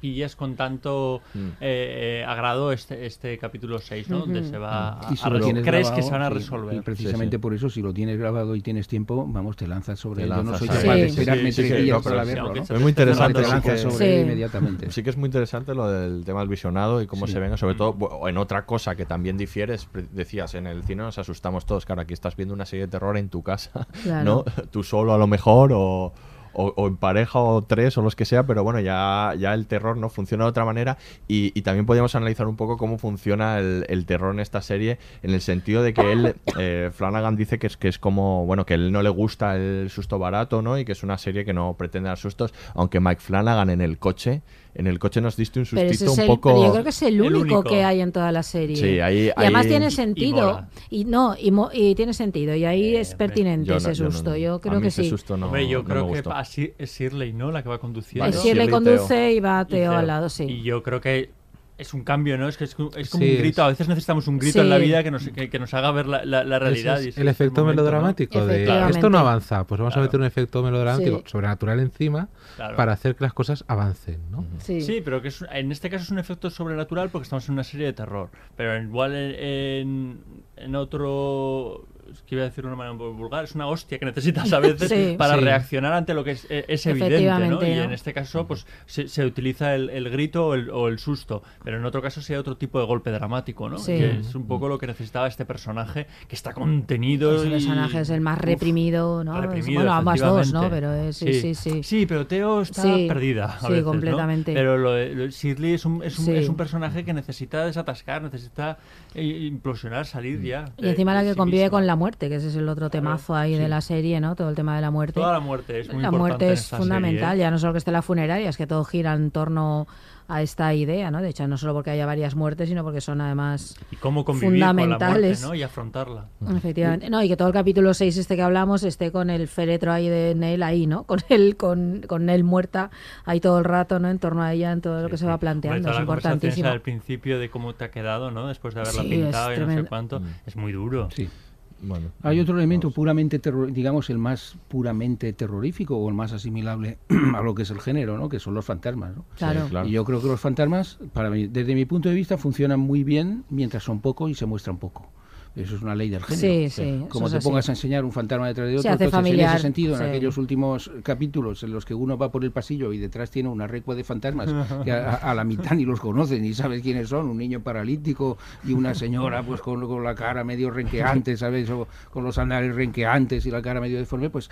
pillas 0.00 0.36
con 0.36 0.54
tanto 0.56 1.20
Mm. 1.34 1.38
eh, 1.60 2.20
eh, 2.20 2.24
agrado 2.26 2.72
este, 2.72 3.06
este 3.06 3.36
capítulo 3.38 3.78
6, 3.78 4.08
¿no? 4.08 4.20
Donde 4.20 4.44
se 4.44 4.58
va 4.58 5.00
a, 5.08 5.12
Y 5.12 5.16
si 5.16 5.24
a 5.26 5.30
lo 5.30 5.40
crees 5.62 5.90
que 5.90 6.02
se 6.02 6.10
van 6.10 6.22
a 6.22 6.28
sí, 6.28 6.34
resolver. 6.34 6.74
Y 6.76 6.80
precisamente 6.80 7.36
Sí, 7.36 7.38
sí. 7.38 7.42
por 7.42 7.54
eso, 7.54 7.68
si 7.70 7.82
lo 7.82 7.92
tienes 7.92 8.18
grabado 8.18 8.54
y 8.56 8.60
tienes 8.60 8.88
tiempo, 8.88 9.26
vamos, 9.28 9.56
te 9.56 9.66
lanzas 9.66 9.98
sobre 9.98 10.24
él. 10.24 10.28
Yo 10.30 10.42
no 10.42 10.56
soy 10.58 10.68
capaz 10.68 10.94
de 10.94 11.06
esperarme 11.06 11.52
tres 11.52 11.76
días 11.84 11.96
no, 11.96 12.02
para 12.02 12.24
verlo, 12.24 12.52
Es 12.54 12.70
muy 12.80 12.92
te- 12.92 13.04
te 13.04 13.10
interesante, 13.10 13.42
Te 13.42 13.48
lanzas 13.48 13.62
que- 13.84 13.90
sobre 13.90 14.14
él 14.16 14.22
inmediatamente. 14.26 14.90
Sí 14.90 15.02
que 15.02 15.10
es 15.10 15.16
muy 15.16 15.26
interesante 15.26 15.74
lo 15.74 15.88
del 15.90 16.24
tema 16.24 16.40
del 16.40 16.48
visionado 16.48 17.02
y 17.02 17.06
cómo 17.06 17.26
Sí. 17.26 17.32
se 17.34 17.40
venga, 17.40 17.56
sobre 17.56 17.74
todo 17.74 17.94
bu- 17.94 18.28
en 18.28 18.36
otra 18.38 18.64
cosa 18.66 18.94
que 18.96 19.04
también 19.06 19.36
difiere, 19.36 19.74
es 19.74 19.88
decías, 20.12 20.54
en 20.54 20.66
el 20.66 20.82
cine 20.84 21.02
nos 21.02 21.18
asustamos 21.18 21.66
todos, 21.66 21.84
claro, 21.86 22.02
aquí 22.02 22.14
estás 22.14 22.36
viendo 22.36 22.54
una 22.54 22.66
serie 22.66 22.86
de 22.86 22.90
terror 22.90 23.16
en 23.16 23.28
tu 23.28 23.42
casa, 23.42 23.86
Claro. 24.02 24.24
¿no? 24.24 24.64
Tú 24.70 24.82
solo 24.82 25.12
a 25.14 25.18
lo 25.18 25.26
mejor 25.26 25.70
o, 25.74 26.12
o- 26.60 26.74
o 26.76 26.86
en 26.88 26.96
pareja 26.96 27.38
o 27.38 27.62
tres 27.62 27.96
o 27.98 28.02
los 28.02 28.16
que 28.16 28.24
sea, 28.24 28.46
pero 28.46 28.64
bueno, 28.64 28.80
ya, 28.80 29.32
ya 29.38 29.54
el 29.54 29.66
terror 29.66 29.96
no 29.96 30.08
funciona 30.08 30.44
de 30.44 30.50
otra 30.50 30.64
manera 30.64 30.98
y, 31.28 31.52
y 31.58 31.62
también 31.62 31.86
podríamos 31.86 32.14
analizar 32.16 32.46
un 32.48 32.56
poco 32.56 32.76
cómo 32.76 32.98
funciona 32.98 33.58
el, 33.58 34.04
terror 34.06 34.34
en 34.34 34.40
esta 34.40 34.60
serie 34.60 34.98
en 35.22 35.30
el 35.34 35.40
sentido 35.40 35.82
de 35.82 35.94
que 35.94 36.12
él, 36.12 36.34
eh, 36.58 36.90
Flanagan 36.92 37.36
dice 37.36 37.58
que 37.58 37.68
es, 37.68 37.76
que 37.76 37.88
es 37.88 37.98
como, 37.98 38.44
bueno, 38.46 38.66
que 38.66 38.74
él 38.74 38.90
no 38.92 39.02
le 39.02 39.10
gusta 39.10 39.54
el 39.56 39.88
susto 39.90 40.18
barato, 40.18 40.60
¿no? 40.62 40.78
Y 40.78 40.84
que 40.84 40.92
es 40.92 41.02
una 41.02 41.16
serie 41.18 41.44
que 41.44 41.52
no 41.52 41.74
pretende 41.78 42.08
dar 42.08 42.18
sustos, 42.18 42.52
aunque 42.74 43.00
Mike 43.00 43.20
Flanagan 43.20 43.70
en 43.70 43.80
el 43.80 43.98
coche, 43.98 44.42
en 44.78 44.86
el 44.86 44.98
coche 45.00 45.20
nos 45.20 45.36
diste 45.36 45.58
un 45.58 45.66
sustito 45.66 46.12
un 46.12 46.20
el- 46.20 46.26
poco... 46.28 46.64
yo 46.64 46.70
creo 46.72 46.82
que 46.84 46.90
es 46.90 47.02
el 47.02 47.14
El 47.14 47.20
único, 47.22 47.40
único. 47.58 47.62
que 47.64 47.82
hay 47.84 48.00
en 48.00 48.12
toda 48.12 48.30
la 48.32 48.42
serie. 48.42 48.76
Sí, 48.76 49.00
ahí- 49.00 49.26
y 49.26 49.30
además 49.34 49.64
ahí- 49.64 49.68
tiene 49.70 49.84
y- 49.86 49.88
y 49.88 49.90
sentido. 49.90 50.36
mola. 50.52 50.68
Y, 50.88 51.04
no, 51.04 51.34
y, 51.38 51.50
mo- 51.50 51.70
y 51.72 51.94
tiene 51.96 52.14
sentido. 52.14 52.54
Y 52.54 52.64
ahí 52.64 52.94
Eh, 52.96 53.00
es 53.00 53.10
hombre. 53.12 53.26
pertinente 53.26 53.66
Yo 53.66 53.74
no- 53.74 53.78
ese 53.78 53.94
yo 53.94 54.04
no- 54.04 54.10
susto. 54.12 54.30
a 54.30 54.38
Yo 54.38 54.54
mí 54.54 54.60
creo 54.60 54.80
que 54.80 54.86
ese 54.88 55.02
sí. 55.02 55.10
susto 55.10 55.36
no- 55.36 55.46
Hombre, 55.46 55.68
yo 55.68 55.78
no 55.80 55.84
creo 55.84 56.06
me 56.06 56.12
que 56.12 56.18
a 56.30 56.44
es 56.78 56.96
Shirley, 56.96 57.32
¿no? 57.32 57.50
La 57.50 57.62
que 57.62 57.68
va 57.68 57.78
conduciendo. 57.78 58.24
Vale, 58.24 58.36
Shirley 58.36 58.66
Shirley 58.66 58.68
conduce 58.70 59.32
y 59.32 59.40
va 59.40 59.66
Y 59.68 59.70
Teo 59.72 59.90
Teo. 59.90 59.98
al 59.98 60.06
lado, 60.06 60.28
sí. 60.28 60.44
Y 60.44 60.62
yo 60.62 60.82
creo 60.82 61.00
que 61.00 61.30
es 61.78 61.94
un 61.94 62.02
cambio, 62.02 62.36
¿no? 62.36 62.48
Es 62.48 62.56
que 62.56 62.64
es, 62.64 62.74
como- 62.74 62.90
es 62.96 63.08
como 63.08 63.22
Sí, 63.22 63.30
un 63.30 63.36
es- 63.36 63.40
grito. 63.40 63.62
A 63.62 63.68
veces 63.68 63.88
necesitamos 63.88 64.26
un 64.26 64.38
grito 64.38 64.54
Sí. 64.54 64.58
en 64.60 64.68
la 64.68 64.78
vida 64.78 65.02
que 65.04 65.10
nos, 65.12 65.28
que, 65.28 65.48
que 65.48 65.58
nos 65.60 65.72
haga 65.74 65.90
ver 65.92 66.06
la, 66.06 66.24
la- 66.24 66.42
la 66.44 66.58
realidad. 66.58 67.00
Es 67.00 67.16
el 67.16 67.28
efecto 67.28 67.60
momento, 67.62 67.82
¿no? 67.82 67.86
melodramático 67.88 68.44
de 68.46 68.64
esto 68.90 69.08
no 69.08 69.18
avanza, 69.18 69.64
pues 69.64 69.78
vamos 69.78 69.94
Claro. 69.94 70.02
a 70.04 70.06
meter 70.08 70.20
un 70.20 70.26
efecto 70.26 70.62
melodramático 70.62 71.18
Sí. 71.18 71.24
sobrenatural 71.30 71.78
encima 71.80 72.28
Claro. 72.56 72.76
para 72.76 72.92
hacer 72.92 73.14
que 73.14 73.24
las 73.24 73.32
cosas 73.32 73.64
avancen, 73.68 74.20
¿no? 74.30 74.44
Sí. 74.58 74.80
Sí, 74.80 75.00
pero 75.04 75.22
que 75.22 75.28
es, 75.28 75.44
en 75.52 75.70
este 75.72 75.88
caso 75.88 76.02
es 76.04 76.10
un 76.10 76.18
efecto 76.18 76.50
sobrenatural 76.50 77.10
porque 77.10 77.22
estamos 77.22 77.46
en 77.48 77.52
una 77.54 77.64
serie 77.64 77.86
de 77.86 77.92
terror. 77.92 78.30
Pero 78.56 78.76
igual 78.82 79.14
en, 79.14 79.34
en, 79.38 80.20
en 80.56 80.74
otro. 80.74 81.86
Es 82.10 82.22
que 82.22 82.34
iba 82.34 82.42
a 82.44 82.48
decir 82.48 82.62
de 82.64 82.68
una 82.68 82.76
manera 82.76 82.92
un 82.92 82.98
poco 82.98 83.12
vulgar, 83.14 83.44
es 83.44 83.54
una 83.54 83.66
hostia 83.66 83.98
que 83.98 84.04
necesitas 84.06 84.52
a 84.52 84.60
veces 84.60 84.88
Sí. 84.88 85.14
para 85.18 85.34
Sí. 85.34 85.40
reaccionar 85.44 85.92
ante 85.92 86.14
lo 86.14 86.24
que 86.24 86.32
es, 86.32 86.46
eh, 86.50 86.64
es 86.68 86.86
evidente, 86.86 87.20
¿no? 87.48 87.62
Y 87.66 87.74
¿no? 87.76 87.82
en 87.84 87.92
este 87.92 88.12
caso, 88.14 88.46
pues 88.46 88.66
se, 88.86 89.08
se 89.08 89.24
utiliza 89.24 89.74
el, 89.74 89.90
el 89.90 90.08
grito 90.10 90.46
o 90.48 90.54
el, 90.54 90.70
o 90.70 90.88
el 90.88 90.98
susto, 90.98 91.42
pero 91.64 91.76
en 91.78 91.84
otro 91.84 92.00
caso 92.02 92.20
sería 92.22 92.40
otro 92.40 92.56
tipo 92.56 92.78
de 92.80 92.86
golpe 92.86 93.10
dramático, 93.10 93.68
¿no? 93.68 93.78
Sí. 93.78 93.92
Que 93.98 94.18
es 94.20 94.34
un 94.34 94.46
poco 94.46 94.68
lo 94.68 94.78
que 94.78 94.86
necesitaba 94.86 95.28
este 95.28 95.44
personaje 95.44 96.06
que 96.28 96.34
está 96.34 96.52
contenido. 96.52 97.36
Ese 97.36 97.48
y- 97.48 97.50
personaje 97.50 98.00
es 98.00 98.10
el 98.10 98.20
más 98.20 98.38
Uf, 98.38 98.44
reprimido, 98.44 99.22
¿no? 99.24 99.40
reprimido, 99.40 99.80
bueno, 99.80 99.92
ambas 99.94 100.20
dos, 100.20 100.52
¿no? 100.52 100.68
Pero 100.70 100.92
es- 100.94 101.16
sí, 101.16 101.54
sí, 101.54 101.82
sí. 101.82 102.06
pero 102.06 102.26
Teo 102.26 102.62
está 102.62 102.82
Sí, 102.82 103.06
perdida. 103.08 103.44
a 103.46 103.60
sí, 103.60 103.66
veces, 103.68 103.84
¿no? 103.84 103.90
completamente. 103.90 104.54
Pero 104.54 104.78
lo, 104.78 104.96
lo 104.96 105.26
Shirley 105.26 105.74
es 105.74 105.84
un, 105.84 106.02
es, 106.02 106.18
un, 106.18 106.24
Sí. 106.24 106.32
es 106.34 106.48
un 106.48 106.56
personaje 106.56 107.04
que 107.04 107.12
necesita 107.12 107.66
desatascar, 107.66 108.22
necesita 108.22 108.78
eh, 109.14 109.22
implosionar, 109.24 110.06
salir 110.06 110.40
ya. 110.42 110.66
Y 110.78 110.82
de- 110.82 110.90
encima 110.90 111.14
la 111.14 111.22
que 111.22 111.30
sí 111.30 111.36
convive 111.36 111.64
misma. 111.64 111.70
con 111.70 111.86
la 111.86 111.96
muerte, 111.98 112.30
que 112.30 112.36
ese 112.36 112.48
es 112.48 112.56
el 112.56 112.68
otro 112.70 112.88
temazo 112.88 113.34
ahí 113.34 113.54
de 113.54 113.68
la 113.68 113.82
serie, 113.82 114.18
¿no? 114.20 114.34
Todo 114.34 114.48
el 114.48 114.54
tema 114.54 114.74
de 114.76 114.80
la 114.80 114.90
muerte. 114.90 115.20
Toda 115.20 115.32
la 115.34 115.40
muerte 115.40 115.80
es 115.80 115.92
muy 115.92 116.00
la 116.00 116.08
importante 116.08 116.46
muerte 116.46 116.52
es 116.52 116.68
fundamental, 116.68 117.30
serie, 117.32 117.42
¿eh? 117.42 117.46
ya 117.46 117.50
no 117.50 117.58
solo 117.58 117.72
que 117.72 117.78
esté 117.78 117.92
la 117.92 118.02
funeraria, 118.02 118.48
es 118.48 118.56
que 118.56 118.66
todo 118.66 118.84
gira 118.84 119.12
en 119.12 119.30
torno 119.30 119.86
a 120.30 120.42
esta 120.42 120.74
idea, 120.74 121.10
¿no? 121.10 121.22
De 121.22 121.30
hecho, 121.30 121.48
no 121.48 121.56
solo 121.56 121.72
porque 121.72 121.88
haya 121.88 122.04
varias 122.04 122.34
muertes, 122.34 122.68
sino 122.68 122.84
porque 122.84 123.00
son 123.00 123.22
además 123.22 123.78
Y 123.90 123.96
cómo 123.96 124.26
convivir 124.26 124.50
con 124.50 124.58
la 124.58 124.72
muerte, 124.74 124.92
fundamentales. 124.92 125.42
¿no? 125.42 125.54
Y 125.54 125.62
afrontarla. 125.62 126.26
Efectivamente. 126.54 127.08
No, 127.08 127.22
y 127.22 127.28
que 127.28 127.36
todo 127.38 127.48
el 127.48 127.54
capítulo 127.54 127.94
6 127.94 128.14
este 128.18 128.36
que 128.36 128.42
hablamos 128.42 128.82
esté 128.82 129.10
con 129.10 129.30
el 129.30 129.48
féretro 129.48 129.90
ahí 129.90 130.10
de 130.10 130.34
Nell 130.34 130.62
ahí, 130.62 130.86
¿no? 130.86 131.04
Con 131.04 131.20
él, 131.30 131.56
con, 131.56 132.02
con 132.06 132.26
Nell 132.26 132.44
muerta 132.44 132.90
ahí 133.24 133.40
todo 133.40 133.58
el 133.58 133.64
rato, 133.64 133.98
¿no? 134.00 134.10
En 134.10 134.18
torno 134.18 134.42
a 134.42 134.52
ella, 134.52 134.70
en 134.72 134.82
todo 134.82 135.00
lo 135.02 135.08
que 135.08 135.16
se 135.16 135.24
va 135.24 135.38
planteando. 135.38 135.80
toda 135.80 135.92
Es 135.92 135.96
la 135.96 136.02
importantísimo. 136.02 136.68
al 136.68 136.82
principio 136.82 137.38
de 137.38 137.48
cómo 137.48 137.74
te 137.74 137.84
ha 137.84 137.90
quedado, 137.90 138.30
¿no? 138.30 138.48
Después 138.48 138.74
de 138.74 138.82
haberla 138.82 139.02
Sí, 139.04 139.08
pintado 139.08 139.54
y 139.54 139.58
no 139.60 139.72
sé 139.72 139.84
cuánto. 139.84 140.20
Es 140.44 140.56
muy 140.56 140.72
duro. 140.72 141.08
Sí. 141.16 141.30
Bueno, 141.80 142.08
Hay 142.22 142.40
otro 142.40 142.56
elemento 142.56 142.88
vamos. 142.88 142.94
puramente, 142.94 143.38
terror, 143.38 143.72
digamos, 143.72 144.10
el 144.10 144.18
más 144.18 144.56
puramente 144.68 145.32
terrorífico 145.32 145.96
o 145.96 146.08
el 146.08 146.14
más 146.14 146.32
asimilable 146.32 146.98
a 147.34 147.40
lo 147.42 147.54
que 147.54 147.62
es 147.62 147.70
el 147.70 147.80
género, 147.80 148.18
¿no? 148.18 148.28
Que 148.28 148.40
son 148.40 148.54
los 148.54 148.64
fantasmas, 148.64 149.16
¿no? 149.16 149.24
Claro. 149.36 149.64
Sí, 149.64 149.70
claro. 149.70 149.88
Y 149.88 149.92
yo 149.92 150.04
creo 150.04 150.20
que 150.20 150.26
los 150.28 150.40
fantasmas, 150.40 150.98
para 151.12 151.30
mí, 151.30 151.46
desde 151.46 151.74
mi 151.74 151.84
punto 151.84 152.08
de 152.08 152.14
vista, 152.14 152.36
funcionan 152.36 152.80
muy 152.80 153.04
bien 153.04 153.44
mientras 153.48 153.82
son 153.84 154.00
pocos 154.00 154.30
y 154.30 154.34
se 154.34 154.46
muestran 154.46 154.78
poco. 154.78 155.10
Eso 155.58 155.74
es 155.76 155.82
una 155.82 155.94
ley 155.94 156.08
del 156.08 156.22
género. 156.22 156.40
Sí, 156.40 156.70
sí, 156.70 157.04
Como 157.08 157.28
te 157.28 157.38
así. 157.38 157.48
pongas 157.48 157.68
a 157.68 157.72
enseñar 157.72 158.04
un 158.04 158.12
fantasma 158.12 158.46
detrás 158.46 158.68
de 158.68 158.74
Se 158.74 158.78
otro, 158.78 158.90
hace 158.92 159.04
entonces 159.04 159.18
en 159.18 159.24
familiar, 159.24 159.54
ese 159.56 159.62
sentido, 159.62 159.96
sí. 159.96 160.02
en 160.04 160.08
aquellos 160.10 160.38
últimos 160.38 160.90
capítulos 161.02 161.62
en 161.64 161.72
los 161.72 161.84
que 161.84 161.94
uno 161.94 162.16
va 162.16 162.30
por 162.30 162.44
el 162.44 162.52
pasillo 162.52 162.92
y 162.92 162.98
detrás 162.98 163.30
tiene 163.30 163.48
una 163.48 163.66
recua 163.66 163.94
de 163.94 164.04
fantasmas 164.04 164.48
que 164.84 164.92
a, 164.92 165.14
a 165.14 165.34
la 165.34 165.44
mitad 165.44 165.74
ni 165.74 165.84
los 165.84 165.98
conocen 166.00 166.42
ni 166.42 166.54
sabes 166.54 166.80
quiénes 166.82 167.08
son, 167.08 167.28
un 167.28 167.36
niño 167.38 167.60
paralítico 167.60 168.38
y 168.64 168.72
una 168.72 168.94
señora 168.94 169.42
pues 169.42 169.60
con, 169.60 169.86
con 169.86 170.04
la 170.04 170.14
cara 170.14 170.44
medio 170.44 170.70
renqueante, 170.70 171.36
¿sabes? 171.36 171.68
O 171.70 171.88
con 172.10 172.22
los 172.24 172.38
andales 172.38 172.74
renqueantes 172.74 173.44
y 173.46 173.50
la 173.50 173.60
cara 173.60 173.80
medio 173.80 173.98
deforme, 173.98 174.30
pues 174.30 174.48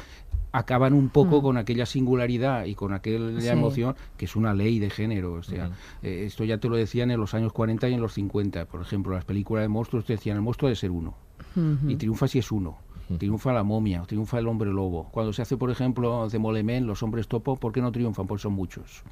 acaban 0.58 0.92
un 0.94 1.08
poco 1.08 1.40
Mm. 1.40 1.42
con 1.42 1.56
aquella 1.56 1.86
singularidad 1.86 2.64
y 2.64 2.74
con 2.74 2.92
aquella 2.92 3.40
Sí. 3.40 3.48
emoción 3.48 3.94
que 4.16 4.24
es 4.24 4.36
una 4.36 4.54
ley 4.54 4.78
de 4.78 4.90
género. 4.90 5.34
O 5.34 5.42
sea, 5.42 5.70
eh, 6.02 6.24
esto 6.26 6.44
ya 6.44 6.58
te 6.58 6.68
lo 6.68 6.76
decían 6.76 7.10
en 7.10 7.20
los 7.20 7.34
años 7.34 7.52
40 7.52 7.88
y 7.88 7.94
en 7.94 8.00
los 8.00 8.14
50. 8.14 8.64
Por 8.66 8.80
ejemplo, 8.82 9.14
las 9.14 9.24
películas 9.24 9.62
de 9.64 9.68
monstruos 9.68 10.04
te 10.04 10.14
decían 10.14 10.36
el 10.36 10.42
monstruo 10.42 10.68
de 10.68 10.76
ser 10.76 10.90
uno 10.90 11.14
y 11.88 11.96
triunfa 11.96 12.28
si 12.28 12.38
es 12.38 12.50
uno. 12.52 12.78
Triunfa 13.18 13.52
la 13.52 13.62
momia, 13.62 14.02
triunfa 14.02 14.40
el 14.40 14.48
hombre 14.48 14.68
lobo. 14.72 15.04
Cuando 15.12 15.32
se 15.32 15.40
hace, 15.40 15.56
por 15.56 15.70
ejemplo, 15.70 16.28
de 16.28 16.38
Molemen, 16.40 16.88
los 16.88 17.04
hombres 17.04 17.28
topo, 17.28 17.54
¿por 17.54 17.70
qué 17.72 17.80
no 17.80 17.92
triunfan? 17.92 18.26
Porque 18.26 18.42
son 18.42 18.54
muchos. 18.54 19.04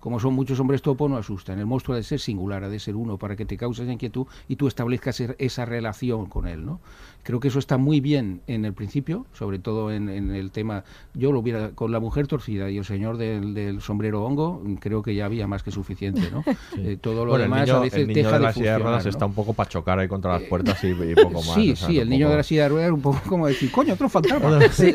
Como 0.00 0.18
son 0.18 0.32
muchos 0.32 0.58
hombres 0.60 0.80
topo, 0.80 1.10
no 1.10 1.18
asustan. 1.18 1.58
El 1.58 1.66
monstruo 1.66 1.94
ha 1.94 1.98
de 1.98 2.04
ser 2.04 2.20
singular, 2.20 2.64
ha 2.64 2.70
de 2.70 2.78
ser 2.80 2.96
uno, 2.96 3.18
para 3.18 3.36
que 3.36 3.44
te 3.44 3.58
causes 3.58 3.86
inquietud 3.86 4.26
y 4.48 4.56
tú 4.56 4.66
establezcas 4.66 5.20
er- 5.20 5.36
esa 5.38 5.66
relación 5.66 6.24
con 6.24 6.46
él, 6.46 6.64
¿no? 6.64 6.80
Creo 7.24 7.40
que 7.40 7.48
eso 7.48 7.58
está 7.58 7.76
muy 7.78 8.00
bien 8.00 8.42
en 8.46 8.64
el 8.64 8.72
principio, 8.74 9.26
sobre 9.32 9.58
todo 9.58 9.90
en, 9.90 10.08
en 10.08 10.30
el 10.30 10.50
tema. 10.52 10.84
Yo 11.14 11.32
lo 11.32 11.40
hubiera 11.40 11.70
con 11.70 11.90
la 11.90 11.98
mujer 11.98 12.26
torcida 12.28 12.70
y 12.70 12.78
el 12.78 12.84
señor 12.84 13.16
del, 13.16 13.54
del 13.54 13.80
sombrero 13.80 14.22
hongo, 14.24 14.62
creo 14.78 15.02
que 15.02 15.14
ya 15.14 15.24
había 15.24 15.46
más 15.48 15.62
que 15.62 15.70
suficiente, 15.70 16.30
¿no? 16.30 16.44
Eh, 16.76 16.98
todo 17.00 17.24
lo 17.24 17.30
Bueno, 17.30 17.44
demás 17.44 17.60
el 17.60 17.66
niño, 17.66 17.76
a 17.76 17.80
veces 17.80 17.98
el 18.00 18.08
niño 18.08 18.16
deja 18.18 18.30
de 18.32 18.38
de 18.38 18.44
la 18.44 18.52
silla 18.52 18.72
de 18.72 18.78
ruedas 18.78 19.06
está 19.06 19.24
un 19.26 19.32
poco 19.32 19.54
para 19.54 19.68
chocar 19.70 19.98
ahí 19.98 20.06
contra 20.08 20.32
las 20.34 20.42
puertas 20.42 20.82
y, 20.84 20.88
y 20.88 21.14
poco 21.14 21.34
más. 21.42 21.54
Sí, 21.54 21.70
o 21.72 21.76
sea, 21.76 21.88
sí, 21.88 21.98
el 21.98 22.08
niño 22.10 22.28
de 22.28 22.36
la 22.36 22.42
silla 22.42 22.64
de 22.64 22.68
ruedas 22.68 22.90
un 22.92 23.00
poco 23.00 23.20
como 23.28 23.46
decir, 23.46 23.70
coño, 23.70 23.94
otro 23.94 24.08
fantasma. 24.08 24.48
Pero 24.50 24.60
ese 24.60 24.88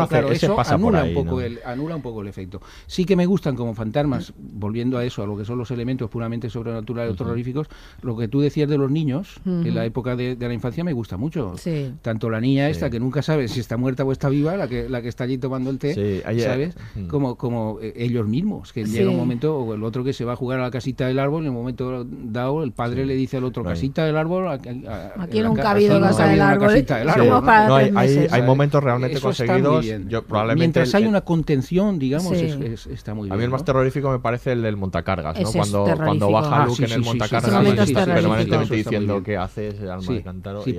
hace- 0.00 0.08
claro, 0.08 0.30
ese 0.32 0.46
eso 0.46 0.56
pasa 0.56 0.76
por 0.78 0.86
anula, 0.96 1.02
ahí, 1.02 1.14
un 1.16 1.24
poco 1.24 1.36
¿no? 1.36 1.46
el, 1.46 1.60
anula 1.64 1.96
un 1.96 2.02
poco 2.02 2.22
el 2.22 2.28
efecto. 2.28 2.60
Sí 2.88 3.04
que 3.04 3.14
me 3.14 3.26
gustan 3.26 3.54
como 3.54 3.72
fantasmas, 3.74 4.32
volviendo 4.36 4.98
a 4.98 5.04
eso, 5.04 5.22
a 5.22 5.26
lo 5.26 5.36
que 5.36 5.44
son 5.44 5.58
los 5.58 5.70
elementos 5.70 6.10
puramente 6.10 6.50
sobrenaturales 6.50 7.12
o 7.12 7.16
terroríficos, 7.16 7.68
lo 8.02 8.16
que 8.16 8.26
tú 8.26 8.40
decías 8.40 8.68
de 8.68 8.78
los 8.78 8.90
niños, 8.90 9.40
en 9.44 9.74
la 9.74 9.84
época 9.84 10.16
de, 10.16 10.34
de 10.34 10.48
la 10.48 10.54
infancia, 10.54 10.82
me 10.82 10.92
gusta 10.92 11.16
mucho. 11.16 11.35
Sí. 11.56 11.92
Tanto 12.02 12.30
la 12.30 12.40
niña 12.40 12.68
esta, 12.68 12.90
que 12.90 12.98
nunca 13.00 13.22
sabe 13.22 13.48
si 13.48 13.60
está 13.60 13.76
muerta 13.76 14.04
o 14.04 14.12
está 14.12 14.28
viva, 14.28 14.56
la 14.56 14.68
que, 14.68 14.88
la 14.88 15.02
que 15.02 15.08
está 15.08 15.24
allí 15.24 15.38
tomando 15.38 15.70
el 15.70 15.78
té, 15.78 16.22
¿sabes? 16.40 16.76
Ujú. 16.96 17.08
Como, 17.08 17.36
como 17.36 17.78
eh, 17.80 17.92
ellos 17.96 18.26
mismos, 18.26 18.72
que 18.72 18.86
Sí. 18.86 18.92
llega 18.92 19.10
un 19.10 19.16
momento, 19.16 19.56
o 19.58 19.74
el 19.74 19.82
otro 19.84 20.02
que 20.04 20.12
se 20.12 20.24
va 20.24 20.32
a 20.32 20.36
jugar 20.36 20.60
a 20.60 20.62
la 20.64 20.70
casita 20.70 21.06
del 21.06 21.18
árbol, 21.18 21.42
en 21.42 21.46
el 21.48 21.52
momento 21.52 22.04
dado, 22.08 22.62
el 22.62 22.72
padre 22.72 23.04
le 23.06 23.14
dice 23.14 23.36
al 23.36 23.44
otro, 23.44 23.62
Right. 23.62 23.72
casita 23.72 24.04
del 24.04 24.16
árbol, 24.16 24.48
a- 24.48 24.52
a- 24.52 25.22
Aquí 25.22 25.40
nunca 25.40 25.62
ca- 25.62 25.68
ha 25.68 25.70
habido 25.72 26.00
casa 26.00 26.28
del 26.28 26.40
árbol. 26.40 26.68
casita 26.68 26.96
del 26.98 27.08
árbol. 27.10 27.28
No, 27.28 27.74
hay, 27.76 28.26
hay, 28.30 28.42
momentos 28.42 28.82
realmente 28.82 29.16
Eso 29.18 29.26
conseguidos. 29.28 29.84
Yo, 30.08 30.22
probablemente 30.24 30.60
Mientras 30.80 30.94
el- 30.94 31.02
hay 31.02 31.08
una 31.08 31.20
contención, 31.22 31.98
digamos, 31.98 32.36
Sí. 32.36 32.44
es- 32.46 32.56
es- 32.60 32.86
está 32.86 33.14
muy 33.14 33.24
bien. 33.24 33.32
A 33.34 33.36
mí 33.36 33.44
el 33.44 33.50
más 33.50 33.64
terrorífico 33.64 34.10
me 34.10 34.18
parece 34.18 34.52
el 34.52 34.62
del 34.62 34.76
montacargas, 34.76 35.36
Cuando, 35.56 36.30
baja 36.30 36.62
Ah, 36.62 36.66
Luke 36.66 36.76
sí, 36.76 36.84
en 36.84 36.92
el 36.92 37.04
montacargas 37.04 37.50
permanentemente 37.50 38.74
diciendo 38.76 39.22
qué 39.22 39.36
hace 39.36 39.68
ese 39.68 39.90
alma 39.90 40.12
de 40.12 40.22
cántaro. 40.22 40.62
sí, 40.62 40.70
y 40.70 40.74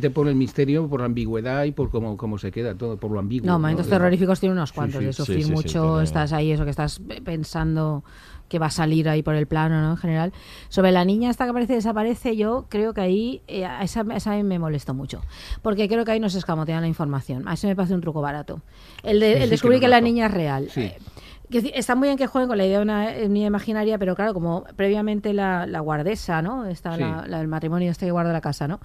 precisamente 0.00 0.10
por 0.10 0.28
el 0.28 0.34
misterio, 0.34 0.88
por 0.88 1.00
la 1.00 1.06
ambigüedad 1.06 1.64
y 1.64 1.72
por 1.72 1.90
cómo, 1.90 2.16
cómo 2.16 2.38
se 2.38 2.50
queda 2.50 2.74
todo, 2.74 2.96
por 2.96 3.10
lo 3.10 3.18
ambiguo. 3.20 3.46
No, 3.46 3.58
momentos 3.58 3.86
De- 3.86 3.92
terroríficos 3.92 4.40
tiene 4.40 4.54
unos 4.54 4.72
cuantos, 4.72 5.00
sí, 5.00 5.06
de 5.06 5.12
sí, 5.12 5.16
sufrir 5.18 5.42
sí, 5.42 5.44
sí, 5.48 5.52
mucho, 5.52 6.00
estás 6.00 6.32
ahí, 6.32 6.50
eso 6.52 6.64
que 6.64 6.70
estás 6.70 7.00
pensando 7.24 8.02
que 8.48 8.58
va 8.58 8.66
a 8.66 8.70
salir 8.70 9.08
ahí 9.08 9.22
por 9.22 9.36
el 9.36 9.46
plano, 9.46 9.80
¿no? 9.80 9.90
En 9.92 9.96
general. 9.96 10.32
Sobre 10.70 10.90
la 10.90 11.04
niña 11.04 11.30
esta 11.30 11.44
que 11.44 11.50
aparece 11.50 11.74
y 11.74 11.76
desaparece, 11.76 12.36
yo 12.36 12.66
creo 12.68 12.92
que 12.94 13.00
ahí, 13.00 13.42
eh, 13.46 13.64
a 13.64 13.82
esa, 13.84 14.00
a 14.08 14.16
esa 14.16 14.42
me 14.42 14.58
molestó 14.58 14.92
mucho, 14.92 15.20
porque 15.62 15.86
creo 15.88 16.04
que 16.04 16.10
ahí 16.10 16.18
nos 16.20 16.34
escamotean 16.34 16.80
la 16.82 16.88
información. 16.88 17.46
A 17.46 17.54
eso 17.54 17.68
me 17.68 17.76
parece 17.76 17.94
un 17.94 18.00
truco 18.00 18.20
barato. 18.20 18.60
El, 19.04 19.20
de, 19.20 19.34
Sí, 19.34 19.36
el 19.38 19.44
sí, 19.44 19.50
descubrir 19.50 19.78
que 19.78 19.82
que, 19.86 19.86
no 19.86 19.90
la 19.92 20.00
niña 20.00 20.26
es 20.26 20.32
real. 20.34 20.68
Sí. 20.68 20.80
Eh, 20.82 20.98
decir, 21.48 21.70
está 21.76 21.94
muy 21.94 22.08
bien 22.08 22.18
que 22.18 22.26
jueguen 22.26 22.48
con 22.48 22.58
la 22.58 22.66
idea 22.66 22.78
de 22.78 22.82
una 22.82 23.14
eh, 23.16 23.28
niña 23.28 23.46
imaginaria, 23.46 23.98
pero 23.98 24.16
claro, 24.16 24.34
como 24.34 24.64
previamente 24.74 25.32
la, 25.32 25.66
la 25.68 25.78
guardesa, 25.78 26.42
¿no? 26.42 26.66
Está 26.66 26.94
Sí. 26.96 27.02
la, 27.02 27.24
la- 27.28 27.40
el 27.40 27.46
matrimonio 27.46 27.88
este 27.92 28.06
que 28.06 28.10
guarda 28.12 28.32
la 28.32 28.40
casa, 28.40 28.66
¿no? 28.66 28.80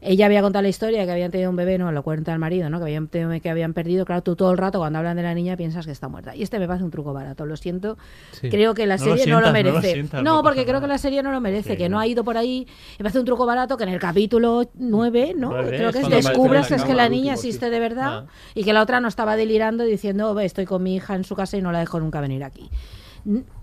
Ella 0.00 0.26
había 0.26 0.42
contado 0.42 0.62
la 0.62 0.68
historia 0.68 1.00
de 1.00 1.06
que 1.06 1.12
habían 1.12 1.30
tenido 1.30 1.50
un 1.50 1.56
bebé, 1.56 1.78
no, 1.78 1.90
lo 1.92 2.02
cuenta 2.02 2.32
el 2.32 2.38
marido, 2.38 2.70
¿no? 2.70 2.78
Que 2.78 2.84
habían 2.84 3.08
tenido 3.08 3.40
que 3.40 3.50
habían 3.50 3.72
perdido. 3.74 4.04
Claro, 4.04 4.22
tú 4.22 4.36
todo 4.36 4.50
el 4.52 4.58
rato 4.58 4.78
cuando 4.78 4.98
hablan 4.98 5.16
de 5.16 5.22
la 5.22 5.34
niña 5.34 5.56
piensas 5.56 5.86
que 5.86 5.92
está 5.92 6.08
muerta. 6.08 6.34
Y 6.36 6.42
este 6.42 6.58
me 6.58 6.66
parece 6.66 6.84
un 6.84 6.90
truco 6.90 7.12
barato, 7.12 7.46
lo 7.46 7.56
siento. 7.56 7.98
Sí. 8.32 8.48
Creo 8.48 8.74
que 8.74 8.86
la 8.86 8.96
No 8.96 9.04
lo 9.06 9.16
serie 9.16 9.32
no 9.32 9.40
lo 9.40 9.46
sientas, 9.46 9.62
no 9.64 9.68
lo 9.68 9.72
merece. 9.74 9.92
sientas, 9.94 10.22
no, 10.22 10.42
porque 10.42 10.62
creo 10.62 10.74
nada. 10.74 10.86
que 10.86 10.88
la 10.88 10.98
serie 10.98 11.22
no 11.22 11.32
lo 11.32 11.40
merece, 11.40 11.70
Sí, 11.72 11.76
que 11.76 11.88
no 11.88 11.98
ha 11.98 12.06
ido 12.06 12.24
por 12.24 12.36
ahí. 12.36 12.66
Me 12.98 13.02
parece 13.04 13.18
un 13.18 13.24
truco 13.24 13.44
barato 13.46 13.76
que 13.76 13.84
en 13.84 13.90
el 13.90 13.98
capítulo 13.98 14.70
9, 14.74 15.34
¿no? 15.36 15.48
Nueve, 15.50 15.68
creo 15.76 15.92
que 15.92 15.98
es 16.00 16.08
descubras 16.08 16.68
que 16.68 16.74
es 16.76 16.84
que 16.84 16.94
la 16.94 17.08
niña 17.08 17.32
último, 17.32 17.42
sí. 17.42 17.48
existe 17.48 17.70
de 17.70 17.80
verdad 17.80 18.24
Ah. 18.26 18.26
y 18.54 18.64
que 18.64 18.72
la 18.72 18.82
otra 18.82 19.00
no 19.00 19.08
estaba 19.08 19.36
delirando 19.36 19.84
diciendo, 19.84 20.32
"Ve, 20.34 20.44
estoy 20.44 20.64
con 20.64 20.82
mi 20.82 20.94
hija 20.96 21.14
en 21.14 21.24
su 21.24 21.34
casa 21.34 21.56
y 21.56 21.62
no 21.62 21.72
la 21.72 21.80
dejo 21.80 21.98
nunca 22.00 22.20
venir 22.20 22.44
aquí. 22.44 22.70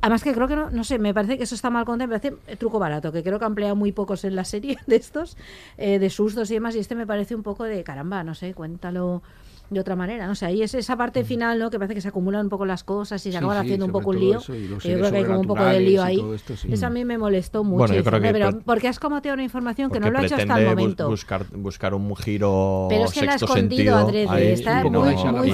Además 0.02 0.24
que 0.24 0.34
creo 0.34 0.48
que 0.48 0.56
no, 0.56 0.70
no 0.70 0.84
sé, 0.84 1.00
me 1.00 1.14
parece 1.14 1.38
que 1.38 1.44
eso 1.44 1.56
está 1.56 1.70
mal 1.70 1.86
contado, 1.86 2.08
me 2.08 2.20
parece 2.20 2.38
eh, 2.48 2.56
truco 2.56 2.78
barato, 2.78 3.12
que 3.12 3.24
creo 3.24 3.40
que 3.40 3.46
han 3.46 3.52
empleado 3.52 3.76
muy 3.76 3.92
pocos 3.92 4.24
en 4.24 4.36
la 4.36 4.46
serie 4.46 4.78
de 4.86 4.96
estos, 4.96 5.38
eh, 5.78 5.98
de 6.00 6.10
sustos 6.10 6.52
y 6.52 6.56
demás, 6.56 6.76
y 6.76 6.80
este 6.80 6.96
me 6.96 7.08
parece 7.08 7.36
un 7.36 7.44
poco 7.44 7.64
de 7.64 7.84
caramba, 7.84 8.24
no 8.24 8.36
sé, 8.36 8.54
cuéntalo 8.54 9.24
de 9.70 9.80
otra 9.80 9.96
manera, 9.96 10.28
no 10.28 10.36
sé, 10.36 10.46
ahí 10.46 10.62
es 10.62 10.76
esa 10.76 10.96
parte 10.96 11.24
final, 11.24 11.58
¿no? 11.58 11.70
Que 11.72 11.80
parece 11.80 11.96
que 11.96 12.02
se 12.02 12.08
acumulan 12.10 12.42
un 12.46 12.50
poco 12.50 12.66
las 12.66 12.84
cosas 12.84 13.20
y 13.22 13.24
se 13.26 13.32
Sí, 13.32 13.38
acaban 13.38 13.58
sí, 13.58 13.66
haciendo 13.66 13.88
un 13.88 13.92
poco 13.92 14.12
un 14.12 14.20
lío. 14.20 14.38
eso, 14.38 14.56
y 14.56 14.68
yo 14.68 14.78
creo 14.78 15.12
que 15.12 15.18
hay 15.18 15.24
como 15.26 15.40
un 15.40 15.48
poco 15.48 15.64
de 15.66 15.80
lío 15.80 16.02
y 16.02 16.06
ahí. 16.06 16.18
todo 16.18 16.36
esto, 16.36 16.56
sí. 16.56 16.68
Eso 16.72 16.86
a 16.86 16.90
mí 16.92 17.04
me 17.04 17.18
molestó 17.18 17.64
mucho. 17.64 17.78
Bueno, 17.80 17.94
yo 17.96 18.00
Dices, 18.02 18.10
creo 18.12 18.22
que 18.22 18.28
"Hombre, 18.28 18.46
pero 18.46 18.60
porque 18.64 18.88
has 18.88 19.00
comoteado 19.00 19.34
una 19.34 19.44
información 19.44 19.90
que 19.90 20.00
no 20.00 20.12
lo 20.12 20.20
ha 20.20 20.26
hecho 20.26 20.36
hasta 20.36 20.60
el 20.60 20.68
momento. 20.68 21.10
buscar, 21.10 21.46
buscar 21.52 21.94
un 21.96 22.16
giro 22.16 22.86
Pero 22.90 23.06
es 23.06 23.14
que 23.14 23.26
la 23.26 23.32
ha 23.34 23.36
escondido 23.36 23.96
adrede, 23.96 24.28
ahí 24.30 24.48
está, 24.50 24.82
y 24.86 24.90
no- 24.90 25.02
muy, 25.02 25.16
no- 25.16 25.46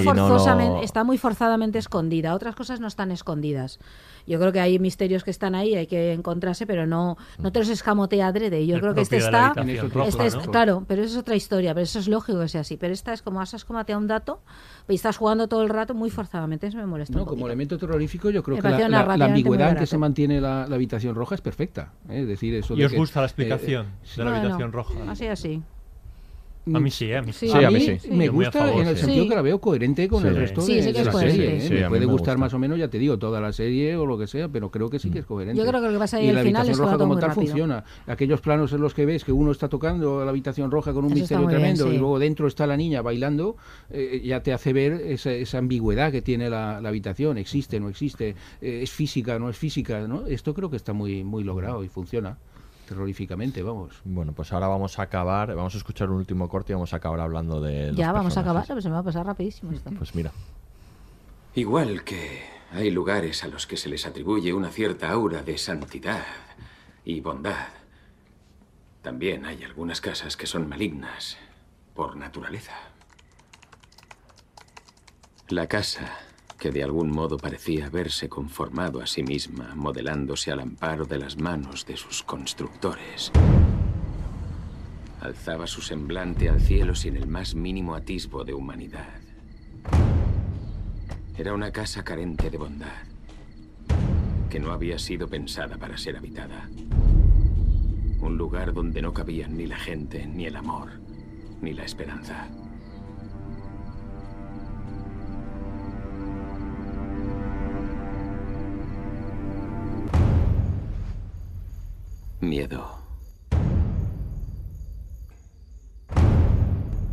y 0.80 0.84
está 0.84 1.04
muy 1.04 1.16
forzadamente 1.18 1.78
escondida. 1.78 2.34
Otras 2.34 2.54
cosas 2.54 2.80
no 2.80 2.88
están 2.88 3.10
escondidas. 3.12 3.78
Yo 4.26 4.38
creo 4.38 4.52
que 4.52 4.60
hay 4.60 4.78
misterios 4.78 5.24
que 5.24 5.30
están 5.30 5.54
ahí, 5.54 5.74
hay 5.74 5.86
que 5.86 6.12
encontrarse, 6.12 6.66
pero 6.66 6.86
no, 6.86 7.16
no 7.38 7.52
te 7.52 7.58
los 7.58 7.68
escamotea 7.68 8.28
adrede. 8.28 8.66
Yo 8.66 8.76
El 8.76 8.80
creo 8.80 8.94
que 8.94 9.00
este 9.02 9.16
está, 9.18 9.52
este 10.06 10.26
es- 10.26 10.34
¿no? 10.36 10.42
claro, 10.42 10.84
pero 10.86 11.02
eso 11.02 11.12
es 11.14 11.18
otra 11.18 11.34
historia, 11.36 11.74
pero 11.74 11.84
eso 11.84 11.98
es 11.98 12.08
lógico 12.08 12.40
que 12.40 12.48
sea 12.48 12.60
así. 12.62 12.76
Pero 12.76 12.92
esta 12.92 13.12
es 13.12 13.22
como 13.22 13.40
has 13.40 13.54
escomoteado 13.54 14.00
un 14.00 14.06
dato 14.06 14.40
y 14.88 14.94
estás 14.94 15.16
jugando 15.16 15.48
todo 15.48 15.62
el 15.62 15.68
rato 15.68 15.94
muy 15.94 16.10
forzadamente, 16.10 16.66
eso 16.66 16.76
me 16.78 16.86
molesta 16.86 17.14
No, 17.16 17.22
un 17.22 17.28
como 17.28 17.46
elemento 17.46 17.78
terrorífico, 17.78 18.30
yo 18.30 18.42
creo 18.42 18.56
Me 18.56 18.62
que 18.62 18.68
la, 18.68 18.88
la- 18.88 19.16
la 19.16 19.24
ambigüedad 19.26 19.70
en 19.70 19.76
que 19.76 19.86
se 19.86 19.98
mantiene 19.98 20.40
la, 20.40 20.66
la 20.68 20.74
habitación 20.76 21.14
roja 21.14 21.34
es 21.34 21.40
perfecta. 21.40 21.92
¿eh? 22.08 22.20
Es 22.22 22.28
decir, 22.28 22.54
eso 22.54 22.74
¿Y 22.74 22.78
de 22.78 22.86
os 22.86 22.92
que, 22.92 22.98
gusta 22.98 23.20
la 23.20 23.26
eh, 23.26 23.28
explicación 23.28 23.86
de 24.16 24.24
la 24.24 24.30
Bueno, 24.30 24.38
habitación 24.38 24.72
roja? 24.72 24.94
Así, 25.10 25.26
así. 25.26 25.62
A 26.64 26.78
mí 26.78 26.90
sí, 26.92 27.12
a 27.12 27.22
mí 27.22 27.32
Sí, 27.32 27.46
sí. 27.48 27.52
Sí, 27.52 27.64
a 27.64 27.66
a 27.66 27.70
mí 27.72 27.78
mí 27.88 27.98
sí. 27.98 28.08
me 28.12 28.28
gusta 28.28 28.52
favor, 28.52 28.82
en 28.82 28.88
el 28.88 28.96
sentido 28.96 29.24
Sí. 29.24 29.28
que 29.28 29.34
la 29.34 29.42
veo 29.42 29.60
coherente 29.60 30.06
con 30.08 30.22
Sí. 30.22 30.28
el 30.28 30.36
resto 30.36 30.60
Sí, 30.60 30.80
de, 30.80 30.92
la 30.92 31.12
serie. 31.12 31.56
¿eh? 31.66 31.70
Me 31.70 31.88
puede 31.88 32.00
me 32.00 32.06
gustar 32.06 32.34
gusta. 32.34 32.36
más 32.36 32.54
o 32.54 32.58
menos, 32.60 32.78
ya 32.78 32.86
te 32.86 32.98
digo, 32.98 33.18
toda 33.18 33.40
la 33.40 33.52
serie 33.52 33.96
o 33.96 34.06
lo 34.06 34.16
que 34.16 34.28
sea, 34.28 34.48
pero 34.48 34.70
creo 34.70 34.88
que 34.88 35.00
sí 35.00 35.10
que 35.10 35.18
es 35.18 35.26
coherente. 35.26 35.58
Yo 35.60 35.66
creo 35.68 35.80
que 35.80 35.88
lo 35.88 35.92
que 35.94 35.98
pasa 35.98 36.18
ahí 36.18 36.26
y 36.26 36.28
al 36.28 36.36
la 36.36 36.42
final 36.42 36.60
habitación 36.62 36.84
es 36.86 36.90
roja 36.92 36.98
como 37.02 37.18
tal 37.18 37.30
rápido. 37.30 37.46
funciona. 37.48 37.84
Aquellos 38.06 38.40
planos 38.40 38.72
en 38.72 38.80
los 38.80 38.94
que 38.94 39.06
ves 39.06 39.24
que 39.24 39.32
uno 39.32 39.50
está 39.50 39.68
tocando 39.68 40.24
la 40.24 40.30
habitación 40.30 40.70
roja 40.70 40.92
con 40.92 41.04
un 41.04 41.10
Eso 41.12 41.20
misterio 41.20 41.46
bien, 41.48 41.58
tremendo 41.60 41.88
sí. 41.88 41.96
y 41.96 41.98
luego 41.98 42.20
dentro 42.20 42.46
está 42.46 42.64
la 42.68 42.76
niña 42.76 43.02
bailando, 43.02 43.56
eh, 43.90 44.22
ya 44.24 44.40
te 44.44 44.52
hace 44.52 44.72
ver 44.72 44.92
esa, 44.92 45.32
esa 45.32 45.58
ambigüedad 45.58 46.12
que 46.12 46.22
tiene 46.22 46.48
la, 46.48 46.80
la 46.80 46.90
habitación. 46.90 47.38
Existe, 47.38 47.80
no 47.80 47.88
existe, 47.88 48.36
eh, 48.60 48.80
es 48.84 48.90
física, 48.92 49.38
no 49.40 49.48
es 49.50 49.56
física. 49.56 50.06
¿no? 50.06 50.26
Esto 50.28 50.54
creo 50.54 50.70
que 50.70 50.76
está 50.76 50.92
muy, 50.92 51.24
muy 51.24 51.42
logrado 51.42 51.82
y 51.82 51.88
funciona 51.88 52.38
terroríficamente, 52.86 53.62
vamos. 53.62 54.00
Bueno, 54.04 54.32
pues 54.32 54.52
ahora 54.52 54.68
vamos 54.68 54.98
a 54.98 55.02
acabar, 55.02 55.54
vamos 55.54 55.74
a 55.74 55.78
escuchar 55.78 56.10
un 56.10 56.16
último 56.16 56.48
corte 56.48 56.72
y 56.72 56.74
vamos 56.74 56.92
a 56.92 56.96
acabar 56.96 57.20
hablando 57.20 57.60
de 57.60 57.92
Ya 57.94 58.12
vamos 58.12 58.36
a 58.36 58.40
acabar, 58.40 58.64
pero 58.66 58.80
se 58.80 58.88
me 58.88 58.94
va 58.94 59.00
a 59.00 59.04
pasar 59.04 59.26
rapidísimo 59.26 59.72
esto. 59.72 59.90
Pues 59.98 60.14
mira, 60.14 60.32
Igual 61.54 62.02
que 62.02 62.42
hay 62.70 62.90
lugares 62.90 63.44
a 63.44 63.48
los 63.48 63.66
que 63.66 63.76
se 63.76 63.90
les 63.90 64.06
atribuye 64.06 64.54
una 64.54 64.70
cierta 64.70 65.10
aura 65.10 65.42
de 65.42 65.58
santidad 65.58 66.24
y 67.04 67.20
bondad, 67.20 67.68
también 69.02 69.44
hay 69.44 69.62
algunas 69.62 70.00
casas 70.00 70.38
que 70.38 70.46
son 70.46 70.66
malignas 70.66 71.36
por 71.94 72.16
naturaleza. 72.16 72.72
La 75.48 75.66
casa, 75.66 76.10
que 76.62 76.70
de 76.70 76.84
algún 76.84 77.10
modo 77.10 77.38
parecía 77.38 77.86
haberse 77.86 78.28
conformado 78.28 79.02
a 79.02 79.06
sí 79.08 79.24
misma, 79.24 79.74
modelándose 79.74 80.52
al 80.52 80.60
amparo 80.60 81.06
de 81.06 81.18
las 81.18 81.36
manos 81.36 81.84
de 81.86 81.96
sus 81.96 82.22
constructores, 82.22 83.32
alzaba 85.20 85.66
su 85.66 85.82
semblante 85.82 86.48
al 86.48 86.60
cielo 86.60 86.94
sin 86.94 87.16
el 87.16 87.26
más 87.26 87.56
mínimo 87.56 87.96
atisbo 87.96 88.44
de 88.44 88.54
humanidad. 88.54 89.08
Era 91.36 91.52
una 91.52 91.72
casa 91.72 92.04
carente 92.04 92.48
de 92.48 92.58
bondad, 92.58 93.02
que 94.48 94.60
no 94.60 94.70
había 94.70 95.00
sido 95.00 95.26
pensada 95.26 95.78
para 95.78 95.98
ser 95.98 96.16
habitada. 96.16 96.70
Un 98.20 98.38
lugar 98.38 98.72
donde 98.72 99.02
no 99.02 99.12
cabían 99.12 99.56
ni 99.56 99.66
la 99.66 99.78
gente, 99.78 100.28
ni 100.28 100.46
el 100.46 100.54
amor, 100.54 101.00
ni 101.60 101.72
la 101.72 101.82
esperanza. 101.82 102.46
Miedo. 112.42 112.98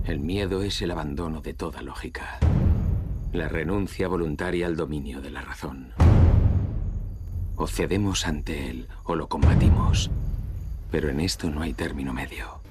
El 0.04 0.22
miedo 0.22 0.64
es 0.64 0.82
el 0.82 0.90
abandono 0.90 1.42
de 1.42 1.54
toda 1.54 1.84
lógica. 1.84 2.40
La 3.32 3.48
renuncia 3.48 4.08
voluntaria 4.08 4.66
al 4.66 4.76
dominio 4.76 5.22
de 5.22 5.30
la 5.30 5.42
razón. 5.42 5.94
O 7.56 7.68
cedemos 7.68 8.26
ante 8.26 8.72
él 8.72 8.88
o 9.04 9.14
lo 9.14 9.30
combatimos. 9.30 10.10
Pero 10.90 11.10
en 11.10 11.20
esto 11.20 11.48
no 11.52 11.62
hay 11.62 11.74
término 11.74 12.12
medio. 12.12 12.62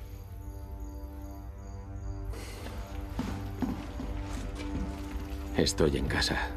Estoy 5.56 5.96
en 5.96 6.08
casa. 6.08 6.50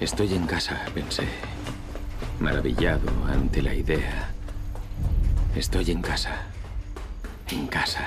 Estoy 0.00 0.32
en 0.32 0.46
casa, 0.46 0.86
pensé. 0.94 1.24
Maravillado 2.40 3.10
ante 3.26 3.60
la 3.60 3.74
idea. 3.74 4.34
Estoy 5.58 5.90
en 5.90 6.02
casa. 6.02 6.46
En 7.50 7.66
casa. 7.66 8.06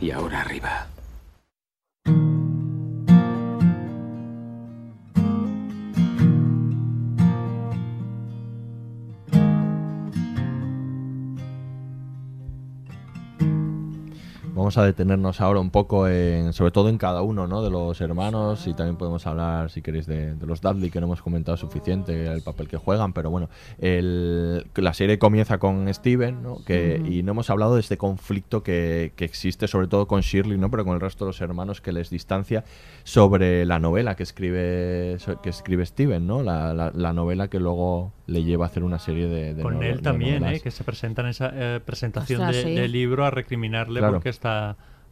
Y 0.00 0.12
ahora 0.12 0.42
arriba. 0.42 0.86
Vamos 14.66 14.78
a 14.78 14.84
detenernos 14.84 15.40
ahora 15.40 15.60
un 15.60 15.70
poco 15.70 16.08
en, 16.08 16.52
sobre 16.52 16.72
todo 16.72 16.88
en 16.88 16.98
cada 16.98 17.22
uno, 17.22 17.46
¿no? 17.46 17.62
De 17.62 17.70
los 17.70 18.00
hermanos 18.00 18.66
y 18.66 18.74
también 18.74 18.96
podemos 18.96 19.24
hablar, 19.24 19.70
si 19.70 19.80
queréis, 19.80 20.06
de, 20.06 20.34
de 20.34 20.44
los 20.44 20.60
Dudley 20.60 20.90
que 20.90 20.98
no 20.98 21.06
hemos 21.06 21.22
comentado 21.22 21.56
suficiente 21.56 22.26
el 22.26 22.42
papel 22.42 22.66
que 22.66 22.76
juegan, 22.76 23.12
pero 23.12 23.30
bueno, 23.30 23.48
el, 23.78 24.66
la 24.74 24.92
serie 24.92 25.20
comienza 25.20 25.58
con 25.58 25.86
Steven, 25.94 26.42
¿no? 26.42 26.64
Que, 26.66 27.00
y 27.08 27.22
no 27.22 27.30
hemos 27.30 27.48
hablado 27.48 27.74
de 27.76 27.80
este 27.80 27.96
conflicto 27.96 28.64
que, 28.64 29.12
que 29.14 29.24
existe 29.24 29.68
sobre 29.68 29.86
todo 29.86 30.08
con 30.08 30.22
Shirley, 30.22 30.58
¿no? 30.58 30.68
Pero 30.68 30.84
con 30.84 30.94
el 30.94 31.00
resto 31.00 31.24
de 31.26 31.28
los 31.28 31.40
hermanos 31.40 31.80
que 31.80 31.92
les 31.92 32.10
distancia 32.10 32.64
sobre 33.04 33.64
la 33.66 33.78
novela 33.78 34.16
que 34.16 34.24
escribe 34.24 35.16
que 35.44 35.48
escribe 35.50 35.86
Steven, 35.86 36.26
¿no? 36.26 36.42
La, 36.42 36.74
la- 36.74 36.90
la 36.92 37.12
novela 37.12 37.46
que 37.46 37.60
luego 37.60 38.10
le 38.26 38.42
lleva 38.42 38.64
a 38.64 38.68
hacer 38.68 38.82
una 38.82 38.98
serie 38.98 39.28
de, 39.28 39.54
de 39.54 39.62
Con 39.62 39.74
nove- 39.78 39.84
él 39.90 39.96
de 39.98 40.02
también. 40.02 40.44
¿eh? 40.44 40.58
que 40.60 40.72
se 40.72 40.82
presenta 40.82 41.22
en 41.22 41.28
esa 41.28 41.52
eh, 41.54 41.80
presentación 41.84 42.40
Ostras, 42.40 42.56
de- 42.56 42.70
sí. 42.70 42.74
del 42.74 42.90
libro 42.90 43.24
a 43.24 43.30
recriminarle 43.30 44.00
Claro. 44.00 44.14
porque 44.14 44.30
está 44.30 44.55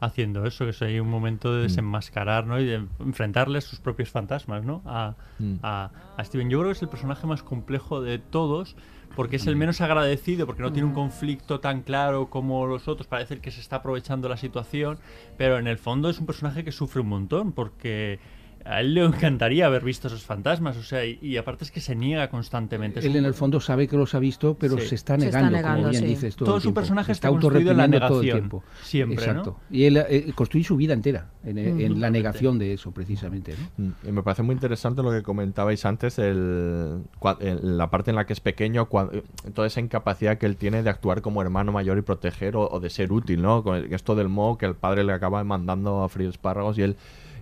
haciendo 0.00 0.44
eso, 0.44 0.64
que 0.64 0.70
es 0.72 0.82
ahí 0.82 1.00
un 1.00 1.08
momento 1.08 1.48
Mm. 1.48 1.52
de 1.52 1.62
desenmascarar 1.62 2.46
¿no? 2.46 2.60
y 2.60 2.64
de 2.66 2.84
enfrentarle 3.00 3.58
a 3.58 3.60
sus 3.60 3.80
propios 3.80 4.10
fantasmas 4.10 4.62
¿no? 4.64 4.82
a, 4.84 5.14
Mm. 5.38 5.54
a, 5.62 5.90
a 6.16 6.24
Steven. 6.24 6.50
Yo 6.50 6.58
creo 6.58 6.70
que 6.70 6.76
es 6.76 6.82
el 6.82 6.88
personaje 6.88 7.26
más 7.26 7.42
complejo 7.42 8.00
de 8.02 8.18
todos 8.18 8.76
porque 9.16 9.36
Mm. 9.36 9.40
es 9.40 9.46
el 9.46 9.56
menos 9.56 9.80
agradecido, 9.80 10.44
porque 10.46 10.62
no 10.62 10.72
tiene 10.72 10.88
un 10.88 10.94
conflicto 10.94 11.60
tan 11.60 11.82
claro 11.82 12.28
como 12.30 12.66
los 12.66 12.88
otros, 12.88 13.06
parece 13.06 13.38
que 13.40 13.50
se 13.52 13.60
está 13.60 13.76
aprovechando 13.76 14.28
la 14.28 14.36
situación, 14.36 14.98
pero 15.38 15.58
en 15.58 15.68
el 15.68 15.78
fondo 15.78 16.10
es 16.10 16.18
un 16.18 16.26
personaje 16.26 16.64
que 16.64 16.72
sufre 16.72 17.00
un 17.00 17.08
montón 17.08 17.52
porque... 17.52 18.18
A 18.66 18.80
él 18.80 18.94
le 18.94 19.04
encantaría 19.04 19.66
haber 19.66 19.84
visto 19.84 20.08
esos 20.08 20.24
fantasmas, 20.24 20.76
o 20.78 20.82
sea, 20.82 21.04
y, 21.04 21.18
y 21.20 21.36
aparte 21.36 21.64
es 21.64 21.70
que 21.70 21.80
se 21.80 21.94
niega 21.94 22.30
constantemente. 22.30 23.00
Él 23.00 23.14
en 23.16 23.26
el 23.26 23.34
fondo 23.34 23.60
sabe 23.60 23.86
que 23.88 23.96
los 23.96 24.14
ha 24.14 24.18
visto, 24.18 24.54
pero 24.58 24.78
Sí. 24.78 24.86
se 24.88 24.94
está 24.94 25.18
Se 25.18 25.26
está 25.26 25.38
negando, 25.38 25.56
negando, 25.58 25.78
como 25.80 25.90
bien 25.90 26.02
sí. 26.02 26.08
dices 26.08 26.34
todo, 26.34 26.46
Todo 26.46 26.56
el 26.56 26.62
su 26.62 26.68
tiempo. 26.68 26.80
personaje 26.80 27.06
Se 27.08 27.12
está 27.12 27.28
construido 27.28 27.72
en 27.72 27.76
la 27.76 27.84
autorreprimiendo 27.84 28.08
todo 28.08 28.20
el 28.22 28.26
negación, 28.26 28.50
tiempo. 28.50 28.64
siempre, 28.82 29.16
¿no? 29.16 29.22
Exacto. 29.32 29.56
Y 29.70 29.84
él 29.84 29.96
eh, 30.08 30.32
construye 30.34 30.64
su 30.64 30.76
vida 30.76 30.94
entera 30.94 31.30
en, 31.44 31.58
en 31.58 31.92
Ujú. 31.92 32.00
la 32.00 32.08
negación 32.10 32.58
de 32.58 32.72
eso, 32.72 32.90
precisamente. 32.92 33.54
¿no? 33.76 33.84
Mm, 33.84 33.92
Y 34.08 34.12
me 34.12 34.22
parece 34.22 34.42
muy 34.42 34.54
interesante 34.54 35.02
lo 35.02 35.10
que 35.10 35.22
comentabais 35.22 35.84
antes, 35.84 36.18
el, 36.18 37.02
el- 37.40 37.76
la 37.78 37.90
parte 37.90 38.10
en 38.10 38.16
la 38.16 38.24
que 38.24 38.32
es 38.32 38.40
pequeño, 38.40 38.88
cua- 38.88 39.10
eh, 39.12 39.22
toda 39.52 39.66
esa 39.66 39.80
incapacidad 39.80 40.38
que 40.38 40.46
él 40.46 40.56
tiene 40.56 40.82
de 40.82 40.88
actuar 40.88 41.20
como 41.20 41.42
hermano 41.42 41.70
mayor 41.70 41.98
y 41.98 42.02
proteger 42.02 42.56
o, 42.56 42.66
o 42.70 42.80
de 42.80 42.88
ser 42.88 43.12
útil, 43.12 43.42
¿no? 43.42 43.62
Con 43.62 43.92
esto 43.92 44.14
del 44.14 44.30
modo 44.30 44.56
que 44.56 44.64
el 44.64 44.74
padre 44.74 45.04
le 45.04 45.12
acaba 45.12 45.44
mandando 45.44 46.02
a 46.02 46.08
fríos 46.08 46.30
espárragos 46.34 46.78
y 46.78 46.82
él 46.82 46.96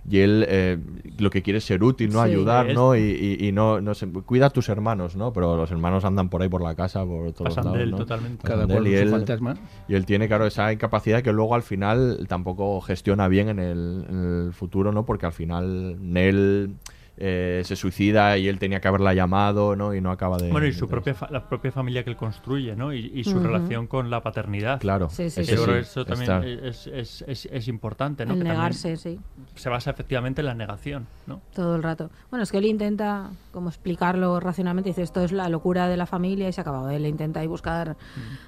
y 0.09 0.19
él 0.19 0.45
eh, 0.49 0.77
lo 1.17 1.29
que 1.29 1.41
quiere 1.41 1.59
es 1.59 1.63
ser 1.65 1.83
útil, 1.83 2.11
¿no? 2.11 2.23
Sí. 2.23 2.29
Ayudar, 2.31 2.69
Es- 2.69 2.75
¿no? 2.75 2.95
Y, 2.95 2.99
y- 3.39 3.47
y 3.47 3.51
no, 3.51 3.79
no 3.81 3.93
sé, 3.93 4.07
cuida 4.07 4.47
a 4.47 4.49
tus 4.49 4.67
hermanos, 4.69 5.15
¿no? 5.15 5.31
Pero 5.31 5.55
los 5.55 5.71
hermanos 5.71 6.03
andan 6.05 6.29
por 6.29 6.41
ahí 6.41 6.49
por 6.49 6.61
la 6.61 6.75
casa, 6.75 7.05
por 7.05 7.31
todos 7.31 7.49
Pasan 7.55 7.65
lados, 7.65 7.77
de 7.77 7.83
él 7.85 7.91
¿no? 7.91 7.97
totalmente. 7.97 8.37
Pasan 8.43 8.51
Cada 8.57 8.67
de 8.67 8.73
cual 8.73 8.87
él 8.87 8.93
y 8.93 8.95
él- 8.97 9.09
fantasma. 9.09 9.55
y 9.87 9.95
él 9.95 10.05
tiene, 10.05 10.27
claro, 10.27 10.45
esa 10.45 10.73
incapacidad 10.73 11.21
que 11.23 11.31
luego 11.31 11.55
al 11.55 11.63
final 11.63 12.25
tampoco 12.27 12.81
gestiona 12.81 13.27
bien 13.29 13.49
en 13.49 13.59
el, 13.59 14.05
en 14.09 14.45
el 14.47 14.53
futuro, 14.53 14.91
¿no? 14.91 15.05
Porque 15.05 15.25
al 15.25 15.33
final 15.33 15.95
Nell 16.01 16.75
eh, 17.17 17.61
se 17.63 17.75
suicida 17.75 18.37
y 18.37 18.47
él 18.47 18.57
tenía 18.59 18.79
que 18.79 18.87
haberla 18.87 19.13
llamado, 19.13 19.75
¿no? 19.75 19.93
Y 19.93 20.01
no 20.01 20.11
acaba 20.11 20.37
de... 20.37 20.49
Bueno, 20.51 20.65
y 20.67 20.71
de- 20.71 20.77
su 20.77 20.87
propia 20.87 21.13
fa- 21.13 21.29
la 21.31 21.47
propia 21.47 21.71
familia 21.71 22.03
que 22.03 22.09
él 22.09 22.15
construye, 22.17 22.75
¿no? 22.75 22.91
Y, 22.93 23.11
y 23.13 23.23
su 23.23 23.37
Ujú. 23.37 23.45
relación 23.47 23.87
con 23.87 24.09
la 24.09 24.21
paternidad. 24.21 24.79
Claro, 24.79 25.09
Sí, 25.09 25.29
sí, 25.29 25.41
ese 25.41 25.51
Yo 25.55 25.57
sí. 25.59 25.63
creo 25.63 25.75
que 25.77 25.83
sí, 25.83 25.89
eso 25.91 26.05
también 26.05 26.43
es, 26.65 26.87
es, 26.87 27.23
es, 27.27 27.45
es 27.51 27.67
importante, 27.67 28.25
¿no? 28.25 28.33
El 28.33 28.39
Que 28.39 28.45
negarse, 28.45 28.97
sí. 28.97 29.19
Se 29.55 29.69
basa 29.69 29.91
efectivamente 29.91 30.41
en 30.41 30.47
la 30.47 30.55
negación, 30.55 31.05
¿no? 31.27 31.41
Todo 31.53 31.75
el 31.75 31.83
rato. 31.83 32.09
Bueno, 32.31 32.43
es 32.43 32.51
que 32.51 32.57
él 32.57 32.65
intenta 32.65 33.29
como 33.51 33.69
explicarlo 33.69 34.39
racionalmente. 34.39 34.89
Dice, 34.89 35.03
esto 35.03 35.23
es 35.23 35.31
la 35.31 35.49
locura 35.49 35.87
de 35.87 35.97
la 35.97 36.05
familia 36.07 36.49
y 36.49 36.53
se 36.53 36.61
ha 36.61 36.63
acabado. 36.63 36.89
Él 36.89 37.05
intenta 37.05 37.41
ahí 37.41 37.47
buscar 37.47 37.95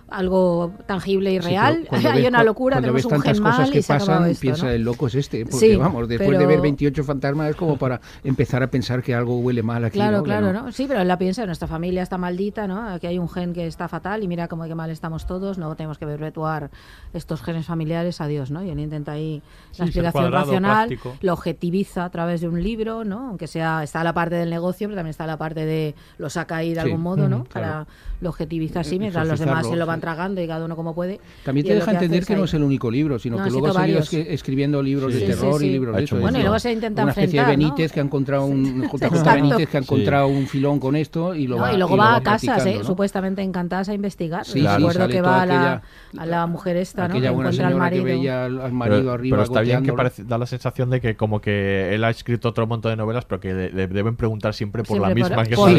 algo 0.10 0.74
tangible 0.88 1.34
y 1.34 1.40
Sí, 1.42 1.48
real. 1.48 1.88
Hay 1.92 2.04
ves- 2.22 2.28
una 2.30 2.44
locura, 2.44 2.76
cuando 2.78 2.88
tenemos 2.88 2.96
ves 2.96 3.06
un 3.06 3.12
tantas 3.12 3.34
gen 3.36 3.44
cosas 3.44 3.60
mal 3.60 3.72
que 3.72 3.80
y 3.80 3.82
se 3.82 3.94
ha 3.94 3.96
acabado 3.98 4.20
pasan, 4.20 4.32
esto, 4.32 4.42
piensa 4.42 4.66
¿no? 4.66 4.72
el 4.72 4.82
loco 4.84 5.08
es 5.08 5.16
este. 5.16 5.46
Porque 5.46 5.58
Sí, 5.58 5.76
vamos, 5.76 6.08
después 6.08 6.32
de 6.32 6.38
pero- 6.38 6.48
ver 6.50 6.62
28 6.62 7.04
fantasmas 7.04 7.50
es 7.52 7.56
como 7.56 7.78
para 7.78 8.00
empezar 8.24 8.55
a 8.64 8.68
pensar 8.72 9.02
que 9.04 9.14
algo 9.14 9.40
huele 9.40 9.64
mal 9.64 9.84
aquí. 9.86 9.96
Claro, 9.98 10.18
¿no? 10.18 10.24
Que 10.24 10.28
claro, 10.30 10.54
no. 10.54 10.64
¿no? 10.64 10.72
Sí, 10.72 10.86
pero 10.88 11.02
él 11.02 11.08
la 11.08 11.18
piensa, 11.18 11.46
nuestra 11.46 11.68
familia 11.68 12.04
está 12.04 12.18
maldita, 12.18 12.68
¿no? 12.68 12.90
Aquí 12.90 13.08
hay 13.08 13.18
un 13.20 13.30
gen 13.30 13.54
que 13.54 13.68
está 13.68 13.88
fatal 13.88 14.24
y 14.24 14.28
mira 14.28 14.48
cómo 14.48 14.64
de 14.64 14.70
qué 14.70 14.76
mal 14.76 14.90
estamos 14.90 15.26
todos, 15.26 15.58
no 15.58 15.76
tenemos 15.76 15.98
que 15.98 16.06
perpetuar 16.06 16.70
estos 17.14 17.42
genes 17.42 17.66
familiares, 17.66 18.22
adiós, 18.22 18.52
¿no? 18.52 18.64
Y 18.64 18.70
él 18.70 18.80
intenta 18.80 19.14
ahí 19.14 19.42
Sí, 19.72 19.80
la 19.80 19.86
explicación 19.86 20.12
cuadrado, 20.24 20.46
racional, 20.46 20.88
práctico. 20.88 21.18
lo 21.22 21.34
objetiviza 21.34 22.06
a 22.06 22.10
través 22.10 22.42
de 22.42 22.48
un 22.48 22.62
libro, 22.62 23.04
¿no? 23.04 23.30
Aunque 23.30 23.48
sea, 23.48 23.84
está 23.84 24.04
la 24.04 24.14
parte 24.14 24.36
del 24.36 24.50
negocio, 24.50 24.88
pero 24.88 24.96
también 24.98 25.12
está 25.12 25.26
la 25.28 25.38
parte 25.38 25.66
de 25.66 25.96
lo 26.18 26.30
saca 26.30 26.58
ahí 26.58 26.70
de 26.74 26.82
Sí, 26.82 26.88
algún 26.88 27.02
modo, 27.02 27.28
¿no? 27.30 27.38
ujú, 27.38 27.46
claro. 27.50 27.68
Para 27.68 27.88
lo 28.22 28.30
objetiviza 28.30 28.80
así, 28.80 28.96
Eh, 28.96 29.00
mientras 29.00 29.28
los 29.28 29.40
demás 29.40 29.68
se 29.68 29.76
lo 29.76 29.86
van 29.86 30.00
tragando 30.00 30.42
y 30.42 30.48
cada 30.48 30.66
uno 30.66 30.76
como 30.76 30.96
puede. 30.96 31.20
También 31.44 31.68
te 31.68 31.76
deja 31.76 31.86
que 31.92 31.98
entender 32.06 32.26
que 32.26 32.36
no 32.36 32.46
es 32.46 32.54
el 32.54 32.64
único 32.64 32.90
libro, 32.90 33.20
sino 33.20 33.38
No, 33.38 33.44
que 33.44 33.50
luego 33.52 33.68
ha 33.68 33.72
escri- 33.88 34.26
escribiendo 34.30 34.82
libros 34.82 35.12
Sí, 35.14 35.20
de 35.20 35.26
sí, 35.26 35.32
terror 35.34 35.60
sí, 35.60 35.68
y 35.68 35.72
libros 35.72 35.94
Ha 35.94 35.98
de 35.98 36.04
hecho 36.04 36.16
eso. 36.16 36.22
Bueno, 36.22 36.40
y 36.40 36.42
luego 36.42 36.58
se 36.60 36.72
intenta 36.72 37.04
Una 37.04 37.12
especie 37.12 37.32
de 37.34 37.38
enfrentar, 37.40 37.58
¿no? 37.70 37.76
Benítez 37.76 37.92
que 37.92 38.00
ha 38.00 38.04
encontrado 38.04 38.45
un 38.46 38.84
JJ 38.84 39.06
Exacto. 39.06 39.32
Benítez 39.34 39.70
que 39.70 39.78
ha 39.78 39.82
Sí. 39.82 39.86
encontrado 39.86 40.28
un 40.28 40.48
filón 40.48 40.80
con 40.80 40.96
esto 40.96 41.36
y 41.36 41.48
lo 41.48 41.58
No, 41.58 41.62
va 41.64 41.74
y 41.74 41.78
luego 41.78 41.98
va 41.98 42.12
va 42.12 42.16
a 42.18 42.24
casas, 42.24 42.66
¿eh? 42.66 42.80
supuestamente 42.84 43.42
encantadas 43.42 43.90
a 43.90 43.94
investigar. 43.94 44.46
Sí, 44.46 44.66
Recuerdo 44.66 45.08
que 45.08 45.22
va 45.22 45.42
a 45.42 45.46
la, 45.46 45.56
aquella- 45.56 45.82
a 46.22 46.26
la 46.26 46.48
mujer 46.48 46.78
esta, 46.78 47.08
¿no? 47.08 47.14
Aquella 47.16 47.30
que 47.30 47.34
encuentra 47.34 47.50
al 47.50 47.56
señora 47.56 47.74
que 47.74 47.80
marido. 47.98 48.04
veía 48.06 48.46
al, 48.46 48.62
al 48.62 48.72
marido 48.74 49.00
pero, 49.02 49.12
arriba 49.14 49.36
pero 49.38 49.44
está 49.44 49.62
bien 49.62 49.84
que 49.84 49.94
parece, 49.94 50.24
da 50.24 50.38
la 50.38 50.46
sensación 50.46 50.90
de 50.90 51.02
que 51.02 51.16
como 51.16 51.42
que 51.42 51.94
él 51.94 52.04
ha 52.04 52.10
escrito 52.10 52.50
otro 52.50 52.68
montón 52.68 52.92
de 52.92 52.96
novelas, 52.96 53.26
pero 53.26 53.40
que 53.42 53.54
le, 53.54 53.72
le 53.72 53.88
deben 53.88 54.16
preguntar 54.16 54.54
siempre 54.54 54.84
por 54.84 54.98
Siempre 54.98 55.10
la 55.10 55.16
por- 55.16 55.30
misma 55.30 55.44
que 55.44 55.54
es 55.54 55.60
por 55.60 55.70
su 55.70 55.76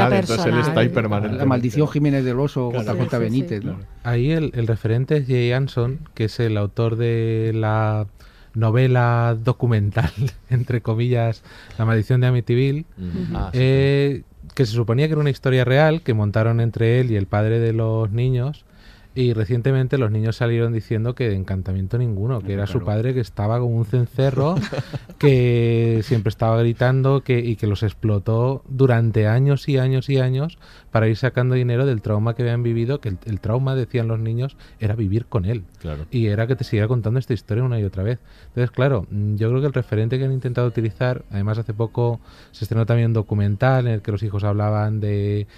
Entonces 0.00 0.46
él 0.46 0.58
está 0.60 0.80
ahí 0.80 0.88
permanente. 0.88 1.36
La 1.36 1.44
maldición 1.46 1.88
Jiménez 1.88 2.24
del 2.24 2.38
Oso, 2.38 2.70
Claro. 2.70 3.00
Sí. 3.10 3.16
Benítez. 3.18 3.62
Ahí 4.04 4.30
el, 4.30 4.50
el 4.54 4.66
referente 4.66 5.16
es 5.18 5.26
Jay 5.26 5.52
Anson, 5.52 5.98
que 6.14 6.24
es 6.24 6.40
el 6.40 6.56
autor 6.56 6.96
de 6.96 7.52
la 7.54 8.06
novela 8.54 9.36
documental, 9.42 10.12
entre 10.50 10.80
comillas, 10.80 11.42
La 11.78 11.84
maldición 11.84 12.20
de 12.20 12.26
Amityville. 12.28 12.84
Ah, 13.34 13.50
eh, 13.52 14.22
que 14.54 14.66
se 14.66 14.72
suponía 14.72 15.06
que 15.06 15.12
era 15.12 15.20
una 15.20 15.30
historia 15.30 15.64
real 15.64 16.02
que 16.02 16.14
montaron 16.14 16.60
entre 16.60 17.00
él 17.00 17.10
y 17.10 17.16
el 17.16 17.26
padre 17.26 17.58
de 17.58 17.72
los 17.72 18.10
niños. 18.10 18.64
Y 19.14 19.32
recientemente 19.32 19.98
los 19.98 20.12
niños 20.12 20.36
salieron 20.36 20.72
diciendo 20.72 21.16
que 21.16 21.28
de 21.28 21.34
encantamiento 21.34 21.98
ninguno, 21.98 22.40
que 22.40 22.52
era 22.52 22.68
su 22.68 22.84
padre 22.84 23.12
que 23.12 23.20
estaba 23.20 23.58
como 23.58 23.76
un 23.76 23.84
cencerro, 23.84 24.54
que 25.18 26.00
siempre 26.04 26.28
estaba 26.28 26.58
gritando 26.58 27.22
que, 27.22 27.40
y 27.40 27.56
que 27.56 27.66
los 27.66 27.82
explotó 27.82 28.62
durante 28.68 29.26
años 29.26 29.68
y 29.68 29.78
años 29.78 30.08
y 30.08 30.18
años 30.18 30.58
para 30.92 31.08
ir 31.08 31.16
sacando 31.16 31.56
dinero 31.56 31.86
del 31.86 32.02
trauma 32.02 32.34
que 32.34 32.42
habían 32.42 32.62
vivido, 32.62 33.00
que 33.00 33.08
el, 33.08 33.18
el 33.24 33.40
trauma, 33.40 33.74
decían 33.74 34.06
los 34.06 34.20
niños, 34.20 34.56
era 34.78 34.94
vivir 34.94 35.26
con 35.26 35.44
él. 35.44 35.64
Claro. 35.80 36.06
Y 36.12 36.26
era 36.26 36.46
que 36.46 36.54
te 36.54 36.62
siguiera 36.62 36.86
contando 36.86 37.18
esta 37.18 37.34
historia 37.34 37.64
una 37.64 37.80
y 37.80 37.84
otra 37.84 38.04
vez. 38.04 38.20
Entonces, 38.48 38.70
claro, 38.70 39.06
mm, 39.10 39.34
yo 39.36 39.48
creo 39.48 39.60
que 39.60 39.66
el 39.66 39.72
referente 39.72 40.18
que 40.18 40.24
han 40.24 40.32
intentado 40.32 40.68
utilizar, 40.68 41.24
además 41.30 41.58
hace 41.58 41.74
poco 41.74 42.20
se 42.52 42.64
estrenó 42.64 42.86
también 42.86 43.08
un 43.08 43.14
documental 43.14 43.88
en 43.88 43.94
el 43.94 44.02
que 44.02 44.12
los 44.12 44.22
hijos 44.22 44.44
hablaban 44.44 45.00
de 45.00 45.48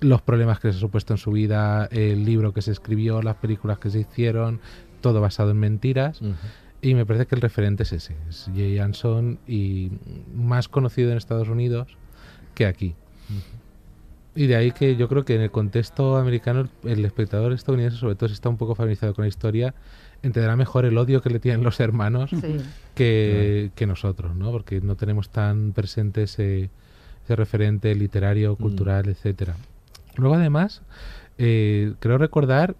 los 0.00 0.22
problemas 0.22 0.60
que 0.60 0.70
se 0.70 0.76
ha 0.78 0.80
supuesto 0.80 1.14
en 1.14 1.18
su 1.18 1.32
vida, 1.32 1.86
el 1.90 2.24
libro 2.24 2.52
que 2.52 2.62
se 2.62 2.70
escribió, 2.72 3.20
las 3.22 3.36
películas 3.36 3.78
que 3.78 3.90
se 3.90 4.00
hicieron, 4.00 4.60
todo 5.00 5.20
basado 5.20 5.50
en 5.50 5.58
mentiras. 5.58 6.20
Y 6.80 6.94
me 6.94 7.04
parece 7.04 7.26
que 7.26 7.34
el 7.34 7.40
referente 7.40 7.82
es 7.82 7.92
ese, 7.92 8.14
es 8.28 8.48
Jay 8.54 8.78
Anson 8.78 9.38
y 9.48 9.90
más 10.34 10.68
conocido 10.68 11.10
en 11.10 11.16
Estados 11.16 11.48
Unidos 11.48 11.96
que 12.54 12.66
aquí. 12.66 12.94
Y 14.36 14.46
de 14.46 14.54
ahí 14.54 14.70
que 14.70 14.94
yo 14.94 15.08
creo 15.08 15.24
que 15.24 15.34
en 15.34 15.40
el 15.40 15.50
contexto 15.50 16.16
americano 16.16 16.68
el 16.84 17.04
espectador 17.04 17.52
estadounidense 17.52 17.96
sobre 17.98 18.14
todo 18.14 18.28
si 18.28 18.34
está 18.34 18.48
un 18.48 18.56
poco 18.56 18.76
familiarizado 18.76 19.12
con 19.14 19.24
la 19.24 19.28
historia 19.28 19.74
entenderá 20.22 20.54
mejor 20.54 20.84
el 20.84 20.96
odio 20.96 21.20
que 21.20 21.30
le 21.30 21.40
tienen 21.40 21.64
los 21.64 21.80
hermanos 21.80 22.30
Sí. 22.30 22.56
que, 22.94 23.72
que 23.74 23.86
nosotros, 23.86 24.36
¿no? 24.36 24.52
Porque 24.52 24.80
no 24.80 24.94
tenemos 24.94 25.30
tan 25.30 25.72
presente 25.72 26.22
ese, 26.24 26.70
ese 27.24 27.34
referente 27.36 27.92
literario, 27.96 28.54
cultural, 28.54 29.08
etcétera. 29.08 29.56
Luego 30.16 30.34
además 30.36 30.82
eh, 31.38 31.94
creo 32.00 32.18
recordar 32.18 32.76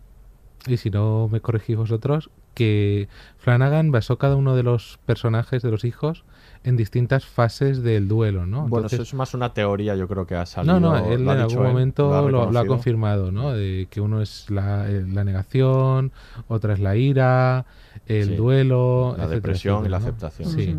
y 0.67 0.77
si 0.79 0.91
no 0.91 1.29
me 1.31 1.41
corregís 1.41 1.77
vosotros, 1.77 2.31
que 2.55 3.09
Flanagan 3.39 3.93
basó 3.93 4.19
cada 4.19 4.35
uno 4.35 4.57
de 4.57 4.65
los 4.65 4.99
personajes 5.07 5.63
de 5.63 5.71
los 5.71 5.85
hijos 5.85 6.25
en 6.65 6.77
distintas 6.77 7.25
fases 7.25 7.85
del 7.85 8.09
duelo, 8.09 8.45
¿no? 8.47 8.63
Bueno, 8.63 8.79
Entonces- 8.87 8.95
eso 8.99 9.03
es 9.05 9.15
más 9.15 9.33
una 9.35 9.55
teoría, 9.55 9.95
yo 9.95 10.09
creo 10.09 10.27
que 10.27 10.35
ha 10.35 10.45
salido. 10.45 10.81
no, 10.81 10.99
no, 10.99 11.13
él 11.13 11.25
lo 11.25 11.31
ha 11.31 11.35
en 11.35 11.41
algún 11.43 11.59
él, 11.59 11.63
momento 11.73 12.13
ha 12.17 12.23
lo, 12.29 12.51
lo 12.51 12.59
ha 12.59 12.67
confirmado, 12.67 13.31
¿no? 13.31 13.53
De 13.53 13.87
que 13.89 14.01
uno 14.01 14.21
es 14.21 14.51
la, 14.51 14.91
eh, 14.91 15.05
la 15.09 15.23
negación, 15.23 16.11
otra 16.49 16.73
es 16.75 16.81
la 16.81 16.97
ira, 16.97 17.65
el 18.07 18.31
Sí. 18.31 18.35
duelo, 18.37 19.11
La 19.17 19.25
etcétera, 19.25 19.35
depresión 19.37 19.87
y 19.87 19.89
la 19.89 19.97
aceptación. 19.99 20.51
Sí. 20.51 20.77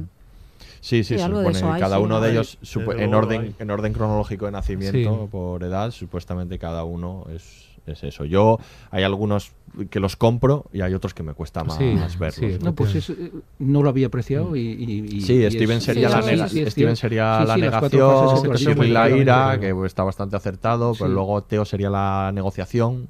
Sí, 0.82 1.04
sí, 1.04 1.16
Sí, 1.16 1.22
algo 1.22 1.40
de 1.40 1.46
supone 1.46 1.58
eso 1.60 1.72
hay, 1.74 1.82
cada 1.82 1.98
sí. 1.98 2.04
uno 2.04 2.22
de 2.22 2.32
ellos 2.32 2.58
en 2.98 3.14
orden 3.14 3.42
hay. 3.42 3.56
en 3.60 3.72
orden 3.72 3.94
cronológico 3.94 4.46
de 4.46 4.52
nacimiento 4.52 5.24
Sí. 5.24 5.28
por 5.32 5.64
edad, 5.64 5.92
supuestamente 5.92 6.58
cada 6.60 6.84
uno 6.84 7.26
es 7.34 7.68
es 7.86 8.04
eso. 8.04 8.24
Yo 8.24 8.60
hay 8.92 9.02
algunos 9.04 9.52
que 9.90 10.00
los 10.00 10.16
compro 10.16 10.66
y 10.72 10.82
hay 10.82 10.94
otros 10.94 11.16
que 11.16 11.24
me 11.24 11.34
cuesta 11.34 11.64
más, 11.64 11.78
Sí, 11.80 11.86
más 11.86 12.20
verlos. 12.20 12.52
sí, 12.52 12.58
no, 12.64 12.76
pues 12.76 12.94
es, 12.94 13.10
eh, 13.10 13.32
no 13.58 13.82
lo 13.82 13.90
había 13.90 14.08
apreciado 14.08 14.56
y, 14.56 14.60
y- 14.62 15.16
y- 15.18 15.22
Sí, 15.22 15.44
y 15.44 15.50
Steven 15.50 15.82
sería, 15.82 16.10
sí, 16.10 16.16
la, 16.16 16.22
sí, 16.22 16.30
nega- 16.30 16.48
sí, 16.50 16.60
es 16.62 16.72
Steven 16.74 16.96
sería 16.96 17.40
Sí, 17.42 17.48
la 17.48 17.58
negación, 17.58 18.94
la 18.94 19.10
ira, 19.10 19.58
que 19.60 19.74
está 19.88 20.04
bastante 20.04 20.36
acertado, 20.36 20.94
pero 21.00 21.10
luego 21.10 21.42
Teo 21.42 21.66
sería 21.66 21.90
la 21.90 22.32
negociación, 22.32 23.08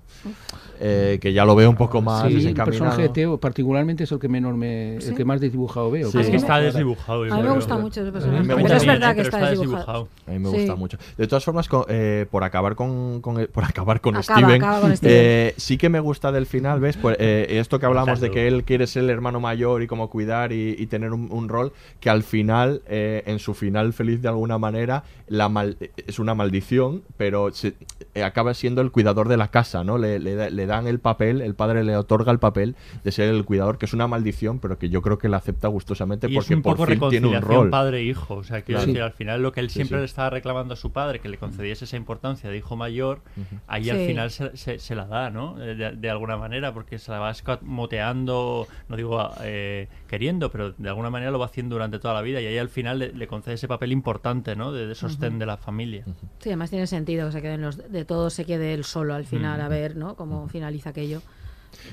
eh, 0.82 1.20
que 1.22 1.34
ya 1.34 1.44
lo 1.44 1.56
veo 1.56 1.70
un 1.70 1.76
poco 1.76 2.02
más 2.02 2.28
Sí, 2.30 2.48
el 2.48 2.54
personaje 2.54 3.02
de 3.04 3.10
Teo 3.10 3.38
particularmente 3.38 4.06
es 4.06 4.12
el 4.14 4.20
que 4.20 4.30
menor 4.30 4.56
me, 4.56 4.98
¿Sí? 5.02 5.10
el 5.10 5.16
que 5.16 5.26
más 5.26 5.42
desdibujado 5.42 5.92
veo. 5.92 6.10
Sí. 6.10 6.20
Es 6.20 6.30
que 6.30 6.38
está 6.38 6.60
desdibujado, 6.60 7.24
A 7.24 7.38
mí 7.38 7.44
me 7.44 7.52
gusta 7.52 7.78
mucho 7.78 8.02
ese 8.02 8.12
personaje. 8.12 8.40
A 8.40 8.42
mí 8.42 8.48
me 8.48 8.56
Pero 8.56 8.64
gusta 8.64 8.78
es 8.78 8.86
verdad 8.86 9.08
mucho. 9.10 9.16
que 9.16 9.22
está 9.22 9.50
desdibujado. 9.50 10.08
A 10.28 10.32
mí 10.32 10.40
me 10.40 10.50
Sí. 10.52 10.56
gusta 10.58 10.76
mucho. 10.76 10.98
De 11.18 11.28
todas 11.28 11.44
formas, 11.44 11.68
con- 11.68 11.84
eh, 11.90 12.26
por 12.32 12.44
acabar 12.46 12.76
con, 12.76 13.20
con- 13.22 13.48
por 13.52 13.64
acabar 13.66 14.00
con 14.00 14.16
Acaba, 14.16 14.40
Steven, 14.40 14.64
acaba 14.64 14.82
con 14.82 14.96
Steven. 14.96 15.16
eh, 15.18 15.54
sí 15.58 15.78
que 15.78 15.90
me 15.90 16.00
gusta 16.00 16.32
del 16.32 16.46
final, 16.46 16.80
¿ves? 16.80 16.96
Pues, 16.98 17.18
eh, 17.20 17.48
esto 17.60 17.78
que 17.80 17.86
hablamos 17.86 18.22
de 18.22 18.32
que 18.32 18.48
él 18.48 18.64
quiere 18.64 18.88
ser 18.88 19.04
el 19.04 19.10
hermano 19.10 19.40
mayor 19.42 19.84
y 19.84 19.88
como 19.88 20.10
cuidar 20.10 20.54
y, 20.54 20.76
y 20.80 20.86
tener 20.88 21.12
un, 21.12 21.28
un 21.32 21.50
rol, 21.50 21.74
que 22.00 22.10
al 22.10 22.24
final, 22.24 22.82
eh, 22.88 23.24
en 23.26 23.40
su 23.40 23.54
final 23.54 23.92
feliz 23.94 24.22
de 24.22 24.30
alguna 24.30 24.58
manera, 24.58 25.04
la 25.28 25.50
mal- 25.50 25.78
es 26.08 26.20
una 26.20 26.34
maldición, 26.36 27.04
pero 27.18 27.52
se- 27.52 27.74
eh, 28.16 28.24
acaba 28.24 28.54
siendo 28.54 28.82
el 28.82 28.92
cuidador 28.92 29.28
de 29.28 29.36
la 29.38 29.50
casa, 29.50 29.84
¿no? 29.84 29.98
Le, 29.98 30.09
le 30.18 30.34
da- 30.36 30.50
le 30.50 30.66
dan 30.66 30.88
el 30.88 31.00
papel, 31.00 31.42
el 31.42 31.54
padre 31.54 31.84
le 31.84 31.96
otorga 31.96 32.32
el 32.32 32.40
papel 32.40 32.76
de 33.04 33.12
ser 33.12 33.30
el 33.30 33.46
cuidador, 33.46 33.78
que 33.78 33.86
es 33.86 33.94
una 33.94 34.08
maldición, 34.08 34.58
pero 34.60 34.80
que 34.80 34.90
yo 34.90 35.04
creo 35.04 35.20
que 35.20 35.30
la 35.30 35.38
acepta 35.38 35.68
gustosamente 35.68 36.28
Y 36.28 36.32
es 36.32 36.36
porque 36.38 36.56
un 36.56 36.62
poco 36.64 36.78
por 36.78 36.90
fin 36.90 37.00
tiene 37.10 37.28
un 37.28 37.42
rol. 37.42 37.70
padre-hijo. 37.70 38.36
O 38.38 38.44
sea, 38.44 38.62
quiero 38.64 38.82
decir, 38.82 39.02
al 39.02 39.12
final 39.12 39.44
lo 39.44 39.52
que 39.52 39.60
él 39.60 39.70
siempre 39.70 39.98
sí. 39.98 40.00
le 40.00 40.06
estaba 40.06 40.32
reclamando 40.32 40.74
a 40.74 40.78
su 40.78 40.92
padre, 40.92 41.20
que 41.20 41.30
le 41.30 41.38
concediese 41.38 41.86
esa 41.86 41.98
importancia 41.98 42.50
de 42.50 42.58
hijo 42.58 42.76
mayor, 42.76 43.22
ahí 43.68 43.90
al 43.90 43.98
final 43.98 44.32
se, 44.32 44.56
se- 44.58 44.80
se 44.80 44.96
la 44.96 45.06
da, 45.06 45.30
¿no? 45.30 45.62
Eh, 45.62 45.76
De, 45.76 45.92
de 45.92 46.10
alguna 46.10 46.38
manera, 46.38 46.74
porque 46.74 46.98
se 46.98 47.12
la 47.12 47.20
va 47.20 47.30
escamoteando, 47.32 48.68
no 48.88 48.96
digo 48.96 49.30
eh, 49.44 49.88
queriendo, 50.08 50.52
pero 50.52 50.72
de 50.72 50.90
alguna 50.90 51.10
manera 51.10 51.32
lo 51.32 51.40
va 51.40 51.46
haciendo 51.46 51.76
durante 51.76 52.00
toda 52.00 52.14
la 52.14 52.22
vida 52.22 52.42
y 52.42 52.46
ahí 52.46 52.58
al 52.58 52.70
final 52.70 53.00
le, 53.00 53.14
le 53.14 53.28
concede 53.28 53.56
ese 53.56 53.68
papel 53.68 53.92
importante, 53.92 54.56
¿no? 54.56 54.72
De, 54.72 54.88
de 54.88 54.96
sostén 54.96 55.40
de 55.40 55.46
la 55.46 55.58
familia. 55.58 56.04
Sí, 56.40 56.50
además 56.50 56.70
tiene 56.70 56.88
sentido 56.88 57.28
que 57.28 57.34
se 57.34 57.42
queden 57.42 57.62
los 57.62 57.78
de 57.92 58.06
todos 58.06 58.34
se 58.34 58.46
quede 58.46 58.74
él 58.74 58.84
solo 58.84 59.14
al 59.16 59.26
final 59.26 59.60
Mm. 59.60 59.62
a 59.62 59.68
ver, 59.68 59.96
¿no? 60.00 60.16
Cómo 60.16 60.48
finaliza 60.48 60.90
aquello. 60.90 61.22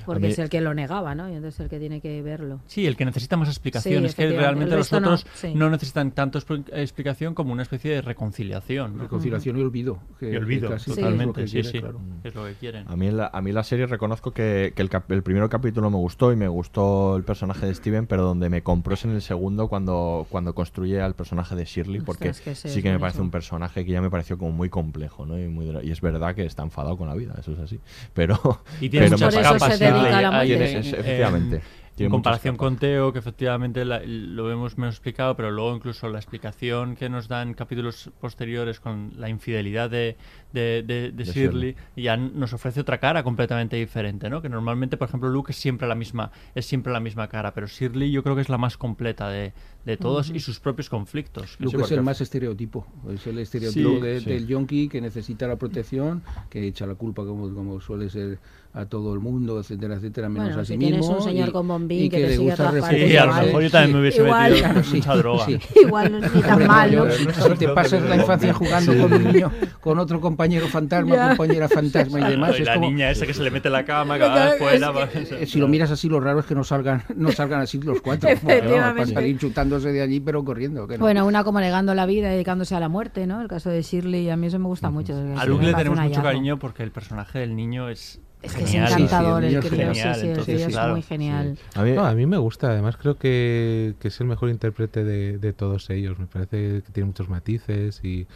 Porque 0.05 0.27
mí- 0.27 0.31
es 0.33 0.39
el 0.39 0.49
que 0.49 0.61
lo 0.61 0.73
negaba, 0.73 1.15
¿no? 1.15 1.29
Y 1.29 1.33
entonces 1.35 1.59
el 1.59 1.69
que 1.69 1.79
tiene 1.79 2.01
que 2.01 2.21
verlo. 2.21 2.59
Sí, 2.67 2.85
el 2.85 2.95
que 2.97 3.05
necesita 3.05 3.37
más 3.37 3.47
explicación. 3.49 4.01
Sí, 4.01 4.05
es 4.07 4.15
que 4.15 4.29
realmente 4.29 4.75
los 4.75 4.79
resto 4.91 4.99
no, 4.99 5.07
otros 5.07 5.25
sí. 5.35 5.53
no, 5.55 5.69
necesitan 5.69 6.11
tanto 6.11 6.39
expli- 6.39 6.65
explicación 6.73 7.33
como 7.33 7.53
una 7.53 7.63
especie 7.63 7.91
de 7.91 8.01
reconciliación. 8.01 8.97
¿no? 8.97 9.03
Reconciliación 9.03 9.57
y 9.57 9.61
olvido. 9.61 9.99
que- 10.19 10.31
y 10.31 10.35
olvido, 10.35 10.69
que 10.69 10.75
casi 10.75 10.91
es 10.91 10.95
totalmente, 10.97 11.25
lo 11.25 11.33
que 11.33 11.47
sí, 11.47 11.53
quiere, 11.53 11.69
sí. 11.69 11.79
claro. 11.79 11.99
Es 12.23 12.35
lo 12.35 12.45
que 12.45 12.53
quieren. 12.53 12.87
A 12.87 12.95
mí, 12.95 13.07
en 13.07 13.17
la, 13.17 13.29
a 13.33 13.41
mí 13.41 13.51
la 13.51 13.63
serie 13.63 13.85
reconozco 13.87 14.31
que, 14.31 14.73
que 14.75 14.81
el, 14.81 14.89
cap- 14.89 15.11
el 15.11 15.23
primer 15.23 15.47
capítulo 15.49 15.89
me 15.89 15.97
gustó 15.97 16.31
y 16.31 16.35
me 16.35 16.47
gustó 16.47 17.15
el 17.17 17.23
personaje 17.23 17.65
de 17.65 17.73
Steven, 17.75 18.07
pero 18.07 18.23
donde 18.23 18.49
me 18.49 18.63
compró 18.63 18.93
es 18.95 19.05
en 19.05 19.11
el 19.11 19.21
segundo 19.21 19.67
cuando, 19.67 20.25
cuando 20.29 20.53
construye 20.55 21.01
al 21.01 21.13
personaje 21.15 21.55
de 21.55 21.65
Shirley, 21.65 22.01
porque 22.01 22.29
Ostras, 22.29 22.41
que 22.41 22.55
sí 22.69 22.77
es 22.77 22.83
que 22.83 22.91
me 22.91 22.99
parece 22.99 23.21
un 23.21 23.31
personaje 23.31 23.85
que 23.85 23.91
ya 23.91 24.01
me 24.01 24.09
pareció 24.09 24.37
como 24.37 24.51
muy 24.51 24.69
complejo, 24.69 25.25
¿no? 25.25 25.39
Y, 25.39 25.47
muy 25.47 25.67
y 25.83 25.91
es 25.91 26.01
verdad 26.01 26.35
que 26.35 26.45
está 26.45 26.63
enfadado 26.63 26.97
con 26.97 27.07
la 27.07 27.15
vida, 27.15 27.35
eso 27.39 27.51
es 27.53 27.59
así. 27.59 27.79
Pero, 28.13 28.37
Y 28.81 28.89
tiene 28.89 29.07
pero 29.07 29.17
muchas 29.17 29.35
capas. 29.35 29.59
Shirley, 29.75 30.01
dedica 30.01 30.17
a 30.17 30.21
la 30.21 30.43
en- 30.45 30.61
en- 30.61 30.77
efectivamente. 30.77 31.55
En, 31.57 31.61
Tiene 31.97 32.09
muchas 32.09 32.11
comparación 32.11 32.57
con 32.57 32.77
Teo, 32.77 33.11
que 33.11 33.17
efectivamente 33.17 33.83
la- 33.83 34.01
lo 34.05 34.43
vemos 34.43 34.77
menos 34.77 34.93
explicado, 34.95 35.35
pero 35.35 35.49
luego 35.49 35.75
incluso 35.75 36.07
la 36.09 36.19
explicación 36.19 36.95
que 36.95 37.09
nos 37.09 37.27
dan 37.27 37.55
capítulos 37.55 38.11
posteriores 38.21 38.79
con 38.79 39.13
la 39.17 39.29
infidelidad 39.29 39.89
de, 39.89 40.15
de, 40.53 40.83
de- 40.85 41.11
de 41.11 41.11
De 41.11 41.23
Shirley 41.25 41.75
ya 41.95 42.15
nos 42.17 42.53
ofrece 42.53 42.79
otra 42.81 42.99
cara 42.99 43.23
completamente 43.23 43.75
diferente, 43.75 44.29
¿no? 44.29 44.41
Que 44.41 44.49
normalmente, 44.49 44.97
por 44.97 45.07
ejemplo, 45.07 45.29
Luke 45.29 45.51
es 45.51 45.57
siempre 45.57 45.87
la 45.87 45.95
misma, 45.95 46.31
es 46.55 46.65
siempre 46.65 46.93
la 46.93 46.99
misma 46.99 47.27
cara, 47.27 47.53
pero 47.53 47.67
Shirley 47.67 48.11
yo 48.11 48.23
creo 48.23 48.35
que 48.35 48.41
es 48.41 48.49
la 48.49 48.57
más 48.57 48.77
completa 48.77 49.29
de, 49.29 49.53
de 49.85 49.97
todos 49.97 50.29
Ujú. 50.29 50.37
y 50.37 50.39
sus 50.39 50.59
propios 50.59 50.89
conflictos. 50.89 51.55
Luke 51.59 51.81
es 51.81 51.91
el 51.91 52.01
más 52.01 52.21
estereotipo, 52.21 52.87
es 53.13 53.25
el 53.27 53.39
estereotipo 53.39 53.89
Sí, 53.95 54.01
de- 54.01 54.19
sí. 54.21 54.29
del 54.29 54.47
yonki 54.47 54.87
que 54.89 55.01
necesita 55.01 55.47
la 55.47 55.57
protección, 55.57 56.23
que 56.49 56.65
echa 56.65 56.85
la 56.85 56.95
culpa 56.95 57.25
como, 57.25 57.53
como 57.53 57.79
suele 57.81 58.09
ser 58.09 58.39
a 58.73 58.85
todo 58.85 59.13
el 59.15 59.19
mundo, 59.19 59.59
etcétera, 59.59 59.95
etcétera, 59.95 60.29
menos 60.29 60.49
Bueno, 60.49 60.61
a 60.61 60.65
sí 60.65 60.73
si 60.73 60.77
mismo. 60.77 61.07
un 61.17 61.21
señor 61.23 61.49
y- 61.49 61.51
con 61.51 61.67
bombín 61.67 62.03
y 62.05 62.09
que 62.09 62.17
te 62.21 62.27
le 62.27 62.37
gusta 62.37 62.69
refugiarse. 62.71 63.07
Sí, 63.09 63.17
a 63.17 63.25
lo 63.25 63.33
mejor 63.33 63.63
yo 63.63 63.69
también 63.71 63.93
me 63.95 64.01
hubiese 64.01 64.21
Igual. 64.21 64.51
metido 64.51 64.67
Claro, 64.69 64.83
sí, 64.83 64.95
mucha 64.97 65.15
droga. 65.15 65.45
sí. 65.45 65.59
Igual 65.83 66.11
no 66.11 66.17
es 66.25 66.35
ni 66.35 66.41
tan 66.41 66.51
Hombre, 66.51 66.67
mal, 66.67 66.91
yo- 66.91 67.05
¿no? 67.05 67.11
Si 67.11 67.55
te 67.57 67.67
pasas 67.69 68.01
la 68.03 68.15
infancia 68.17 68.53
jugando 68.53 68.93
Sí. 68.93 68.99
con 68.99 69.13
un 69.13 69.23
niño, 69.23 69.51
con 69.81 69.97
otro 69.99 70.21
compañero 70.21 70.36
fantasma, 70.37 71.15
Ya. 71.15 71.27
compañera 71.29 71.67
fantasma 71.67 72.19
y 72.19 72.31
demás, 72.31 72.51
y 72.57 72.61
es 72.61 72.67
la 72.67 72.75
como... 72.75 72.89
niña 72.89 73.09
esa 73.11 73.25
que 73.25 73.33
se 73.33 73.43
le 73.43 73.51
mete 73.51 73.67
en 73.67 73.73
la 73.73 73.83
cama, 73.85 74.15
que 74.17 74.23
va 74.23 74.45
afuera. 74.51 74.91
va- 74.91 75.09
Eh, 75.13 75.45
si 75.45 75.59
lo 75.59 75.67
miras 75.67 75.91
así, 75.91 76.07
lo 76.09 76.19
raro 76.19 76.39
es 76.39 76.45
que 76.45 76.55
no 76.55 76.63
salgan, 76.63 77.03
no 77.15 77.31
salgan 77.31 77.61
así 77.61 77.79
los 77.81 78.01
cuatro. 78.01 78.29
Efectivamente. 78.47 79.13
Para 79.13 79.21
salir 79.21 79.37
chutándose 79.37 79.91
de 79.91 80.01
allí, 80.01 80.19
pero 80.19 80.43
corriendo. 80.45 80.87
que 80.87 80.97
no. 80.97 81.03
Bueno, 81.03 81.25
una 81.25 81.43
como 81.43 81.59
negando 81.59 81.93
la 81.93 82.05
vida, 82.05 82.29
dedicándose 82.29 82.75
a 82.75 82.79
la 82.79 82.89
muerte, 82.89 83.27
¿no? 83.27 83.41
El 83.41 83.47
caso 83.47 83.69
de 83.69 83.81
Shirley, 83.81 84.29
a 84.29 84.37
mí 84.37 84.47
eso 84.47 84.59
me 84.59 84.67
gusta 84.67 84.89
mucho. 84.89 85.13
A 85.37 85.45
Luke 85.45 85.65
le 85.65 85.73
tenemos 85.73 85.99
mucho 85.99 86.21
cariño 86.23 86.57
porque 86.59 86.83
el 86.83 86.91
personaje 86.91 87.39
del 87.39 87.55
niño 87.55 87.89
es 87.89 88.19
Es 88.43 88.53
que 88.53 88.63
es 88.63 88.71
genial. 88.71 88.91
encantador, 88.93 89.41
Sí, 89.43 89.49
sí, 89.49 89.55
el 89.55 89.63
el 89.63 89.69
crío, 89.69 89.93
sí, 89.93 89.99
es 89.99 90.17
sí, 90.17 90.21
el 90.21 90.27
entonces, 90.29 90.45
crío 90.55 90.67
es 90.67 90.73
claro, 90.73 90.93
muy 90.93 91.01
genial. 91.01 91.57
A 91.73 91.81
mí, 91.83 91.91
No, 91.93 92.05
a 92.05 92.13
mí 92.13 92.25
me 92.27 92.37
gusta, 92.37 92.67
además 92.67 92.95
creo 92.97 93.17
que, 93.17 93.95
que 93.99 94.09
es 94.09 94.21
el 94.21 94.27
mejor 94.27 94.49
intérprete 94.49 95.03
de, 95.03 95.37
de 95.39 95.53
todos 95.53 95.89
ellos. 95.89 96.19
Me 96.19 96.27
parece 96.27 96.83
que 96.85 96.91
tiene 96.93 97.07
muchos 97.07 97.29
matices 97.29 97.99
y, 98.03 98.27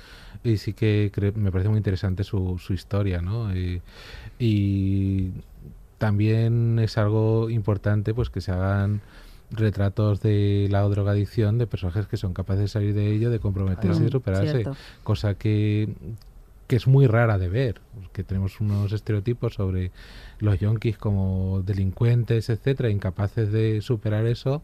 y 0.44 0.58
sí 0.58 0.74
que 0.74 1.12
me 1.36 1.52
parece 1.52 1.70
muy 1.70 1.78
interesante 1.78 2.24
su, 2.24 2.58
su 2.58 2.74
historia, 2.74 3.22
¿no? 3.22 3.56
Y, 3.56 3.82
y 4.40 5.32
también 5.98 6.80
es 6.80 6.98
algo 6.98 7.50
importante 7.50 8.14
pues 8.14 8.30
que 8.30 8.42
se 8.42 8.52
hagan 8.52 9.02
retratos 9.52 10.22
de 10.22 10.68
la 10.72 10.82
drogadicción 10.82 11.58
de 11.58 11.68
personajes 11.68 12.08
que 12.08 12.18
son 12.18 12.34
capaces 12.34 12.62
de 12.62 12.68
salir 12.70 12.94
de 12.94 13.12
ello, 13.12 13.30
de 13.30 13.40
comprometerse 13.40 14.02
y 14.02 14.06
de 14.06 14.12
superarse, 14.12 14.52
cierto. 14.52 14.76
cosa 15.04 15.36
que 15.36 15.94
que 16.72 16.78
es 16.78 16.88
muy 16.88 17.06
rara 17.06 17.38
de 17.38 17.50
ver, 17.50 17.82
porque 17.94 18.24
tenemos 18.24 18.62
unos 18.62 18.94
estereotipos 18.94 19.56
sobre 19.56 19.92
los 20.40 20.58
yonkis 20.58 20.98
como 20.98 21.62
delincuentes, 21.66 22.50
etcétera, 22.50 22.90
incapaces 22.90 23.52
de 23.52 23.82
superar 23.82 24.26
eso, 24.26 24.62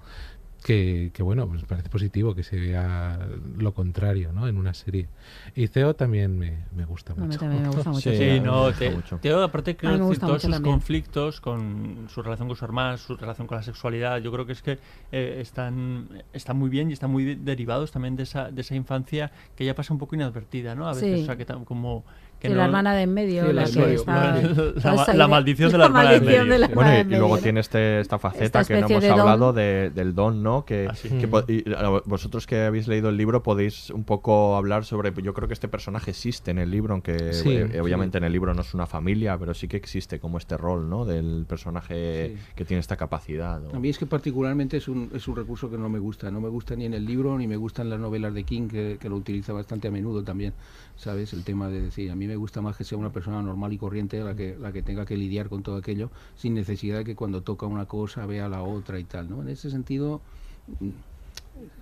que, 0.64 1.12
que, 1.14 1.24
bueno, 1.24 1.48
pues 1.48 1.64
parece 1.64 1.90
positivo 1.90 2.36
que 2.36 2.44
se 2.44 2.60
vea 2.60 3.20
lo 3.58 3.74
contrario, 3.74 4.32
¿no? 4.34 4.48
En 4.48 4.58
una 4.58 4.74
serie. 4.74 5.08
Y 5.56 5.68
Ceo 5.68 5.96
también 5.96 6.38
me, 6.38 6.66
me 6.76 6.86
gusta 6.86 7.14
mucho. 7.16 7.40
también 7.40 7.62
me 7.64 7.70
gusta 7.70 7.90
mucho. 7.92 8.12
Sí, 8.14 8.40
no, 8.42 8.66
gusta 8.66 8.80
te, 8.80 8.92
mucho. 8.92 9.18
Teo, 9.20 9.44
aparte 9.44 9.76
decir 10.00 10.08
gusta 10.10 10.28
todos 10.28 10.42
sus 10.42 10.52
también. 10.52 10.74
conflictos 10.74 11.42
con 11.42 12.08
su 12.10 12.22
relación 12.22 12.48
con 12.48 12.58
su 12.58 12.66
hermana, 12.66 12.98
su 12.98 13.16
relación 13.16 13.48
con 13.48 13.58
la 13.58 13.64
sexualidad, 13.64 14.20
yo 14.20 14.32
creo 14.32 14.46
que 14.46 14.54
es 14.54 14.62
que 14.62 14.80
eh, 15.12 15.38
están, 15.42 16.10
están 16.34 16.58
muy 16.58 16.70
bien 16.70 16.90
y 16.90 16.94
están 16.94 17.12
muy 17.12 17.24
de- 17.24 17.36
derivados 17.36 17.92
también 17.92 18.16
de 18.16 18.24
esa, 18.24 18.52
de 18.52 18.62
esa 18.62 18.76
infancia 18.76 19.32
que 19.56 19.64
ya 19.66 19.76
pasa 19.76 19.94
un 19.94 20.00
poco 20.00 20.16
inadvertida, 20.16 20.76
¿no? 20.76 20.88
A 20.88 20.94
veces, 20.94 21.18
Sí. 21.18 21.24
o 21.24 21.26
sea, 21.26 21.36
que 21.38 21.46
como... 21.66 22.04
Que 22.40 22.50
no- 22.50 22.56
la 22.56 22.66
hermana 22.66 22.94
de 22.96 23.02
en 23.04 23.14
medio, 23.14 23.48
Sí, 23.48 23.54
la 23.54 23.64
que 23.66 23.94
está... 23.96 25.28
maldición 25.28 25.72
de 25.72 25.78
la 25.78 25.86
hermana 25.86 26.12
de 26.12 26.18
en 26.18 26.26
medio. 26.26 26.46
de 26.46 26.60
la 26.60 26.68
Bueno, 26.68 27.00
y, 27.16 27.18
luego 27.18 27.38
tiene 27.40 27.60
este, 27.60 28.00
esta 28.00 28.20
faceta 28.20 28.62
Esta 28.62 28.66
que 28.66 28.80
no 28.82 28.88
hemos 28.88 29.02
de 29.02 29.10
don. 29.10 29.20
hablado 29.20 29.54
de- 29.54 29.90
del 29.94 30.14
don, 30.14 30.44
¿no? 30.44 30.66
Que, 30.66 30.88
Ah, 30.90 30.94
que 30.94 31.54
y, 31.54 31.64
vosotros 32.06 32.46
que 32.48 32.62
habéis 32.62 32.88
leído 32.88 33.10
el 33.10 33.18
libro 33.18 33.44
podéis 33.44 33.90
un 33.90 34.04
poco 34.04 34.56
hablar 34.56 34.86
sobre. 34.86 35.14
Yo 35.22 35.34
creo 35.34 35.48
que 35.48 35.54
este 35.54 35.68
personaje 35.68 36.12
existe 36.12 36.52
en 36.52 36.60
el 36.60 36.70
libro, 36.72 36.94
aunque 36.94 37.34
Sí, 37.34 37.50
eh, 37.56 37.70
sí. 37.72 37.78
obviamente 37.80 38.18
en 38.18 38.24
el 38.24 38.32
libro 38.34 38.54
no 38.54 38.62
es 38.62 38.74
una 38.74 38.86
familia, 38.86 39.38
pero 39.38 39.54
sí 39.54 39.68
que 39.68 39.78
existe 39.78 40.20
como 40.20 40.38
este 40.38 40.58
rol, 40.58 40.90
¿no? 40.90 41.06
Del 41.06 41.46
personaje 41.48 42.36
Sí. 42.36 42.42
que 42.56 42.66
tiene 42.66 42.80
esta 42.82 42.98
capacidad. 42.98 43.60
¿no? 43.60 43.76
A 43.76 43.80
mí 43.80 43.90
es 43.90 43.98
que 43.98 44.06
particularmente 44.06 44.78
es 44.78 44.88
un, 44.88 45.10
es 45.14 45.28
un 45.28 45.36
recurso 45.36 45.70
que 45.70 45.78
no 45.78 45.90
me 45.90 46.00
gusta. 46.00 46.30
No 46.32 46.40
me 46.42 46.50
gusta 46.50 46.76
ni 46.76 46.86
en 46.86 46.94
el 46.94 47.06
libro 47.06 47.38
ni 47.38 47.48
me 47.48 47.58
gustan 47.58 47.90
las 47.90 48.00
novelas 48.00 48.34
de 48.34 48.44
King, 48.44 48.68
que, 48.68 48.98
que 49.00 49.10
lo 49.10 49.16
utiliza 49.16 49.54
bastante 49.54 49.88
a 49.88 49.92
menudo 49.92 50.24
también. 50.24 50.54
¿Sabes? 50.96 51.32
El 51.34 51.44
tema 51.44 51.68
de 51.70 51.80
decir, 51.82 52.10
a 52.10 52.16
me 52.28 52.36
gusta 52.36 52.62
más 52.62 52.78
que 52.78 52.84
sea 52.84 52.98
una 52.98 53.12
persona 53.12 53.42
normal 53.42 53.74
y 53.74 53.78
corriente 53.78 54.20
la 54.20 54.36
que, 54.36 54.58
la 54.60 54.72
que 54.72 54.84
tenga 54.84 55.06
que 55.06 55.18
lidiar 55.18 55.50
con 55.50 55.64
todo 55.64 55.78
aquello, 55.78 56.12
sin 56.36 56.54
necesidad 56.54 57.00
de 57.00 57.06
que 57.06 57.16
cuando 57.16 57.42
toca 57.42 57.66
una 57.66 57.86
cosa 57.86 58.26
vea 58.26 58.48
la 58.48 58.62
otra 58.62 59.00
y 59.00 59.04
tal. 59.06 59.30
¿no? 59.30 59.42
En 59.42 59.50
ese 59.50 59.70
sentido, 59.70 60.22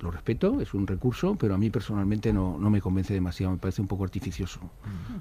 lo 0.01 0.11
respeto, 0.11 0.59
es 0.61 0.73
un 0.73 0.85
recurso, 0.87 1.35
pero 1.39 1.55
a 1.55 1.57
mí 1.57 1.69
personalmente 1.69 2.31
no, 2.33 2.57
no 2.59 2.69
me 2.69 2.81
convence 2.81 3.13
demasiado, 3.13 3.53
me 3.53 3.57
parece 3.59 3.81
un 3.81 3.87
poco 3.87 4.03
artificioso. 4.03 4.59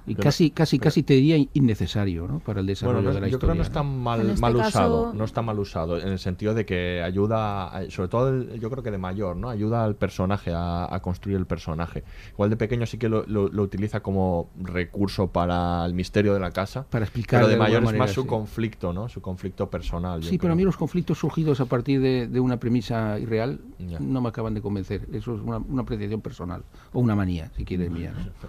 Y 0.06 0.14
Pero- 0.14 0.24
casi, 0.24 0.50
casi, 0.50 0.78
casi 0.78 1.02
te 1.02 1.14
diría 1.14 1.36
innecesario 1.54 2.26
¿no? 2.26 2.40
para 2.40 2.60
el 2.60 2.66
desarrollo 2.66 2.96
Bueno, 2.98 3.08
no- 3.10 3.14
de 3.14 3.20
la 3.20 3.28
yo 3.28 3.38
creo 3.38 3.52
historia. 3.52 3.52
que 3.54 3.58
no 3.58 3.62
está 3.62 3.82
mal, 3.82 4.20
este 4.28 4.40
mal 4.40 4.56
caso- 4.56 4.68
usado, 4.68 5.12
no 5.14 5.24
está 5.24 5.42
mal 5.42 5.58
usado, 5.58 5.98
en 6.00 6.08
el 6.08 6.18
sentido 6.18 6.54
de 6.54 6.66
que 6.66 7.02
ayuda, 7.02 7.68
a- 7.68 7.90
sobre 7.90 8.08
todo 8.08 8.28
el- 8.30 8.60
yo 8.60 8.70
creo 8.70 8.82
que 8.82 8.90
de 8.90 8.98
mayor, 8.98 9.36
¿no? 9.36 9.48
Ayuda 9.48 9.84
al 9.84 9.96
personaje, 9.96 10.52
a, 10.52 10.92
a 10.94 11.00
construir 11.00 11.36
el 11.38 11.46
personaje. 11.46 12.04
Igual 12.32 12.50
de 12.50 12.56
pequeño 12.56 12.84
sí 12.86 12.98
que 12.98 13.08
lo, 13.08 13.24
lo- 13.26 13.48
lo 13.48 13.62
utiliza 13.62 14.00
como 14.00 14.50
recurso 14.60 15.28
para 15.28 15.86
el 15.86 15.94
misterio 15.94 16.34
de 16.34 16.40
la 16.40 16.50
casa, 16.50 16.84
Para 16.90 17.04
explicar 17.04 17.38
pero 17.40 17.46
de, 17.48 17.54
de 17.54 17.58
mayor 17.58 17.78
es 17.82 17.86
manera, 17.86 18.04
más 18.04 18.12
su 18.12 18.22
sí. 18.22 18.28
conflicto, 18.28 18.92
¿no? 18.92 19.08
Su 19.08 19.20
conflicto 19.22 19.70
personal. 19.70 20.20
yo 20.20 20.28
Sí, 20.28 20.36
pero 20.36 20.48
a 20.52 20.56
creo. 20.56 20.56
mí 20.56 20.64
los 20.64 20.76
conflictos 20.76 21.18
surgidos 21.18 21.60
a 21.60 21.64
partir 21.66 22.00
de, 22.00 22.26
de 22.26 22.40
una 22.40 22.58
premisa 22.58 23.18
irreal 23.18 23.60
Ya. 23.78 23.98
no 24.00 24.20
me 24.20 24.28
acaban 24.28 24.43
de 24.52 24.60
convencer. 24.60 25.06
Eso 25.12 25.34
es 25.36 25.40
una, 25.40 25.56
una 25.58 25.82
apreciación 25.82 26.20
personal 26.20 26.62
o 26.92 27.00
una 27.00 27.14
manía, 27.14 27.50
si 27.56 27.64
quieres, 27.64 27.90
mía. 27.90 28.12
¿no? 28.14 28.48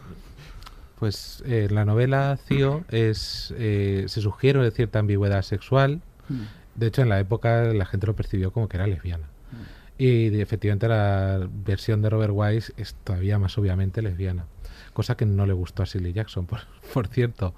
Pues 0.99 1.43
eh, 1.45 1.67
la 1.72 1.85
novela 1.85 2.38
Cío 2.47 2.84
es, 2.89 3.53
eh, 3.57 4.05
se 4.07 4.22
sugiere 4.22 4.61
de 4.63 4.72
cierta 4.72 4.99
ambigüedad 4.99 5.41
sexual. 5.41 6.01
Mm. 6.30 6.41
De 6.76 6.88
hecho, 6.88 7.01
en 7.01 7.09
la 7.09 7.19
época 7.19 7.63
la 7.73 7.85
gente 7.85 8.07
lo 8.07 8.15
percibió 8.15 8.51
como 8.51 8.67
que 8.67 8.77
era 8.77 8.88
lesbiana. 8.88 9.27
Y 9.97 10.30
de- 10.30 10.41
efectivamente 10.41 10.88
la 10.89 11.47
versión 11.63 12.01
de 12.01 12.09
Robert 12.09 12.34
Wise 12.35 12.73
es 12.77 12.95
todavía 13.03 13.39
más 13.39 13.57
obviamente 13.57 14.01
lesbiana. 14.01 14.45
Cosa 14.93 15.15
que 15.15 15.26
no 15.26 15.45
le 15.45 15.53
gustó 15.53 15.84
a 15.84 15.85
Shirley 15.85 16.11
Jackson, 16.13 16.45
por, 16.45 16.59
por 16.93 17.07
cierto. 17.07 17.53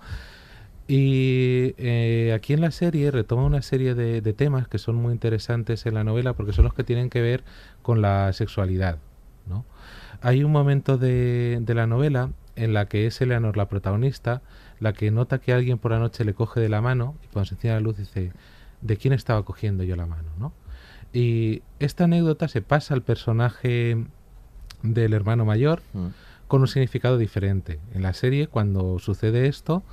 Y 0.88 1.76
eh, 1.78 2.32
aquí 2.34 2.54
en 2.54 2.62
la 2.62 2.72
serie 2.72 3.12
retoma 3.12 3.44
una 3.44 3.62
serie 3.62 3.94
de, 3.94 4.22
temas 4.34 4.68
que 4.70 4.78
son 4.78 4.96
muy 4.96 5.12
interesantes 5.12 5.86
en 5.86 5.96
la 5.96 6.06
novela 6.06 6.34
porque 6.34 6.54
son 6.54 6.64
los 6.64 6.74
que 6.74 6.86
tienen 6.86 7.10
que 7.10 7.22
ver 7.22 7.44
con 7.82 8.02
la 8.02 8.32
sexualidad. 8.32 8.98
¿no? 9.48 9.66
Hay 10.22 10.44
un 10.44 10.52
momento 10.52 10.98
de, 10.98 11.62
la 11.68 11.88
novela 11.88 12.32
en 12.56 12.74
la 12.74 12.88
que 12.88 13.06
es 13.06 13.20
Eleanor 13.20 13.58
la 13.58 13.68
protagonista, 13.68 14.42
la 14.80 14.94
que 14.94 15.12
nota 15.12 15.40
que 15.40 15.52
alguien 15.52 15.78
por 15.78 15.92
la 15.92 16.00
noche 16.00 16.24
le 16.24 16.34
coge 16.34 16.62
de 16.62 16.70
la 16.70 16.82
mano 16.82 17.16
y 17.24 17.28
cuando 17.28 17.50
se 17.50 17.56
enciende 17.56 17.80
la 17.80 17.84
luz 17.84 17.98
dice, 17.98 18.32
¿de 18.82 18.98
quién 18.98 19.14
estaba 19.14 19.44
cogiendo 19.44 19.84
yo 19.84 19.98
la 19.98 20.06
mano? 20.06 20.30
¿no? 20.40 20.54
Y 21.12 21.64
esta 21.80 22.06
anécdota 22.06 22.48
se 22.48 22.62
pasa 22.62 22.94
al 22.94 23.02
personaje 23.02 24.06
del 24.84 25.14
hermano 25.14 25.44
mayor 25.44 25.82
con 26.48 26.62
un 26.62 26.68
significado 26.68 27.18
diferente. 27.18 27.80
En 27.94 28.04
la 28.04 28.14
serie, 28.14 28.48
cuando 28.48 29.00
sucede 29.00 29.48
esto, 29.48 29.84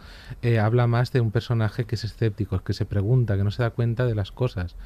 eh, 0.43 0.59
habla 0.59 0.87
más 0.87 1.13
de 1.13 1.21
un 1.21 1.31
personaje 1.31 1.85
que 1.85 1.97
es 1.97 2.05
escéptico, 2.05 2.63
que 2.63 2.73
se 2.73 2.85
pregunta, 2.85 3.37
que 3.37 3.45
no 3.45 3.51
se 3.51 3.63
da 3.63 3.71
cuenta 3.71 4.07
de 4.07 4.15
las 4.15 4.33
cosas. 4.33 4.77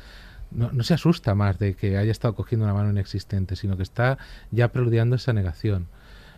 No, 0.51 0.73
no 0.73 0.83
se 0.83 0.95
asusta 0.95 1.35
más 1.35 1.59
de 1.59 1.75
que 1.75 1.99
haya 1.99 2.11
estado 2.11 2.35
cogiendo 2.35 2.65
una 2.65 2.75
mano 2.75 2.91
inexistente, 2.91 3.55
sino 3.55 3.77
que 3.77 3.83
está 3.83 4.19
ya 4.51 4.69
preludiando 4.69 5.17
esa 5.17 5.33
negación. 5.35 5.89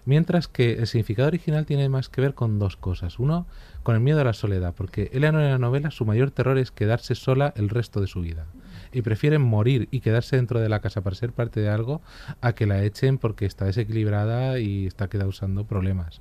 Mientras 0.04 0.48
que 0.48 0.72
el 0.72 0.86
significado 0.86 1.28
original 1.28 1.66
tiene 1.66 1.88
más 1.88 2.08
que 2.08 2.20
ver 2.20 2.34
con 2.34 2.58
dos 2.58 2.76
cosas. 2.76 3.18
Uno, 3.18 3.46
con 3.82 3.94
el 3.94 4.00
miedo 4.00 4.20
a 4.20 4.24
la 4.24 4.32
soledad, 4.32 4.74
porque 4.76 5.10
Eleanor 5.12 5.42
en 5.42 5.50
la 5.50 5.58
novela 5.58 5.90
su 5.90 6.04
mayor 6.04 6.30
terror 6.30 6.58
es 6.58 6.70
quedarse 6.70 7.14
sola 7.14 7.52
el 7.56 7.68
resto 7.68 8.00
de 8.00 8.06
su 8.06 8.20
vida. 8.20 8.46
Y 8.92 9.02
prefieren 9.02 9.42
morir 9.42 9.88
y 9.90 10.00
quedarse 10.00 10.36
dentro 10.36 10.60
de 10.60 10.68
la 10.68 10.80
casa 10.80 11.00
para 11.00 11.16
ser 11.16 11.32
parte 11.32 11.60
de 11.60 11.68
algo 11.68 12.02
a 12.40 12.54
que 12.54 12.66
la 12.66 12.82
echen 12.82 13.18
porque 13.18 13.46
está 13.46 13.64
desequilibrada 13.64 14.58
y 14.58 14.86
está 14.86 15.08
causando 15.08 15.64
problemas. 15.64 16.20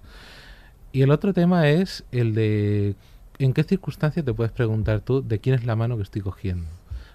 Y 0.91 1.01
el 1.01 1.11
otro 1.11 1.33
tema 1.33 1.69
es 1.69 2.03
el 2.11 2.33
de 2.33 2.95
en 3.39 3.53
qué 3.53 3.63
circunstancia 3.63 4.23
te 4.23 4.33
puedes 4.33 4.51
preguntar 4.51 4.99
tú 4.99 5.25
de 5.25 5.39
quién 5.39 5.55
es 5.55 5.65
la 5.65 5.75
mano 5.75 5.95
que 5.95 6.03
estoy 6.03 6.21
cogiendo. 6.21 6.67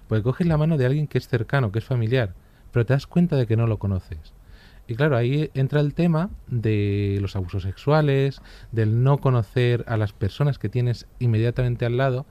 Porque 0.07 0.23
coges 0.23 0.47
la 0.47 0.57
mano 0.57 0.77
de 0.77 0.85
alguien 0.85 1.07
que 1.07 1.17
es 1.17 1.27
cercano, 1.27 1.71
que 1.71 1.79
es 1.79 1.85
familiar, 1.85 2.33
pero 2.71 2.85
te 2.85 2.93
das 2.93 3.07
cuenta 3.07 3.35
de 3.35 3.47
que 3.47 3.57
no 3.57 3.67
lo 3.67 3.79
conoces. 3.79 4.33
Y 4.87 4.95
claro, 4.95 5.17
ahí 5.17 5.49
entra 5.55 5.79
el 5.79 5.93
tema 5.93 6.29
de 6.47 7.17
los 7.21 7.35
abusos 7.35 7.63
sexuales, 7.63 8.41
del 8.71 9.03
no 9.03 9.17
conocer 9.17 9.83
a 9.87 9.97
las 9.97 10.13
personas 10.13 10.59
que 10.59 10.69
tienes 10.69 11.07
inmediatamente 11.19 11.85
al 11.85 11.97
lado. 11.97 12.25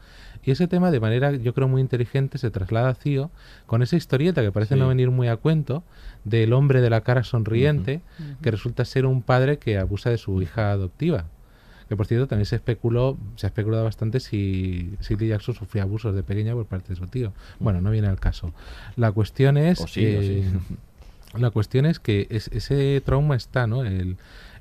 Y 0.46 0.50
ese 0.50 0.68
tema, 0.68 0.90
de 0.90 1.00
manera 1.00 1.32
yo 1.32 1.54
creo 1.54 1.68
muy 1.68 1.80
inteligente, 1.80 2.38
se 2.38 2.50
traslada 2.50 2.90
a 2.90 2.94
Cío 2.94 3.30
con 3.66 3.82
esa 3.82 3.96
historieta 3.96 4.42
que 4.42 4.52
parece 4.52 4.74
Sí. 4.74 4.80
no 4.80 4.88
venir 4.88 5.10
muy 5.10 5.28
a 5.28 5.36
cuento 5.36 5.82
del 6.24 6.52
hombre 6.52 6.80
de 6.80 6.90
la 6.90 7.00
cara 7.02 7.24
sonriente, 7.24 8.00
que 8.42 8.50
resulta 8.50 8.84
ser 8.84 9.06
un 9.06 9.22
padre 9.22 9.58
que 9.58 9.78
abusa 9.78 10.10
de 10.10 10.18
su 10.18 10.40
hija 10.42 10.70
adoptiva. 10.72 11.24
Que 11.88 11.96
por 11.96 12.06
cierto 12.06 12.26
también 12.26 12.46
se 12.46 12.56
especuló, 12.56 13.18
se 13.36 13.46
ha 13.46 13.48
especulado 13.48 13.84
bastante 13.84 14.18
si 14.20 14.94
Shirley 15.02 15.28
Jackson 15.28 15.54
sufría 15.54 15.82
abusos 15.82 16.14
de 16.14 16.22
pequeña 16.22 16.54
por 16.54 16.64
parte 16.66 16.88
de 16.90 16.96
su 16.96 17.06
tío. 17.06 17.32
Bueno, 17.60 17.80
no 17.82 17.90
viene 17.90 18.08
al 18.08 18.18
caso. 18.18 18.52
La 18.96 19.12
cuestión 19.12 19.56
es 19.58 19.80
O 19.80 19.86
sí, 19.86 20.16
o 20.16 20.20
sí. 20.22 20.42
eh, 20.44 21.38
la 21.38 21.50
cuestión 21.50 21.84
es 21.84 21.98
que 22.00 22.26
es- 22.30 22.48
ese 22.52 23.02
trauma 23.04 23.36
está, 23.36 23.66
¿no? 23.66 23.84
El, 23.84 24.16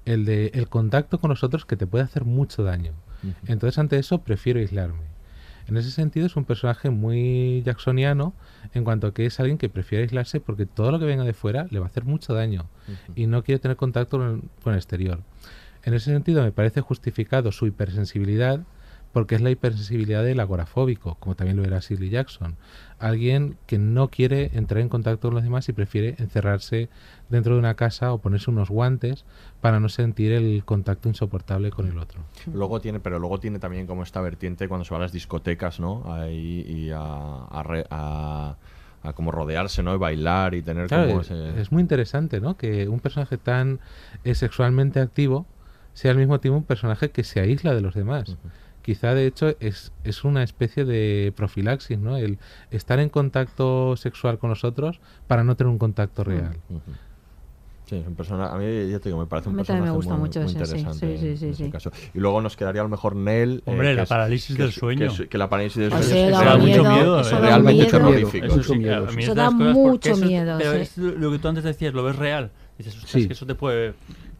el 0.06 0.26
de 0.26 0.48
el 0.54 0.68
contacto 0.68 1.18
con 1.20 1.30
los 1.30 1.44
otros 1.46 1.66
que 1.66 1.78
te 1.78 1.88
puede 1.88 2.04
hacer 2.04 2.26
mucho 2.26 2.64
daño. 2.64 2.92
Entonces 3.48 3.78
ante 3.80 3.98
eso 3.98 4.18
prefiero 4.20 4.60
aislarme. 4.60 5.13
En 5.68 5.78
ese 5.78 5.92
sentido 5.92 6.26
es 6.26 6.36
un 6.36 6.46
personaje 6.46 6.90
muy 6.90 7.64
jacksoniano 7.66 8.34
en 8.74 8.84
cuanto 8.84 9.08
a 9.08 9.14
que 9.14 9.26
es 9.26 9.40
alguien 9.40 9.58
que 9.58 9.70
prefiere 9.70 10.04
aislarse 10.04 10.40
porque 10.40 10.66
todo 10.66 10.92
lo 10.92 11.00
que 11.00 11.06
venga 11.06 11.24
de 11.24 11.34
fuera 11.34 11.68
le 11.70 11.80
va 11.80 11.86
a 11.86 11.90
hacer 11.90 12.04
mucho 12.04 12.34
daño 12.34 12.68
y 13.16 13.28
no 13.28 13.44
quiere 13.44 13.60
tener 13.60 13.78
contacto 13.78 14.18
con, 14.18 14.50
con 14.64 14.74
el 14.74 14.80
exterior. 14.80 15.20
En 15.84 15.94
ese 15.94 16.12
sentido 16.12 16.44
me 16.44 16.52
parece 16.52 16.82
justificado 16.82 17.52
su 17.52 17.68
hipersensibilidad 17.68 18.62
porque 19.14 19.36
es 19.36 19.42
la 19.42 19.52
hipersensibilidad 19.52 20.24
del 20.24 20.40
agorafóbico, 20.40 21.16
como 21.20 21.36
también 21.36 21.56
lo 21.58 21.64
era 21.64 21.80
Shirley 21.80 22.10
Jackson. 22.10 22.56
Alguien 23.00 23.58
que 23.68 23.78
no 23.78 24.08
quiere 24.10 24.50
entrar 24.54 24.82
en 24.82 24.90
contacto 24.90 25.28
con 25.28 25.36
los 25.36 25.44
demás 25.44 25.70
y 25.70 25.74
prefiere 25.74 26.16
encerrarse 26.18 26.90
dentro 27.30 27.54
de 27.54 27.60
una 27.60 27.76
casa 27.76 28.12
o 28.12 28.18
ponerse 28.18 28.50
unos 28.50 28.70
guantes 28.70 29.24
para 29.62 29.80
no 29.80 29.88
sentir 29.90 30.32
el 30.32 30.64
contacto 30.66 31.10
insoportable 31.10 31.70
con 31.70 31.88
el 31.88 31.98
otro. 32.00 32.22
Luego 32.54 32.82
tiene, 32.82 33.00
pero 33.00 33.20
luego 33.20 33.40
tiene 33.40 33.60
también 33.60 33.86
como 33.88 34.04
esta 34.04 34.20
vertiente 34.20 34.68
cuando 34.68 34.84
se 34.84 34.92
va 34.92 34.98
a 34.98 35.02
las 35.02 35.12
discotecas, 35.12 35.80
¿no? 35.80 36.12
Ahí 36.12 36.66
y 36.68 36.90
a, 36.92 37.00
a, 37.46 37.64
re- 37.64 37.86
a- 37.92 38.56
a 39.04 39.14
como 39.14 39.32
rodearse, 39.32 39.84
¿no? 39.84 39.94
Y 39.94 39.98
bailar 39.98 40.56
y 40.56 40.62
tener 40.64 40.88
Claro, 40.88 41.08
como 41.08 41.22
es, 41.22 41.30
ese... 41.30 41.62
es 41.62 41.72
muy 41.72 41.82
interesante, 41.82 42.40
¿no? 42.42 42.58
Que 42.58 42.88
un 42.88 43.00
personaje 43.00 43.38
tan 43.38 43.80
eh, 44.24 44.34
sexualmente 44.34 45.00
activo 45.02 45.46
sea 45.94 46.12
al 46.12 46.18
mismo 46.18 46.40
tiempo 46.40 46.58
un 46.58 46.64
personaje 46.64 47.12
que 47.12 47.24
se 47.24 47.40
aísla 47.42 47.76
de 47.76 47.82
los 47.82 47.94
demás. 47.94 48.36
Quizá 48.84 49.16
de 49.16 49.26
hecho 49.26 49.56
es, 49.60 49.92
es 50.04 50.24
una 50.24 50.44
especie 50.44 50.86
de 50.86 51.34
profilaxis, 51.36 51.98
¿no? 51.98 52.18
El 52.18 52.38
estar 52.70 53.00
en 53.00 53.10
contacto 53.10 53.96
sexual 53.98 54.38
con 54.38 54.50
los 54.52 54.64
otros 54.64 55.00
para 55.26 55.44
no 55.44 55.56
tener 55.56 55.72
un 55.72 55.78
contacto 55.80 56.24
real. 56.24 56.58
Ujú. 56.70 56.82
Sí, 57.86 57.98
es 57.98 58.08
un 58.08 58.16
personaje, 58.16 58.54
a 58.56 58.58
mí 58.58 58.90
ya 58.90 59.00
te 59.00 59.10
digo, 59.10 59.20
me 59.20 59.26
parece 59.26 59.50
un 59.50 59.56
A 59.56 59.62
mí 59.62 59.66
también 59.66 59.84
personaje 59.86 59.92
me 59.92 59.96
gusta 59.96 60.14
muy, 60.14 60.20
mucho 60.28 60.40
muy 60.40 60.50
ese, 60.50 60.78
interesante 60.78 61.18
sí, 61.18 61.38
sí, 61.38 61.46
en 61.46 61.52
ese 61.52 61.64
sí. 61.66 61.70
caso. 61.72 61.92
Y 62.14 62.20
luego 62.20 62.42
nos 62.42 62.56
quedaría 62.56 62.82
a 62.82 62.84
lo 62.86 62.90
mejor 62.90 63.16
Nell. 63.16 63.58
eh, 63.66 63.72
Hombre, 63.72 63.90
que 63.90 63.96
la 63.96 64.04
es- 64.04 64.10
parálisis 64.10 64.56
que 64.56 64.64
del 64.64 64.72
sueño. 64.72 65.00
Que, 65.00 65.24
es- 65.24 65.30
que 65.30 65.38
la 65.38 65.50
parálisis 65.50 65.78
del 65.82 65.90
Pues 65.90 66.06
sueño 66.06 66.28
sí, 66.28 66.34
es, 66.34 66.40
da 66.46 66.58
mucho 66.58 66.84
miedo, 66.84 67.20
es 67.20 67.28
eso 67.28 67.40
realmente 67.40 67.84
miedo. 67.84 67.92
terrorífico. 67.92 68.46
Eso 68.46 68.76
miedo, 68.76 69.08
Eso 69.10 69.36
da 69.36 69.50
mucho 69.52 70.16
miedo, 70.18 70.58
Pero 70.58 70.74
sí. 70.74 70.80
es 70.82 70.98
lo 70.98 71.32
que 71.32 71.40
tú 71.40 71.48
antes 71.50 71.64
decías, 71.66 71.94
lo 71.94 72.04
ves 72.04 72.16
real. 72.16 72.52
Dices, 72.78 72.96
ostras, 72.96 73.12
Sí. 73.12 73.20
es 73.22 73.28
que 73.28 73.34
eso 73.34 73.46
te 73.46 73.56
puede, 73.56 73.94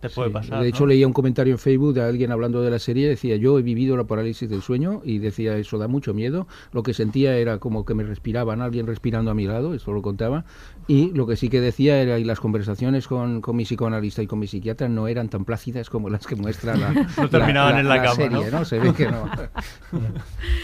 te 0.04 0.10
puede 0.10 0.30
Sí, 0.30 0.34
pasar. 0.34 0.62
De 0.62 0.68
hecho, 0.68 0.84
¿no? 0.84 0.88
leía 0.88 1.08
un 1.08 1.14
comentario 1.14 1.54
en 1.54 1.58
Facebook 1.60 1.94
de 1.94 2.02
alguien 2.02 2.32
hablando 2.32 2.62
de 2.62 2.70
la 2.70 2.80
serie, 2.80 3.08
decía, 3.08 3.36
yo 3.38 3.58
he 3.58 3.62
vivido 3.62 3.96
la 3.98 4.04
parálisis 4.04 4.50
del 4.50 4.62
sueño 4.62 5.02
y 5.04 5.20
decía, 5.20 5.58
eso 5.58 5.78
da 5.78 5.88
mucho 5.88 6.14
miedo. 6.14 6.48
Lo 6.74 6.84
que 6.84 6.94
sentía 6.94 7.38
era 7.38 7.60
como 7.60 7.86
que 7.86 7.94
me 7.94 8.04
respiraban, 8.04 8.62
alguien 8.62 8.86
respirando 8.86 9.32
a 9.32 9.34
mi 9.34 9.46
lado, 9.46 9.74
eso 9.74 9.92
lo 9.94 10.02
contaba. 10.02 10.46
Y 10.88 11.12
lo 11.14 11.26
que 11.28 11.36
sí 11.36 11.50
que 11.50 11.62
decía 11.62 12.02
era, 12.02 12.20
y 12.20 12.24
las 12.24 12.40
conversaciones 12.40 13.08
con, 13.08 13.42
con 13.42 13.56
mi 13.56 13.64
psicoanalista 13.64 14.22
y 14.22 14.28
con 14.28 14.40
mi 14.40 14.48
psiquiatra 14.48 14.88
no 14.90 15.08
eran 15.08 15.30
tan 15.30 15.46
plácidas 15.46 15.90
como 15.90 16.10
las 16.10 16.26
que 16.28 16.36
muestra 16.36 16.76
la, 16.76 16.92
No 17.18 17.30
terminaban 17.30 17.78
en 17.78 17.88
la 17.88 18.02
cama, 18.02 18.16
serie, 18.16 18.52
¿no? 18.52 18.66
Se 18.66 18.80
ve 18.80 18.94
que 18.94 19.10
no. 19.10 19.30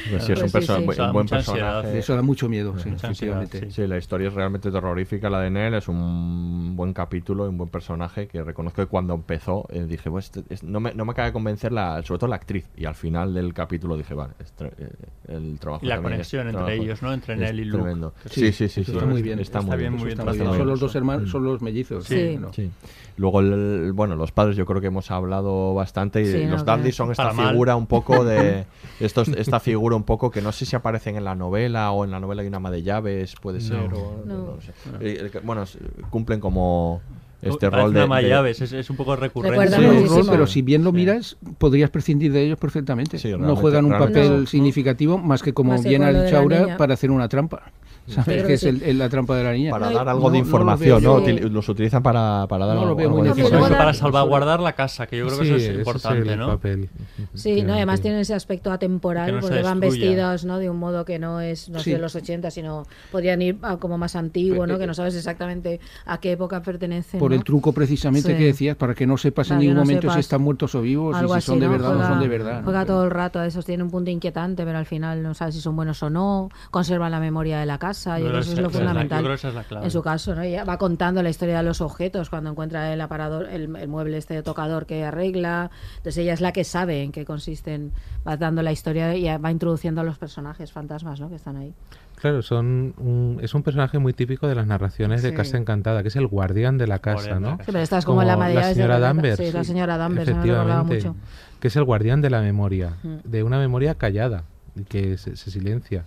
Pues 0.10 0.24
sí, 0.24 0.32
es 0.34 0.40
Pues 0.40 0.44
un, 0.56 0.62
sí, 0.62 0.68
perso- 0.68 0.78
sí. 0.78 0.84
un 0.84 0.90
O 0.90 0.94
sea, 0.94 1.12
buen 1.12 1.28
personaje. 1.28 2.00
Eso 2.00 2.16
da 2.16 2.22
mucho 2.22 2.50
miedo, 2.50 2.78
sí, 2.80 2.90
efectivamente. 2.90 3.70
Sí, 3.72 3.86
la 3.86 3.98
historia 3.98 4.30
es 4.30 4.34
realmente 4.34 4.72
terrorífica, 4.72 5.30
la 5.30 5.41
de 5.41 5.50
Nell, 5.50 5.74
es 5.76 5.88
un 5.88 6.76
buen 6.76 6.94
capítulo 6.94 7.46
y 7.46 7.50
un 7.50 7.58
buen 7.58 7.70
personaje 7.70 8.28
que 8.28 8.41
reconozco 8.44 8.82
que 8.82 8.88
cuando 8.88 9.14
empezó 9.14 9.66
eh, 9.70 9.86
dije, 9.88 10.10
pues 10.10 10.32
es- 10.50 10.64
no, 10.64 10.80
me, 10.80 10.94
no 10.94 11.06
me 11.06 11.12
acaba 11.12 11.28
de 11.28 11.34
convencer 11.34 11.72
la, 11.72 12.02
sobre 12.04 12.20
todo 12.20 12.30
la 12.30 12.38
actriz 12.38 12.66
y 12.76 12.86
al 12.86 12.96
final 12.96 13.34
del 13.34 13.54
capítulo 13.54 13.98
dije, 13.98 14.14
vale, 14.14 14.34
es 14.40 14.54
tra- 14.58 14.72
eh, 14.78 14.90
el 15.28 15.60
trabajo 15.60 15.86
Y 15.86 15.90
la 15.90 15.96
es 15.96 16.02
conexión 16.02 16.41
entre 16.48 16.54
trabajo- 16.64 16.84
ellos, 16.84 17.02
¿no? 17.02 17.14
Entre 17.14 17.36
Nell 17.36 17.60
y 17.60 17.66
Luke. 17.66 17.84
tremendo. 17.84 18.14
Sí, 18.26 18.52
sí, 18.52 18.68
sí, 18.68 18.82
eso 18.82 18.91
sí, 18.91 18.98
está 18.98 19.06
muy 19.06 19.22
bien. 19.22 19.40
Está, 19.40 19.60
Está 19.60 19.70
muy 19.72 19.78
bien, 19.78 19.94
bien, 20.15 20.18
muy 20.18 20.31
Está 20.31 20.31
bien 20.31 20.38
muy 20.38 20.38
bien. 20.38 20.38
trazado 20.45 20.57
Son 20.60 20.68
los 20.68 20.80
dos 20.80 20.95
hermanos, 20.95 21.30
son 21.30 21.44
los 21.45 21.61
mellizos. 21.61 22.06
Sí. 22.06 22.38
¿no? 22.40 22.52
Sí. 22.53 22.69
Luego, 23.18 23.40
el- 23.41 23.91
bueno, 23.94 24.15
los 24.15 24.31
padres 24.31 24.56
yo 24.56 24.65
creo 24.65 24.80
que 24.81 24.88
hemos 24.88 25.11
hablado 25.11 25.73
bastante 25.73 26.22
y 26.22 26.26
Sí, 26.26 26.45
los 26.45 26.64
dandies 26.65 26.95
son 26.95 27.11
esta 27.11 27.23
Para 27.23 27.34
mal. 27.36 27.49
figura 27.49 27.76
un 27.76 27.88
poco 27.88 28.23
de... 28.23 28.65
Estos, 28.99 29.27
esta 29.30 29.60
figura 29.60 29.95
un 29.95 30.03
poco 30.03 30.30
que 30.31 30.41
no 30.41 30.52
sé 30.52 30.65
si 30.65 30.76
aparecen 30.76 31.15
en 31.15 31.23
la 31.23 31.34
novela 31.36 31.91
o 31.91 32.03
en 32.06 32.11
la 32.11 32.19
novela 32.19 32.41
hay 32.41 32.48
una 32.49 32.57
ama 32.57 32.69
de 32.72 32.84
llaves, 32.84 33.36
puede 33.41 33.61
ser. 33.61 33.77
o- 33.94 34.23
No. 34.26 34.36
no 34.36 34.45
lo 34.56 34.61
sé. 34.61 34.72
Eh, 34.99 35.31
bueno, 35.44 35.64
cumplen 36.10 36.40
como 36.41 37.02
este 37.41 37.69
Parece 37.69 37.84
rol 37.86 37.94
de... 37.94 37.99
de 38.15 38.22
de- 38.23 38.30
llaves, 38.30 38.60
es, 38.61 38.73
es 38.73 38.90
un 38.90 38.98
poco 38.98 39.15
recurrente. 39.15 39.57
Recuerda 39.57 39.77
Sí, 39.77 39.84
un 39.86 39.90
rol, 39.91 39.99
muchísimo. 40.02 40.31
pero 40.31 40.48
si 40.48 40.61
bien 40.61 40.84
lo 40.84 40.91
miras, 40.91 41.38
podrías 41.57 41.90
prescindir 41.90 42.34
de 42.34 42.44
ellos 42.45 42.60
perfectamente. 42.60 43.18
Sí, 43.18 43.31
no 43.38 43.56
juegan 43.56 43.86
un 43.86 43.91
papel 43.98 44.41
no. 44.41 44.45
significativo 44.45 45.18
más 45.18 45.41
que 45.41 45.53
como 45.53 45.72
Más 45.72 45.84
bien 45.86 46.03
ha 46.03 46.11
de 46.11 46.26
dicho 46.26 46.38
Aura 46.38 46.76
para 46.77 46.94
hacer 46.95 47.11
una 47.11 47.30
trampa. 47.30 47.72
¿Sabes 48.15 48.26
creo 48.26 48.41
que 48.44 48.48
que 48.48 48.53
es 48.56 48.64
el- 48.64 48.84
el- 48.84 48.98
la 48.98 49.10
trampa 49.10 49.36
de 49.38 49.44
la 49.44 49.53
niña? 49.53 49.72
Para 49.72 49.88
No, 49.90 49.94
dar 49.95 50.06
no, 50.06 50.11
algo 50.11 50.30
de 50.31 50.38
no 50.38 50.44
lo 50.44 50.45
información, 50.45 51.02
veo 51.02 51.19
¿no? 51.19 51.49
Los 51.49 51.69
utilizan 51.69 52.02
para, 52.03 52.45
para 52.48 52.65
dar 52.65 52.76
No 52.76 52.81
lo 52.81 52.88
algo, 52.90 52.95
veo 52.98 53.10
muy 53.10 53.27
algo 53.27 53.49
de 53.49 53.69
da- 53.69 53.77
para 53.77 53.94
salvaguardar 53.94 54.60
la 54.60 54.73
casa, 54.73 55.07
que 55.07 55.18
yo 55.18 55.27
creo 55.27 55.40
que 55.40 55.45
Sí, 55.45 55.49
eso 55.52 55.57
ese 55.57 55.72
es 55.73 55.77
importante, 55.80 56.34
el 56.34 56.40
¿no? 56.40 56.48
papel. 56.48 56.90
Sí, 57.34 57.61
no, 57.64 57.73
además 57.73 58.02
tienen 58.02 58.19
ese 58.19 58.34
aspecto 58.34 58.72
atemporal 58.72 59.40
porque 59.40 59.61
van 59.61 59.80
vestidos 59.80 60.45
¿no? 60.45 60.57
de 60.60 60.69
un 60.69 60.77
modo 60.77 61.06
que 61.06 61.19
no 61.19 61.41
es 61.41 61.69
no 61.69 61.81
de 61.84 61.98
los 61.98 62.15
80, 62.15 62.52
sino 62.52 62.86
podrían 63.11 63.41
ir 63.41 63.57
a 63.61 63.77
como 63.77 63.98
más 63.98 64.15
antiguo, 64.15 64.65
¿no? 64.68 64.77
que 64.77 64.88
no 64.88 64.94
sabes 64.94 65.15
exactamente 65.15 65.80
a 66.06 66.19
qué 66.19 66.34
época 66.34 66.61
pertenecen. 66.61 67.19
Por 67.19 67.34
el 67.34 67.44
truco 67.44 67.72
precisamente 67.73 68.31
Sí. 68.31 68.38
que 68.38 68.45
decías, 68.45 68.76
para 68.76 68.94
que 68.95 69.06
no 69.07 69.18
sepas 69.18 69.48
en 69.48 69.49
Para 69.52 69.60
ningún 69.61 69.76
no 69.76 69.81
momento 69.81 70.11
si 70.14 70.19
están 70.19 70.41
muertos 70.41 70.76
o 70.76 70.81
vivos, 70.81 71.15
y 71.15 71.26
si 71.27 71.34
así, 71.34 71.45
son 71.48 71.60
de 71.60 71.65
¿no? 71.68 71.72
verdad 71.72 71.90
o 71.90 71.94
no 71.94 71.98
Juega- 71.99 72.10
son 72.11 72.19
de 72.22 72.27
verdad. 72.27 72.61
Juega 72.64 72.86
todo 72.86 73.03
el 73.03 73.11
rato 73.11 73.40
a 73.40 73.45
esos, 73.45 73.65
tiene 73.65 73.84
un 73.84 73.90
punto 73.91 74.10
inquietante, 74.11 74.64
pero 74.65 74.77
al 74.77 74.86
final 74.86 75.22
no 75.23 75.34
sabes 75.34 75.56
si 75.56 75.61
son 75.61 75.76
buenos 75.76 76.02
o 76.03 76.10
no, 76.10 76.49
conservan 76.72 77.11
la 77.11 77.19
memoria 77.19 77.60
de 77.60 77.65
la 77.65 77.77
casa. 77.77 77.99
Casa, 78.00 78.20
yo 78.20 78.26
Yo 78.26 78.32
creo 78.32 78.42
creo 78.42 78.42
que 78.42 78.50
eso 78.50 78.52
es 78.52 78.58
lo 78.58 78.64
la- 78.64 78.70
fundamental. 78.70 79.32
es 79.32 79.44
la 79.56 79.64
clave. 79.64 79.86
En 79.86 79.92
su 79.92 80.02
caso, 80.02 80.36
¿no? 80.36 80.42
Ella 80.42 80.64
va 80.64 80.78
contando 80.78 81.22
la 81.24 81.30
historia 81.30 81.58
de 81.58 81.64
los 81.64 81.82
objetos 81.82 82.30
cuando 82.30 82.50
encuentra 82.52 82.92
el 82.94 83.02
aparador, 83.02 83.48
el, 83.50 83.76
el 83.76 83.88
mueble 83.88 84.18
este 84.18 84.34
de 84.34 84.44
tocador 84.44 84.86
que 84.86 85.04
arregla. 85.04 85.70
Entonces 85.98 86.18
ella 86.18 86.34
es 86.34 86.42
la 86.42 86.52
que 86.52 86.64
sabe 86.64 87.04
en 87.04 87.12
qué 87.12 87.26
consisten, 87.26 87.92
va 88.28 88.38
dando 88.38 88.62
la 88.62 88.72
historia 88.72 89.16
y 89.16 89.26
va 89.38 89.52
introduciendo 89.52 90.02
a 90.02 90.04
los 90.04 90.18
personajes 90.18 90.72
fantasmas, 90.72 91.20
¿no? 91.20 91.30
Que 91.30 91.36
están 91.36 91.58
ahí. 91.58 91.74
Claro, 92.16 92.42
son 92.42 92.94
un- 92.98 93.40
es 93.42 93.54
un 93.54 93.64
personaje 93.64 93.98
muy 93.98 94.12
típico 94.14 94.48
de 94.48 94.56
las 94.56 94.68
narraciones 94.68 95.22
de. 95.22 95.34
Casa 95.34 95.58
Encantada, 95.58 96.02
que 96.02 96.10
es 96.10 96.16
el 96.18 96.28
guardián 96.28 96.78
de 96.78 96.86
la 96.86 97.00
casa, 97.00 97.30
la 97.30 97.40
¿no? 97.40 97.50
casa. 97.52 97.64
Sí, 97.64 97.72
pero 97.72 97.80
esta 97.84 97.98
es 97.98 98.06
como 98.06 98.24
la 98.24 98.36
la 98.36 98.48
de 98.50 98.74
señora. 98.74 99.00
Danvers. 99.00 99.38
Sí, 99.38 99.52
la 99.54 99.64
señora 99.64 99.98
Danvers, 99.98 100.28
Efectivamente, 100.30 100.96
mucho. 100.96 101.16
que 101.62 101.68
es 101.70 101.76
el 101.78 101.84
guardián 101.86 102.20
de 102.22 102.30
la 102.30 102.42
memoria, 102.42 102.96
Mm. 103.04 103.16
de 103.24 103.44
una 103.44 103.58
memoria 103.58 103.96
callada, 103.96 104.44
y 104.76 104.84
que 104.84 105.18
se, 105.18 105.38
se 105.38 105.50
silencia. 105.50 106.04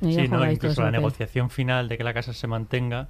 Sí, 0.00 0.28
¿no? 0.28 0.50
incluso 0.50 0.82
la 0.82 0.90
negociación 0.92 1.50
final 1.50 1.88
de 1.88 1.98
que 1.98 2.04
la 2.04 2.14
casa 2.14 2.32
se 2.32 2.46
mantenga, 2.46 3.08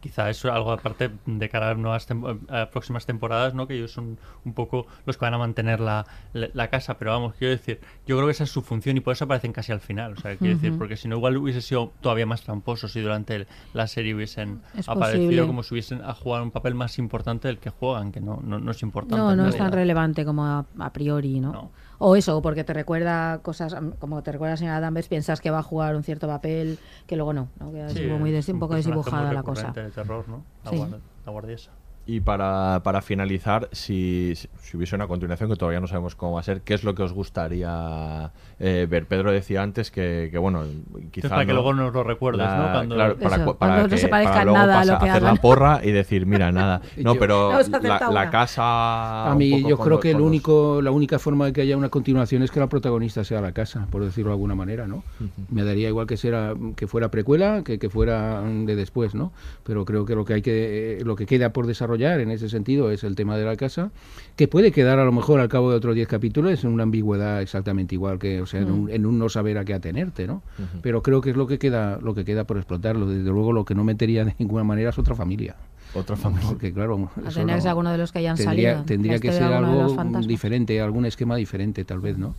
quizá 0.00 0.28
eso 0.30 0.48
es 0.48 0.54
algo 0.54 0.72
aparte 0.72 1.10
de 1.26 1.48
cara 1.48 1.70
a 1.70 1.74
nuevas 1.74 2.08
tem- 2.08 2.38
a 2.50 2.70
próximas 2.70 3.06
temporadas, 3.06 3.54
¿no? 3.54 3.66
que 3.68 3.74
ellos 3.74 3.92
son 3.92 4.18
un 4.44 4.52
poco 4.52 4.86
los 5.06 5.16
que 5.16 5.24
van 5.24 5.34
a 5.34 5.38
mantener 5.38 5.80
la, 5.80 6.06
la, 6.32 6.48
la 6.52 6.68
casa, 6.68 6.98
pero 6.98 7.12
vamos, 7.12 7.34
quiero 7.38 7.52
decir, 7.52 7.80
yo 8.06 8.16
creo 8.16 8.26
que 8.26 8.32
esa 8.32 8.44
es 8.44 8.50
su 8.50 8.62
función 8.62 8.96
y 8.96 9.00
por 9.00 9.12
eso 9.12 9.24
aparecen 9.24 9.52
casi 9.52 9.72
al 9.72 9.80
final, 9.80 10.14
o 10.14 10.16
sea, 10.16 10.36
quiero 10.36 10.54
decir, 10.54 10.70
Ujú. 10.70 10.78
porque 10.78 10.96
si 10.96 11.08
no 11.08 11.16
igual 11.16 11.36
hubiese 11.36 11.62
sido 11.62 11.92
todavía 12.00 12.26
más 12.26 12.42
tramposo 12.42 12.88
si 12.88 13.00
durante 13.00 13.36
el- 13.36 13.46
la 13.74 13.86
serie 13.86 14.14
hubiesen 14.14 14.60
Es 14.76 14.88
aparecido 14.88 15.26
posible. 15.28 15.46
como 15.46 15.62
si 15.62 15.74
hubiesen 15.74 16.02
a 16.02 16.14
jugar 16.14 16.42
un 16.42 16.50
papel 16.50 16.74
más 16.74 16.98
importante 16.98 17.48
del 17.48 17.58
que 17.58 17.70
juegan, 17.70 18.12
que 18.12 18.20
no, 18.20 18.40
no, 18.42 18.58
no 18.58 18.70
es 18.72 18.82
importante. 18.82 19.16
No, 19.16 19.36
no 19.36 19.44
es 19.46 19.50
tan 19.52 19.58
realidad. 19.70 19.78
relevante 19.78 20.24
como 20.24 20.44
a, 20.44 20.66
a 20.78 20.92
priori, 20.92 21.40
¿no? 21.40 21.70
O 22.00 22.14
eso, 22.14 22.40
porque 22.42 22.62
te 22.62 22.72
recuerda 22.72 23.38
cosas, 23.42 23.74
como 23.98 24.22
te 24.22 24.30
recuerda 24.30 24.52
la 24.52 24.56
señora 24.56 24.78
Danvers, 24.80 25.08
piensas 25.08 25.40
que 25.40 25.50
va 25.50 25.58
a 25.58 25.62
jugar 25.64 25.96
un 25.96 26.04
cierto 26.04 26.28
papel 26.28 26.78
que 27.08 27.16
luego 27.16 27.32
no, 27.32 27.48
¿no? 27.58 27.72
Que 27.72 27.86
es 27.86 27.92
Sí, 27.92 28.04
como 28.06 28.20
muy 28.20 28.30
des- 28.30 28.48
es 28.48 28.54
un 28.54 28.60
poco 28.60 28.74
personaje 28.74 29.27
desdibujada 29.30 29.68
la 29.68 29.72
cosa. 29.72 29.82
de 29.82 29.90
terror, 29.90 30.28
¿no? 30.28 30.44
La, 30.64 30.70
Sí. 30.70 30.76
guarda- 30.76 31.00
la 31.26 31.32
guardiesa. 31.32 31.70
Y 32.10 32.20
para, 32.20 32.80
para 32.84 33.02
finalizar, 33.02 33.68
si, 33.70 34.32
si 34.34 34.76
hubiese 34.78 34.96
una 34.96 35.06
continuación, 35.06 35.50
que 35.50 35.56
todavía 35.56 35.78
no 35.78 35.86
sabemos 35.86 36.14
cómo 36.14 36.32
va 36.32 36.40
a 36.40 36.42
ser, 36.42 36.62
¿qué 36.62 36.72
es 36.72 36.82
lo 36.82 36.94
que 36.94 37.02
os 37.02 37.12
gustaría 37.12 38.30
eh, 38.58 38.86
ver? 38.88 39.04
Pedro 39.04 39.30
decía 39.30 39.62
antes 39.62 39.90
que, 39.90 40.30
que 40.32 40.38
bueno, 40.38 40.64
quizá 41.10 41.28
para 41.28 41.42
que 41.42 41.48
no- 41.48 41.54
luego 41.60 41.74
nos 41.74 41.92
lo 41.92 42.02
recuerdes, 42.04 42.46
la- 42.46 42.56
¿no? 42.56 42.72
Cuando- 42.72 42.94
claro, 42.94 43.16
para, 43.18 43.36
Eso, 43.36 43.44
cu- 43.44 43.56
para 43.58 43.72
cuando 43.74 43.88
no 43.88 43.94
que- 43.94 43.98
se 44.00 44.08
parezca 44.08 44.32
para 44.32 44.44
luego 44.44 44.58
nada 44.58 44.80
a 44.80 44.84
lo 44.86 44.92
pasa- 44.92 45.04
que 45.04 45.10
hacer 45.10 45.22
la 45.22 45.28
hagan. 45.28 45.42
porra 45.42 45.80
y 45.84 45.92
decir, 45.92 46.24
mira, 46.24 46.50
nada. 46.50 46.80
No, 46.96 47.12
Yo- 47.12 47.20
pero 47.20 47.52
la, 47.82 48.10
la 48.10 48.30
casa... 48.30 49.30
A 49.30 49.34
mí 49.34 49.62
yo 49.68 49.76
creo 49.76 49.90
los- 49.96 50.00
que 50.00 50.08
el 50.08 50.14
con 50.14 50.22
los- 50.22 50.28
único, 50.30 50.80
la 50.80 50.90
única 50.90 51.18
forma 51.18 51.44
de 51.44 51.52
que 51.52 51.60
haya 51.60 51.76
una 51.76 51.90
continuación 51.90 52.42
es 52.42 52.50
que 52.50 52.58
la 52.58 52.68
protagonista 52.68 53.22
sea 53.22 53.42
la 53.42 53.52
casa, 53.52 53.86
por 53.90 54.02
decirlo 54.02 54.30
de 54.30 54.34
alguna 54.36 54.54
manera, 54.54 54.86
¿no? 54.86 55.04
Me 55.50 55.62
daría 55.62 55.88
igual 55.88 56.06
que 56.06 56.16
sea, 56.16 56.54
que 56.74 56.86
fuera 56.86 57.10
precuela 57.10 57.62
que 57.64 57.78
que 57.78 57.90
fuera 57.90 58.40
de 58.40 58.76
después, 58.76 59.14
¿no? 59.14 59.30
Pero 59.64 59.84
creo 59.84 60.06
que 60.06 60.14
lo 60.14 60.24
que 60.24 60.32
hay 60.32 60.42
que 60.42 60.98
eh, 61.00 61.04
lo 61.04 61.14
que 61.14 61.26
queda 61.26 61.52
por 61.52 61.66
desarrollar 61.66 61.97
en 62.06 62.30
ese 62.30 62.48
sentido 62.48 62.90
es 62.90 63.04
el 63.04 63.14
tema 63.16 63.36
de 63.36 63.44
la 63.44 63.56
casa, 63.56 63.90
que 64.36 64.48
puede 64.48 64.72
quedar 64.72 64.98
a 64.98 65.04
lo 65.04 65.12
mejor 65.12 65.40
al 65.40 65.48
cabo 65.48 65.70
de 65.70 65.76
otros 65.76 65.94
10 65.94 66.06
capítulos 66.08 66.62
en 66.64 66.70
una 66.70 66.84
ambigüedad 66.84 67.42
exactamente 67.42 67.94
igual 67.94 68.18
que, 68.18 68.40
o 68.40 68.46
sea, 68.46 68.60
en, 68.60 68.70
un, 68.70 68.84
Mm. 68.84 68.90
en 68.90 69.06
un 69.06 69.18
no 69.18 69.28
saber 69.28 69.58
a 69.58 69.64
qué 69.64 69.74
atenerte, 69.74 70.26
¿no? 70.26 70.42
Pero 70.82 71.02
creo 71.02 71.20
que 71.20 71.30
es 71.30 71.36
lo 71.36 71.46
que 71.46 71.58
queda 71.58 71.98
lo 72.00 72.14
que 72.14 72.24
queda 72.24 72.44
por 72.44 72.56
explotarlo. 72.56 73.06
Desde 73.06 73.28
luego 73.30 73.52
lo 73.52 73.64
que 73.64 73.74
no 73.74 73.84
metería 73.84 74.24
de 74.24 74.34
ninguna 74.38 74.64
manera 74.64 74.90
es 74.90 74.98
otra 74.98 75.14
familia. 75.14 75.56
Otra 75.94 76.16
familia. 76.16 76.46
Porque 76.48 76.72
claro, 76.72 77.10
A 77.24 77.30
tener 77.30 77.62
no- 77.62 77.68
alguno 77.70 77.90
de 77.92 77.98
los 77.98 78.12
que 78.12 78.18
hayan 78.20 78.36
tendría, 78.36 78.70
salido. 78.72 78.84
tendría 78.86 79.18
que 79.18 79.32
ser 79.32 79.44
algo 79.44 79.96
diferente, 80.26 80.80
algún 80.80 81.06
esquema 81.06 81.36
diferente, 81.36 81.84
tal 81.84 82.00
vez, 82.00 82.16
¿no? 82.18 82.34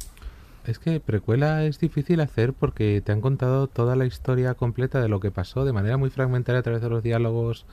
Es 0.67 0.77
que 0.77 0.99
precuela 0.99 1.63
es 1.65 1.79
difícil 1.79 2.19
hacer 2.19 2.53
porque 2.53 3.01
te 3.03 3.11
han 3.11 3.21
contado 3.21 3.65
toda 3.67 3.95
la 3.95 4.05
historia 4.05 4.53
completa 4.53 5.01
de 5.01 5.09
lo 5.09 5.19
que 5.19 5.31
pasó 5.31 5.65
de 5.65 5.73
manera 5.73 5.97
muy 5.97 6.11
fragmentaria 6.11 6.59
a 6.59 6.63
través 6.63 6.81
de 6.81 6.89
los 6.89 7.01
diálogos, 7.01 7.65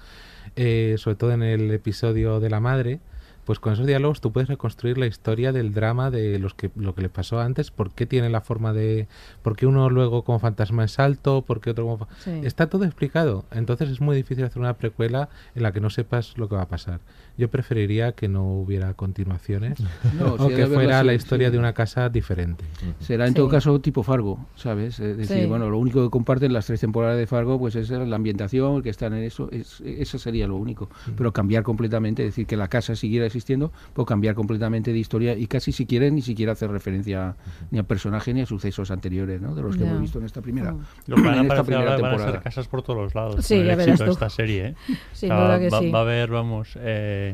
eh, 0.56 0.96
sobre 0.98 1.16
todo 1.16 1.32
en 1.32 1.42
el 1.42 1.70
episodio 1.70 2.40
de 2.40 2.50
la 2.50 2.60
madre. 2.60 3.00
Pues 3.44 3.60
con 3.60 3.72
esos 3.72 3.86
diálogos 3.86 4.20
tú 4.20 4.32
puedes 4.32 4.48
reconstruir 4.48 4.98
la 4.98 5.06
historia 5.06 5.52
del 5.52 5.72
drama 5.72 6.10
de 6.10 6.40
los 6.40 6.54
que 6.54 6.72
lo 6.74 6.96
que 6.96 7.02
les 7.02 7.12
pasó 7.12 7.38
antes, 7.38 7.70
por 7.70 7.92
qué 7.92 8.04
tiene 8.04 8.28
la 8.28 8.40
forma 8.40 8.72
de, 8.72 9.06
por 9.42 9.54
qué 9.54 9.66
uno 9.68 9.88
luego 9.88 10.24
como 10.24 10.40
fantasma 10.40 10.82
es 10.82 10.98
alto, 10.98 11.42
por 11.42 11.60
qué 11.60 11.70
otro 11.70 11.84
como 11.86 12.08
Sí. 12.24 12.40
está 12.42 12.66
todo 12.68 12.84
explicado. 12.84 13.44
Entonces 13.52 13.88
es 13.90 14.00
muy 14.00 14.16
difícil 14.16 14.44
hacer 14.44 14.58
una 14.58 14.74
precuela 14.74 15.28
en 15.54 15.62
la 15.62 15.70
que 15.70 15.80
no 15.80 15.90
sepas 15.90 16.36
lo 16.36 16.48
que 16.48 16.56
va 16.56 16.62
a 16.62 16.68
pasar. 16.68 16.98
Yo 17.38 17.50
preferiría 17.50 18.12
que 18.12 18.28
no 18.28 18.44
hubiera 18.54 18.94
continuaciones 18.94 19.78
No, 20.18 20.34
o 20.38 20.48
si 20.48 20.54
que 20.54 20.66
fuera 20.66 21.02
la 21.04 21.12
sí, 21.12 21.16
historia 21.16 21.48
sí. 21.48 21.52
de 21.52 21.58
una 21.58 21.72
casa 21.74 22.08
diferente. 22.08 22.64
Será 23.00 23.24
en 23.26 23.32
Sí. 23.32 23.36
todo 23.36 23.48
caso 23.48 23.78
tipo 23.80 24.02
Fargo, 24.02 24.38
¿sabes? 24.56 24.98
Es 25.00 25.16
decir, 25.18 25.40
Sí. 25.42 25.46
bueno, 25.46 25.68
lo 25.68 25.78
único 25.78 26.02
que 26.02 26.10
comparten 26.10 26.52
las 26.52 26.66
tres 26.66 26.80
temporadas 26.80 27.18
de 27.18 27.26
Fargo 27.26 27.58
pues 27.58 27.76
es 27.76 27.90
la 27.90 28.16
ambientación, 28.16 28.82
que 28.82 28.88
están 28.90 29.12
en 29.14 29.24
eso, 29.24 29.50
es, 29.52 29.80
eso 29.82 30.18
sería 30.18 30.46
lo 30.46 30.56
único. 30.56 30.88
Pero 31.16 31.32
cambiar 31.32 31.62
completamente, 31.62 32.22
es 32.22 32.28
decir, 32.28 32.46
que 32.46 32.56
la 32.56 32.68
casa 32.68 32.96
siguiera 32.96 33.26
existiendo, 33.26 33.72
pues 33.92 34.06
cambiar 34.06 34.34
completamente 34.34 34.92
de 34.92 34.98
historia 34.98 35.34
y 35.36 35.46
casi 35.46 35.72
si 35.72 35.84
quieren 35.86 36.14
ni 36.14 36.22
siquiera 36.22 36.52
hacer 36.52 36.70
referencia 36.70 37.36
ni 37.70 37.78
a 37.78 37.82
personaje 37.82 38.32
ni 38.32 38.40
a 38.40 38.46
sucesos 38.46 38.90
anteriores, 38.90 39.40
¿no? 39.42 39.54
De 39.54 39.62
los 39.62 39.76
que 39.76 39.82
Ya. 39.82 39.88
hemos 39.90 40.00
visto 40.02 40.18
en 40.18 40.24
esta 40.24 40.40
primera. 40.40 40.74
Lo 41.06 41.16
que 41.16 41.22
van 41.22 41.34
a 41.34 41.40
en 41.40 41.46
esta 41.50 41.64
primera 41.64 41.92
ahora 41.92 42.02
van 42.02 42.04
a 42.04 42.08
temporada. 42.16 42.32
ser 42.32 42.42
casas 42.42 42.68
por 42.68 42.82
todos 42.82 42.98
los 42.98 43.14
lados. 43.14 43.44
Sí, 43.44 43.54
con 43.56 43.60
el 43.62 43.66
ya 43.66 43.72
éxito 43.74 43.84
verás 43.92 43.98
de 44.00 44.04
tú. 44.06 44.10
esta 44.12 44.30
serie, 44.30 44.66
¿eh? 44.68 44.74
Sin 45.12 45.32
O 45.32 45.34
sea, 45.36 45.44
duda 45.44 45.58
que 45.58 45.68
va, 45.70 45.78
sí. 45.80 45.90
va 45.90 45.98
a 45.98 46.02
haber, 46.02 46.30
vamos, 46.30 46.78
eh, 46.80 47.25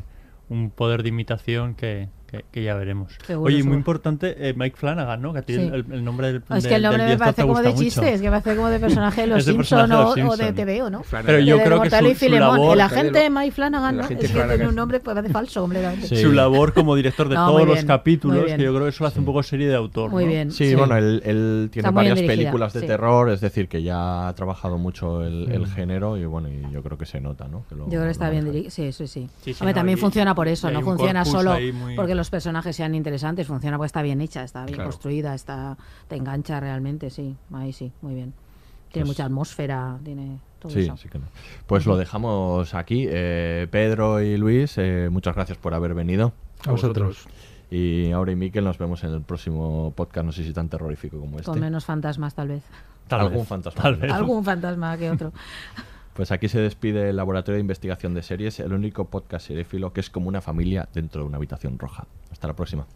un 0.52 0.70
poder 0.70 1.02
de 1.02 1.08
imitación 1.08 1.74
que, 1.74 2.08
que, 2.32 2.44
que 2.50 2.64
ya 2.64 2.74
veremos. 2.74 3.12
Seguro, 3.26 3.46
Oye, 3.48 3.56
y 3.56 3.58
muy 3.58 3.62
seguro. 3.64 3.78
importante, 3.78 4.48
eh, 4.48 4.54
Mike 4.56 4.76
Flanagan, 4.76 5.20
¿no? 5.20 5.32
Que 5.34 5.38
a 5.40 5.42
ti 5.42 5.54
Sí. 5.54 5.60
el, 5.60 5.84
el 5.92 6.02
nombre 6.04 6.32
del 6.32 6.42
Es 6.56 6.62
de- 6.62 6.68
que 6.70 6.74
el 6.76 6.82
nombre 6.82 7.04
me 7.06 7.18
parece 7.18 7.42
como 7.42 7.60
de 7.62 7.74
chiste, 7.74 8.00
mucho. 8.00 8.12
es 8.14 8.20
que 8.22 8.30
me 8.30 8.40
parece 8.40 8.56
como 8.56 8.68
de 8.70 8.80
personaje 8.80 9.20
de 9.20 9.26
los 9.28 9.38
Es 9.40 9.46
de 9.46 9.52
Simpson 9.52 9.78
personaje 9.80 10.20
de 10.22 10.26
o, 10.26 10.30
o 10.32 10.36
de. 10.38 10.52
TVO, 10.52 10.90
¿no? 10.90 11.02
Pero 11.26 11.38
yo 11.40 11.58
de 11.58 11.62
creo 11.64 11.82
que 11.82 11.90
su- 11.90 12.06
y 12.08 12.14
su 12.14 12.28
labor- 12.30 12.74
El 12.74 12.80
agente 12.80 13.28
Mike 13.30 13.52
Flanagan, 13.52 13.96
¿no? 13.96 14.02
Es 14.02 14.08
que 14.08 14.16
tiene 14.16 14.34
Flanagan. 14.34 14.66
un 14.68 14.74
nombre 14.74 15.00
pues, 15.00 15.14
parece 15.14 15.32
falso 15.32 15.60
completamente. 15.60 16.06
Sí. 16.08 16.16
Su 16.16 16.32
labor 16.32 16.72
como 16.72 16.96
director 16.96 17.28
de 17.28 17.34
No, 17.34 17.46
todos 17.52 17.68
los 17.68 17.84
capítulos, 17.84 18.44
que 18.46 18.50
yo 18.62 18.72
creo 18.72 18.84
que 18.84 18.88
eso 18.88 19.04
lo 19.04 19.08
hace 19.08 19.18
un 19.18 19.26
poco 19.26 19.42
serie 19.42 19.68
de 19.68 19.76
autor. 19.76 20.10
Muy 20.10 20.24
¿no? 20.24 20.30
bien. 20.30 20.50
Sí, 20.50 20.70
Sí. 20.70 20.74
bueno, 20.74 20.96
él, 20.96 21.20
él 21.26 21.68
tiene 21.70 21.90
varias 21.90 22.18
películas 22.20 22.72
de 22.72 22.80
sí. 22.80 22.86
terror, 22.86 23.28
es 23.30 23.40
decir, 23.42 23.68
que 23.68 23.82
ya 23.82 24.28
ha 24.28 24.34
trabajado 24.34 24.78
mucho 24.78 25.22
el, 25.24 25.66
género 25.66 26.16
y 26.16 26.24
bueno, 26.24 26.48
y 26.48 26.62
yo 26.72 26.82
creo 26.82 26.96
que 26.98 27.04
se 27.06 27.20
nota, 27.20 27.46
¿no? 27.46 27.64
Yo 27.70 27.86
creo 27.88 28.04
que 28.04 28.10
está 28.10 28.30
bien 28.30 28.44
dirigido. 28.46 28.70
Sí, 28.70 28.90
sí, 28.92 29.06
sí. 29.06 29.28
Sí, 29.42 29.52
sí, 29.54 29.56
Hombre, 29.60 29.72
no, 29.72 29.74
también 29.74 29.98
funciona 29.98 30.34
por 30.34 30.48
eso, 30.48 30.70
no 30.70 30.78
un 30.80 30.84
funciona 30.84 31.24
solo 31.24 31.56
porque 31.96 32.14
los 32.14 32.21
personajes 32.30 32.76
sean 32.76 32.94
interesantes, 32.94 33.46
funciona 33.46 33.76
porque 33.76 33.86
está 33.86 34.02
bien 34.02 34.20
hecha, 34.20 34.42
está 34.44 34.64
bien 34.64 34.76
Claro. 34.76 34.90
construida, 34.90 35.34
está 35.34 35.76
te 36.08 36.16
engancha 36.16 36.60
realmente, 36.60 37.10
sí. 37.10 37.36
Ahí 37.52 37.72
sí, 37.72 37.92
muy 38.02 38.14
bien. 38.14 38.32
Tiene 38.92 39.06
Pues- 39.06 39.16
mucha 39.16 39.24
atmósfera, 39.24 39.98
tiene 40.04 40.38
todo 40.58 40.72
Sí, 40.72 40.80
eso. 40.80 40.96
sí 40.96 41.08
que 41.08 41.18
no. 41.18 41.24
Pues 41.66 41.86
lo 41.86 41.96
dejamos 41.96 42.74
aquí. 42.74 43.06
Eh, 43.08 43.66
Pedro 43.70 44.20
y 44.20 44.36
Luis, 44.36 44.74
eh, 44.78 45.08
muchas 45.10 45.34
gracias 45.34 45.58
por 45.58 45.74
haber 45.74 45.94
venido. 45.94 46.32
A 46.66 46.70
vosotros. 46.72 47.26
Y 47.70 48.12
ahora 48.12 48.32
y 48.32 48.36
Miquel 48.36 48.64
nos 48.64 48.76
vemos 48.76 49.02
en 49.02 49.12
el 49.14 49.22
próximo 49.22 49.92
podcast, 49.96 50.26
no 50.26 50.32
sé 50.32 50.44
si 50.44 50.52
tan 50.52 50.68
terrorífico 50.68 51.18
como 51.18 51.38
este. 51.38 51.50
Con 51.50 51.58
menos 51.60 51.84
fantasmas 51.86 52.34
tal 52.34 52.48
vez. 52.48 52.62
Tal 53.08 53.20
Algún 53.20 53.38
vez, 53.38 53.48
fantasma. 53.48 53.82
tal 53.82 53.96
vez. 53.96 54.12
Algún 54.12 54.44
fantasma 54.44 54.96
que 54.98 55.10
otro. 55.10 55.32
Pues 56.14 56.30
aquí 56.30 56.48
se 56.48 56.60
despide 56.60 57.10
el 57.10 57.16
Laboratorio 57.16 57.56
de 57.56 57.62
Investigación 57.62 58.14
de 58.14 58.22
Series, 58.22 58.60
el 58.60 58.72
único 58.72 59.08
podcast 59.08 59.46
seréfilo 59.46 59.92
que 59.92 60.00
es 60.00 60.10
como 60.10 60.28
una 60.28 60.40
familia 60.40 60.88
dentro 60.92 61.22
de 61.22 61.28
una 61.28 61.38
habitación 61.38 61.78
roja. 61.78 62.06
Hasta 62.30 62.48
la 62.48 62.54
próxima. 62.54 62.86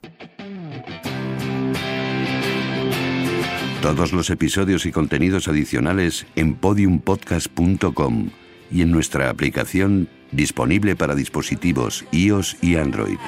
Todos 3.81 4.13
los 4.13 4.31
episodios 4.31 4.85
y 4.85 4.93
contenidos 4.93 5.49
adicionales 5.49 6.27
en 6.35 6.57
podiumpodcast.com 6.57 8.31
y 8.71 8.83
en 8.83 8.91
nuestra 8.91 9.31
aplicación 9.31 10.09
disponible 10.33 10.97
para 10.97 11.15
dispositivos 11.15 12.05
iOS 12.11 12.57
y 12.63 12.77
Android. 12.77 13.19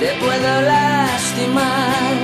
Te 0.00 0.12
puedo 0.18 0.62
lastimar, 0.62 2.14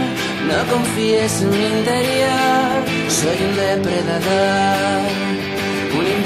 no 0.49 0.73
confíes 0.73 1.43
en 1.43 1.51
mi 1.51 1.67
interior, 1.79 2.85
soy 3.09 3.37
un 3.49 3.57
depredador, 3.57 5.03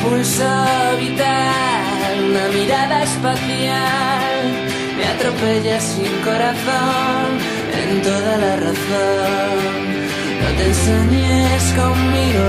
impulso 0.07 0.45
vital, 1.01 2.25
una 2.31 2.49
mirada 2.49 3.03
espacial, 3.03 4.37
me 4.97 5.05
atropella 5.05 5.81
sin 5.81 6.13
corazón, 6.23 7.27
en 7.75 8.03
toda 8.03 8.37
la 8.39 8.57
razón. 8.57 9.77
No 10.43 10.49
te 10.57 10.67
ensañes 10.67 11.63
conmigo, 11.81 12.47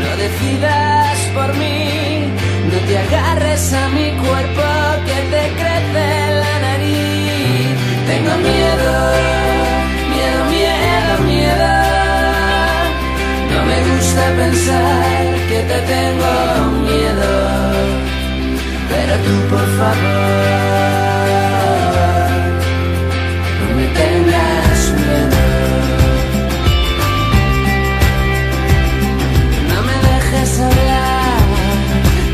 no 0.00 0.10
decidas 0.16 1.18
por 1.34 1.54
mí, 1.56 2.32
no 2.70 2.78
te 2.88 2.98
agarres 2.98 3.72
a 3.74 3.88
mi 3.90 4.10
cuerpo 4.12 4.66
que 5.06 5.18
te 5.32 5.44
crece 5.60 6.34
la 6.42 6.58
nariz. 6.60 7.76
Tengo 8.06 8.36
miedo, 8.48 8.92
miedo, 10.14 10.44
miedo, 10.50 11.18
miedo. 11.26 11.95
Me 13.86 13.92
gusta 13.94 14.24
pensar 14.36 15.24
que 15.48 15.58
te 15.70 15.78
tengo 15.92 16.32
miedo, 16.88 17.32
pero 18.90 19.14
tú 19.24 19.34
por 19.50 19.66
favor 19.78 20.26
no 23.60 23.66
me 23.76 23.86
tengas 24.00 24.78
miedo. 25.02 25.40
No 29.70 29.78
me 29.88 29.96
dejes 30.08 30.60
hablar, 30.66 31.40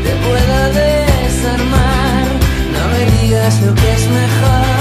te 0.05 0.11
puedo 0.25 0.57
desarmar, 0.81 2.25
no 2.75 2.81
me 2.93 3.01
digas 3.17 3.53
lo 3.61 3.71
que 3.75 3.87
es 3.93 4.03
mejor. 4.09 4.72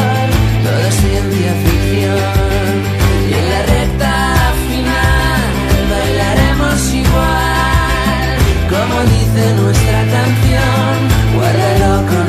dice 9.34 9.54
nuestra 9.54 10.00
canción, 10.10 10.92
guárdalo 11.34 12.06
con 12.06 12.22